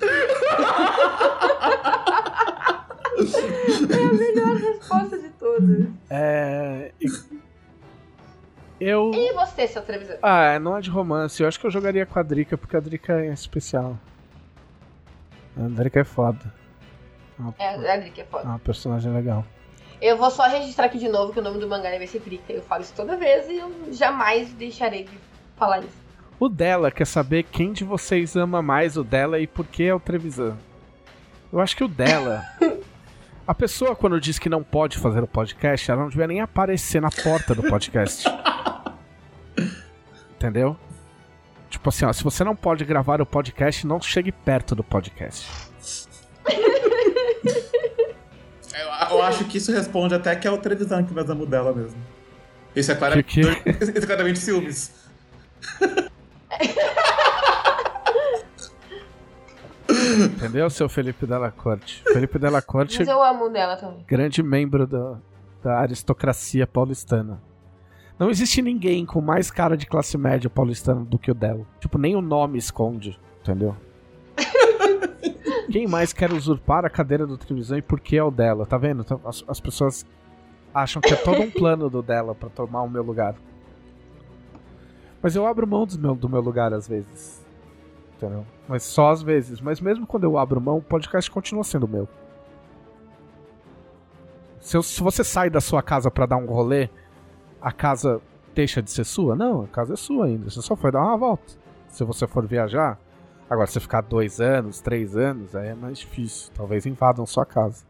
É 3.90 4.04
a 4.04 4.14
melhor 4.14 4.56
resposta 4.56 5.18
de 5.18 5.30
todas. 5.30 5.88
É. 6.10 6.92
e- 7.00 7.08
Eu. 8.82 9.12
E 9.14 9.32
você, 9.34 9.68
seu 9.68 9.84
televisor? 9.84 10.18
Ah, 10.24 10.58
não 10.60 10.76
é 10.76 10.82
de 10.82 10.90
romance. 10.90 11.40
Eu 11.40 11.48
acho 11.48 11.60
que 11.60 11.68
eu 11.68 11.70
jogaria 11.72 12.04
com 12.04 12.18
a 12.18 12.24
Drica, 12.24 12.58
porque 12.58 12.76
a 12.76 12.80
Drica 12.80 13.14
é 13.22 13.32
especial. 13.32 13.96
A 15.56 15.68
Drica 15.68 16.00
é 16.00 16.04
foda. 16.04 16.52
É 17.38 17.42
uma, 17.42 17.56
É, 17.60 17.94
a 17.94 17.98
Drica 17.98 18.22
é 18.22 18.24
é 18.24 18.28
foda. 18.28 18.44
uma 18.44 18.58
personagem 18.58 19.14
legal. 19.14 19.46
Eu 20.02 20.18
vou 20.18 20.32
só 20.32 20.48
registrar 20.48 20.86
aqui 20.86 20.98
de 20.98 21.08
novo 21.08 21.32
que 21.32 21.40
o 21.40 21.44
nome 21.44 21.60
do 21.60 21.68
mangá 21.70 21.90
vai 21.92 22.08
ser 22.08 22.22
Drica. 22.22 22.52
Eu 22.52 22.64
falo 22.64 22.82
isso 22.82 22.94
toda 22.96 23.16
vez 23.16 23.48
e 23.48 23.58
eu 23.58 23.72
jamais 23.94 24.52
deixarei 24.54 25.04
de 25.04 25.12
falar 25.56 25.78
isso. 25.80 26.02
O 26.40 26.50
dela 26.50 26.90
quer 26.90 27.06
saber 27.06 27.44
quem 27.44 27.72
de 27.72 27.84
vocês 27.84 28.36
ama 28.36 28.64
mais 28.64 28.98
o 28.98 29.04
dela 29.04 29.40
e 29.40 29.46
por 29.46 29.68
que 29.68 29.84
é 29.84 29.94
o 29.94 30.00
Trevisan. 30.00 30.58
Eu 31.54 31.60
acho 31.60 31.78
que 31.78 31.84
o 31.84 31.88
dela. 31.88 32.44
A 33.48 33.54
pessoa, 33.54 33.96
quando 33.96 34.20
diz 34.20 34.40
que 34.40 34.48
não 34.50 34.64
pode 34.64 34.98
fazer 34.98 35.22
o 35.22 35.28
podcast, 35.28 35.92
ela 35.92 36.02
não 36.02 36.10
devia 36.10 36.26
nem 36.28 36.42
aparecer 36.42 37.02
na 37.02 37.10
porta 37.12 37.54
do 37.54 37.62
podcast. 37.64 38.24
Entendeu? 40.42 40.76
Tipo 41.70 41.90
assim, 41.90 42.04
ó, 42.04 42.12
se 42.12 42.24
você 42.24 42.44
não 42.44 42.56
pode 42.56 42.84
gravar 42.84 43.22
o 43.22 43.26
podcast, 43.28 43.86
não 43.86 44.02
chegue 44.02 44.32
perto 44.32 44.74
do 44.74 44.84
podcast. 44.84 45.48
Eu, 48.74 49.18
eu 49.18 49.22
acho 49.24 49.44
que 49.46 49.58
isso 49.58 49.72
responde 49.72 50.16
até 50.16 50.34
que 50.36 50.48
é 50.48 50.52
o 50.52 50.58
televisão 50.58 51.04
que 51.04 51.14
mais 51.14 51.30
amo 51.30 51.46
dela 51.46 51.74
mesmo. 51.74 52.02
Isso 52.76 52.90
é 52.92 52.96
claramente, 52.96 53.42
Que 53.42 53.56
que- 53.74 53.84
isso 53.84 53.98
é 53.98 54.06
claramente 54.06 54.40
ciúmes. 54.40 54.92
Entendeu, 60.26 60.70
seu 60.70 60.88
Felipe 60.88 61.26
Della 61.26 61.52
Corte? 61.52 62.02
Felipe 62.14 62.40
Della 62.40 62.62
Corte 62.62 63.00
Mas 63.00 63.08
eu 63.08 63.22
amo 63.24 63.50
dela 63.50 63.76
também. 63.76 64.06
grande 64.08 64.42
membro 64.42 64.88
da, 64.88 65.18
da 65.64 65.80
aristocracia 65.80 66.66
paulistana. 66.66 67.42
Não 68.22 68.30
existe 68.30 68.62
ninguém 68.62 69.04
com 69.04 69.20
mais 69.20 69.50
cara 69.50 69.76
de 69.76 69.88
classe 69.88 70.16
média 70.16 70.48
paulistana 70.48 71.04
do 71.04 71.18
que 71.18 71.32
o 71.32 71.34
dela. 71.34 71.66
Tipo, 71.80 71.98
nem 71.98 72.16
o 72.16 72.22
nome 72.22 72.60
esconde, 72.60 73.20
entendeu? 73.40 73.76
Quem 75.72 75.88
mais 75.88 76.14
quer 76.14 76.32
usurpar 76.32 76.86
a 76.86 76.90
cadeira 76.90 77.26
do 77.26 77.36
televisão 77.36 77.80
e 77.80 77.82
por 77.82 78.00
que 78.00 78.16
é 78.16 78.24
o 78.24 78.30
dela? 78.30 78.64
Tá 78.68 78.78
vendo? 78.78 79.02
Então, 79.02 79.20
As, 79.26 79.44
as 79.48 79.60
pessoas 79.60 80.06
acham 80.72 81.02
que 81.02 81.12
é 81.12 81.16
todo 81.16 81.42
um 81.42 81.50
plano 81.50 81.90
do 81.90 82.04
dela 82.04 82.36
pra 82.36 82.48
tomar 82.48 82.84
o 82.84 82.90
meu 82.92 83.02
lugar. 83.02 83.34
Mas 85.20 85.36
eu 85.36 85.48
abro 85.48 85.66
mão 85.66 85.88
do 85.88 85.98
meu, 85.98 86.14
do 86.14 86.30
meu 86.30 86.42
lugar 86.42 86.76
às 86.76 86.88
vezes. 86.88 87.44
Entendeu? 88.18 88.46
Mas 88.68 88.84
só 88.84 89.10
às 89.10 89.24
vezes. 89.24 89.60
Mas 89.60 89.82
mesmo 89.82 90.06
quando 90.06 90.26
eu 90.26 90.38
abro 90.38 90.62
mão, 90.62 90.78
o 90.78 90.82
podcast 90.84 91.32
continua 91.32 91.64
sendo 91.64 91.88
meu. 91.88 92.08
Se, 94.60 94.78
eu- 94.78 94.84
se 94.84 95.02
você 95.02 95.24
sai 95.24 95.50
da 95.50 95.60
sua 95.60 95.82
casa 95.82 96.12
pra 96.12 96.28
dar 96.28 96.38
um 96.38 96.46
rolê, 96.46 96.88
a 97.62 97.72
casa 97.72 98.22
deixa 98.56 98.82
de 98.82 98.92
ser 98.92 99.04
sua? 99.06 99.36
Não, 99.36 99.64
a 99.64 99.68
casa 99.68 99.94
é 99.94 99.98
sua 99.98 100.26
ainda. 100.26 100.50
Você 100.50 100.62
só 100.62 100.76
foi 100.76 100.92
dar 100.92 101.02
uma 101.02 101.18
volta. 101.18 101.54
Se 101.88 102.04
você 102.04 102.26
for 102.26 102.46
viajar, 102.48 102.98
agora 103.50 103.68
se 103.68 103.80
ficar 103.80 104.02
dois 104.02 104.42
anos, 104.42 104.80
três 104.80 105.16
anos, 105.16 105.56
aí 105.56 105.70
é 105.70 105.76
mais 105.76 106.00
difícil. 106.00 106.52
Talvez 106.56 106.86
invadam 106.86 107.26
sua 107.26 107.46
casa. 107.46 107.84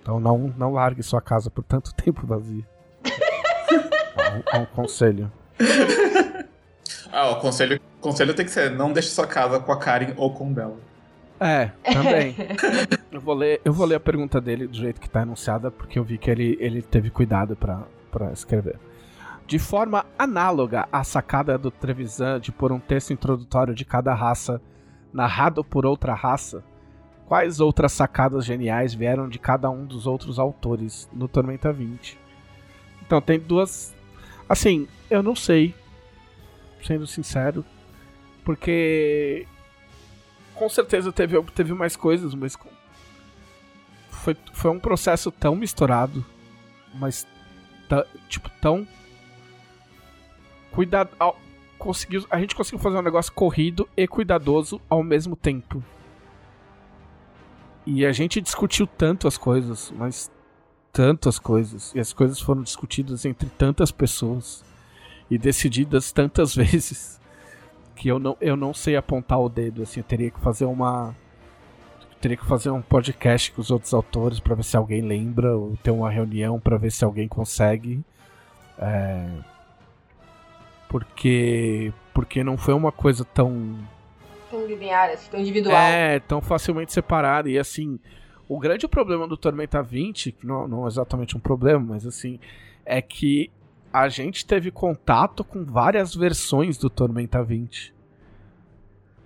Então 0.00 0.18
não, 0.18 0.52
não 0.56 0.72
largue 0.72 1.02
sua 1.02 1.20
casa 1.20 1.50
por 1.50 1.62
tanto 1.62 1.92
tempo 1.96 2.26
vazia. 2.26 2.66
É 3.04 4.56
um, 4.56 4.58
é 4.58 4.62
um 4.62 4.66
conselho. 4.66 5.30
Ah, 7.12 7.30
o 7.30 7.40
conselho, 7.40 7.80
conselho 8.00 8.34
tem 8.34 8.44
que 8.44 8.50
ser: 8.50 8.70
não 8.70 8.92
deixe 8.92 9.08
sua 9.10 9.26
casa 9.26 9.58
com 9.60 9.72
a 9.72 9.78
Karen 9.78 10.14
ou 10.16 10.32
com 10.32 10.50
o 10.50 10.54
dela. 10.54 10.76
É, 11.40 11.70
também. 11.92 12.34
eu, 13.12 13.20
vou 13.20 13.34
ler, 13.34 13.60
eu 13.64 13.72
vou 13.72 13.86
ler 13.86 13.96
a 13.96 14.00
pergunta 14.00 14.40
dele 14.40 14.66
do 14.66 14.76
jeito 14.76 15.00
que 15.00 15.08
tá 15.08 15.22
enunciada, 15.22 15.70
porque 15.70 15.98
eu 15.98 16.04
vi 16.04 16.18
que 16.18 16.30
ele, 16.30 16.56
ele 16.60 16.82
teve 16.82 17.10
cuidado 17.10 17.56
pra 17.56 18.32
escrever. 18.32 18.78
De 19.46 19.58
forma 19.58 20.04
análoga 20.18 20.86
à 20.92 21.02
sacada 21.02 21.56
do 21.56 21.70
Trevisan 21.70 22.38
de 22.38 22.52
pôr 22.52 22.70
um 22.70 22.78
texto 22.78 23.14
introdutório 23.14 23.74
de 23.74 23.82
cada 23.82 24.12
raça 24.12 24.60
narrado 25.10 25.64
por 25.64 25.86
outra 25.86 26.12
raça, 26.12 26.62
quais 27.24 27.58
outras 27.58 27.92
sacadas 27.92 28.44
geniais 28.44 28.92
vieram 28.92 29.26
de 29.26 29.38
cada 29.38 29.70
um 29.70 29.86
dos 29.86 30.06
outros 30.06 30.38
autores 30.38 31.08
no 31.12 31.26
Tormenta 31.26 31.72
20? 31.72 32.18
Então, 33.06 33.22
tem 33.22 33.38
duas. 33.38 33.94
Assim, 34.46 34.86
eu 35.08 35.22
não 35.22 35.34
sei, 35.34 35.74
sendo 36.82 37.06
sincero, 37.06 37.64
porque 38.44 39.46
com 40.58 40.68
certeza 40.68 41.12
teve, 41.12 41.40
teve 41.54 41.72
mais 41.72 41.94
coisas, 41.94 42.34
mas 42.34 42.58
foi, 44.10 44.36
foi 44.52 44.70
um 44.70 44.80
processo 44.80 45.30
tão 45.30 45.54
misturado, 45.54 46.24
mas 46.94 47.26
tipo 48.28 48.50
tão 48.60 48.86
cuidado, 50.72 51.10
conseguiu, 51.78 52.26
a 52.28 52.38
gente 52.40 52.54
conseguiu 52.54 52.80
fazer 52.80 52.98
um 52.98 53.02
negócio 53.02 53.32
corrido 53.32 53.88
e 53.96 54.06
cuidadoso 54.06 54.80
ao 54.90 55.02
mesmo 55.02 55.36
tempo. 55.36 55.82
E 57.86 58.04
a 58.04 58.12
gente 58.12 58.40
discutiu 58.40 58.86
tanto 58.86 59.26
as 59.26 59.38
coisas, 59.38 59.92
mas 59.96 60.30
tantas 60.92 61.38
coisas, 61.38 61.94
e 61.94 62.00
as 62.00 62.12
coisas 62.12 62.40
foram 62.40 62.62
discutidas 62.62 63.24
entre 63.24 63.48
tantas 63.48 63.90
pessoas 63.90 64.64
e 65.30 65.38
decididas 65.38 66.12
tantas 66.12 66.52
vezes 66.56 67.17
que 67.98 68.08
eu 68.08 68.18
não, 68.18 68.36
eu 68.40 68.56
não 68.56 68.72
sei 68.72 68.96
apontar 68.96 69.40
o 69.40 69.48
dedo, 69.48 69.82
assim, 69.82 70.00
eu 70.00 70.04
teria 70.04 70.30
que 70.30 70.38
fazer 70.40 70.64
uma 70.64 71.14
teria 72.20 72.36
que 72.36 72.46
fazer 72.46 72.70
um 72.70 72.82
podcast 72.82 73.52
com 73.52 73.60
os 73.60 73.70
outros 73.70 73.94
autores 73.94 74.40
pra 74.40 74.54
ver 74.54 74.64
se 74.64 74.76
alguém 74.76 75.00
lembra 75.02 75.56
ou 75.56 75.76
ter 75.82 75.90
uma 75.92 76.10
reunião 76.10 76.58
pra 76.58 76.76
ver 76.76 76.90
se 76.90 77.04
alguém 77.04 77.28
consegue. 77.28 78.02
É, 78.78 79.28
porque 80.88 81.92
porque 82.14 82.42
não 82.42 82.56
foi 82.56 82.74
uma 82.74 82.90
coisa 82.90 83.24
tão 83.24 83.76
Tão 84.50 84.66
linear, 84.66 85.10
assim, 85.10 85.30
tão 85.30 85.38
individual. 85.40 85.76
é, 85.76 86.18
tão 86.20 86.40
facilmente 86.40 86.92
separado. 86.92 87.48
E 87.50 87.58
assim, 87.58 87.98
o 88.48 88.58
grande 88.58 88.88
problema 88.88 89.28
do 89.28 89.36
Tormenta 89.36 89.82
20, 89.82 90.32
que 90.32 90.46
não, 90.46 90.66
não 90.66 90.84
é 90.86 90.88
exatamente 90.88 91.36
um 91.36 91.40
problema, 91.40 91.78
mas 91.80 92.06
assim, 92.06 92.40
é 92.84 93.02
que 93.02 93.50
a 93.92 94.08
gente 94.08 94.44
teve 94.46 94.70
contato 94.70 95.42
com 95.42 95.64
várias 95.64 96.14
versões 96.14 96.76
do 96.76 96.90
Tormenta 96.90 97.42
20. 97.42 97.94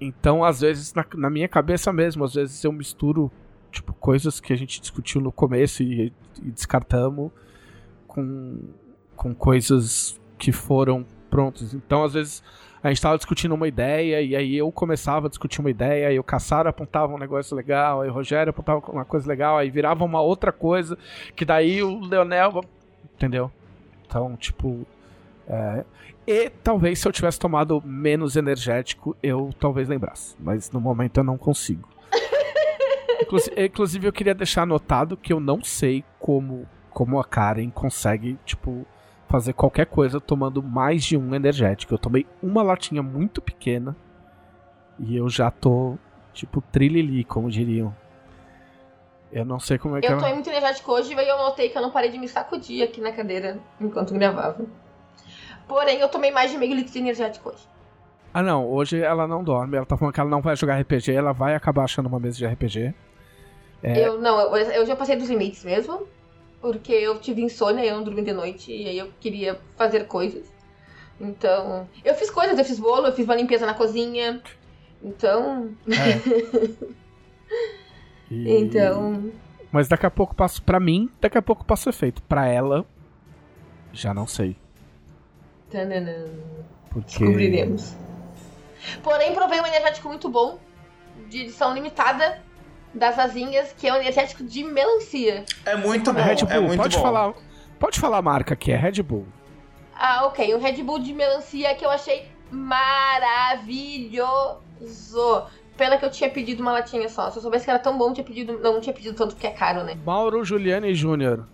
Então, 0.00 0.44
às 0.44 0.60
vezes, 0.60 0.94
na, 0.94 1.04
na 1.14 1.30
minha 1.30 1.48
cabeça 1.48 1.92
mesmo, 1.92 2.24
às 2.24 2.34
vezes 2.34 2.62
eu 2.64 2.72
misturo, 2.72 3.30
tipo, 3.70 3.92
coisas 3.94 4.40
que 4.40 4.52
a 4.52 4.56
gente 4.56 4.80
discutiu 4.80 5.20
no 5.20 5.30
começo 5.30 5.82
e, 5.82 6.12
e 6.42 6.50
descartamos 6.50 7.30
com, 8.06 8.58
com 9.14 9.34
coisas 9.34 10.20
que 10.38 10.50
foram 10.50 11.06
prontas. 11.30 11.72
Então, 11.72 12.02
às 12.02 12.14
vezes, 12.14 12.42
a 12.82 12.88
gente 12.88 13.00
tava 13.00 13.16
discutindo 13.16 13.54
uma 13.54 13.68
ideia, 13.68 14.20
e 14.20 14.34
aí 14.34 14.56
eu 14.56 14.72
começava 14.72 15.26
a 15.26 15.30
discutir 15.30 15.60
uma 15.60 15.70
ideia, 15.70 16.08
aí 16.08 16.18
o 16.18 16.24
Caçaro 16.24 16.68
apontava 16.68 17.14
um 17.14 17.18
negócio 17.18 17.56
legal, 17.56 18.00
aí 18.00 18.10
o 18.10 18.12
Rogério 18.12 18.50
apontava 18.50 18.82
uma 18.90 19.04
coisa 19.04 19.28
legal, 19.28 19.56
aí 19.56 19.70
virava 19.70 20.04
uma 20.04 20.20
outra 20.20 20.50
coisa, 20.50 20.98
que 21.36 21.44
daí 21.44 21.80
o 21.82 22.00
Leonel. 22.00 22.60
Entendeu? 23.14 23.52
Então, 24.12 24.36
tipo. 24.36 24.86
é, 25.48 25.84
E 26.26 26.50
talvez 26.50 26.98
se 26.98 27.08
eu 27.08 27.12
tivesse 27.12 27.38
tomado 27.38 27.82
menos 27.82 28.36
energético, 28.36 29.16
eu 29.22 29.50
talvez 29.58 29.88
lembrasse. 29.88 30.36
Mas 30.38 30.70
no 30.70 30.80
momento 30.82 31.16
eu 31.18 31.24
não 31.24 31.38
consigo. 31.38 31.88
Inclusi- 33.22 33.52
Inclusive, 33.56 34.06
eu 34.06 34.12
queria 34.12 34.34
deixar 34.34 34.62
anotado 34.64 35.16
que 35.16 35.32
eu 35.32 35.40
não 35.40 35.64
sei 35.64 36.04
como, 36.20 36.66
como 36.90 37.18
a 37.18 37.24
Karen 37.24 37.70
consegue, 37.70 38.38
tipo, 38.44 38.84
fazer 39.28 39.54
qualquer 39.54 39.86
coisa 39.86 40.20
tomando 40.20 40.62
mais 40.62 41.02
de 41.02 41.16
um 41.16 41.34
energético. 41.34 41.94
Eu 41.94 41.98
tomei 41.98 42.26
uma 42.42 42.62
latinha 42.62 43.02
muito 43.02 43.40
pequena 43.40 43.96
e 44.98 45.16
eu 45.16 45.26
já 45.30 45.50
tô, 45.50 45.96
tipo, 46.34 46.60
trilili, 46.60 47.24
como 47.24 47.50
diriam. 47.50 47.96
Eu 49.32 49.46
não 49.46 49.58
sei 49.58 49.78
como 49.78 49.96
é 49.96 50.00
que 50.00 50.06
Eu 50.06 50.12
ela... 50.12 50.20
tomei 50.20 50.34
muito 50.34 50.50
energético 50.50 50.92
hoje 50.92 51.14
e 51.14 51.18
aí 51.18 51.26
eu 51.26 51.38
notei 51.38 51.70
que 51.70 51.78
eu 51.78 51.82
não 51.82 51.90
parei 51.90 52.10
de 52.10 52.18
me 52.18 52.28
sacudir 52.28 52.82
aqui 52.82 53.00
na 53.00 53.12
cadeira 53.12 53.58
enquanto 53.80 54.12
gravava. 54.12 54.66
Porém, 55.66 55.98
eu 55.98 56.08
tomei 56.08 56.30
mais 56.30 56.50
de 56.50 56.58
meio 56.58 56.74
litro 56.74 56.92
de 56.92 56.98
energético 56.98 57.48
hoje. 57.48 57.66
Ah, 58.34 58.42
não, 58.42 58.68
hoje 58.68 59.00
ela 59.00 59.26
não 59.26 59.42
dorme. 59.42 59.76
Ela 59.76 59.86
tá 59.86 59.96
falando 59.96 60.12
que 60.12 60.20
ela 60.20 60.28
não 60.28 60.42
vai 60.42 60.54
jogar 60.54 60.78
RPG, 60.78 61.12
ela 61.12 61.32
vai 61.32 61.54
acabar 61.54 61.84
achando 61.84 62.06
uma 62.06 62.20
mesa 62.20 62.36
de 62.36 62.46
RPG. 62.46 62.94
É. 63.82 64.06
Eu 64.06 64.20
não, 64.20 64.38
eu, 64.54 64.56
eu 64.56 64.86
já 64.86 64.94
passei 64.94 65.16
dos 65.16 65.28
limites 65.28 65.64
mesmo. 65.64 66.06
Porque 66.60 66.92
eu 66.92 67.18
tive 67.18 67.42
insônia, 67.42 67.84
eu 67.84 67.96
não 67.96 68.04
dormi 68.04 68.22
de 68.22 68.32
noite 68.32 68.70
e 68.70 68.86
aí 68.86 68.98
eu 68.98 69.10
queria 69.18 69.58
fazer 69.76 70.06
coisas. 70.06 70.46
Então, 71.20 71.88
eu 72.04 72.14
fiz 72.14 72.30
coisas, 72.30 72.56
eu 72.56 72.64
fiz 72.64 72.78
bolo, 72.78 73.08
eu 73.08 73.12
fiz 73.12 73.24
uma 73.24 73.34
limpeza 73.34 73.66
na 73.66 73.74
cozinha. 73.74 74.40
Então, 75.02 75.70
É. 75.88 76.92
E- 78.32 78.58
então, 78.58 79.30
Mas 79.70 79.86
daqui 79.88 80.06
a 80.06 80.10
pouco 80.10 80.34
passo 80.34 80.62
pra 80.62 80.80
mim, 80.80 81.10
daqui 81.20 81.36
a 81.38 81.42
pouco 81.42 81.64
passo 81.64 81.88
efeito. 81.88 82.20
Pra 82.22 82.46
ela, 82.46 82.84
já 83.92 84.12
não 84.14 84.26
sei. 84.26 84.56
tananã, 85.70 86.26
Porque... 86.90 87.18
descobriremos. 87.18 87.94
Porém, 89.02 89.32
provei 89.34 89.60
um 89.60 89.66
energético 89.66 90.08
muito 90.08 90.28
bom, 90.28 90.58
de 91.28 91.42
edição 91.42 91.72
limitada, 91.74 92.40
das 92.92 93.18
asinhas, 93.18 93.72
que 93.72 93.86
é 93.88 93.92
um 93.92 93.96
energético 93.96 94.44
de 94.44 94.62
melancia. 94.64 95.44
É 95.64 95.76
muito 95.76 96.12
bom, 96.12 96.18
É 96.20 96.22
Red 96.22 96.36
Bull, 96.44 96.50
é 96.50 96.60
muito 96.60 96.76
pode 96.80 96.96
bom. 96.96 97.02
falar. 97.02 97.32
Pode 97.78 97.98
falar 97.98 98.18
a 98.18 98.22
marca 98.22 98.54
que 98.54 98.70
é 98.70 98.76
Red 98.76 99.02
Bull. 99.02 99.26
Ah, 99.94 100.26
ok. 100.26 100.54
Um 100.54 100.58
Red 100.60 100.82
Bull 100.82 100.98
de 100.98 101.14
melancia 101.14 101.74
que 101.74 101.84
eu 101.86 101.90
achei 101.90 102.28
maravilhoso. 102.50 105.46
Pena 105.76 105.96
que 105.98 106.04
eu 106.04 106.10
tinha 106.10 106.28
pedido 106.30 106.60
uma 106.62 106.72
latinha 106.72 107.08
só. 107.08 107.30
Se 107.30 107.38
eu 107.38 107.42
soubesse 107.42 107.64
que 107.64 107.70
era 107.70 107.78
tão 107.78 107.96
bom, 107.96 108.08
eu 108.08 108.14
tinha 108.14 108.24
pedido. 108.24 108.58
Não, 108.60 108.74
não 108.74 108.80
tinha 108.80 108.94
pedido 108.94 109.16
tanto 109.16 109.34
porque 109.34 109.46
é 109.46 109.50
caro, 109.52 109.82
né? 109.84 109.96
Mauro 110.04 110.44
Juliane 110.44 110.94
Júnior. 110.94 111.46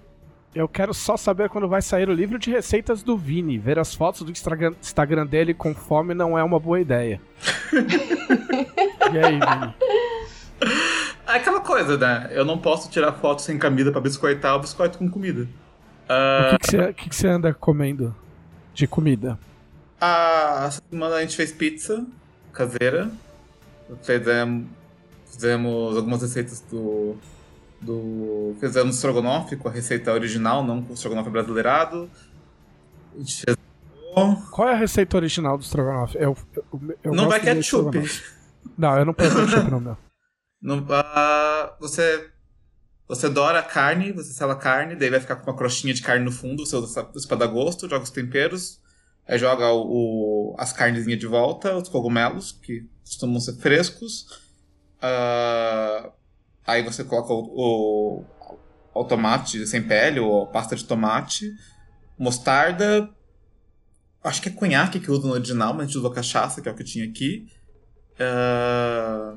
Eu 0.55 0.67
quero 0.67 0.93
só 0.95 1.17
saber 1.17 1.49
quando 1.51 1.69
vai 1.69 1.81
sair 1.83 2.09
o 2.09 2.13
livro 2.13 2.39
de 2.39 2.51
receitas 2.51 3.03
do 3.03 3.17
Vini. 3.17 3.59
Ver 3.59 3.79
as 3.79 3.95
fotos 3.95 4.23
do 4.23 4.31
Instagram, 4.33 5.27
dele 5.27 5.55
com 5.55 5.75
fome 5.75 6.15
não 6.15 6.37
é 6.39 6.43
uma 6.43 6.59
boa 6.59 6.81
ideia. 6.81 7.21
e 9.13 9.19
aí, 9.19 9.39
Vini? 9.39 9.75
É 11.27 11.33
aquela 11.33 11.61
coisa, 11.61 11.97
né? 11.99 12.29
Eu 12.33 12.45
não 12.45 12.59
posso 12.59 12.91
tirar 12.91 13.13
foto 13.13 13.43
sem 13.43 13.59
camisa 13.59 13.93
pra 13.93 14.01
biscoitar 14.01 14.57
o 14.57 14.61
biscoito 14.61 14.99
com 14.99 15.09
comida. 15.09 15.43
O 15.43 15.47
Ah, 16.09 16.57
que, 16.59 16.67
você, 16.71 16.79
o 16.79 16.95
que 16.95 17.09
que 17.11 17.15
você 17.15 17.29
anda 17.29 17.53
comendo 17.55 18.15
de 18.75 18.87
comida? 18.87 19.39
a 20.01 20.65
essa 20.69 20.81
semana 20.91 21.17
a 21.17 21.21
gente 21.21 21.37
fez 21.37 21.53
pizza 21.53 22.07
caseira. 22.53 23.11
Fizemos, 24.03 24.67
fizemos 25.27 25.97
algumas 25.97 26.23
receitas 26.23 26.61
do. 26.71 27.17
do 27.81 28.55
fizemos 28.61 28.97
estrogonofe 28.97 29.57
com 29.57 29.69
a 29.69 29.71
receita 29.71 30.13
original, 30.13 30.65
não 30.65 30.83
com 30.83 30.91
o 30.91 30.95
estrogonofe 30.95 31.31
brasileirado. 31.31 32.11
Qual 34.51 34.69
é 34.69 34.73
a 34.73 34.77
receita 34.77 35.17
original 35.17 35.57
do 35.57 35.63
estrogonofe? 35.63 36.17
Eu, 36.19 36.37
eu, 36.55 36.97
eu 37.05 37.15
não 37.15 37.29
vai 37.29 37.41
de 37.41 37.47
ketchup. 37.47 37.99
Não, 38.77 38.99
eu 38.99 39.05
não 39.05 39.15
ponho 39.15 39.35
ketchup 39.35 39.71
no 39.71 39.81
meu. 39.81 39.97
Não, 40.61 40.85
ah, 40.91 41.77
você, 41.79 42.31
você 43.07 43.29
dora 43.29 43.61
a 43.61 43.63
carne, 43.63 44.13
você 44.13 44.33
sela 44.33 44.55
a 44.55 44.57
carne, 44.57 44.97
daí 44.97 45.09
vai 45.09 45.21
ficar 45.21 45.37
com 45.37 45.49
uma 45.51 45.57
crostinha 45.57 45.95
de 45.95 46.03
carne 46.03 46.25
no 46.25 46.33
fundo, 46.33 46.67
você 46.67 46.77
usa 46.77 47.09
pra 47.29 47.37
dar 47.37 47.47
gosto, 47.47 47.89
joga 47.89 48.03
os 48.03 48.11
temperos, 48.11 48.81
aí 49.29 49.39
joga 49.39 49.71
o, 49.73 49.83
o- 50.53 50.55
as 50.59 50.73
carnezinhas 50.73 51.21
de 51.21 51.27
volta, 51.27 51.77
os 51.77 51.89
cogumelos, 51.89 52.53
que 52.53 52.87
costumam 53.05 53.39
ser 53.41 53.55
frescos. 53.57 54.27
ah, 55.03 56.11
aí 56.67 56.83
você 56.83 57.05
coloca 57.05 57.33
o, 57.33 58.25
o, 58.25 58.25
o 59.01 59.05
tomate 59.05 59.67
sem 59.67 59.83
pele, 59.83 60.21
ou 60.21 60.47
pasta 60.47 60.75
de 60.75 60.85
tomate, 60.85 61.51
mostarda, 62.19 63.09
acho 64.25 64.43
que 64.43 64.49
é 64.49 64.53
conhaque 64.53 64.99
que 65.01 65.11
usa 65.11 65.27
no 65.27 65.35
original, 65.35 65.73
mas 65.73 65.83
a 65.83 65.87
gente 65.87 65.99
usou 65.99 66.11
cachaça, 66.11 66.61
que 66.61 66.69
é 66.69 66.73
o 66.73 66.75
que 66.75 66.85
tinha 66.85 67.05
aqui. 67.05 67.47
Ah, 68.19 69.35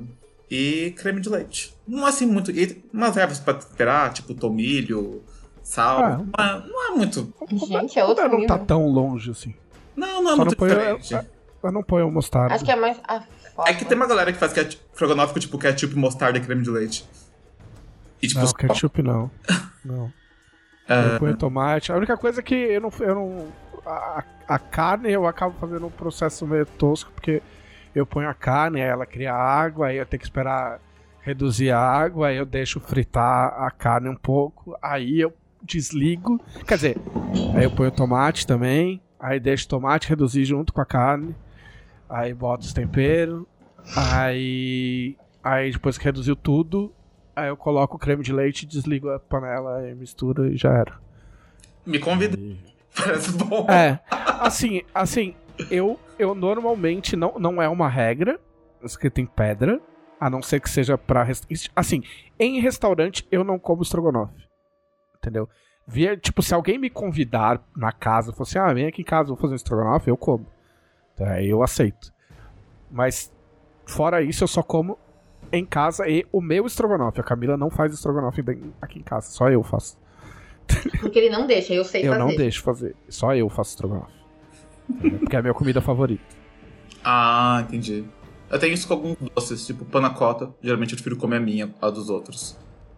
e 0.49 0.91
creme 0.97 1.21
de 1.21 1.29
leite. 1.29 1.73
Não 1.87 2.05
é 2.05 2.09
assim 2.09 2.25
muito. 2.25 2.51
E 2.51 2.83
umas 2.93 3.15
ervas 3.15 3.39
pra 3.39 3.53
temperar, 3.53 4.11
tipo 4.11 4.33
tomilho, 4.33 5.23
sal. 5.63 5.99
Ah. 6.03 6.17
Não, 6.17 6.43
é, 6.43 6.67
não 6.67 6.87
é 6.87 6.95
muito. 6.97 7.33
Gente, 7.67 7.97
é 7.97 8.03
outro 8.03 8.23
não 8.27 8.39
nível. 8.39 8.47
tá 8.47 8.57
tão 8.57 8.85
longe 8.87 9.31
assim. 9.31 9.53
Não, 9.95 10.23
não 10.23 10.31
é 10.31 10.35
Só 10.35 10.45
muito 10.45 10.51
não 10.51 10.55
põe- 10.57 10.69
diferente. 10.69 11.27
Eu 11.63 11.71
não 11.71 11.83
ponho 11.83 12.11
mostarda. 12.11 12.55
Acho 12.55 12.65
que 12.65 12.71
é 12.71 12.75
mais 12.75 12.99
a 13.07 13.21
forma. 13.55 13.69
É 13.69 13.73
que 13.73 13.85
tem 13.85 13.95
uma 13.95 14.07
galera 14.07 14.31
que 14.33 14.39
faz 14.39 14.51
ketchup, 14.53 14.83
estrogonofe 14.91 15.33
com 15.33 15.39
tipo 15.39 15.57
ketchup, 15.57 15.95
mostarda 15.95 16.37
e 16.39 16.41
creme 16.41 16.63
de 16.63 16.69
leite. 16.71 17.07
E 18.21 18.27
tipo, 18.27 18.39
Não, 18.39 18.51
ketchup 18.53 19.01
não. 19.03 19.31
Não. 19.85 20.13
Ah. 20.87 21.13
Eu 21.13 21.19
ponho 21.19 21.37
tomate. 21.37 21.91
A 21.91 21.95
única 21.95 22.17
coisa 22.17 22.39
é 22.39 22.43
que 22.43 22.55
eu 22.55 22.81
não. 22.81 22.91
Eu 22.99 23.15
não 23.15 23.47
a, 23.85 24.23
a 24.47 24.59
carne 24.59 25.11
eu 25.11 25.25
acabo 25.25 25.55
fazendo 25.59 25.85
um 25.87 25.91
processo 25.91 26.45
meio 26.45 26.65
tosco, 26.65 27.11
porque 27.13 27.41
eu 27.95 28.05
ponho 28.05 28.29
a 28.29 28.33
carne, 28.33 28.81
aí 28.81 28.87
ela 28.89 29.05
cria 29.05 29.33
água, 29.33 29.87
aí 29.87 29.97
eu 29.97 30.05
tenho 30.05 30.19
que 30.19 30.25
esperar 30.25 30.79
reduzir 31.21 31.71
a 31.71 31.79
água, 31.79 32.27
aí 32.27 32.37
eu 32.37 32.45
deixo 32.45 32.79
fritar 32.79 33.53
a 33.63 33.71
carne 33.71 34.09
um 34.09 34.15
pouco, 34.15 34.77
aí 34.81 35.19
eu 35.19 35.33
desligo. 35.63 36.39
Quer 36.67 36.75
dizer, 36.75 36.97
aí 37.55 37.63
eu 37.63 37.71
ponho 37.71 37.91
tomate 37.91 38.45
também, 38.45 39.01
aí 39.21 39.39
deixo 39.39 39.65
o 39.65 39.69
tomate 39.69 40.09
reduzir 40.09 40.43
junto 40.43 40.73
com 40.73 40.81
a 40.81 40.85
carne, 40.85 41.35
aí 42.09 42.33
boto 42.33 42.65
os 42.65 42.73
temperos, 42.73 43.45
aí. 43.95 45.15
Aí 45.43 45.71
depois 45.71 45.97
que 45.97 46.05
reduziu 46.05 46.35
tudo, 46.35 46.93
Aí 47.35 47.47
eu 47.47 47.55
coloco 47.55 47.95
o 47.95 47.99
creme 47.99 48.23
de 48.23 48.33
leite, 48.33 48.65
desligo 48.65 49.09
a 49.09 49.19
panela 49.19 49.87
e 49.87 49.95
mistura 49.95 50.49
e 50.49 50.57
já 50.57 50.73
era. 50.73 50.99
Me 51.85 51.97
convida. 51.97 52.37
Parece 52.95 53.31
bom. 53.31 53.65
É, 53.69 53.99
assim, 54.39 54.81
assim, 54.93 55.33
eu, 55.69 55.99
eu 56.19 56.35
normalmente 56.35 57.15
não, 57.15 57.39
não 57.39 57.61
é 57.61 57.69
uma 57.69 57.87
regra 57.87 58.39
escrita 58.83 59.21
em 59.21 59.25
pedra, 59.25 59.79
a 60.19 60.29
não 60.29 60.41
ser 60.41 60.59
que 60.59 60.69
seja 60.69 60.97
pra. 60.97 61.25
Assim, 61.75 62.03
em 62.37 62.59
restaurante 62.59 63.25
eu 63.31 63.43
não 63.43 63.57
como 63.57 63.81
estrogonofe. 63.81 64.45
Entendeu? 65.17 65.49
Via, 65.91 66.15
tipo, 66.15 66.41
se 66.41 66.53
alguém 66.53 66.77
me 66.77 66.89
convidar 66.89 67.61
na 67.75 67.91
casa, 67.91 68.31
fosse, 68.31 68.57
ah, 68.57 68.73
vem 68.73 68.87
aqui 68.87 69.01
em 69.01 69.05
casa, 69.05 69.27
vou 69.27 69.35
fazer 69.37 69.53
um 69.53 69.55
estrogonofe, 69.57 70.09
eu 70.09 70.15
como. 70.15 70.45
Então, 71.13 71.27
Aí 71.27 71.49
eu 71.49 71.61
aceito. 71.61 72.13
Mas, 72.89 73.31
fora 73.85 74.21
isso, 74.21 74.43
eu 74.43 74.47
só 74.47 74.63
como 74.63 74.97
em 75.51 75.65
casa 75.65 76.07
e 76.07 76.25
o 76.31 76.39
meu 76.39 76.65
estrogonofe. 76.65 77.19
A 77.19 77.23
Camila 77.23 77.57
não 77.57 77.69
faz 77.69 77.93
estrogonofe 77.93 78.41
bem 78.41 78.73
aqui 78.81 78.99
em 78.99 79.03
casa, 79.03 79.29
só 79.31 79.49
eu 79.49 79.61
faço. 79.63 79.97
Porque 81.01 81.19
ele 81.19 81.29
não 81.29 81.45
deixa, 81.45 81.73
eu 81.73 81.83
sei 81.83 82.03
Eu 82.07 82.13
fazer. 82.13 82.19
não 82.23 82.35
deixo 82.35 82.63
fazer. 82.63 82.95
Só 83.09 83.35
eu 83.35 83.49
faço 83.49 83.71
estrogonofe. 83.71 84.13
Porque 85.19 85.35
é 85.35 85.39
a 85.39 85.41
minha 85.41 85.53
comida 85.53 85.81
favorita. 85.81 86.23
Ah, 87.03 87.63
entendi. 87.67 88.05
Eu 88.49 88.59
tenho 88.59 88.73
isso 88.73 88.87
com 88.87 88.93
alguns 88.93 89.17
doces, 89.35 89.65
tipo 89.65 89.83
panacota. 89.85 90.53
Geralmente 90.61 90.91
eu 90.91 90.95
prefiro 90.95 91.17
comer 91.17 91.37
a 91.37 91.39
minha, 91.41 91.73
a 91.81 91.89
dos 91.89 92.09
outros. 92.09 92.57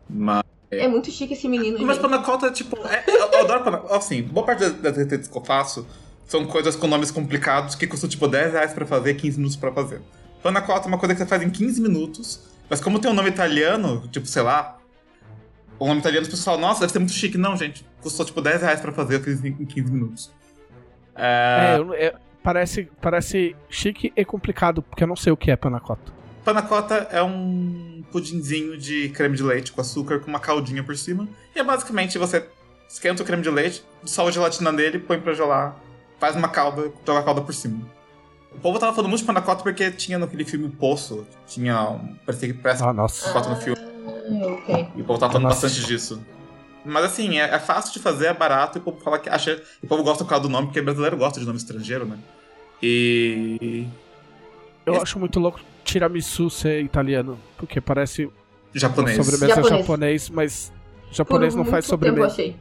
Mas, 0.10 0.44
É 0.80 0.88
muito 0.88 1.10
chique 1.12 1.34
esse 1.34 1.48
menino, 1.48 1.78
mas 1.86 1.96
gente. 1.98 2.02
panacota, 2.02 2.52
tipo, 2.52 2.76
é- 2.88 3.04
eu, 3.08 3.14
eu 3.32 3.40
adoro 3.42 3.64
panacota. 3.64 3.96
Assim, 3.98 4.22
boa 4.24 4.46
parte 4.46 4.70
das- 4.70 4.98
receitas 4.98 5.28
que 5.28 5.38
eu 5.38 5.44
faço 5.44 5.88
são 6.26 6.46
coisas 6.46 6.76
com 6.76 6.88
nomes 6.88 7.12
complicados 7.12 7.76
que 7.76 7.86
custam 7.88 8.10
tipo 8.10 8.28
10 8.28 8.54
reais 8.54 8.74
pra 8.74 8.86
fazer, 8.86 9.14
15 9.16 9.38
minutos 9.38 9.56
pra 9.58 9.72
fazer. 9.72 10.02
Panacota 10.42 10.86
é 10.86 10.88
uma 10.88 10.98
coisa 10.98 11.14
que 11.16 11.20
você 11.22 11.26
faz 11.28 11.42
em 11.42 11.50
15 11.50 11.82
minutos, 11.82 12.42
mas 12.70 12.80
como 12.82 13.00
tem 13.00 13.10
um 13.10 13.14
nome 13.14 13.30
italiano, 13.30 14.08
tipo, 14.12 14.26
sei 14.26 14.42
lá, 14.42 14.78
o 15.80 15.88
nome 15.88 16.00
italiano, 16.00 16.24
as 16.24 16.28
pessoas 16.30 16.46
falam, 16.46 16.62
nossa, 16.62 16.82
deve 16.82 16.94
ser 16.94 17.00
muito 17.00 17.14
chique. 17.14 17.38
Não, 17.38 17.56
gente, 17.58 17.86
custou 18.02 18.26
tipo 18.26 18.42
10 18.42 18.62
reais 18.62 18.80
pra 18.82 18.92
fazer, 18.92 19.16
eu 19.16 19.20
fiz 19.22 19.44
em 19.44 19.54
15 19.66 19.92
minutos. 19.92 20.32
É, 21.16 21.76
eu- 21.78 21.94
é, 21.94 22.14
parece, 22.42 22.90
parece 23.02 23.56
chique 23.70 24.12
e 24.16 24.26
complicado, 24.26 24.82
porque 24.82 25.04
eu 25.04 25.08
não 25.08 25.16
sei 25.16 25.32
o 25.32 25.38
que 25.38 25.52
é 25.52 25.56
panacota. 25.56 26.12
Panacota 26.44 27.08
é 27.10 27.24
um 27.24 28.04
pudinzinho 28.12 28.78
de 28.78 29.10
creme 29.10 29.36
de 29.38 29.44
leite 29.44 29.72
com 29.72 29.80
açúcar 29.82 30.20
com 30.20 30.28
uma 30.28 30.40
caldinha 30.40 30.84
por 30.84 30.96
cima. 30.98 31.28
E 31.56 31.60
é 31.60 31.64
basicamente 31.64 32.18
você 32.18 32.46
esquenta 32.88 33.24
o 33.24 33.26
creme 33.26 33.42
de 33.42 33.50
leite, 33.50 33.84
dissolve 34.04 34.30
a 34.30 34.34
gelatina 34.34 34.72
nele, 34.72 35.00
põe 35.00 35.20
pra 35.20 35.34
gelar, 35.34 35.80
faz 36.20 36.36
uma 36.36 36.50
calda, 36.50 36.92
joga 37.06 37.20
a 37.20 37.24
calda 37.24 37.42
por 37.42 37.54
cima. 37.54 37.88
O 38.52 38.60
povo 38.60 38.78
tava 38.78 38.94
falando 38.94 39.10
muito 39.10 39.22
de 39.22 39.26
panacota 39.26 39.64
porque 39.64 39.90
tinha 39.90 40.20
naquele 40.20 40.46
filme 40.46 40.70
Poço, 40.70 41.26
tinha 41.48 41.90
um, 41.90 42.16
parecia 42.26 42.50
que 42.50 42.54
parece 42.60 42.84
Ah, 42.84 42.94
nossa. 42.94 43.32
panacota 43.32 43.50
no 43.50 43.62
filme. 43.62 43.82
Ah, 43.82 44.48
ok. 44.54 44.88
E 44.96 45.02
o 45.02 45.06
povo 45.06 45.20
tava 45.20 45.32
falando 45.34 45.48
Nossa. 45.50 45.68
bastante 45.68 45.88
disso. 45.88 46.22
Mas 46.86 47.06
assim, 47.06 47.40
é, 47.40 47.46
é 47.56 47.60
fácil 47.60 47.94
de 47.94 48.00
fazer, 48.00 48.28
é 48.28 48.34
barato, 48.34 48.78
e 48.78 48.80
o 48.80 48.84
povo 48.84 49.00
fala 49.00 49.18
que 49.18 49.30
acha. 49.30 49.64
E 49.82 49.86
o 49.86 49.88
povo 49.90 50.04
gosta 50.04 50.24
por 50.26 50.30
causa 50.30 50.44
do 50.44 50.50
nome, 50.50 50.68
porque 50.68 50.82
brasileiro 50.82 51.16
gosta 51.16 51.40
de 51.40 51.46
nome 51.46 51.58
estrangeiro, 51.58 52.06
né? 52.06 52.18
E. 52.82 53.88
Eu 54.86 55.02
acho 55.02 55.18
muito 55.18 55.40
louco 55.40 55.62
tiramisu 55.84 56.50
ser 56.50 56.82
italiano, 56.82 57.40
porque 57.58 57.80
parece 57.82 58.30
japonês. 58.74 59.18
sobremesa 59.18 59.48
Japonês. 59.48 59.80
japonês, 59.80 60.30
mas 60.30 60.74
japonês 61.12 61.54
Por 61.54 61.58
não 61.64 61.66
faz 61.66 61.86
tempo 61.86 62.06
eu 62.06 62.10
sobremesa. 62.10 62.34
achei. 62.34 62.56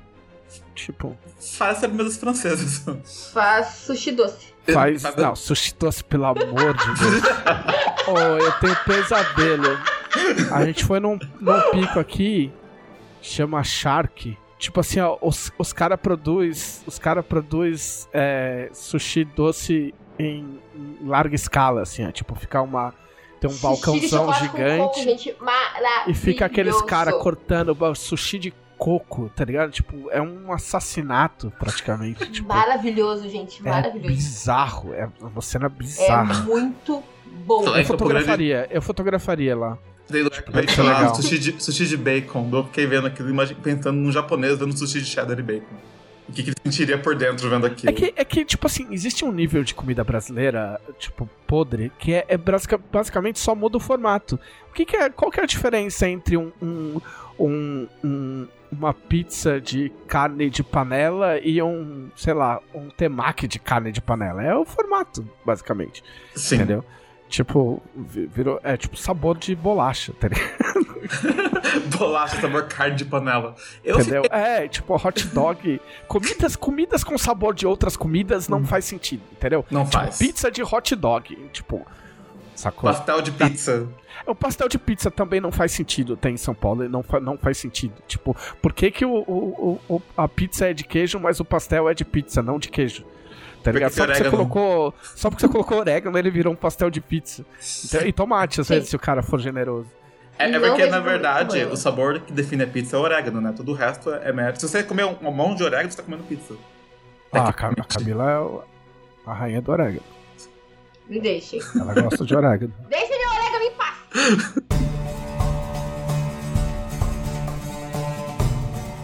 Tipo, 0.75 1.17
Faz 1.41 1.79
sobremesas 1.79 2.17
francesas. 2.19 2.85
Faz 3.33 3.67
sushi 3.87 4.13
doce. 4.13 4.53
faz. 4.73 5.03
Não, 5.17 5.35
sushi 5.35 5.75
doce, 5.79 6.05
pelo 6.05 6.27
amor 6.27 6.75
de 6.77 6.87
Deus. 6.87 7.23
oh, 8.09 8.19
eu 8.19 8.53
tenho 8.61 8.77
pesadelo. 8.85 9.79
A 10.53 10.65
gente 10.67 10.85
foi 10.85 11.01
num, 11.01 11.19
num 11.41 11.71
pico 11.71 11.99
aqui, 11.99 12.53
chama 13.23 13.63
Shark. 13.65 14.37
Tipo 14.59 14.81
assim, 14.81 15.01
ó, 15.01 15.17
os, 15.23 15.51
os 15.59 15.73
cara 15.73 15.97
produz. 15.97 16.83
Os 16.87 16.99
cara 16.99 17.23
produz 17.23 18.07
é, 18.13 18.69
sushi 18.75 19.25
doce 19.25 19.95
em, 20.19 20.59
em 20.77 20.99
larga 21.09 21.35
escala, 21.35 21.81
assim, 21.83 22.07
ó. 22.07 22.11
Tipo, 22.13 22.35
ficar 22.35 22.61
uma. 22.63 22.95
Tem 23.43 23.51
um 23.51 23.57
balcãozão 23.61 24.33
gigante. 24.35 24.79
coco. 25.35 26.11
E 26.11 26.15
fica 26.15 26.47
aqueles 26.47 26.81
cara 26.83 27.13
cortando 27.15 27.77
o 27.79 27.95
sushi 27.95 28.39
de 28.39 28.55
coco, 28.79 29.29
tá 29.35 29.45
ligado? 29.45 29.71
Tipo, 29.73 30.09
é 30.11 30.21
um 30.23 30.53
assassinato, 30.53 31.53
praticamente. 31.59 32.31
Tipo, 32.31 32.49
Maravilhoso, 32.49 33.29
gente, 33.29 33.61
é 33.65 33.69
maravilhoso. 33.71 34.09
bizarro. 34.15 34.95
É 34.95 35.09
uma 35.21 35.41
cena 35.43 35.67
É, 35.67 35.69
bizarra. 35.69 36.35
muito 36.45 37.03
bom. 37.45 37.65
Só- 37.65 37.77
Eu 37.77 37.85
fotografaria, 37.85 38.69
eu 38.71 38.81
fotografaria 38.83 39.57
lá. 39.57 39.79
Tipo, 40.07 41.17
sushi 41.17 41.39
de, 41.39 41.63
sushi 41.63 41.87
de 41.87 41.97
bacon. 41.97 42.49
Eu 42.53 42.65
fiquei 42.65 42.87
vendo 42.87 43.07
aquilo, 43.07 43.35
pensando 43.63 43.97
num 43.97 44.13
japonês 44.13 44.59
vendo 44.59 44.77
sushi 44.77 45.01
de 45.01 45.07
cheddar 45.07 45.39
e 45.39 45.43
bacon. 45.43 45.75
O 46.29 46.33
que, 46.33 46.43
que 46.43 46.51
ele 46.51 46.57
sentiria 46.65 46.97
por 46.99 47.15
dentro 47.17 47.51
vendo 47.51 47.67
aquilo? 47.67 47.91
É 47.91 47.93
que, 47.93 48.13
é 48.17 48.25
que, 48.25 48.45
tipo 48.45 48.67
assim, 48.67 48.87
existe 48.91 49.25
um 49.25 49.33
nível 49.33 49.63
de 49.65 49.75
comida 49.75 50.03
brasileira, 50.05 50.81
tipo, 50.99 51.29
podre, 51.47 51.91
que 51.99 52.15
é, 52.15 52.25
é 52.29 52.37
basica- 52.37 52.79
basicamente 52.91 53.39
só 53.39 53.55
muda 53.55 53.77
o 53.77 53.81
formato. 53.81 54.39
O 54.71 54.73
que, 54.73 54.85
que 54.87 54.97
é, 54.97 55.11
qual 55.11 55.31
que 55.31 55.41
é 55.41 55.43
a 55.43 55.47
diferença 55.47 56.09
entre 56.09 56.37
um, 56.37 56.51
um, 56.63 57.01
um- 57.39 57.89
um- 58.05 58.49
uma 58.71 58.95
pizza 58.95 59.61
de 59.61 59.91
carne 60.07 60.49
de 60.49 60.63
panela 60.63 61.39
e 61.41 61.61
um, 61.61 62.09
sei 62.17 62.33
lá, 62.33 62.61
um 62.75 62.89
temaki 62.89 63.47
de 63.47 63.59
carne 63.59 63.93
de 63.93 64.01
panela? 64.01 64.43
É 64.43 64.55
o 64.55 64.65
formato, 64.65 65.29
basicamente. 65.45 66.03
Sim. 66.35 66.55
Entendeu? 66.57 66.85
Tipo, 67.29 67.83
vi- 67.95 68.27
virou. 68.27 68.61
É 68.63 68.77
tipo 68.77 68.97
sabor 68.97 69.37
de 69.39 69.55
bolacha, 69.57 70.13
tá 70.19 70.29
ligado? 70.29 70.92
Bolacha 71.97 72.41
sabor 72.41 72.65
carne 72.65 72.97
de 72.97 73.05
panela. 73.05 73.55
Eu 73.85 73.99
Entendeu? 73.99 74.23
É, 74.31 74.69
tipo, 74.69 74.95
hot 74.95 75.27
dog. 75.29 75.81
Comidas, 76.09 76.57
comidas 76.57 77.05
com 77.05 77.17
sabor 77.19 77.55
de 77.55 77.67
outras 77.67 77.97
comidas 77.97 78.49
não 78.49 78.65
faz 78.65 78.85
sentido, 78.85 79.23
entendeu? 79.33 79.65
Não 79.71 79.85
tipo, 79.85 79.93
faz. 79.99 80.19
pizza 80.19 80.51
de 80.51 80.63
hot 80.63 80.95
dog. 80.95 81.37
Tipo. 81.53 81.87
Sacou? 82.55 82.91
Pastel 82.91 83.23
de 83.23 83.33
pizza. 83.33 83.89
O 84.27 84.35
pastel 84.35 84.69
de 84.69 84.79
pizza 84.79 85.11
também 85.11 85.41
não 85.41 85.51
faz 85.51 85.73
sentido 85.73 86.17
ter 86.17 86.31
em 86.31 86.37
São 86.37 86.55
Paulo, 86.55 86.89
não, 86.89 87.03
fa 87.03 87.19
não 87.19 87.37
faz 87.37 87.59
sentido. 87.59 87.95
Tipo, 88.07 88.37
por 88.61 88.73
que, 88.73 88.91
que 88.91 89.05
o, 89.05 89.15
o, 89.17 89.81
o, 89.89 90.03
a 90.17 90.29
pizza 90.29 90.69
é 90.69 90.75
de 90.75 90.85
queijo, 90.85 91.19
mas 91.19 91.41
o 91.41 91.45
pastel 91.45 91.89
é 91.89 91.95
de 91.95 92.05
pizza, 92.05 92.43
não 92.43 92.59
de 92.59 92.69
queijo? 92.69 93.05
Tá 93.63 93.71
ligado? 93.71 93.93
Só 93.93 94.05
porque, 94.07 94.23
você 94.25 94.31
colocou, 94.31 94.95
só 95.15 95.31
porque 95.31 95.47
você 95.47 95.53
colocou 95.53 95.79
orégano, 95.79 96.19
ele 96.19 96.31
virou 96.31 96.53
um 96.53 96.57
pastel 96.57 96.91
de 96.91 97.01
pizza. 97.01 97.45
Então, 97.85 98.07
e 98.07 98.13
tomate, 98.13 98.61
às 98.61 98.67
Sim. 98.67 98.75
vezes, 98.75 98.89
se 98.91 98.97
o 98.97 98.99
cara 98.99 99.23
for 99.23 99.41
generoso. 99.41 99.89
É, 100.39 100.51
é 100.51 100.59
porque, 100.59 100.87
na 100.87 100.99
verdade, 101.01 101.65
o 101.65 101.77
sabor 101.77 102.19
que 102.21 102.33
define 102.33 102.65
a 102.65 102.67
pizza 102.67 102.97
é 102.97 102.99
o 102.99 103.03
orégano, 103.03 103.41
né? 103.41 103.53
Todo 103.57 103.71
o 103.71 103.75
resto 103.75 104.13
é 104.13 104.29
é 104.31 104.33
mérito. 104.33 104.61
Se 104.61 104.69
você 104.69 104.83
comer 104.83 105.05
um, 105.05 105.17
um 105.23 105.31
monte 105.31 105.59
de 105.59 105.65
orégano, 105.65 105.91
você 105.91 105.97
tá 105.99 106.03
comendo 106.03 106.23
pizza. 106.25 106.55
Ah, 107.33 107.49
a 107.49 107.53
Cam- 107.53 107.75
a 107.79 107.85
Camila 107.85 108.31
é 108.31 109.31
a 109.31 109.33
rainha 109.35 109.61
do 109.63 109.71
orégano. 109.71 110.03
Me 111.09 111.21
deixem. 111.21 111.61
Ela 111.79 111.95
gosta 112.03 112.25
de 112.25 112.35
orégano. 112.35 112.73
Deixa 112.89 113.09
meu 113.19 113.29
orégano 113.31 113.65
em 113.65 113.71
paz. 113.73 113.93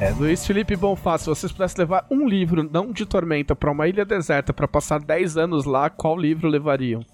É, 0.00 0.10
Luiz 0.10 0.46
Felipe 0.46 0.76
Bonfá, 0.76 1.18
se 1.18 1.26
vocês 1.26 1.50
pudessem 1.50 1.78
levar 1.80 2.06
um 2.08 2.26
livro, 2.28 2.62
não 2.62 2.92
de 2.92 3.04
Tormenta, 3.04 3.56
pra 3.56 3.70
uma 3.72 3.88
ilha 3.88 4.04
deserta 4.04 4.52
pra 4.52 4.68
passar 4.68 5.00
10 5.00 5.36
anos 5.36 5.64
lá, 5.64 5.90
qual 5.90 6.16
livro 6.16 6.48
levariam? 6.48 7.04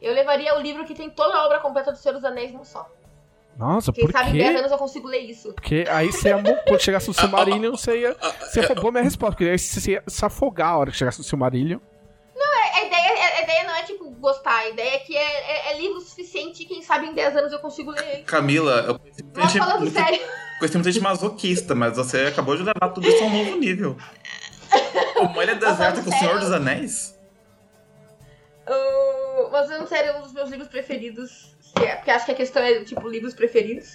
Eu 0.00 0.14
levaria 0.14 0.56
o 0.56 0.60
livro 0.62 0.84
que 0.84 0.94
tem 0.94 1.10
toda 1.10 1.34
a 1.34 1.44
obra 1.46 1.58
completa 1.58 1.90
do 1.90 1.98
Senhor 1.98 2.14
dos 2.14 2.24
Anéis 2.24 2.52
num 2.52 2.64
só. 2.64 2.88
Nossa, 3.56 3.92
Quem 3.92 4.04
por 4.06 4.12
sabe 4.12 4.30
em 4.30 4.32
10 4.38 4.50
quê? 4.52 4.56
anos 4.58 4.72
eu 4.72 4.78
consigo 4.78 5.06
ler 5.06 5.18
isso. 5.18 5.52
Porque 5.52 5.84
aí 5.88 6.10
você 6.10 6.28
ia, 6.30 6.38
mo- 6.38 6.56
quando 6.66 6.80
chegasse 6.80 7.08
no 7.08 7.14
Silmarillion, 7.14 7.72
você 7.72 7.98
ia. 8.00 8.16
Você 8.40 8.60
roubou 8.62 8.90
minha 8.90 9.04
resposta, 9.04 9.32
porque 9.36 9.50
aí 9.50 9.58
você 9.58 9.90
ia 9.92 10.02
se 10.06 10.24
afogar 10.24 10.68
a 10.70 10.78
hora 10.78 10.90
que 10.90 10.96
chegasse 10.96 11.18
no 11.18 11.24
Silmarillion. 11.24 11.78
A, 12.36 12.78
a 12.78 12.84
ideia, 12.86 13.36
a 13.38 13.42
ideia 13.42 13.64
não 13.64 13.74
é, 13.74 13.82
tipo, 13.82 14.10
gostar. 14.12 14.56
A 14.60 14.68
ideia 14.70 14.94
é 14.94 14.98
que 15.00 15.14
é, 15.14 15.22
é- 15.70 15.72
é 15.72 15.78
livro 15.78 16.00
suficiente 16.00 16.62
e 16.62 16.66
quem 16.66 16.82
sabe 16.82 17.06
em 17.06 17.12
10 17.14 17.36
anos 17.36 17.52
eu 17.52 17.58
consigo 17.58 17.90
ler 17.90 18.08
ele. 18.14 18.22
Camila, 18.22 18.84
eu 18.88 18.98
conheci 18.98 19.22
muita 19.22 19.40
Mas 19.40 19.52
gente, 19.52 19.62
falando 19.66 19.90
sério, 19.90 20.20
conheci 20.58 20.76
muita 20.78 20.92
gente 20.92 21.02
masoquista, 21.02 21.74
mas 21.74 21.96
você 21.96 22.26
acabou 22.28 22.56
de 22.56 22.62
levar 22.62 22.88
tudo 22.94 23.06
isso 23.06 23.22
a 23.22 23.26
um 23.26 23.44
novo 23.44 23.56
nível. 23.58 23.96
Uma 25.20 25.42
ilha 25.42 25.54
deserta 25.56 26.02
com 26.02 26.08
o 26.08 26.12
Senhor 26.18 26.38
dos 26.38 26.50
Anéis? 26.50 27.14
uh, 28.66 29.50
mas 29.50 29.66
falando 29.68 29.86
sério, 29.88 30.16
um 30.18 30.22
dos 30.22 30.32
meus 30.32 30.48
livros 30.48 30.68
preferidos, 30.68 31.49
é- 31.76 31.96
porque 31.96 32.10
acho 32.10 32.26
que 32.26 32.32
a 32.32 32.36
questão 32.36 32.62
é, 32.62 32.82
tipo, 32.84 33.08
livros 33.08 33.34
preferidos. 33.34 33.88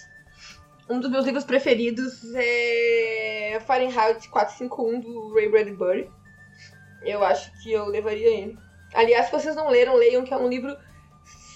Um 0.88 1.00
dos 1.00 1.10
meus 1.10 1.24
livros 1.26 1.44
preferidos 1.44 2.22
é 2.34 3.58
Fahrenheit 3.66 4.28
451 4.28 5.00
do 5.00 5.34
Ray 5.34 5.48
Bradbury. 5.50 6.10
Eu 7.02 7.24
acho 7.24 7.50
que 7.62 7.72
eu 7.72 7.86
levaria 7.86 8.28
ele. 8.28 8.58
Aliás, 8.94 9.26
se 9.26 9.32
vocês 9.32 9.56
não 9.56 9.68
leram, 9.68 9.96
leiam, 9.96 10.22
que 10.24 10.32
é 10.32 10.36
um 10.36 10.48
livro 10.48 10.76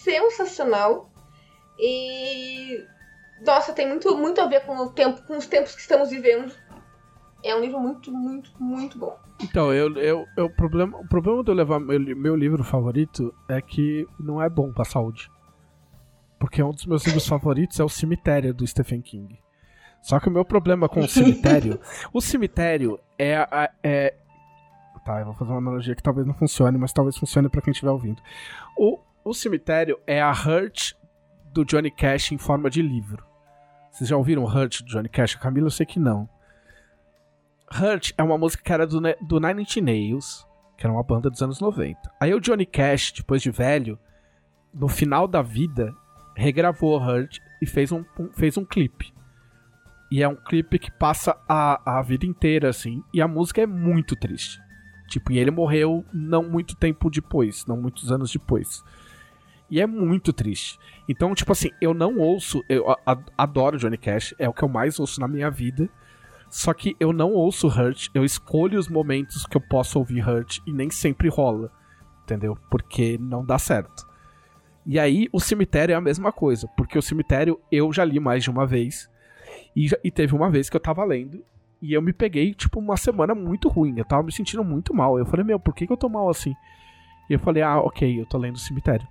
sensacional. 0.03 1.11
E. 1.79 2.85
Nossa, 3.45 3.73
tem 3.73 3.89
muito, 3.89 4.17
muito 4.19 4.41
a 4.41 4.47
ver 4.47 4.65
com 4.67 4.77
o 4.77 4.91
tempo, 4.91 5.23
com 5.27 5.37
os 5.37 5.47
tempos 5.47 5.75
que 5.75 5.81
estamos 5.81 6.11
vivendo. 6.11 6.53
É 7.43 7.55
um 7.55 7.61
livro 7.61 7.81
muito, 7.81 8.13
muito, 8.13 8.51
muito 8.63 8.99
bom. 8.99 9.17
Então, 9.43 9.73
eu, 9.73 9.95
eu, 9.97 10.27
eu- 10.37 10.45
o, 10.47 10.51
problema, 10.51 10.99
o 10.99 11.09
problema 11.09 11.43
de 11.43 11.51
eu 11.51 11.55
levar 11.55 11.81
meu, 11.81 11.99
meu 12.17 12.37
livro 12.37 12.63
favorito 12.63 13.35
é 13.49 13.63
que 13.63 14.07
não 14.19 14.43
é 14.43 14.51
bom 14.51 14.71
pra 14.73 14.85
saúde. 14.85 15.31
Porque 16.41 16.61
um 16.63 16.73
dos 16.73 16.87
meus 16.87 17.05
livros 17.05 17.27
favoritos 17.29 17.79
é 17.79 17.85
O 17.85 17.89
Cemitério, 17.89 18.53
do 18.53 18.67
Stephen 18.67 19.01
King. 19.03 19.39
Só 20.03 20.19
que 20.19 20.29
o 20.29 20.33
meu 20.33 20.45
problema 20.45 20.89
com 20.89 21.01
o 21.01 21.09
cemitério. 21.09 21.79
o 22.13 22.21
cemitério 22.21 22.99
é, 23.19 23.37
a- 23.37 23.71
é. 23.83 24.15
Tá, 25.05 25.21
eu 25.21 25.27
vou 25.27 25.35
fazer 25.35 25.51
uma 25.53 25.59
analogia 25.59 25.95
que 25.95 26.03
talvez 26.03 26.27
não 26.27 26.35
funcione, 26.35 26.77
mas 26.79 26.93
talvez 26.93 27.17
funcione 27.17 27.49
pra 27.49 27.61
quem 27.63 27.71
estiver 27.73 27.91
ouvindo. 27.91 28.21
O, 28.77 28.99
o 29.23 29.35
cemitério 29.35 30.01
é 30.07 30.21
a 30.21 30.31
Hurt 30.33 30.95
do 31.53 31.65
Johnny 31.65 31.91
Cash 31.91 32.33
em 32.33 32.39
forma 32.39 32.71
de 32.71 32.81
livro. 32.81 33.23
Vocês 33.91 34.09
já 34.09 34.17
ouviram 34.17 34.45
Hurt 34.45 34.81
do 34.83 34.87
Johnny 34.89 35.09
Cash? 35.11 35.35
Camila 35.37 35.67
eu 35.67 35.71
sei 35.71 35.85
que 35.85 36.01
não. 36.01 36.27
Hurt 37.73 38.13
é 38.17 38.23
uma 38.23 38.39
música 38.39 38.63
que 38.65 38.73
era 38.73 38.87
do, 38.87 39.01
do 39.21 39.39
Nine 39.41 39.63
Inch 39.63 39.77
Nails, 39.81 40.47
que 40.77 40.87
era 40.87 40.93
uma 40.93 41.03
banda 41.03 41.29
dos 41.31 41.43
anos 41.43 41.61
90. 41.61 41.99
Aí 42.19 42.33
o 42.33 42.41
Johnny 42.41 42.65
Cash, 42.67 43.13
depois 43.13 43.43
de 43.43 43.51
velho, 43.51 43.99
no 44.73 44.89
final 44.89 45.29
da 45.29 45.43
vida, 45.43 45.95
regravou 46.41 46.99
Hurt 46.99 47.39
e 47.61 47.67
fez 47.67 47.93
um, 47.93 48.05
um- 48.19 48.31
fez 48.33 48.57
um 48.57 48.65
clipe. 48.65 49.13
E 50.11 50.23
é 50.23 50.29
um 50.29 50.35
clipe 50.35 50.79
que 50.79 50.91
passa 50.91 51.37
a, 51.49 51.99
a 51.99 52.03
vida 52.03 52.27
inteira, 52.27 52.69
assim, 52.69 53.03
e 53.15 53.21
a 53.23 53.29
música 53.29 53.61
é 53.63 53.67
muito 53.67 54.17
triste. 54.17 54.61
Tipo, 55.09 55.33
e 55.33 55.39
ele 55.39 55.51
morreu 55.51 56.05
não 56.13 56.43
muito 56.43 56.75
tempo 56.77 57.11
depois, 57.11 57.65
não 57.67 57.77
muitos 57.77 58.11
anos 58.11 58.33
depois. 58.33 58.83
E 59.71 59.81
é 59.81 59.87
muito 59.87 60.33
triste. 60.33 60.79
Então, 61.09 61.33
tipo 61.35 61.53
assim, 61.53 61.71
eu 61.81 61.95
não 61.95 62.17
ouço, 62.19 62.65
eu 62.69 62.85
adoro 63.39 63.79
Johnny 63.79 63.97
Cash, 63.97 64.35
é 64.39 64.49
o 64.49 64.53
que 64.53 64.63
eu 64.65 64.69
mais 64.69 64.99
ouço 64.99 65.21
na 65.21 65.29
minha 65.29 65.49
vida. 65.51 65.89
Só 66.49 66.75
que 66.75 66.97
eu 66.99 67.13
não 67.13 67.31
ouço 67.33 67.69
Hurt, 67.69 68.09
eu 68.13 68.25
escolho 68.25 68.77
os 68.79 68.89
momentos 68.89 69.47
que 69.47 69.57
eu 69.57 69.61
posso 69.61 69.97
ouvir 69.99 70.29
Hurt 70.29 70.59
e 70.67 70.73
nem 70.73 70.91
sempre 70.91 71.29
rola, 71.29 71.71
entendeu? 72.25 72.59
Porque 72.69 73.17
não 73.21 73.45
dá 73.45 73.57
certo. 73.59 74.05
E 74.87 74.99
aí 74.99 75.29
o 75.33 75.41
cemitério 75.41 75.93
é 75.93 75.97
a 75.97 76.01
mesma 76.01 76.33
coisa, 76.33 76.69
porque 76.77 76.99
o 76.99 77.03
cemitério 77.03 77.61
eu 77.71 77.93
já 77.93 78.05
li 78.05 78.19
mais 78.19 78.43
de 78.43 78.51
uma 78.51 78.67
vez 78.67 79.09
e, 79.77 79.89
e 80.03 80.11
teve 80.11 80.35
uma 80.35 80.51
vez 80.51 80.71
que 80.71 80.77
eu 80.77 80.81
tava 80.81 81.05
lendo 81.05 81.45
e 81.83 81.93
eu 81.93 82.03
me 82.03 82.13
peguei, 82.13 82.53
tipo, 82.53 82.79
uma 82.79 82.97
semana 82.97 83.35
muito 83.35 83.69
ruim, 83.69 83.95
eu 83.97 84.05
tava 84.05 84.23
me 84.23 84.33
sentindo 84.33 84.63
muito 84.63 84.93
mal. 84.93 85.19
Eu 85.19 85.25
falei, 85.25 85.45
meu, 85.45 85.59
por 85.59 85.75
que, 85.75 85.87
que 85.87 85.93
eu 85.93 85.97
tô 85.97 86.09
mal 86.09 86.29
assim? 86.29 86.55
E 87.29 87.33
eu 87.33 87.39
falei, 87.39 87.63
ah, 87.63 87.81
ok, 87.81 88.21
eu 88.21 88.27
tô 88.27 88.37
lendo 88.37 88.57
o 88.57 88.61
cemitério. 88.61 89.07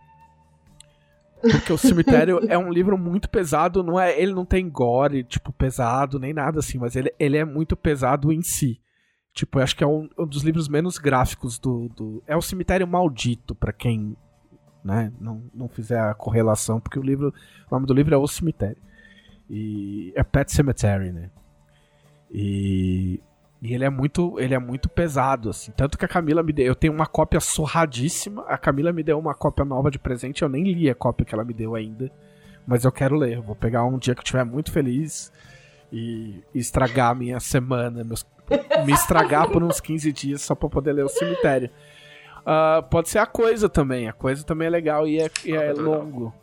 Porque 1.41 1.73
o 1.73 1.77
cemitério 1.77 2.39
é 2.51 2.57
um 2.57 2.71
livro 2.71 2.97
muito 2.97 3.29
pesado, 3.29 3.81
não 3.81 3.99
é, 3.99 4.19
ele 4.19 4.33
não 4.33 4.45
tem 4.45 4.69
gore, 4.69 5.23
tipo, 5.23 5.51
pesado, 5.51 6.19
nem 6.19 6.33
nada 6.33 6.59
assim, 6.59 6.77
mas 6.77 6.95
ele, 6.95 7.11
ele 7.17 7.37
é 7.37 7.45
muito 7.45 7.75
pesado 7.75 8.31
em 8.31 8.41
si. 8.41 8.79
Tipo, 9.33 9.59
eu 9.59 9.63
acho 9.63 9.75
que 9.75 9.83
é 9.83 9.87
um, 9.87 10.09
um 10.17 10.27
dos 10.27 10.43
livros 10.43 10.67
menos 10.67 10.97
gráficos 10.97 11.57
do, 11.57 11.87
do. 11.89 12.23
É 12.27 12.35
o 12.35 12.41
Cemitério 12.41 12.87
Maldito, 12.87 13.55
pra 13.55 13.71
quem 13.71 14.17
né, 14.84 15.11
não, 15.19 15.43
não 15.53 15.68
fizer 15.68 15.99
a 15.99 16.14
correlação, 16.14 16.80
porque 16.80 16.97
o 16.99 17.03
livro. 17.03 17.34
O 17.69 17.76
nome 17.76 17.85
do 17.85 17.93
livro 17.93 18.14
é 18.14 18.18
O 18.18 18.27
Cemitério. 18.27 18.77
E 19.49 20.14
é 20.15 20.23
Pet 20.23 20.51
Cemetery, 20.51 21.11
né? 21.11 21.30
E. 22.31 23.19
E 23.61 23.73
ele 23.73 23.84
é 23.84 23.89
muito, 23.89 24.39
ele 24.39 24.53
é 24.53 24.60
muito 24.60 24.88
pesado, 24.88 25.49
assim. 25.49 25.73
Tanto 25.73 25.97
que 25.97 26.06
a 26.06 26.07
Camila 26.07 26.41
me 26.41 26.53
deu. 26.53 26.65
Eu 26.65 26.76
tenho 26.76 26.93
uma 26.93 27.06
cópia 27.06 27.41
surradíssima. 27.41 28.45
A 28.47 28.57
Camila 28.57 28.93
me 28.93 29.03
deu 29.03 29.19
uma 29.19 29.34
cópia 29.34 29.65
nova 29.65 29.91
de 29.91 29.99
presente. 29.99 30.41
Eu 30.43 30.47
nem 30.47 30.64
li 30.64 30.89
a 30.89 30.95
cópia 30.95 31.26
que 31.26 31.35
ela 31.35 31.43
me 31.43 31.53
deu 31.53 31.76
ainda. 31.76 32.10
Mas 32.65 32.85
eu 32.85 32.91
quero 32.91 33.18
ler. 33.18 33.35
Eu 33.35 33.41
vou 33.43 33.57
pegar 33.57 33.84
um 33.84 33.97
dia 33.97 34.15
que 34.15 34.19
eu 34.22 34.23
estiver 34.23 34.45
muito 34.45 34.72
feliz 34.72 35.30
e, 35.91 36.41
e 36.56 36.60
estragar 36.60 37.11
a 37.11 37.15
minha 37.15 37.38
semana. 37.41 38.01
meus- 38.06 38.26
me 38.85 38.93
estragar 38.93 39.49
por 39.51 39.61
uns 39.61 39.81
15 39.81 40.10
dias 40.14 40.41
só 40.41 40.56
pra 40.56 40.69
poder 40.69 40.93
ler 40.93 41.03
o 41.03 41.10
cemitério. 41.10 41.69
Ah, 42.51 42.81
pode 42.81 43.09
ser 43.09 43.19
a 43.19 43.27
coisa 43.27 43.69
também. 43.69 44.07
A 44.09 44.13
coisa 44.13 44.43
também 44.43 44.65
é 44.67 44.71
legal 44.71 45.07
e 45.07 45.19
é, 45.19 45.30
e 45.45 45.51
é 45.53 45.67
Muito 45.67 45.81
legal. 45.84 46.01
longo. 46.01 46.34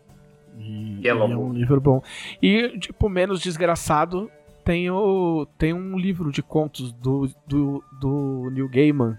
E, 0.57 1.01
E 1.03 1.09
é 1.09 1.13
longo. 1.13 1.47
um 1.47 1.53
livro 1.53 1.81
bom. 1.81 2.01
E, 2.41 2.79
tipo, 2.79 3.09
menos 3.09 3.41
desgraçado, 3.41 4.31
tem, 4.65 4.89
o, 4.89 5.49
tem 5.59 5.73
um 5.75 5.99
livro 5.99 6.31
de 6.31 6.45
contos 6.45 6.93
do, 6.93 7.29
do, 7.45 7.83
do 8.01 8.51
Neil 8.53 8.69
Gaiman, 8.69 9.19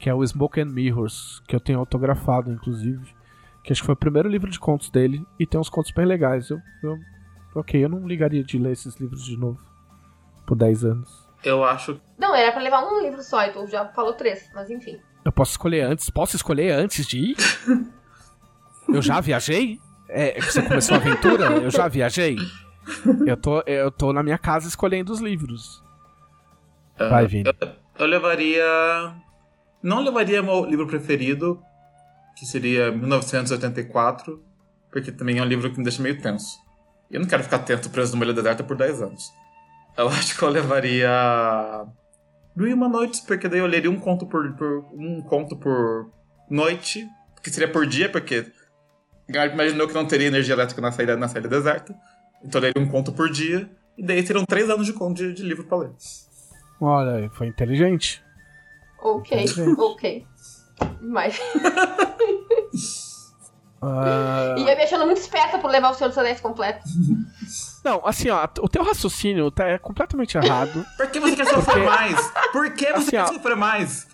que 0.00 0.10
é 0.10 0.14
o 0.14 0.26
Smoke 0.26 0.60
and 0.60 0.66
Mirrors, 0.72 1.40
que 1.46 1.54
eu 1.54 1.60
tenho 1.60 1.78
autografado, 1.78 2.50
inclusive. 2.52 3.14
Que 3.62 3.72
acho 3.72 3.80
que 3.82 3.86
foi 3.86 3.92
o 3.94 3.96
primeiro 3.96 4.28
livro 4.28 4.50
de 4.50 4.58
contos 4.58 4.90
dele, 4.90 5.24
e 5.38 5.46
tem 5.46 5.60
uns 5.60 5.68
contos 5.68 5.92
bem 5.92 6.04
legais. 6.04 6.50
Eu, 6.50 6.58
eu, 6.82 6.98
ok, 7.54 7.84
eu 7.84 7.88
não 7.88 8.08
ligaria 8.08 8.42
de 8.42 8.58
ler 8.58 8.72
esses 8.72 8.96
livros 8.96 9.24
de 9.24 9.36
novo 9.36 9.60
por 10.44 10.56
10 10.56 10.84
anos. 10.84 11.28
Eu 11.44 11.62
acho. 11.64 12.00
Não, 12.18 12.34
era 12.34 12.50
pra 12.50 12.60
levar 12.60 12.84
um 12.84 13.00
livro 13.00 13.22
só, 13.22 13.44
então 13.44 13.68
já 13.68 13.86
falou 13.90 14.14
três, 14.14 14.50
mas 14.52 14.68
enfim. 14.68 14.98
Eu 15.24 15.32
posso 15.32 15.52
escolher 15.52 15.82
antes? 15.82 16.10
Posso 16.10 16.36
escolher 16.36 16.72
antes 16.72 17.06
de 17.06 17.18
ir? 17.18 17.36
Eu 18.88 19.00
já 19.00 19.20
viajei? 19.20 19.78
É, 20.08 20.40
você 20.40 20.62
começou 20.62 20.96
a 20.96 20.98
aventura? 20.98 21.44
Eu 21.46 21.70
já 21.70 21.88
viajei? 21.88 22.36
Eu 23.26 23.36
tô, 23.36 23.60
eu 23.62 23.90
tô 23.90 24.12
na 24.12 24.22
minha 24.22 24.36
casa 24.38 24.66
escolhendo 24.68 25.12
os 25.12 25.20
livros. 25.20 25.82
ah, 26.98 27.08
Vai, 27.08 27.26
Vini. 27.26 27.44
Eu 27.98 28.06
levaria. 28.06 28.64
Não 29.82 30.00
levaria 30.02 30.42
meu 30.42 30.64
livro 30.64 30.86
preferido, 30.86 31.60
que 32.36 32.44
seria 32.44 32.90
1984, 32.90 34.42
porque 34.90 35.10
também 35.12 35.38
é 35.38 35.42
um 35.42 35.46
livro 35.46 35.70
que 35.70 35.78
me 35.78 35.84
deixa 35.84 36.02
meio 36.02 36.20
tenso. 36.20 36.58
Eu 37.10 37.20
não 37.20 37.28
quero 37.28 37.42
ficar 37.44 37.60
tenso 37.60 37.90
preso 37.90 38.12
numa 38.12 38.24
ilha 38.24 38.34
deserta 38.34 38.64
por 38.64 38.76
10 38.76 39.02
anos. 39.02 39.32
Eu 39.96 40.08
acho 40.10 40.36
que 40.36 40.42
eu 40.42 40.48
levaria. 40.48 41.08
Mil 42.54 42.68
e 42.68 42.74
uma 42.74 42.88
noites, 42.88 43.20
porque 43.20 43.48
daí 43.48 43.60
eu 43.60 43.66
leria 43.66 43.90
um 43.90 43.98
conto 43.98 44.26
por, 44.26 44.52
por- 44.54 44.84
um 44.92 45.22
conto 45.22 45.56
por 45.56 46.10
noite, 46.50 47.08
que 47.42 47.50
seria 47.50 47.70
por 47.70 47.86
dia, 47.86 48.10
porque 48.10 48.46
imaginou 49.52 49.88
que 49.88 49.94
não 49.94 50.06
teria 50.06 50.26
energia 50.28 50.54
elétrica 50.54 50.80
na 50.82 50.92
saída, 50.92 51.16
na 51.16 51.28
saída 51.28 51.48
deserta. 51.48 51.94
Então 52.44 52.60
eu 52.60 52.66
leria 52.66 52.82
um 52.82 52.88
conto 52.90 53.12
por 53.12 53.30
dia, 53.30 53.70
e 53.96 54.04
daí 54.04 54.24
seriam 54.26 54.44
três 54.44 54.68
anos 54.68 54.86
de, 54.86 54.92
conto 54.92 55.16
de, 55.16 55.32
de 55.32 55.42
livro 55.42 55.64
pra 55.64 55.78
ler. 55.78 55.90
Olha, 56.80 57.12
aí, 57.16 57.28
foi 57.30 57.46
inteligente. 57.46 58.22
Ok, 59.00 59.44
Entendi. 59.44 59.74
ok. 59.80 60.26
Mas. 61.00 61.38
Ah, 63.84 64.54
E 64.56 64.60
eu 64.60 64.76
me 64.76 64.82
achando 64.84 65.04
muito 65.06 65.18
esperta 65.18 65.58
por 65.58 65.68
levar 65.68 65.90
o 65.90 65.94
Senhor 65.94 66.08
dos 66.08 66.16
Anéis 66.18 66.40
completo. 66.40 66.84
Não, 67.84 68.00
assim, 68.06 68.28
ó, 68.30 68.46
o 68.60 68.68
teu 68.68 68.82
raciocínio 68.84 69.50
tá 69.50 69.66
é 69.66 69.78
completamente 69.78 70.36
errado. 70.36 70.84
Por 70.96 71.10
que 71.10 71.18
você 71.20 71.36
quer 71.36 71.46
sofrer 71.46 71.64
Porque- 71.74 71.86
mais? 71.86 72.32
Por 72.52 72.70
que 72.74 72.86
você 72.86 72.92
Assim, 72.96 73.10
quer 73.10 73.22
ó. 73.22 73.26
sofrer 73.26 73.56
mais? 73.56 74.06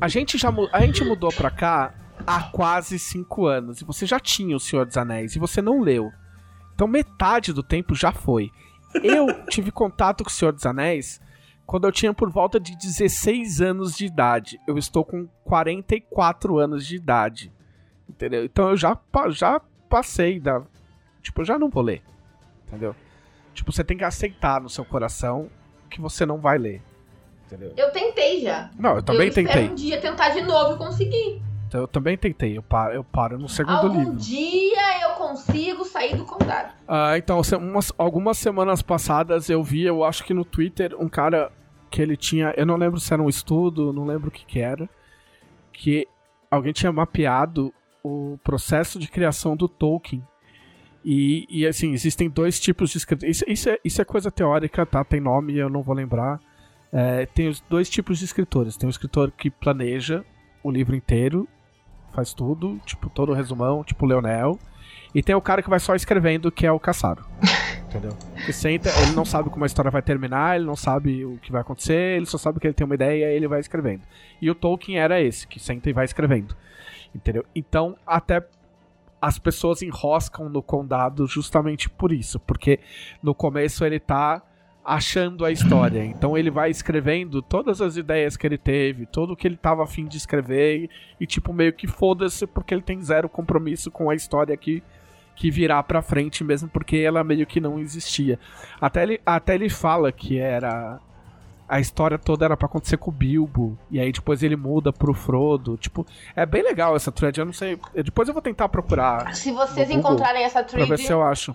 A 0.00 0.08
gente 0.08 0.36
já 0.38 0.50
a 0.72 0.80
gente 0.80 1.04
mudou 1.04 1.30
pra 1.32 1.50
cá 1.50 1.94
há 2.26 2.42
quase 2.44 2.98
cinco 2.98 3.46
anos. 3.46 3.80
E 3.80 3.84
você 3.84 4.04
já 4.06 4.18
tinha 4.20 4.56
o 4.56 4.60
Senhor 4.60 4.84
dos 4.86 4.96
Anéis 4.96 5.34
e 5.34 5.38
você 5.38 5.62
não 5.62 5.80
leu. 5.80 6.10
Então 6.74 6.86
metade 6.88 7.52
do 7.52 7.62
tempo 7.62 7.94
já 7.94 8.12
foi. 8.12 8.50
Eu 9.02 9.26
tive 9.48 9.70
contato 9.70 10.22
com 10.24 10.30
o 10.30 10.32
Senhor 10.32 10.52
dos 10.52 10.66
Anéis 10.66 11.20
quando 11.66 11.86
eu 11.86 11.92
tinha 11.92 12.14
por 12.14 12.30
volta 12.30 12.58
de 12.58 12.76
16 12.76 13.60
anos 13.60 13.96
de 13.96 14.06
idade. 14.06 14.58
Eu 14.66 14.76
estou 14.78 15.04
com 15.04 15.26
44 15.44 16.58
anos 16.58 16.86
de 16.86 16.96
idade. 16.96 17.52
Entendeu? 18.08 18.44
Então 18.44 18.70
eu 18.70 18.76
já, 18.76 18.98
já 19.30 19.60
passei 19.88 20.40
da. 20.40 20.62
Tipo, 21.22 21.42
eu 21.42 21.44
já 21.44 21.58
não 21.58 21.68
vou 21.68 21.82
ler. 21.82 22.02
Entendeu? 22.68 22.94
Tipo, 23.54 23.72
você 23.72 23.82
tem 23.82 23.96
que 23.96 24.04
aceitar 24.04 24.60
no 24.60 24.68
seu 24.68 24.84
coração 24.84 25.48
que 25.90 26.00
você 26.00 26.24
não 26.24 26.38
vai 26.38 26.58
ler. 26.58 26.82
Entendeu? 27.46 27.72
Eu 27.76 27.90
tentei 27.90 28.40
já. 28.42 28.70
Não, 28.78 28.96
eu 28.96 29.02
também 29.02 29.28
eu 29.28 29.34
tentei. 29.34 29.68
um 29.70 29.74
dia 29.74 30.00
tentar 30.00 30.28
de 30.30 30.42
novo 30.42 30.74
e 30.74 30.78
conseguir. 30.78 31.42
Então, 31.66 31.80
eu 31.82 31.88
também 31.88 32.16
tentei, 32.16 32.56
eu 32.56 32.62
paro, 32.62 32.94
eu 32.94 33.04
paro 33.04 33.38
no 33.38 33.48
segundo 33.48 33.76
Algum 33.76 33.98
livro. 34.00 34.16
dia 34.16 35.02
eu 35.02 35.10
consigo 35.16 35.84
sair 35.84 36.16
do 36.16 36.24
condado. 36.24 36.72
Ah, 36.86 37.16
então, 37.18 37.40
umas- 37.58 37.92
algumas 37.98 38.38
semanas 38.38 38.80
passadas 38.80 39.50
eu 39.50 39.62
vi, 39.62 39.82
eu 39.84 40.02
acho 40.04 40.24
que 40.24 40.32
no 40.32 40.44
Twitter, 40.46 40.94
um 40.98 41.08
cara 41.08 41.50
que 41.90 42.00
ele 42.00 42.16
tinha. 42.16 42.54
Eu 42.56 42.64
não 42.66 42.76
lembro 42.76 42.98
se 43.00 43.12
era 43.12 43.22
um 43.22 43.28
estudo, 43.28 43.92
não 43.92 44.04
lembro 44.06 44.28
o 44.28 44.30
que, 44.30 44.44
que 44.46 44.60
era. 44.60 44.88
Que 45.72 46.06
alguém 46.50 46.72
tinha 46.72 46.92
mapeado 46.92 47.72
o 48.02 48.38
processo 48.44 48.98
de 48.98 49.08
criação 49.08 49.54
do 49.56 49.68
Tolkien. 49.68 50.22
E, 51.10 51.46
e, 51.48 51.66
assim, 51.66 51.94
existem 51.94 52.28
dois 52.28 52.60
tipos 52.60 52.90
de 52.90 52.98
escritor. 52.98 53.26
Isso, 53.26 53.42
isso, 53.48 53.70
é, 53.70 53.78
isso 53.82 54.02
é 54.02 54.04
coisa 54.04 54.30
teórica, 54.30 54.84
tá? 54.84 55.02
Tem 55.02 55.18
nome, 55.18 55.56
eu 55.56 55.70
não 55.70 55.82
vou 55.82 55.94
lembrar. 55.94 56.38
É, 56.92 57.24
tem 57.24 57.48
os 57.48 57.60
dois 57.62 57.88
tipos 57.88 58.18
de 58.18 58.26
escritores. 58.26 58.76
Tem 58.76 58.86
o 58.86 58.90
escritor 58.90 59.32
que 59.32 59.48
planeja 59.48 60.22
o 60.62 60.70
livro 60.70 60.94
inteiro, 60.94 61.48
faz 62.12 62.34
tudo, 62.34 62.78
tipo, 62.84 63.08
todo 63.08 63.32
o 63.32 63.34
resumão, 63.34 63.82
tipo 63.82 64.04
o 64.04 64.08
Leonel. 64.08 64.58
E 65.14 65.22
tem 65.22 65.34
o 65.34 65.40
cara 65.40 65.62
que 65.62 65.70
vai 65.70 65.80
só 65.80 65.94
escrevendo, 65.94 66.52
que 66.52 66.66
é 66.66 66.70
o 66.70 66.78
Caçaro. 66.78 67.24
Entendeu? 67.88 68.14
Que 68.44 68.52
senta, 68.52 68.90
ele 69.00 69.12
não 69.12 69.24
sabe 69.24 69.48
como 69.48 69.64
a 69.64 69.66
história 69.66 69.90
vai 69.90 70.02
terminar, 70.02 70.56
ele 70.56 70.66
não 70.66 70.76
sabe 70.76 71.24
o 71.24 71.38
que 71.38 71.50
vai 71.50 71.62
acontecer, 71.62 72.18
ele 72.18 72.26
só 72.26 72.36
sabe 72.36 72.60
que 72.60 72.66
ele 72.66 72.74
tem 72.74 72.84
uma 72.84 72.94
ideia 72.94 73.32
e 73.32 73.34
ele 73.34 73.48
vai 73.48 73.60
escrevendo. 73.60 74.02
E 74.42 74.50
o 74.50 74.54
Tolkien 74.54 74.98
era 74.98 75.22
esse, 75.22 75.48
que 75.48 75.58
senta 75.58 75.88
e 75.88 75.94
vai 75.94 76.04
escrevendo. 76.04 76.54
Entendeu? 77.14 77.46
Então, 77.54 77.96
até 78.06 78.46
as 79.20 79.38
pessoas 79.38 79.82
enroscam 79.82 80.48
no 80.48 80.62
condado 80.62 81.26
justamente 81.26 81.88
por 81.88 82.12
isso, 82.12 82.38
porque 82.40 82.80
no 83.22 83.34
começo 83.34 83.84
ele 83.84 83.98
tá 83.98 84.42
achando 84.84 85.44
a 85.44 85.50
história. 85.50 86.04
Então 86.18 86.36
ele 86.36 86.50
vai 86.50 86.70
escrevendo 86.70 87.42
todas 87.42 87.80
as 87.80 87.96
ideias 87.96 88.36
que 88.36 88.46
ele 88.46 88.58
teve, 88.58 89.06
tudo 89.06 89.36
que 89.36 89.46
ele 89.46 89.56
tava 89.56 89.84
afim 89.84 90.06
de 90.06 90.16
escrever 90.16 90.84
e, 90.84 90.90
e, 91.20 91.26
tipo 91.26 91.52
meio 91.52 91.72
que 91.72 91.86
foda-se 91.86 92.46
porque 92.46 92.74
ele 92.74 92.82
tem 92.82 93.00
zero 93.02 93.28
compromisso 93.28 93.90
com 93.90 94.10
a 94.10 94.14
história 94.14 94.56
que 94.56 94.82
que 95.36 95.52
virá 95.52 95.80
pra 95.84 96.02
frente 96.02 96.42
mesmo 96.42 96.68
porque 96.68 96.96
ela 96.96 97.22
meio 97.22 97.46
que 97.46 97.60
não 97.60 97.78
existia. 97.78 98.40
Até 98.80 99.04
ele, 99.04 99.20
até 99.24 99.54
ele 99.54 99.68
fala 99.68 100.10
que 100.10 100.36
era 100.36 100.98
a 101.68 101.78
história 101.80 102.18
toda 102.18 102.44
era 102.46 102.56
pra 102.56 102.66
acontecer 102.66 102.96
com 102.96 103.10
o 103.10 103.12
Bilbo 103.14 103.78
e 103.90 104.00
aí 104.00 104.10
depois 104.10 104.42
ele 104.42 104.56
muda 104.56 104.92
pro 104.92 105.12
Frodo, 105.12 105.76
tipo, 105.76 106.06
é 106.34 106.46
bem 106.46 106.62
legal 106.62 106.96
essa 106.96 107.12
thread, 107.12 107.38
eu 107.38 107.44
não 107.44 107.52
sei, 107.52 107.78
depois 108.02 108.26
eu 108.26 108.32
vou 108.34 108.42
tentar 108.42 108.68
procurar 108.70 109.34
Se 109.36 109.52
vocês 109.52 109.86
Google, 109.88 110.00
encontrarem 110.12 110.44
essa 110.44 110.62
pra 110.64 110.78
ver 110.78 110.86
thread. 110.86 111.02
se 111.02 111.12
eu 111.12 111.22
acho. 111.22 111.54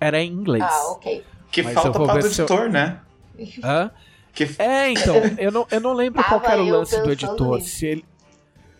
Era 0.00 0.20
em 0.20 0.32
inglês. 0.32 0.64
Ah, 0.64 0.90
ok. 0.92 1.24
Que 1.50 1.62
Mas 1.62 1.74
falta 1.74 1.92
para 1.92 2.18
o 2.18 2.22
se 2.22 2.40
eu- 2.40 2.44
editor, 2.46 2.68
né? 2.70 2.98
Hã? 3.62 3.90
Que 4.34 4.48
É, 4.58 4.90
então, 4.90 5.14
eu 5.38 5.52
não, 5.52 5.66
eu 5.70 5.80
não 5.80 5.92
lembro 5.92 6.22
qual 6.24 6.42
era 6.44 6.62
o 6.62 6.68
lance 6.68 7.00
do 7.02 7.12
editor. 7.12 7.56
nisso. 7.58 7.68
Se 7.76 7.86
ele, 7.86 8.04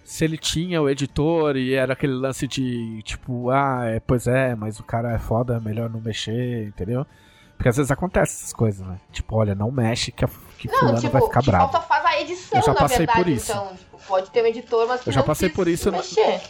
se 0.03 0.25
ele 0.25 0.37
tinha 0.39 0.81
o 0.83 0.89
editor 0.91 1.57
e 1.57 1.75
era 1.75 1.93
aquele 1.93 2.15
lance 2.15 2.49
de, 2.49 3.03
tipo, 3.03 3.51
ah, 3.51 3.83
é, 3.85 4.01
pois 4.01 4.27
é, 4.27 4.55
mas 4.57 4.81
o 4.81 4.83
cara 4.83 5.13
é 5.13 5.19
foda, 5.19 5.57
é 5.57 5.61
melhor 5.61 5.89
não 5.91 6.01
mexer, 6.01 6.67
entendeu? 6.67 7.07
Porque 7.63 7.69
às 7.69 7.77
vezes 7.77 7.93
acontece 7.93 8.41
essas 8.43 8.53
coisas, 8.53 8.85
né? 8.85 8.99
Tipo, 9.13 9.37
olha, 9.37 9.55
não 9.55 9.71
mexe 9.71 10.11
que, 10.11 10.25
a, 10.25 10.29
que 10.59 10.67
Não, 10.67 10.81
fulano 10.81 10.99
tipo, 10.99 11.13
vai 11.13 11.23
ficar 11.23 11.41
que 11.43 11.47
bravo. 11.47 11.71
falta 11.71 11.87
faz 11.87 12.05
a 12.07 12.21
edição, 12.21 12.59
Eu 12.59 12.67
já 12.67 12.73
na 12.75 12.81
passei 12.81 12.99
verdade. 12.99 13.23
por 13.23 13.29
isso. 13.31 13.53
Então, 13.53 13.77
tipo, 13.77 13.99
pode 14.09 14.31
ter 14.33 14.43
um 14.43 14.47
editor, 14.47 14.89
mas 14.89 15.01
que 15.01 15.09
Eu 15.09 15.13
já 15.13 15.21
não 15.21 15.27
passei 15.29 15.49
por 15.49 15.69
isso 15.69 15.89
na- 15.89 15.99
mexer. 15.99 16.41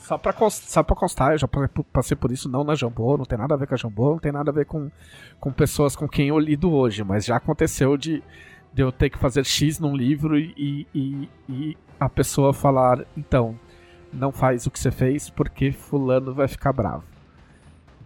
Só 0.00 0.18
pra, 0.18 0.32
cons- 0.32 0.60
só 0.66 0.82
pra 0.82 0.96
constar, 0.96 1.32
eu 1.34 1.38
já 1.38 1.46
passei 1.46 1.68
por- 1.68 1.84
passei 1.84 2.16
por 2.16 2.32
isso 2.32 2.48
não 2.48 2.64
na 2.64 2.74
Jambô, 2.74 3.16
não 3.16 3.24
tem 3.24 3.38
nada 3.38 3.54
a 3.54 3.56
ver 3.56 3.68
com 3.68 3.74
a 3.74 3.76
Jambô, 3.76 4.10
não 4.10 4.18
tem 4.18 4.32
nada 4.32 4.50
a 4.50 4.54
ver 4.54 4.66
com, 4.66 4.90
com 5.38 5.52
pessoas 5.52 5.94
com 5.94 6.08
quem 6.08 6.30
eu 6.30 6.38
lido 6.40 6.72
hoje, 6.72 7.04
mas 7.04 7.24
já 7.24 7.36
aconteceu 7.36 7.96
de, 7.96 8.20
de 8.74 8.82
eu 8.82 8.90
ter 8.90 9.08
que 9.08 9.18
fazer 9.18 9.44
X 9.46 9.78
num 9.78 9.94
livro 9.96 10.36
e, 10.36 10.84
e, 10.92 11.28
e 11.48 11.78
a 12.00 12.08
pessoa 12.08 12.52
falar, 12.52 13.04
então, 13.16 13.56
não 14.12 14.32
faz 14.32 14.66
o 14.66 14.70
que 14.72 14.80
você 14.80 14.90
fez 14.90 15.30
porque 15.30 15.70
fulano 15.70 16.34
vai 16.34 16.48
ficar 16.48 16.72
bravo. 16.72 17.04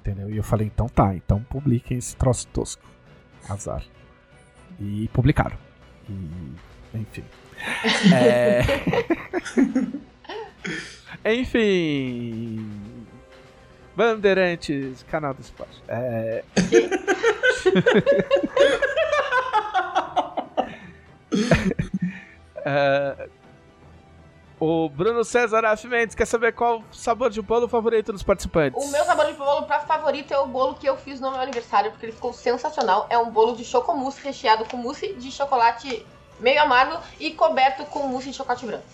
Entendeu? 0.01 0.31
E 0.31 0.37
eu 0.37 0.43
falei, 0.43 0.67
então 0.67 0.89
tá, 0.89 1.15
então 1.15 1.43
publiquem 1.45 1.99
esse 1.99 2.17
troço 2.17 2.47
tosco. 2.49 2.83
Azar. 3.49 3.85
E 4.79 5.09
publicaram. 5.13 5.57
E, 6.09 6.55
enfim. 6.95 7.25
É... 8.15 8.63
Enfim. 11.35 13.07
Bandeirantes, 13.95 15.03
canal 15.11 15.35
do 15.35 15.43
esporte. 15.43 15.83
É... 15.87 16.43
É, 22.65 23.29
O 24.61 24.91
Bruno 24.91 25.25
César 25.25 25.65
F. 25.65 25.89
Mendes 25.89 26.15
quer 26.15 26.27
saber 26.27 26.53
qual 26.53 26.81
o 26.81 26.95
sabor 26.95 27.31
de 27.31 27.41
bolo 27.41 27.67
favorito 27.67 28.13
dos 28.13 28.23
participantes. 28.23 28.85
O 28.85 28.91
meu 28.93 29.03
sabor 29.07 29.25
de 29.25 29.33
bolo 29.33 29.63
pra 29.63 29.81
favorito 29.81 30.35
é 30.35 30.39
o 30.39 30.47
bolo 30.47 30.75
que 30.75 30.87
eu 30.87 30.99
fiz 30.99 31.19
no 31.19 31.31
meu 31.31 31.41
aniversário, 31.41 31.91
porque 31.91 32.05
ele 32.05 32.13
ficou 32.13 32.35
sensacional. 32.35 33.07
É 33.09 33.17
um 33.17 33.31
bolo 33.31 33.57
de 33.57 33.65
chocomousse 33.65 34.23
recheado 34.23 34.67
com 34.67 34.77
mousse 34.77 35.15
de 35.15 35.33
chocolate 35.33 36.05
meio 36.39 36.61
amargo 36.61 36.99
e 37.19 37.31
coberto 37.31 37.87
com 37.87 38.01
mousse 38.01 38.31
de 38.31 38.37
chocolate 38.37 38.67
branco. 38.67 38.85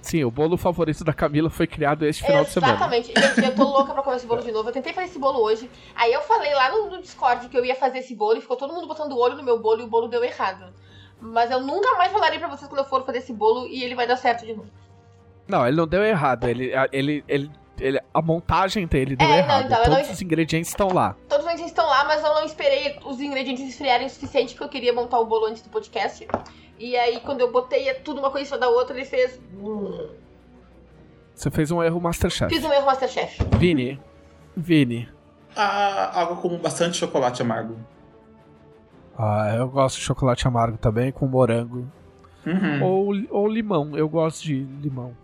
Sim, 0.00 0.22
o 0.22 0.30
bolo 0.30 0.56
favorito 0.56 1.02
da 1.02 1.12
Camila 1.12 1.50
foi 1.50 1.66
criado 1.66 2.06
este 2.06 2.24
final 2.24 2.44
de 2.44 2.50
semana. 2.50 2.74
Exatamente. 2.74 3.08
Gente, 3.08 3.44
eu 3.44 3.54
tô 3.56 3.64
louca 3.64 3.92
pra 3.92 4.02
comer 4.02 4.16
esse 4.16 4.26
bolo 4.26 4.42
de 4.42 4.52
novo. 4.52 4.68
Eu 4.68 4.72
tentei 4.72 4.92
fazer 4.92 5.08
esse 5.08 5.18
bolo 5.18 5.40
hoje. 5.40 5.68
Aí 5.96 6.12
eu 6.12 6.20
falei 6.22 6.54
lá 6.54 6.70
no, 6.70 6.88
no 6.88 7.02
Discord 7.02 7.48
que 7.48 7.58
eu 7.58 7.64
ia 7.64 7.74
fazer 7.74 7.98
esse 7.98 8.14
bolo 8.14 8.38
e 8.38 8.40
ficou 8.40 8.56
todo 8.56 8.72
mundo 8.72 8.86
botando 8.86 9.12
o 9.12 9.18
olho 9.18 9.36
no 9.36 9.42
meu 9.42 9.58
bolo 9.58 9.80
e 9.80 9.84
o 9.84 9.88
bolo 9.88 10.06
deu 10.06 10.22
errado. 10.22 10.72
Mas 11.24 11.50
eu 11.50 11.60
nunca 11.60 11.96
mais 11.96 12.10
falarei 12.12 12.38
pra 12.38 12.48
vocês 12.48 12.68
quando 12.68 12.80
eu 12.80 12.84
for 12.84 13.04
fazer 13.06 13.18
esse 13.18 13.32
bolo 13.32 13.66
e 13.68 13.84
ele 13.84 13.94
vai 13.94 14.06
dar 14.06 14.16
certo 14.16 14.44
de 14.44 14.52
novo. 14.54 14.68
Não, 15.46 15.66
ele 15.66 15.76
não 15.76 15.86
deu 15.86 16.02
errado. 16.04 16.48
Ele, 16.48 16.74
a- 16.74 16.88
ele, 16.92 17.24
ele, 17.28 17.50
ele- 17.78 18.00
a 18.12 18.20
montagem 18.20 18.86
dele 18.86 19.14
deu 19.16 19.26
É, 19.26 19.30
não, 19.30 19.38
errado. 19.38 19.64
então, 19.66 19.78
eu 19.78 19.84
Todos 19.84 20.06
não- 20.08 20.12
os 20.14 20.22
ingredientes 20.22 20.70
estão 20.70 20.88
lá. 20.92 21.14
Todos 21.28 21.44
os 21.46 21.52
ingredientes 21.52 21.70
estão 21.72 21.86
lá, 21.86 22.04
mas 22.04 22.22
eu 22.24 22.34
não 22.34 22.44
esperei 22.44 22.98
os 23.04 23.20
ingredientes 23.20 23.68
esfriarem 23.68 24.06
o 24.06 24.10
suficiente 24.10 24.52
porque 24.54 24.64
eu 24.64 24.68
queria 24.68 24.92
montar 24.92 25.18
o 25.20 25.24
bolo 25.26 25.46
antes 25.46 25.62
do 25.62 25.68
podcast. 25.70 26.26
E 26.78 26.96
aí, 26.96 27.20
quando 27.20 27.40
eu 27.40 27.52
botei 27.52 27.88
é 27.88 27.94
tudo 27.94 28.18
uma 28.18 28.30
coisa 28.30 28.42
em 28.42 28.46
cima 28.46 28.58
da 28.58 28.68
outra, 28.68 28.96
ele 28.96 29.04
fez. 29.04 29.40
Você 31.34 31.50
fez 31.50 31.70
um 31.70 31.82
erro 31.82 32.00
Masterchef. 32.00 32.52
Fiz 32.54 32.64
um 32.64 32.72
erro 32.72 32.86
Masterchef. 32.86 33.38
Vini. 33.58 34.00
Vini. 34.56 35.08
Ah, 35.56 36.20
algo 36.20 36.36
com 36.40 36.56
bastante 36.58 36.96
chocolate 36.96 37.42
amargo. 37.42 37.76
Ah, 39.24 39.54
eu 39.56 39.68
gosto 39.68 39.98
de 39.98 40.02
chocolate 40.02 40.48
amargo 40.48 40.76
também, 40.78 41.12
com 41.12 41.26
morango. 41.26 41.86
Uhum. 42.44 42.82
Ou, 42.82 43.12
ou 43.30 43.46
limão. 43.48 43.96
Eu 43.96 44.08
gosto 44.08 44.42
de 44.42 44.64
limão. 44.64 45.16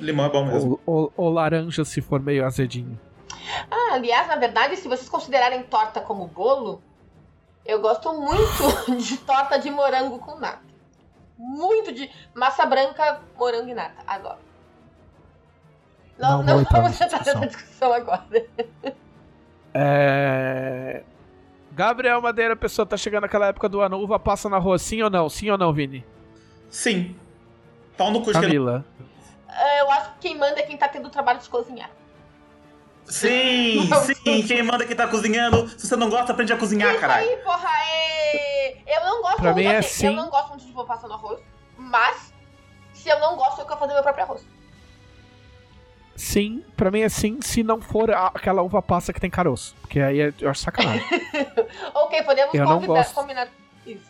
Limão 0.00 0.26
é 0.26 0.30
bom 0.30 0.44
mesmo. 0.46 0.80
Ou, 0.84 0.94
ou- 1.04 1.12
ou 1.16 1.32
laranja, 1.32 1.84
se 1.84 2.00
for 2.00 2.20
meio 2.20 2.44
azedinho. 2.44 2.98
Ah, 3.70 3.94
aliás, 3.94 4.26
na 4.26 4.34
verdade, 4.36 4.76
se 4.76 4.88
vocês 4.88 5.08
considerarem 5.08 5.62
torta 5.62 6.00
como 6.00 6.26
bolo, 6.26 6.82
eu 7.64 7.80
gosto 7.80 8.12
muito 8.12 8.96
de 8.98 9.16
torta 9.18 9.58
de 9.58 9.70
morango 9.70 10.18
com 10.18 10.38
nata. 10.40 10.66
Muito 11.38 11.92
de 11.92 12.10
massa 12.34 12.66
branca, 12.66 13.20
morango 13.38 13.68
e 13.68 13.74
nata. 13.74 14.02
Adoro. 14.06 14.38
Não, 16.18 16.42
Não 16.42 16.56
não 16.58 16.64
vamos 16.64 17.00
entrar 17.00 17.18
nessa 17.24 17.46
discussão 17.46 17.92
agora. 17.92 18.24
É... 19.74 21.02
Gabriel 21.76 22.22
Madeira, 22.22 22.56
pessoa 22.56 22.86
tá 22.86 22.96
chegando 22.96 23.24
naquela 23.24 23.48
época 23.48 23.68
do 23.68 23.82
ano, 23.82 23.98
uva 23.98 24.18
passa 24.18 24.48
na 24.48 24.56
rua, 24.56 24.78
sim 24.78 25.02
ou 25.02 25.10
não? 25.10 25.28
Sim 25.28 25.50
ou 25.50 25.58
não, 25.58 25.74
Vini? 25.74 26.02
Sim. 26.70 27.14
Pau 27.98 28.10
no 28.10 28.20
cu 28.20 28.28
de 28.28 28.32
quem 28.32 28.40
Camila. 28.40 28.82
Ah, 29.46 29.78
Eu 29.80 29.90
acho 29.90 30.12
que 30.14 30.20
quem 30.20 30.38
manda 30.38 30.58
é 30.58 30.62
quem 30.62 30.78
tá 30.78 30.88
tendo 30.88 31.08
o 31.08 31.10
trabalho 31.10 31.38
de 31.38 31.46
cozinhar. 31.50 31.90
Sim, 33.04 33.86
sim, 34.24 34.42
quem 34.46 34.62
manda 34.62 34.86
que 34.86 34.94
tá 34.94 35.06
cozinhando. 35.06 35.68
Se 35.68 35.86
você 35.86 35.96
não 35.96 36.08
gosta, 36.08 36.32
aprende 36.32 36.50
a 36.54 36.56
cozinhar, 36.56 36.92
Isso 36.92 37.00
caralho. 37.00 37.28
aí, 37.28 37.36
porra, 37.36 37.68
é... 37.84 38.96
Eu 38.96 39.04
não 39.04 39.20
gosto 39.20 39.36
Pra 39.42 39.52
mim 39.52 39.64
é 39.64 39.76
assim, 39.76 40.06
Eu 40.06 40.12
não 40.14 40.30
gosto 40.30 40.48
muito 40.48 40.64
de 40.64 40.72
uva 40.72 40.84
passa 40.86 41.06
no 41.06 41.12
arroz, 41.12 41.40
mas 41.76 42.32
se 42.94 43.10
eu 43.10 43.20
não 43.20 43.36
gosto, 43.36 43.60
eu 43.60 43.66
quero 43.66 43.78
fazer 43.78 43.92
meu 43.92 44.02
próprio 44.02 44.24
arroz. 44.24 44.46
Sim, 46.16 46.64
pra 46.76 46.90
mim 46.90 47.00
é 47.00 47.08
sim, 47.08 47.38
se 47.42 47.62
não 47.62 47.80
for 47.80 48.10
aquela 48.10 48.62
uva 48.62 48.80
passa 48.80 49.12
que 49.12 49.20
tem 49.20 49.28
caroço. 49.30 49.76
Porque 49.82 50.00
aí 50.00 50.20
é- 50.20 50.32
eu 50.40 50.48
acho 50.50 50.62
sacanagem. 50.62 51.04
Ok, 51.94 52.22
podemos 52.22 52.54
Eu 52.54 52.64
não 52.64 52.80
gosto. 52.80 53.14
combinar 53.14 53.48
isso. 53.86 54.00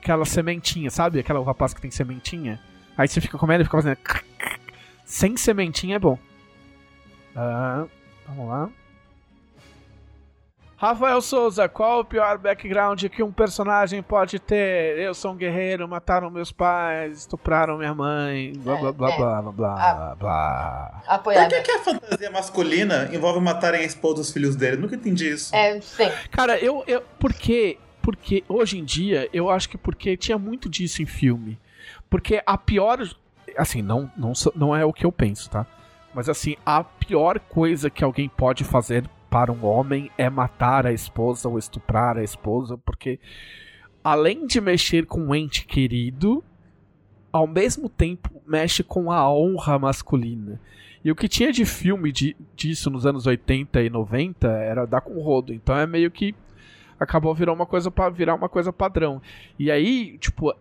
aquela 0.00 0.24
sementinha, 0.24 0.90
sabe? 0.90 1.18
Aquela 1.18 1.40
uva 1.40 1.54
passa 1.54 1.74
que 1.74 1.80
tem 1.80 1.90
sementinha. 1.90 2.60
Aí 2.96 3.08
você 3.08 3.20
fica 3.20 3.36
comendo 3.36 3.62
e 3.62 3.64
fica 3.64 3.76
fazendo. 3.76 3.98
Sem 5.04 5.36
sementinha 5.36 5.96
é 5.96 5.98
bom. 5.98 6.18
Ah, 7.34 7.84
vamos 8.26 8.48
lá. 8.48 8.70
Rafael 10.80 11.20
Souza, 11.20 11.68
qual 11.68 12.00
o 12.00 12.04
pior 12.06 12.38
background 12.38 13.04
que 13.08 13.22
um 13.22 13.30
personagem 13.30 14.02
pode 14.02 14.38
ter? 14.38 14.98
Eu 14.98 15.12
sou 15.12 15.32
um 15.32 15.36
guerreiro, 15.36 15.86
mataram 15.86 16.30
meus 16.30 16.50
pais, 16.50 17.18
estupraram 17.18 17.76
minha 17.76 17.94
mãe, 17.94 18.54
blá 18.56 18.76
blá 18.76 18.90
blá 18.92 19.10
É, 19.12 19.16
blá 19.18 19.42
blá 19.42 19.52
blá 19.52 19.74
Ah. 19.78 20.14
blá. 20.18 21.02
Por 21.04 21.12
Apoiado. 21.12 21.50
que, 21.50 21.60
que 21.60 21.70
a 21.72 21.80
fantasia 21.80 22.30
masculina 22.30 23.10
envolve 23.12 23.40
matarem 23.40 23.82
a 23.82 23.84
esposa 23.84 24.14
dos 24.16 24.32
filhos 24.32 24.56
dele? 24.56 24.78
Nunca 24.78 24.94
entendi 24.94 25.28
isso. 25.30 25.54
É, 25.54 25.78
sim. 25.82 26.10
Cara, 26.30 26.58
eu, 26.58 26.82
eu. 26.86 27.02
Por 27.18 27.34
quê? 27.34 27.76
Porque 28.00 28.42
hoje 28.48 28.78
em 28.78 28.84
dia, 28.84 29.28
eu 29.34 29.50
acho 29.50 29.68
que 29.68 29.76
porque 29.76 30.16
tinha 30.16 30.38
muito 30.38 30.66
disso 30.66 31.02
em 31.02 31.06
filme. 31.06 31.58
Porque 32.08 32.42
a 32.46 32.56
pior. 32.56 33.06
Assim, 33.54 33.82
não, 33.82 34.10
não, 34.16 34.32
não 34.56 34.74
é 34.74 34.82
o 34.82 34.94
que 34.94 35.04
eu 35.04 35.12
penso, 35.12 35.50
tá? 35.50 35.66
Mas 36.14 36.26
assim, 36.26 36.56
a 36.64 36.82
pior 36.82 37.38
coisa 37.38 37.90
que 37.90 38.02
alguém 38.02 38.30
pode 38.30 38.64
fazer 38.64 39.04
para 39.30 39.52
um 39.52 39.64
homem 39.64 40.10
é 40.18 40.28
matar 40.28 40.84
a 40.84 40.92
esposa 40.92 41.48
ou 41.48 41.56
estuprar 41.56 42.18
a 42.18 42.22
esposa, 42.24 42.76
porque 42.76 43.20
além 44.02 44.46
de 44.46 44.60
mexer 44.60 45.06
com 45.06 45.20
um 45.20 45.34
ente 45.34 45.64
querido, 45.64 46.42
ao 47.32 47.46
mesmo 47.46 47.88
tempo 47.88 48.42
mexe 48.46 48.82
com 48.82 49.12
a 49.12 49.32
honra 49.32 49.78
masculina. 49.78 50.60
E 51.04 51.10
o 51.10 51.16
que 51.16 51.28
tinha 51.28 51.52
de 51.52 51.64
filme 51.64 52.12
de, 52.12 52.36
disso 52.54 52.90
nos 52.90 53.06
anos 53.06 53.26
80 53.26 53.80
e 53.80 53.88
90 53.88 54.48
era 54.48 54.84
dar 54.84 55.00
com 55.00 55.18
rodo. 55.20 55.54
Então 55.54 55.76
é 55.76 55.86
meio 55.86 56.10
que 56.10 56.34
acabou 56.98 57.34
virando 57.34 57.56
uma 57.56 57.66
coisa 57.66 57.90
para 57.90 58.10
virar 58.10 58.34
uma 58.34 58.48
coisa 58.48 58.72
padrão. 58.72 59.22
E 59.58 59.70
aí, 59.70 60.18
tipo, 60.18 60.54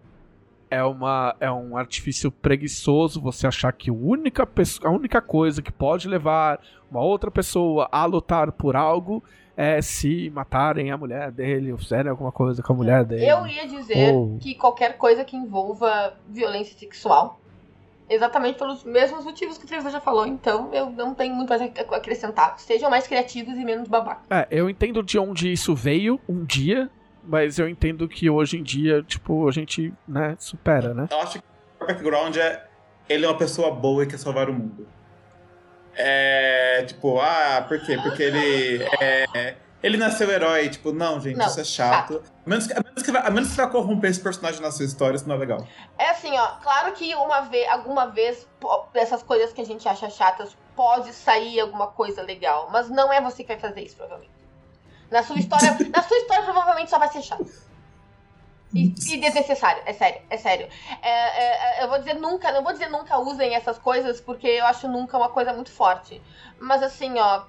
é 0.69 0.83
uma 0.83 1.35
é 1.39 1.51
um 1.51 1.75
artifício 1.75 2.31
preguiçoso 2.31 3.21
você 3.21 3.47
achar 3.47 3.71
que 3.71 3.89
a 3.89 3.93
única 3.93 4.45
pessoa, 4.45 4.89
a 4.89 4.93
única 4.93 5.21
coisa 5.21 5.61
que 5.61 5.71
pode 5.71 6.07
levar 6.07 6.59
uma 6.89 7.01
outra 7.01 7.31
pessoa 7.31 7.87
a 7.91 8.05
lutar 8.05 8.51
por 8.51 8.75
algo 8.75 9.23
é 9.57 9.81
se 9.81 10.29
matarem 10.29 10.89
a 10.89 10.97
mulher 10.97 11.31
dele 11.31 11.71
ou 11.71 11.77
fizerem 11.77 12.09
alguma 12.09 12.31
coisa 12.31 12.63
com 12.63 12.71
a 12.71 12.75
mulher 12.75 13.03
dele. 13.03 13.25
Eu 13.25 13.45
ia 13.45 13.67
dizer 13.67 14.13
Ou- 14.13 14.37
que 14.39 14.55
qualquer 14.55 14.97
coisa 14.97 15.25
que 15.25 15.35
envolva 15.35 16.13
violência 16.29 16.77
sexual, 16.77 17.39
exatamente 18.09 18.57
pelos 18.57 18.85
mesmos 18.85 19.25
motivos 19.25 19.57
que 19.57 19.65
o 19.65 19.67
Trevor 19.67 19.91
já 19.91 19.99
falou, 19.99 20.25
então 20.25 20.73
eu 20.73 20.89
não 20.89 21.13
tenho 21.13 21.35
muito 21.35 21.49
mais 21.49 21.61
a 21.61 21.65
acrescentar. 21.65 22.57
Sejam 22.57 22.89
mais 22.89 23.05
criativos 23.05 23.53
e 23.55 23.65
menos 23.65 23.87
babacas. 23.89 24.23
É, 24.29 24.47
eu 24.49 24.69
entendo 24.69 25.03
de 25.03 25.19
onde 25.19 25.51
isso 25.51 25.75
veio 25.75 26.19
um 26.27 26.45
dia, 26.45 26.89
mas 27.23 27.59
eu 27.59 27.67
entendo 27.69 28.07
que 28.07 28.29
hoje 28.29 28.57
em 28.57 28.63
dia, 28.63 29.01
tipo, 29.03 29.47
a 29.47 29.51
gente, 29.51 29.93
né, 30.07 30.35
supera, 30.39 30.93
né? 30.93 31.07
Eu 31.11 31.19
acho 31.21 31.39
que 31.39 31.45
o 31.81 31.85
background 31.85 32.35
é. 32.37 32.65
Ele 33.07 33.25
é 33.25 33.27
uma 33.27 33.37
pessoa 33.37 33.71
boa 33.73 34.03
e 34.03 34.07
quer 34.07 34.17
salvar 34.19 34.49
o 34.49 34.53
mundo. 34.53 34.87
É. 35.95 36.83
Tipo, 36.87 37.19
ah, 37.19 37.65
por 37.67 37.79
quê? 37.81 37.97
Porque 38.01 38.23
ele. 38.23 38.83
É, 39.01 39.55
ele 39.81 39.97
nasceu 39.97 40.29
herói. 40.29 40.69
Tipo, 40.69 40.91
não, 40.91 41.19
gente, 41.19 41.37
Não, 41.37 41.47
isso 41.47 41.59
é 41.59 41.63
chato. 41.63 42.21
A 42.45 42.49
menos, 42.49 42.67
que, 42.67 42.73
a, 42.73 42.81
menos 42.83 43.03
que, 43.03 43.11
vai- 43.11 43.25
a 43.25 43.29
menos 43.31 43.49
que 43.49 43.55
você 43.55 43.61
vai 43.63 43.71
corromper 43.71 44.09
esse 44.11 44.21
personagem 44.21 44.61
na 44.61 44.71
sua 44.71 44.85
história, 44.85 45.15
isso 45.15 45.27
não 45.27 45.35
é 45.35 45.39
legal. 45.39 45.67
É 45.97 46.09
assim, 46.11 46.31
ó, 46.37 46.47
claro 46.61 46.91
que 46.93 47.13
uma 47.15 47.41
vez, 47.41 47.67
alguma 47.69 48.05
vez, 48.07 48.47
po- 48.59 48.87
essas 48.93 49.23
coisas 49.23 49.51
que 49.51 49.61
a 49.61 49.65
gente 49.65 49.87
acha 49.89 50.09
chatas, 50.09 50.55
pode 50.75 51.11
sair 51.13 51.59
alguma 51.59 51.87
coisa 51.87 52.21
legal, 52.21 52.69
mas 52.71 52.89
não 52.89 53.11
é 53.11 53.19
você 53.21 53.43
que 53.43 53.49
vai 53.49 53.59
fazer 53.59 53.81
isso, 53.81 53.95
provavelmente. 53.97 54.31
Na 55.11 55.23
sua 55.23 55.38
história, 55.38 55.77
na 55.90 56.03
sua 56.03 56.18
história 56.18 56.44
provavelmente 56.44 56.90
só 56.90 56.99
vai 56.99 57.10
ser 57.10 57.22
chato. 57.22 57.69
E, 58.73 58.94
e 59.07 59.18
desnecessário, 59.18 59.81
é 59.86 59.94
sério, 59.94 60.22
é 60.30 60.38
sério. 60.38 60.68
É, 61.02 61.10
é, 61.10 61.80
é, 61.80 61.84
eu 61.84 61.90
vou 61.90 61.98
dizer 61.98 62.14
nunca, 62.14 62.52
não 62.52 62.64
vou 62.64 62.72
dizer 62.72 62.90
nunca 62.90 63.18
usem 63.18 63.56
essas 63.56 63.80
coisas, 63.80 64.22
porque 64.22 64.48
eu 64.48 64.65
acho 64.65 64.88
nunca 64.88 65.18
uma 65.18 65.30
coisa 65.30 65.52
muito 65.53 65.72
forte. 65.72 66.22
Mas 66.60 66.84
assim, 66.84 67.18
ó, 67.18 67.45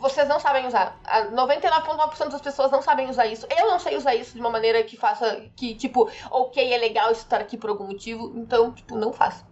vocês 0.00 0.28
não 0.28 0.38
sabem 0.38 0.66
usar. 0.66 0.98
A 1.04 1.26
99,9% 1.26 2.28
das 2.28 2.40
pessoas 2.40 2.70
não 2.70 2.82
sabem 2.82 3.08
usar 3.08 3.26
isso. 3.26 3.46
Eu 3.50 3.68
não 3.68 3.78
sei 3.78 3.96
usar 3.96 4.14
isso 4.14 4.34
de 4.34 4.40
uma 4.40 4.50
maneira 4.50 4.82
que 4.84 4.96
faça. 4.96 5.44
Que, 5.56 5.74
tipo, 5.74 6.10
ok, 6.30 6.72
é 6.72 6.76
legal 6.76 7.10
estar 7.10 7.40
aqui 7.40 7.56
por 7.56 7.70
algum 7.70 7.86
motivo, 7.86 8.32
então, 8.36 8.72
tipo, 8.72 8.96
não 8.96 9.12
faço. 9.12 9.44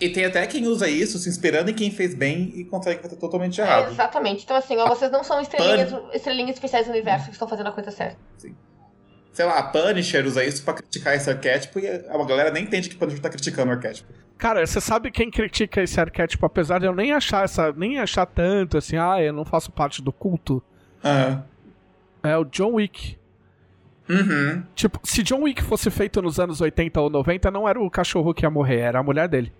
E 0.00 0.08
tem 0.08 0.24
até 0.24 0.44
quem 0.46 0.66
usa 0.66 0.88
isso 0.88 1.18
se 1.18 1.28
inspirando 1.28 1.70
em 1.70 1.74
quem 1.74 1.90
fez 1.90 2.14
bem 2.14 2.52
e 2.56 2.64
consegue 2.64 3.00
fazer 3.00 3.16
totalmente 3.16 3.60
É, 3.60 3.64
errado. 3.64 3.92
exatamente. 3.92 4.42
Então, 4.44 4.56
assim, 4.56 4.76
ó, 4.76 4.88
vocês 4.88 5.10
não 5.10 5.22
são 5.22 5.40
estrelinhas, 5.40 5.92
estrelinhas 6.12 6.50
especiais 6.56 6.86
do 6.86 6.90
universo 6.92 7.26
que 7.26 7.32
estão 7.32 7.46
fazendo 7.48 7.68
a 7.68 7.72
coisa 7.72 7.90
certa. 7.92 8.16
Sei 9.32 9.44
lá, 9.44 9.58
a 9.58 9.62
Punisher 9.64 10.24
usa 10.26 10.44
isso 10.44 10.64
pra 10.64 10.74
criticar 10.74 11.14
esse 11.14 11.28
arquétipo 11.30 11.78
e 11.80 11.88
a 11.88 12.24
galera 12.24 12.50
nem 12.50 12.64
entende 12.64 12.88
que 12.88 12.96
Punisher 12.96 13.20
tá 13.20 13.28
criticando 13.28 13.70
o 13.70 13.74
arquétipo. 13.74 14.12
Cara, 14.38 14.64
você 14.66 14.80
sabe 14.80 15.10
quem 15.10 15.30
critica 15.30 15.80
esse 15.82 15.98
arquétipo, 16.00 16.44
apesar 16.46 16.78
de 16.80 16.86
eu 16.86 16.94
nem 16.94 17.12
achar 17.12 17.44
essa, 17.44 17.72
nem 17.72 17.98
achar 17.98 18.26
tanto 18.26 18.76
assim, 18.78 18.96
ah, 18.96 19.20
eu 19.22 19.32
não 19.32 19.44
faço 19.44 19.70
parte 19.72 20.02
do 20.02 20.12
culto, 20.12 20.62
Aham. 21.04 21.44
é 22.22 22.36
o 22.36 22.44
John 22.44 22.74
Wick. 22.74 23.16
Uhum. 24.08 24.62
Tipo, 24.74 25.00
se 25.02 25.22
John 25.22 25.42
Wick 25.42 25.62
fosse 25.62 25.90
feito 25.90 26.20
nos 26.20 26.38
anos 26.38 26.60
80 26.60 27.00
ou 27.00 27.08
90, 27.08 27.50
não 27.50 27.68
era 27.68 27.80
o 27.80 27.90
cachorro 27.90 28.34
que 28.34 28.44
ia 28.44 28.50
morrer, 28.50 28.80
era 28.80 28.98
a 28.98 29.02
mulher 29.02 29.28
dele. 29.28 29.52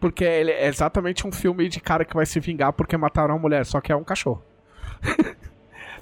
Porque 0.00 0.24
ele 0.24 0.52
é 0.52 0.66
exatamente 0.68 1.26
um 1.26 1.32
filme 1.32 1.68
de 1.68 1.80
cara 1.80 2.04
que 2.04 2.14
vai 2.14 2.24
se 2.24 2.38
vingar 2.38 2.72
porque 2.72 2.96
mataram 2.96 3.34
a 3.34 3.38
mulher, 3.38 3.66
só 3.66 3.80
que 3.80 3.90
é 3.92 3.96
um 3.96 4.04
cachorro. 4.04 4.42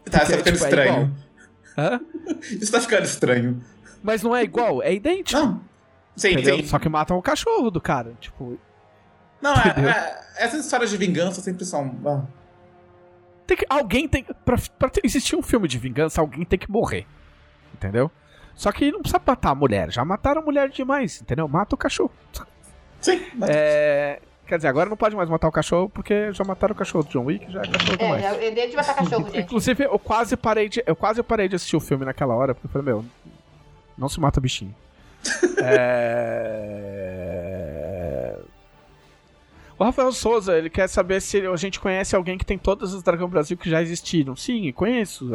Tá, 0.09 0.23
isso 0.23 0.37
Porque, 0.37 0.37
tá 0.37 0.37
ficando 0.37 0.45
tipo, 0.45 0.49
é 0.49 0.69
estranho. 0.69 1.17
Hã? 1.77 2.01
isso 2.63 2.71
tá 2.73 2.81
ficando 2.81 3.05
estranho. 3.05 3.65
Mas 4.05 4.23
não 4.23 4.37
é 4.37 4.45
igual, 4.45 4.81
é 4.81 4.95
idêntico. 4.95 5.41
Não. 5.41 5.61
Sim, 6.15 6.31
entendeu? 6.31 6.59
sim. 6.59 6.67
Só 6.67 6.79
que 6.79 6.89
matam 6.89 7.19
o 7.19 7.23
cachorro 7.23 7.73
do 7.73 7.81
cara. 7.81 8.15
Tipo, 8.21 8.57
Não, 9.43 9.53
é, 9.53 9.75
é- 9.91 10.45
essas 10.45 10.65
histórias 10.65 10.91
de 10.91 10.97
vingança 10.97 11.41
sempre 11.41 11.65
são. 11.65 11.93
ah. 12.07 12.23
tem 13.49 13.57
que, 13.57 13.67
alguém 13.69 14.07
tem. 14.07 14.25
Pra, 14.45 14.57
pra 14.79 14.89
ter- 14.89 15.01
existir 15.05 15.35
um 15.35 15.43
filme 15.43 15.67
de 15.67 15.77
vingança, 15.77 16.21
alguém 16.21 16.45
tem 16.45 16.57
que 16.59 16.71
morrer. 16.71 17.05
Entendeu? 17.75 18.09
Só 18.55 18.71
que 18.71 18.93
não 18.93 19.01
precisa 19.01 19.21
matar 19.27 19.51
a 19.51 19.55
mulher. 19.57 19.91
Já 19.91 20.05
mataram 20.05 20.41
a 20.41 20.45
mulher 20.45 20.69
demais, 20.71 21.21
entendeu? 21.21 21.49
Mata 21.49 21.75
o 21.75 21.79
cachorro. 21.79 22.13
Sim, 23.01 23.21
mas 23.35 23.51
É. 23.51 24.21
Quer 24.47 24.59
dizer, 24.59 24.69
agora 24.69 24.89
não 24.89 24.97
pode 24.97 25.17
mais 25.17 25.29
matar 25.29 25.49
o 25.49 25.53
cachorro 25.53 25.89
porque 25.89 26.33
já 26.33 26.45
mataram 26.45 26.73
o 26.73 26.77
cachorro 26.77 27.03
do 27.03 27.11
John 27.11 27.25
Wick, 27.25 27.51
já 27.51 27.63
é 27.63 27.67
cachorro 27.67 27.95
É, 27.95 27.97
demais. 27.97 28.45
eu 28.45 28.55
dei 28.55 28.69
de 28.69 28.77
matar 28.77 28.95
cachorro, 28.95 29.25
gente. 29.27 29.39
Inclusive, 29.41 29.85
eu 29.85 29.99
quase 29.99 30.37
parei 30.37 30.69
de. 30.69 30.85
Eu 30.87 30.95
quase 30.95 31.21
parei 31.23 31.49
de 31.49 31.57
assistir 31.57 31.75
o 31.77 31.81
filme 31.81 32.05
naquela 32.05 32.33
hora, 32.35 32.55
porque 32.55 32.69
eu 32.69 32.71
falei, 32.71 32.87
meu, 32.87 33.05
não 33.99 34.09
se 34.09 34.21
mata 34.21 34.41
bichinho. 34.41 34.73
é... 37.07 38.37
O 39.79 39.85
Rafael 39.85 40.11
Souza, 40.13 40.57
ele 40.57 40.71
quer 40.71 40.89
saber 40.89 41.21
se 41.21 41.47
a 41.47 41.57
gente 41.57 41.79
conhece 41.79 42.17
alguém 42.17 42.39
que 42.39 42.47
tem 42.47 42.57
todas 42.57 42.95
as 42.95 43.03
Dragão 43.03 43.29
Brasil 43.29 43.59
que 43.59 43.69
já 43.69 43.83
existiram. 43.83 44.35
Sim, 44.35 44.73
conheço. 44.73 45.31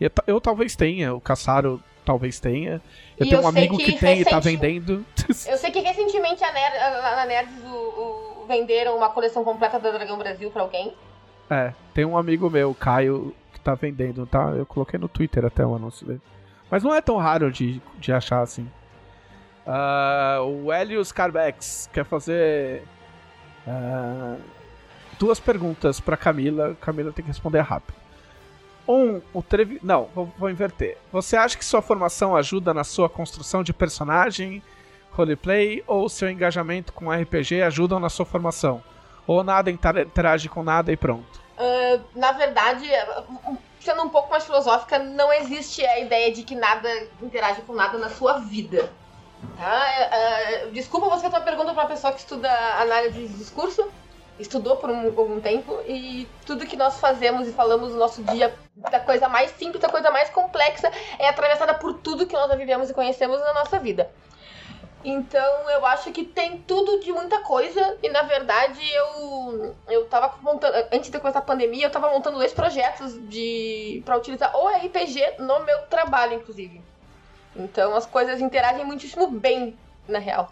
Eu, 0.00 0.10
eu 0.26 0.40
talvez 0.40 0.74
tenha, 0.74 1.14
o 1.14 1.20
Caçaro 1.20 1.80
talvez 2.04 2.38
tenha. 2.40 2.80
Eu 3.18 3.26
E 3.26 3.28
tenho 3.30 3.40
eu 3.40 3.44
um 3.44 3.48
amigo 3.48 3.76
que 3.78 3.92
que, 3.92 3.98
tem 3.98 4.20
e 4.20 4.24
tá 4.24 4.36
recente- 4.36 4.56
vendendo. 4.56 5.04
Eu 5.48 5.56
sei 5.56 5.70
que 5.70 5.80
recentemente 5.80 6.42
a 6.44 6.52
Ner, 6.52 6.72
a, 6.82 7.22
a 7.22 7.26
Nerds 7.26 7.54
o- 7.64 7.68
o- 8.42 8.46
venderam 8.46 8.96
uma 8.96 9.08
coleção 9.10 9.42
completa 9.44 9.78
da 9.78 9.90
Dragão 9.90 10.18
Brasil 10.18 10.50
pra 10.50 10.62
alguém. 10.62 10.92
É, 11.50 11.72
tem 11.94 12.04
um 12.04 12.16
amigo 12.16 12.48
meu, 12.50 12.74
Caio, 12.74 13.34
que 13.52 13.60
tá 13.60 13.74
vendendo, 13.74 14.26
tá? 14.26 14.50
Eu 14.56 14.66
coloquei 14.66 14.98
no 14.98 15.08
Twitter 15.08 15.44
até 15.44 15.64
o 15.64 15.74
anúncio 15.74 16.06
dele. 16.06 16.20
Mas 16.70 16.82
não 16.82 16.94
é 16.94 17.00
tão 17.00 17.16
raro 17.16 17.50
de, 17.52 17.80
de 17.98 18.12
achar 18.12 18.40
assim. 18.42 18.68
Ah, 19.66 20.40
o 20.42 20.72
Helios 20.72 21.10
Carbex 21.12 21.88
quer 21.92 22.04
fazer 22.04 22.82
ah, 23.66 24.36
duas 25.18 25.40
perguntas 25.40 26.00
pra 26.00 26.16
Camila. 26.16 26.76
Camila 26.80 27.12
tem 27.12 27.24
que 27.24 27.30
responder 27.30 27.60
rápido. 27.60 27.94
Um, 28.86 29.20
o 29.32 29.42
Trevi... 29.42 29.80
Não, 29.82 30.08
vou, 30.14 30.32
vou 30.38 30.50
inverter. 30.50 30.98
Você 31.10 31.36
acha 31.36 31.56
que 31.56 31.64
sua 31.64 31.80
formação 31.80 32.36
ajuda 32.36 32.74
na 32.74 32.84
sua 32.84 33.08
construção 33.08 33.62
de 33.62 33.72
personagem, 33.72 34.62
roleplay, 35.10 35.82
ou 35.86 36.08
seu 36.08 36.28
engajamento 36.28 36.92
com 36.92 37.10
RPG 37.10 37.62
ajudam 37.62 37.98
na 37.98 38.10
sua 38.10 38.26
formação? 38.26 38.82
Ou 39.26 39.42
nada 39.42 39.70
inter- 39.70 40.00
interage 40.00 40.48
com 40.48 40.62
nada 40.62 40.92
e 40.92 40.96
pronto? 40.96 41.40
Ah, 41.56 42.00
na 42.14 42.32
verdade, 42.32 42.86
sendo 43.80 44.02
um 44.02 44.08
pouco 44.10 44.30
mais 44.30 44.44
filosófica, 44.44 44.98
não 44.98 45.32
existe 45.32 45.84
a 45.84 46.00
ideia 46.00 46.30
de 46.32 46.42
que 46.42 46.54
nada 46.54 46.88
interage 47.22 47.62
com 47.62 47.74
nada 47.74 47.96
na 47.96 48.10
sua 48.10 48.38
vida. 48.40 48.92
Tá? 49.56 49.82
Ah, 50.12 50.66
desculpa 50.72 51.08
você 51.08 51.22
fazer 51.22 51.36
uma 51.36 51.42
pergunta 51.44 51.72
pra 51.72 51.82
uma 51.84 51.88
pessoa 51.88 52.12
que 52.12 52.18
estuda 52.20 52.50
análise 52.80 53.28
de 53.28 53.34
discurso, 53.38 53.88
estudou 54.38 54.76
por 54.76 54.90
um, 54.90 55.06
algum 55.06 55.40
tempo 55.40 55.80
e 55.86 56.28
tudo 56.44 56.66
que 56.66 56.76
nós 56.76 56.98
fazemos 56.98 57.46
e 57.46 57.52
falamos 57.52 57.92
no 57.92 57.98
nosso 57.98 58.22
dia, 58.24 58.54
da 58.76 59.00
coisa 59.00 59.28
mais 59.28 59.50
simples, 59.52 59.80
da 59.80 59.88
coisa 59.88 60.10
mais 60.10 60.28
complexa, 60.30 60.90
é 61.18 61.28
atravessada 61.28 61.74
por 61.74 61.94
tudo 61.94 62.26
que 62.26 62.34
nós 62.34 62.48
já 62.48 62.56
vivemos 62.56 62.90
e 62.90 62.94
conhecemos 62.94 63.40
na 63.40 63.54
nossa 63.54 63.78
vida. 63.78 64.10
Então 65.04 65.70
eu 65.70 65.84
acho 65.84 66.10
que 66.12 66.24
tem 66.24 66.58
tudo 66.62 67.00
de 67.00 67.12
muita 67.12 67.40
coisa 67.40 67.98
e 68.02 68.08
na 68.08 68.22
verdade 68.22 68.80
eu 68.90 69.76
eu 69.86 70.06
tava 70.06 70.34
montando 70.40 70.74
antes 70.90 71.10
de 71.10 71.18
começar 71.18 71.40
a 71.40 71.42
pandemia, 71.42 71.86
eu 71.86 71.90
tava 71.90 72.08
montando 72.08 72.38
dois 72.38 72.54
projetos 72.54 73.12
de 73.28 74.02
para 74.06 74.16
utilizar 74.16 74.56
o 74.56 74.66
RPG 74.66 75.34
no 75.40 75.60
meu 75.60 75.82
trabalho 75.88 76.34
inclusive. 76.34 76.80
Então 77.54 77.94
as 77.94 78.06
coisas 78.06 78.40
interagem 78.40 78.84
muitíssimo 78.84 79.26
bem 79.26 79.78
na 80.08 80.18
real. 80.18 80.50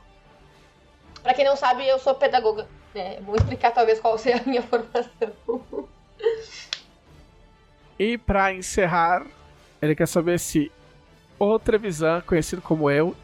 Para 1.22 1.32
quem 1.34 1.44
não 1.44 1.56
sabe, 1.56 1.88
eu 1.88 1.98
sou 1.98 2.14
pedagoga. 2.14 2.68
É, 2.94 3.20
vou 3.20 3.34
explicar 3.36 3.70
talvez 3.70 3.98
qual 4.00 4.18
seja 4.18 4.42
a 4.42 4.48
minha 4.48 4.62
formação. 4.62 5.32
E 7.98 8.18
para 8.18 8.52
encerrar, 8.52 9.26
ele 9.80 9.94
quer 9.94 10.06
saber 10.06 10.38
se 10.38 10.70
o 11.38 11.58
Trevisan, 11.58 12.20
conhecido 12.22 12.62
como 12.62 12.90
eu, 12.90 13.14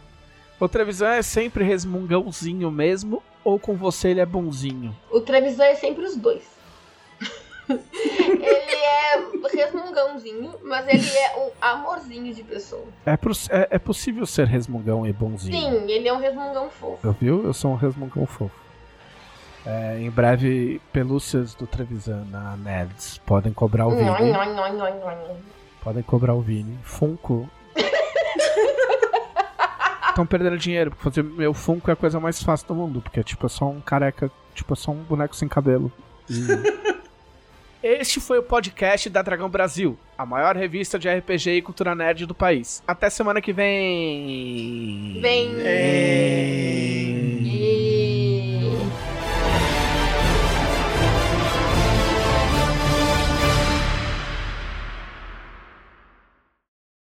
o 0.59 0.69
Trevisan 0.69 1.11
é 1.15 1.23
sempre 1.23 1.65
resmungãozinho 1.65 2.71
mesmo 2.71 3.23
ou 3.45 3.59
com 3.59 3.77
você 3.77 4.09
ele 4.09 4.21
é 4.21 4.27
bonzinho? 4.27 4.95
O 5.11 5.21
Trevisan 5.21 5.65
é 5.65 5.75
sempre 5.75 6.05
os 6.05 6.17
dois. 6.17 6.43
ele 7.69 8.75
é 8.75 8.99
resmungãozinho, 9.55 10.55
mas 10.63 10.87
ele 10.89 11.09
é 11.17 11.37
um 11.39 11.51
amorzinho 11.61 12.33
de 12.35 12.43
pessoa. 12.43 12.85
É, 13.05 13.13
é, 13.13 13.69
é, 13.71 13.79
possível 13.79 14.27
ser 14.27 14.47
resmungão 14.47 15.07
e 15.07 15.13
bonzinho? 15.13 15.59
Sim, 15.59 15.91
ele 15.91 16.09
é 16.09 16.13
um 16.13 16.19
resmungão 16.19 16.71
fofo. 16.71 17.07
Eu 17.07 17.13
viu? 17.13 17.45
Eu 17.45 17.53
sou 17.53 17.73
um 17.73 17.77
resmungão 17.77 18.27
fofo. 18.27 18.68
É, 19.69 20.01
em 20.01 20.09
breve, 20.09 20.81
pelúcias 20.91 21.53
do 21.53 21.67
Trevisan 21.67 22.25
na 22.31 22.57
Nerds. 22.57 23.21
Podem 23.27 23.53
cobrar 23.53 23.87
o 23.87 23.91
Vini. 23.91 24.09
Podem 25.83 26.03
cobrar 26.03 26.35
o 26.35 26.41
Vini. 26.41 26.79
Funko 26.83 27.47
estão 30.09 30.25
perdendo 30.25 30.57
dinheiro, 30.57 30.91
porque 30.91 31.05
fazer 31.05 31.23
meu 31.23 31.53
Funko 31.53 31.91
é 31.91 31.93
a 31.93 31.97
coisa 31.97 32.19
mais 32.19 32.43
fácil 32.43 32.69
do 32.69 32.75
mundo, 32.75 33.03
porque 33.03 33.23
tipo, 33.23 33.45
é 33.45 33.49
só 33.51 33.69
um 33.69 33.79
careca, 33.79 34.31
tipo, 34.55 34.73
é 34.73 34.77
só 34.77 34.91
um 34.91 35.03
boneco 35.03 35.37
sem 35.37 35.47
cabelo. 35.47 35.93
Este 37.81 38.21
foi 38.21 38.39
o 38.39 38.43
podcast 38.43 39.09
da 39.09 39.23
Dragão 39.23 39.49
Brasil, 39.49 39.97
a 40.17 40.27
maior 40.27 40.57
revista 40.57 40.99
de 40.99 41.09
RPG 41.09 41.51
e 41.51 41.63
cultura 41.63 41.95
nerd 41.95 42.27
do 42.27 42.35
país. 42.35 42.83
Até 42.87 43.09
semana 43.09 43.41
que 43.41 43.53
vem. 43.53 45.21
Vem. 45.21 45.55
vem. 45.55 47.38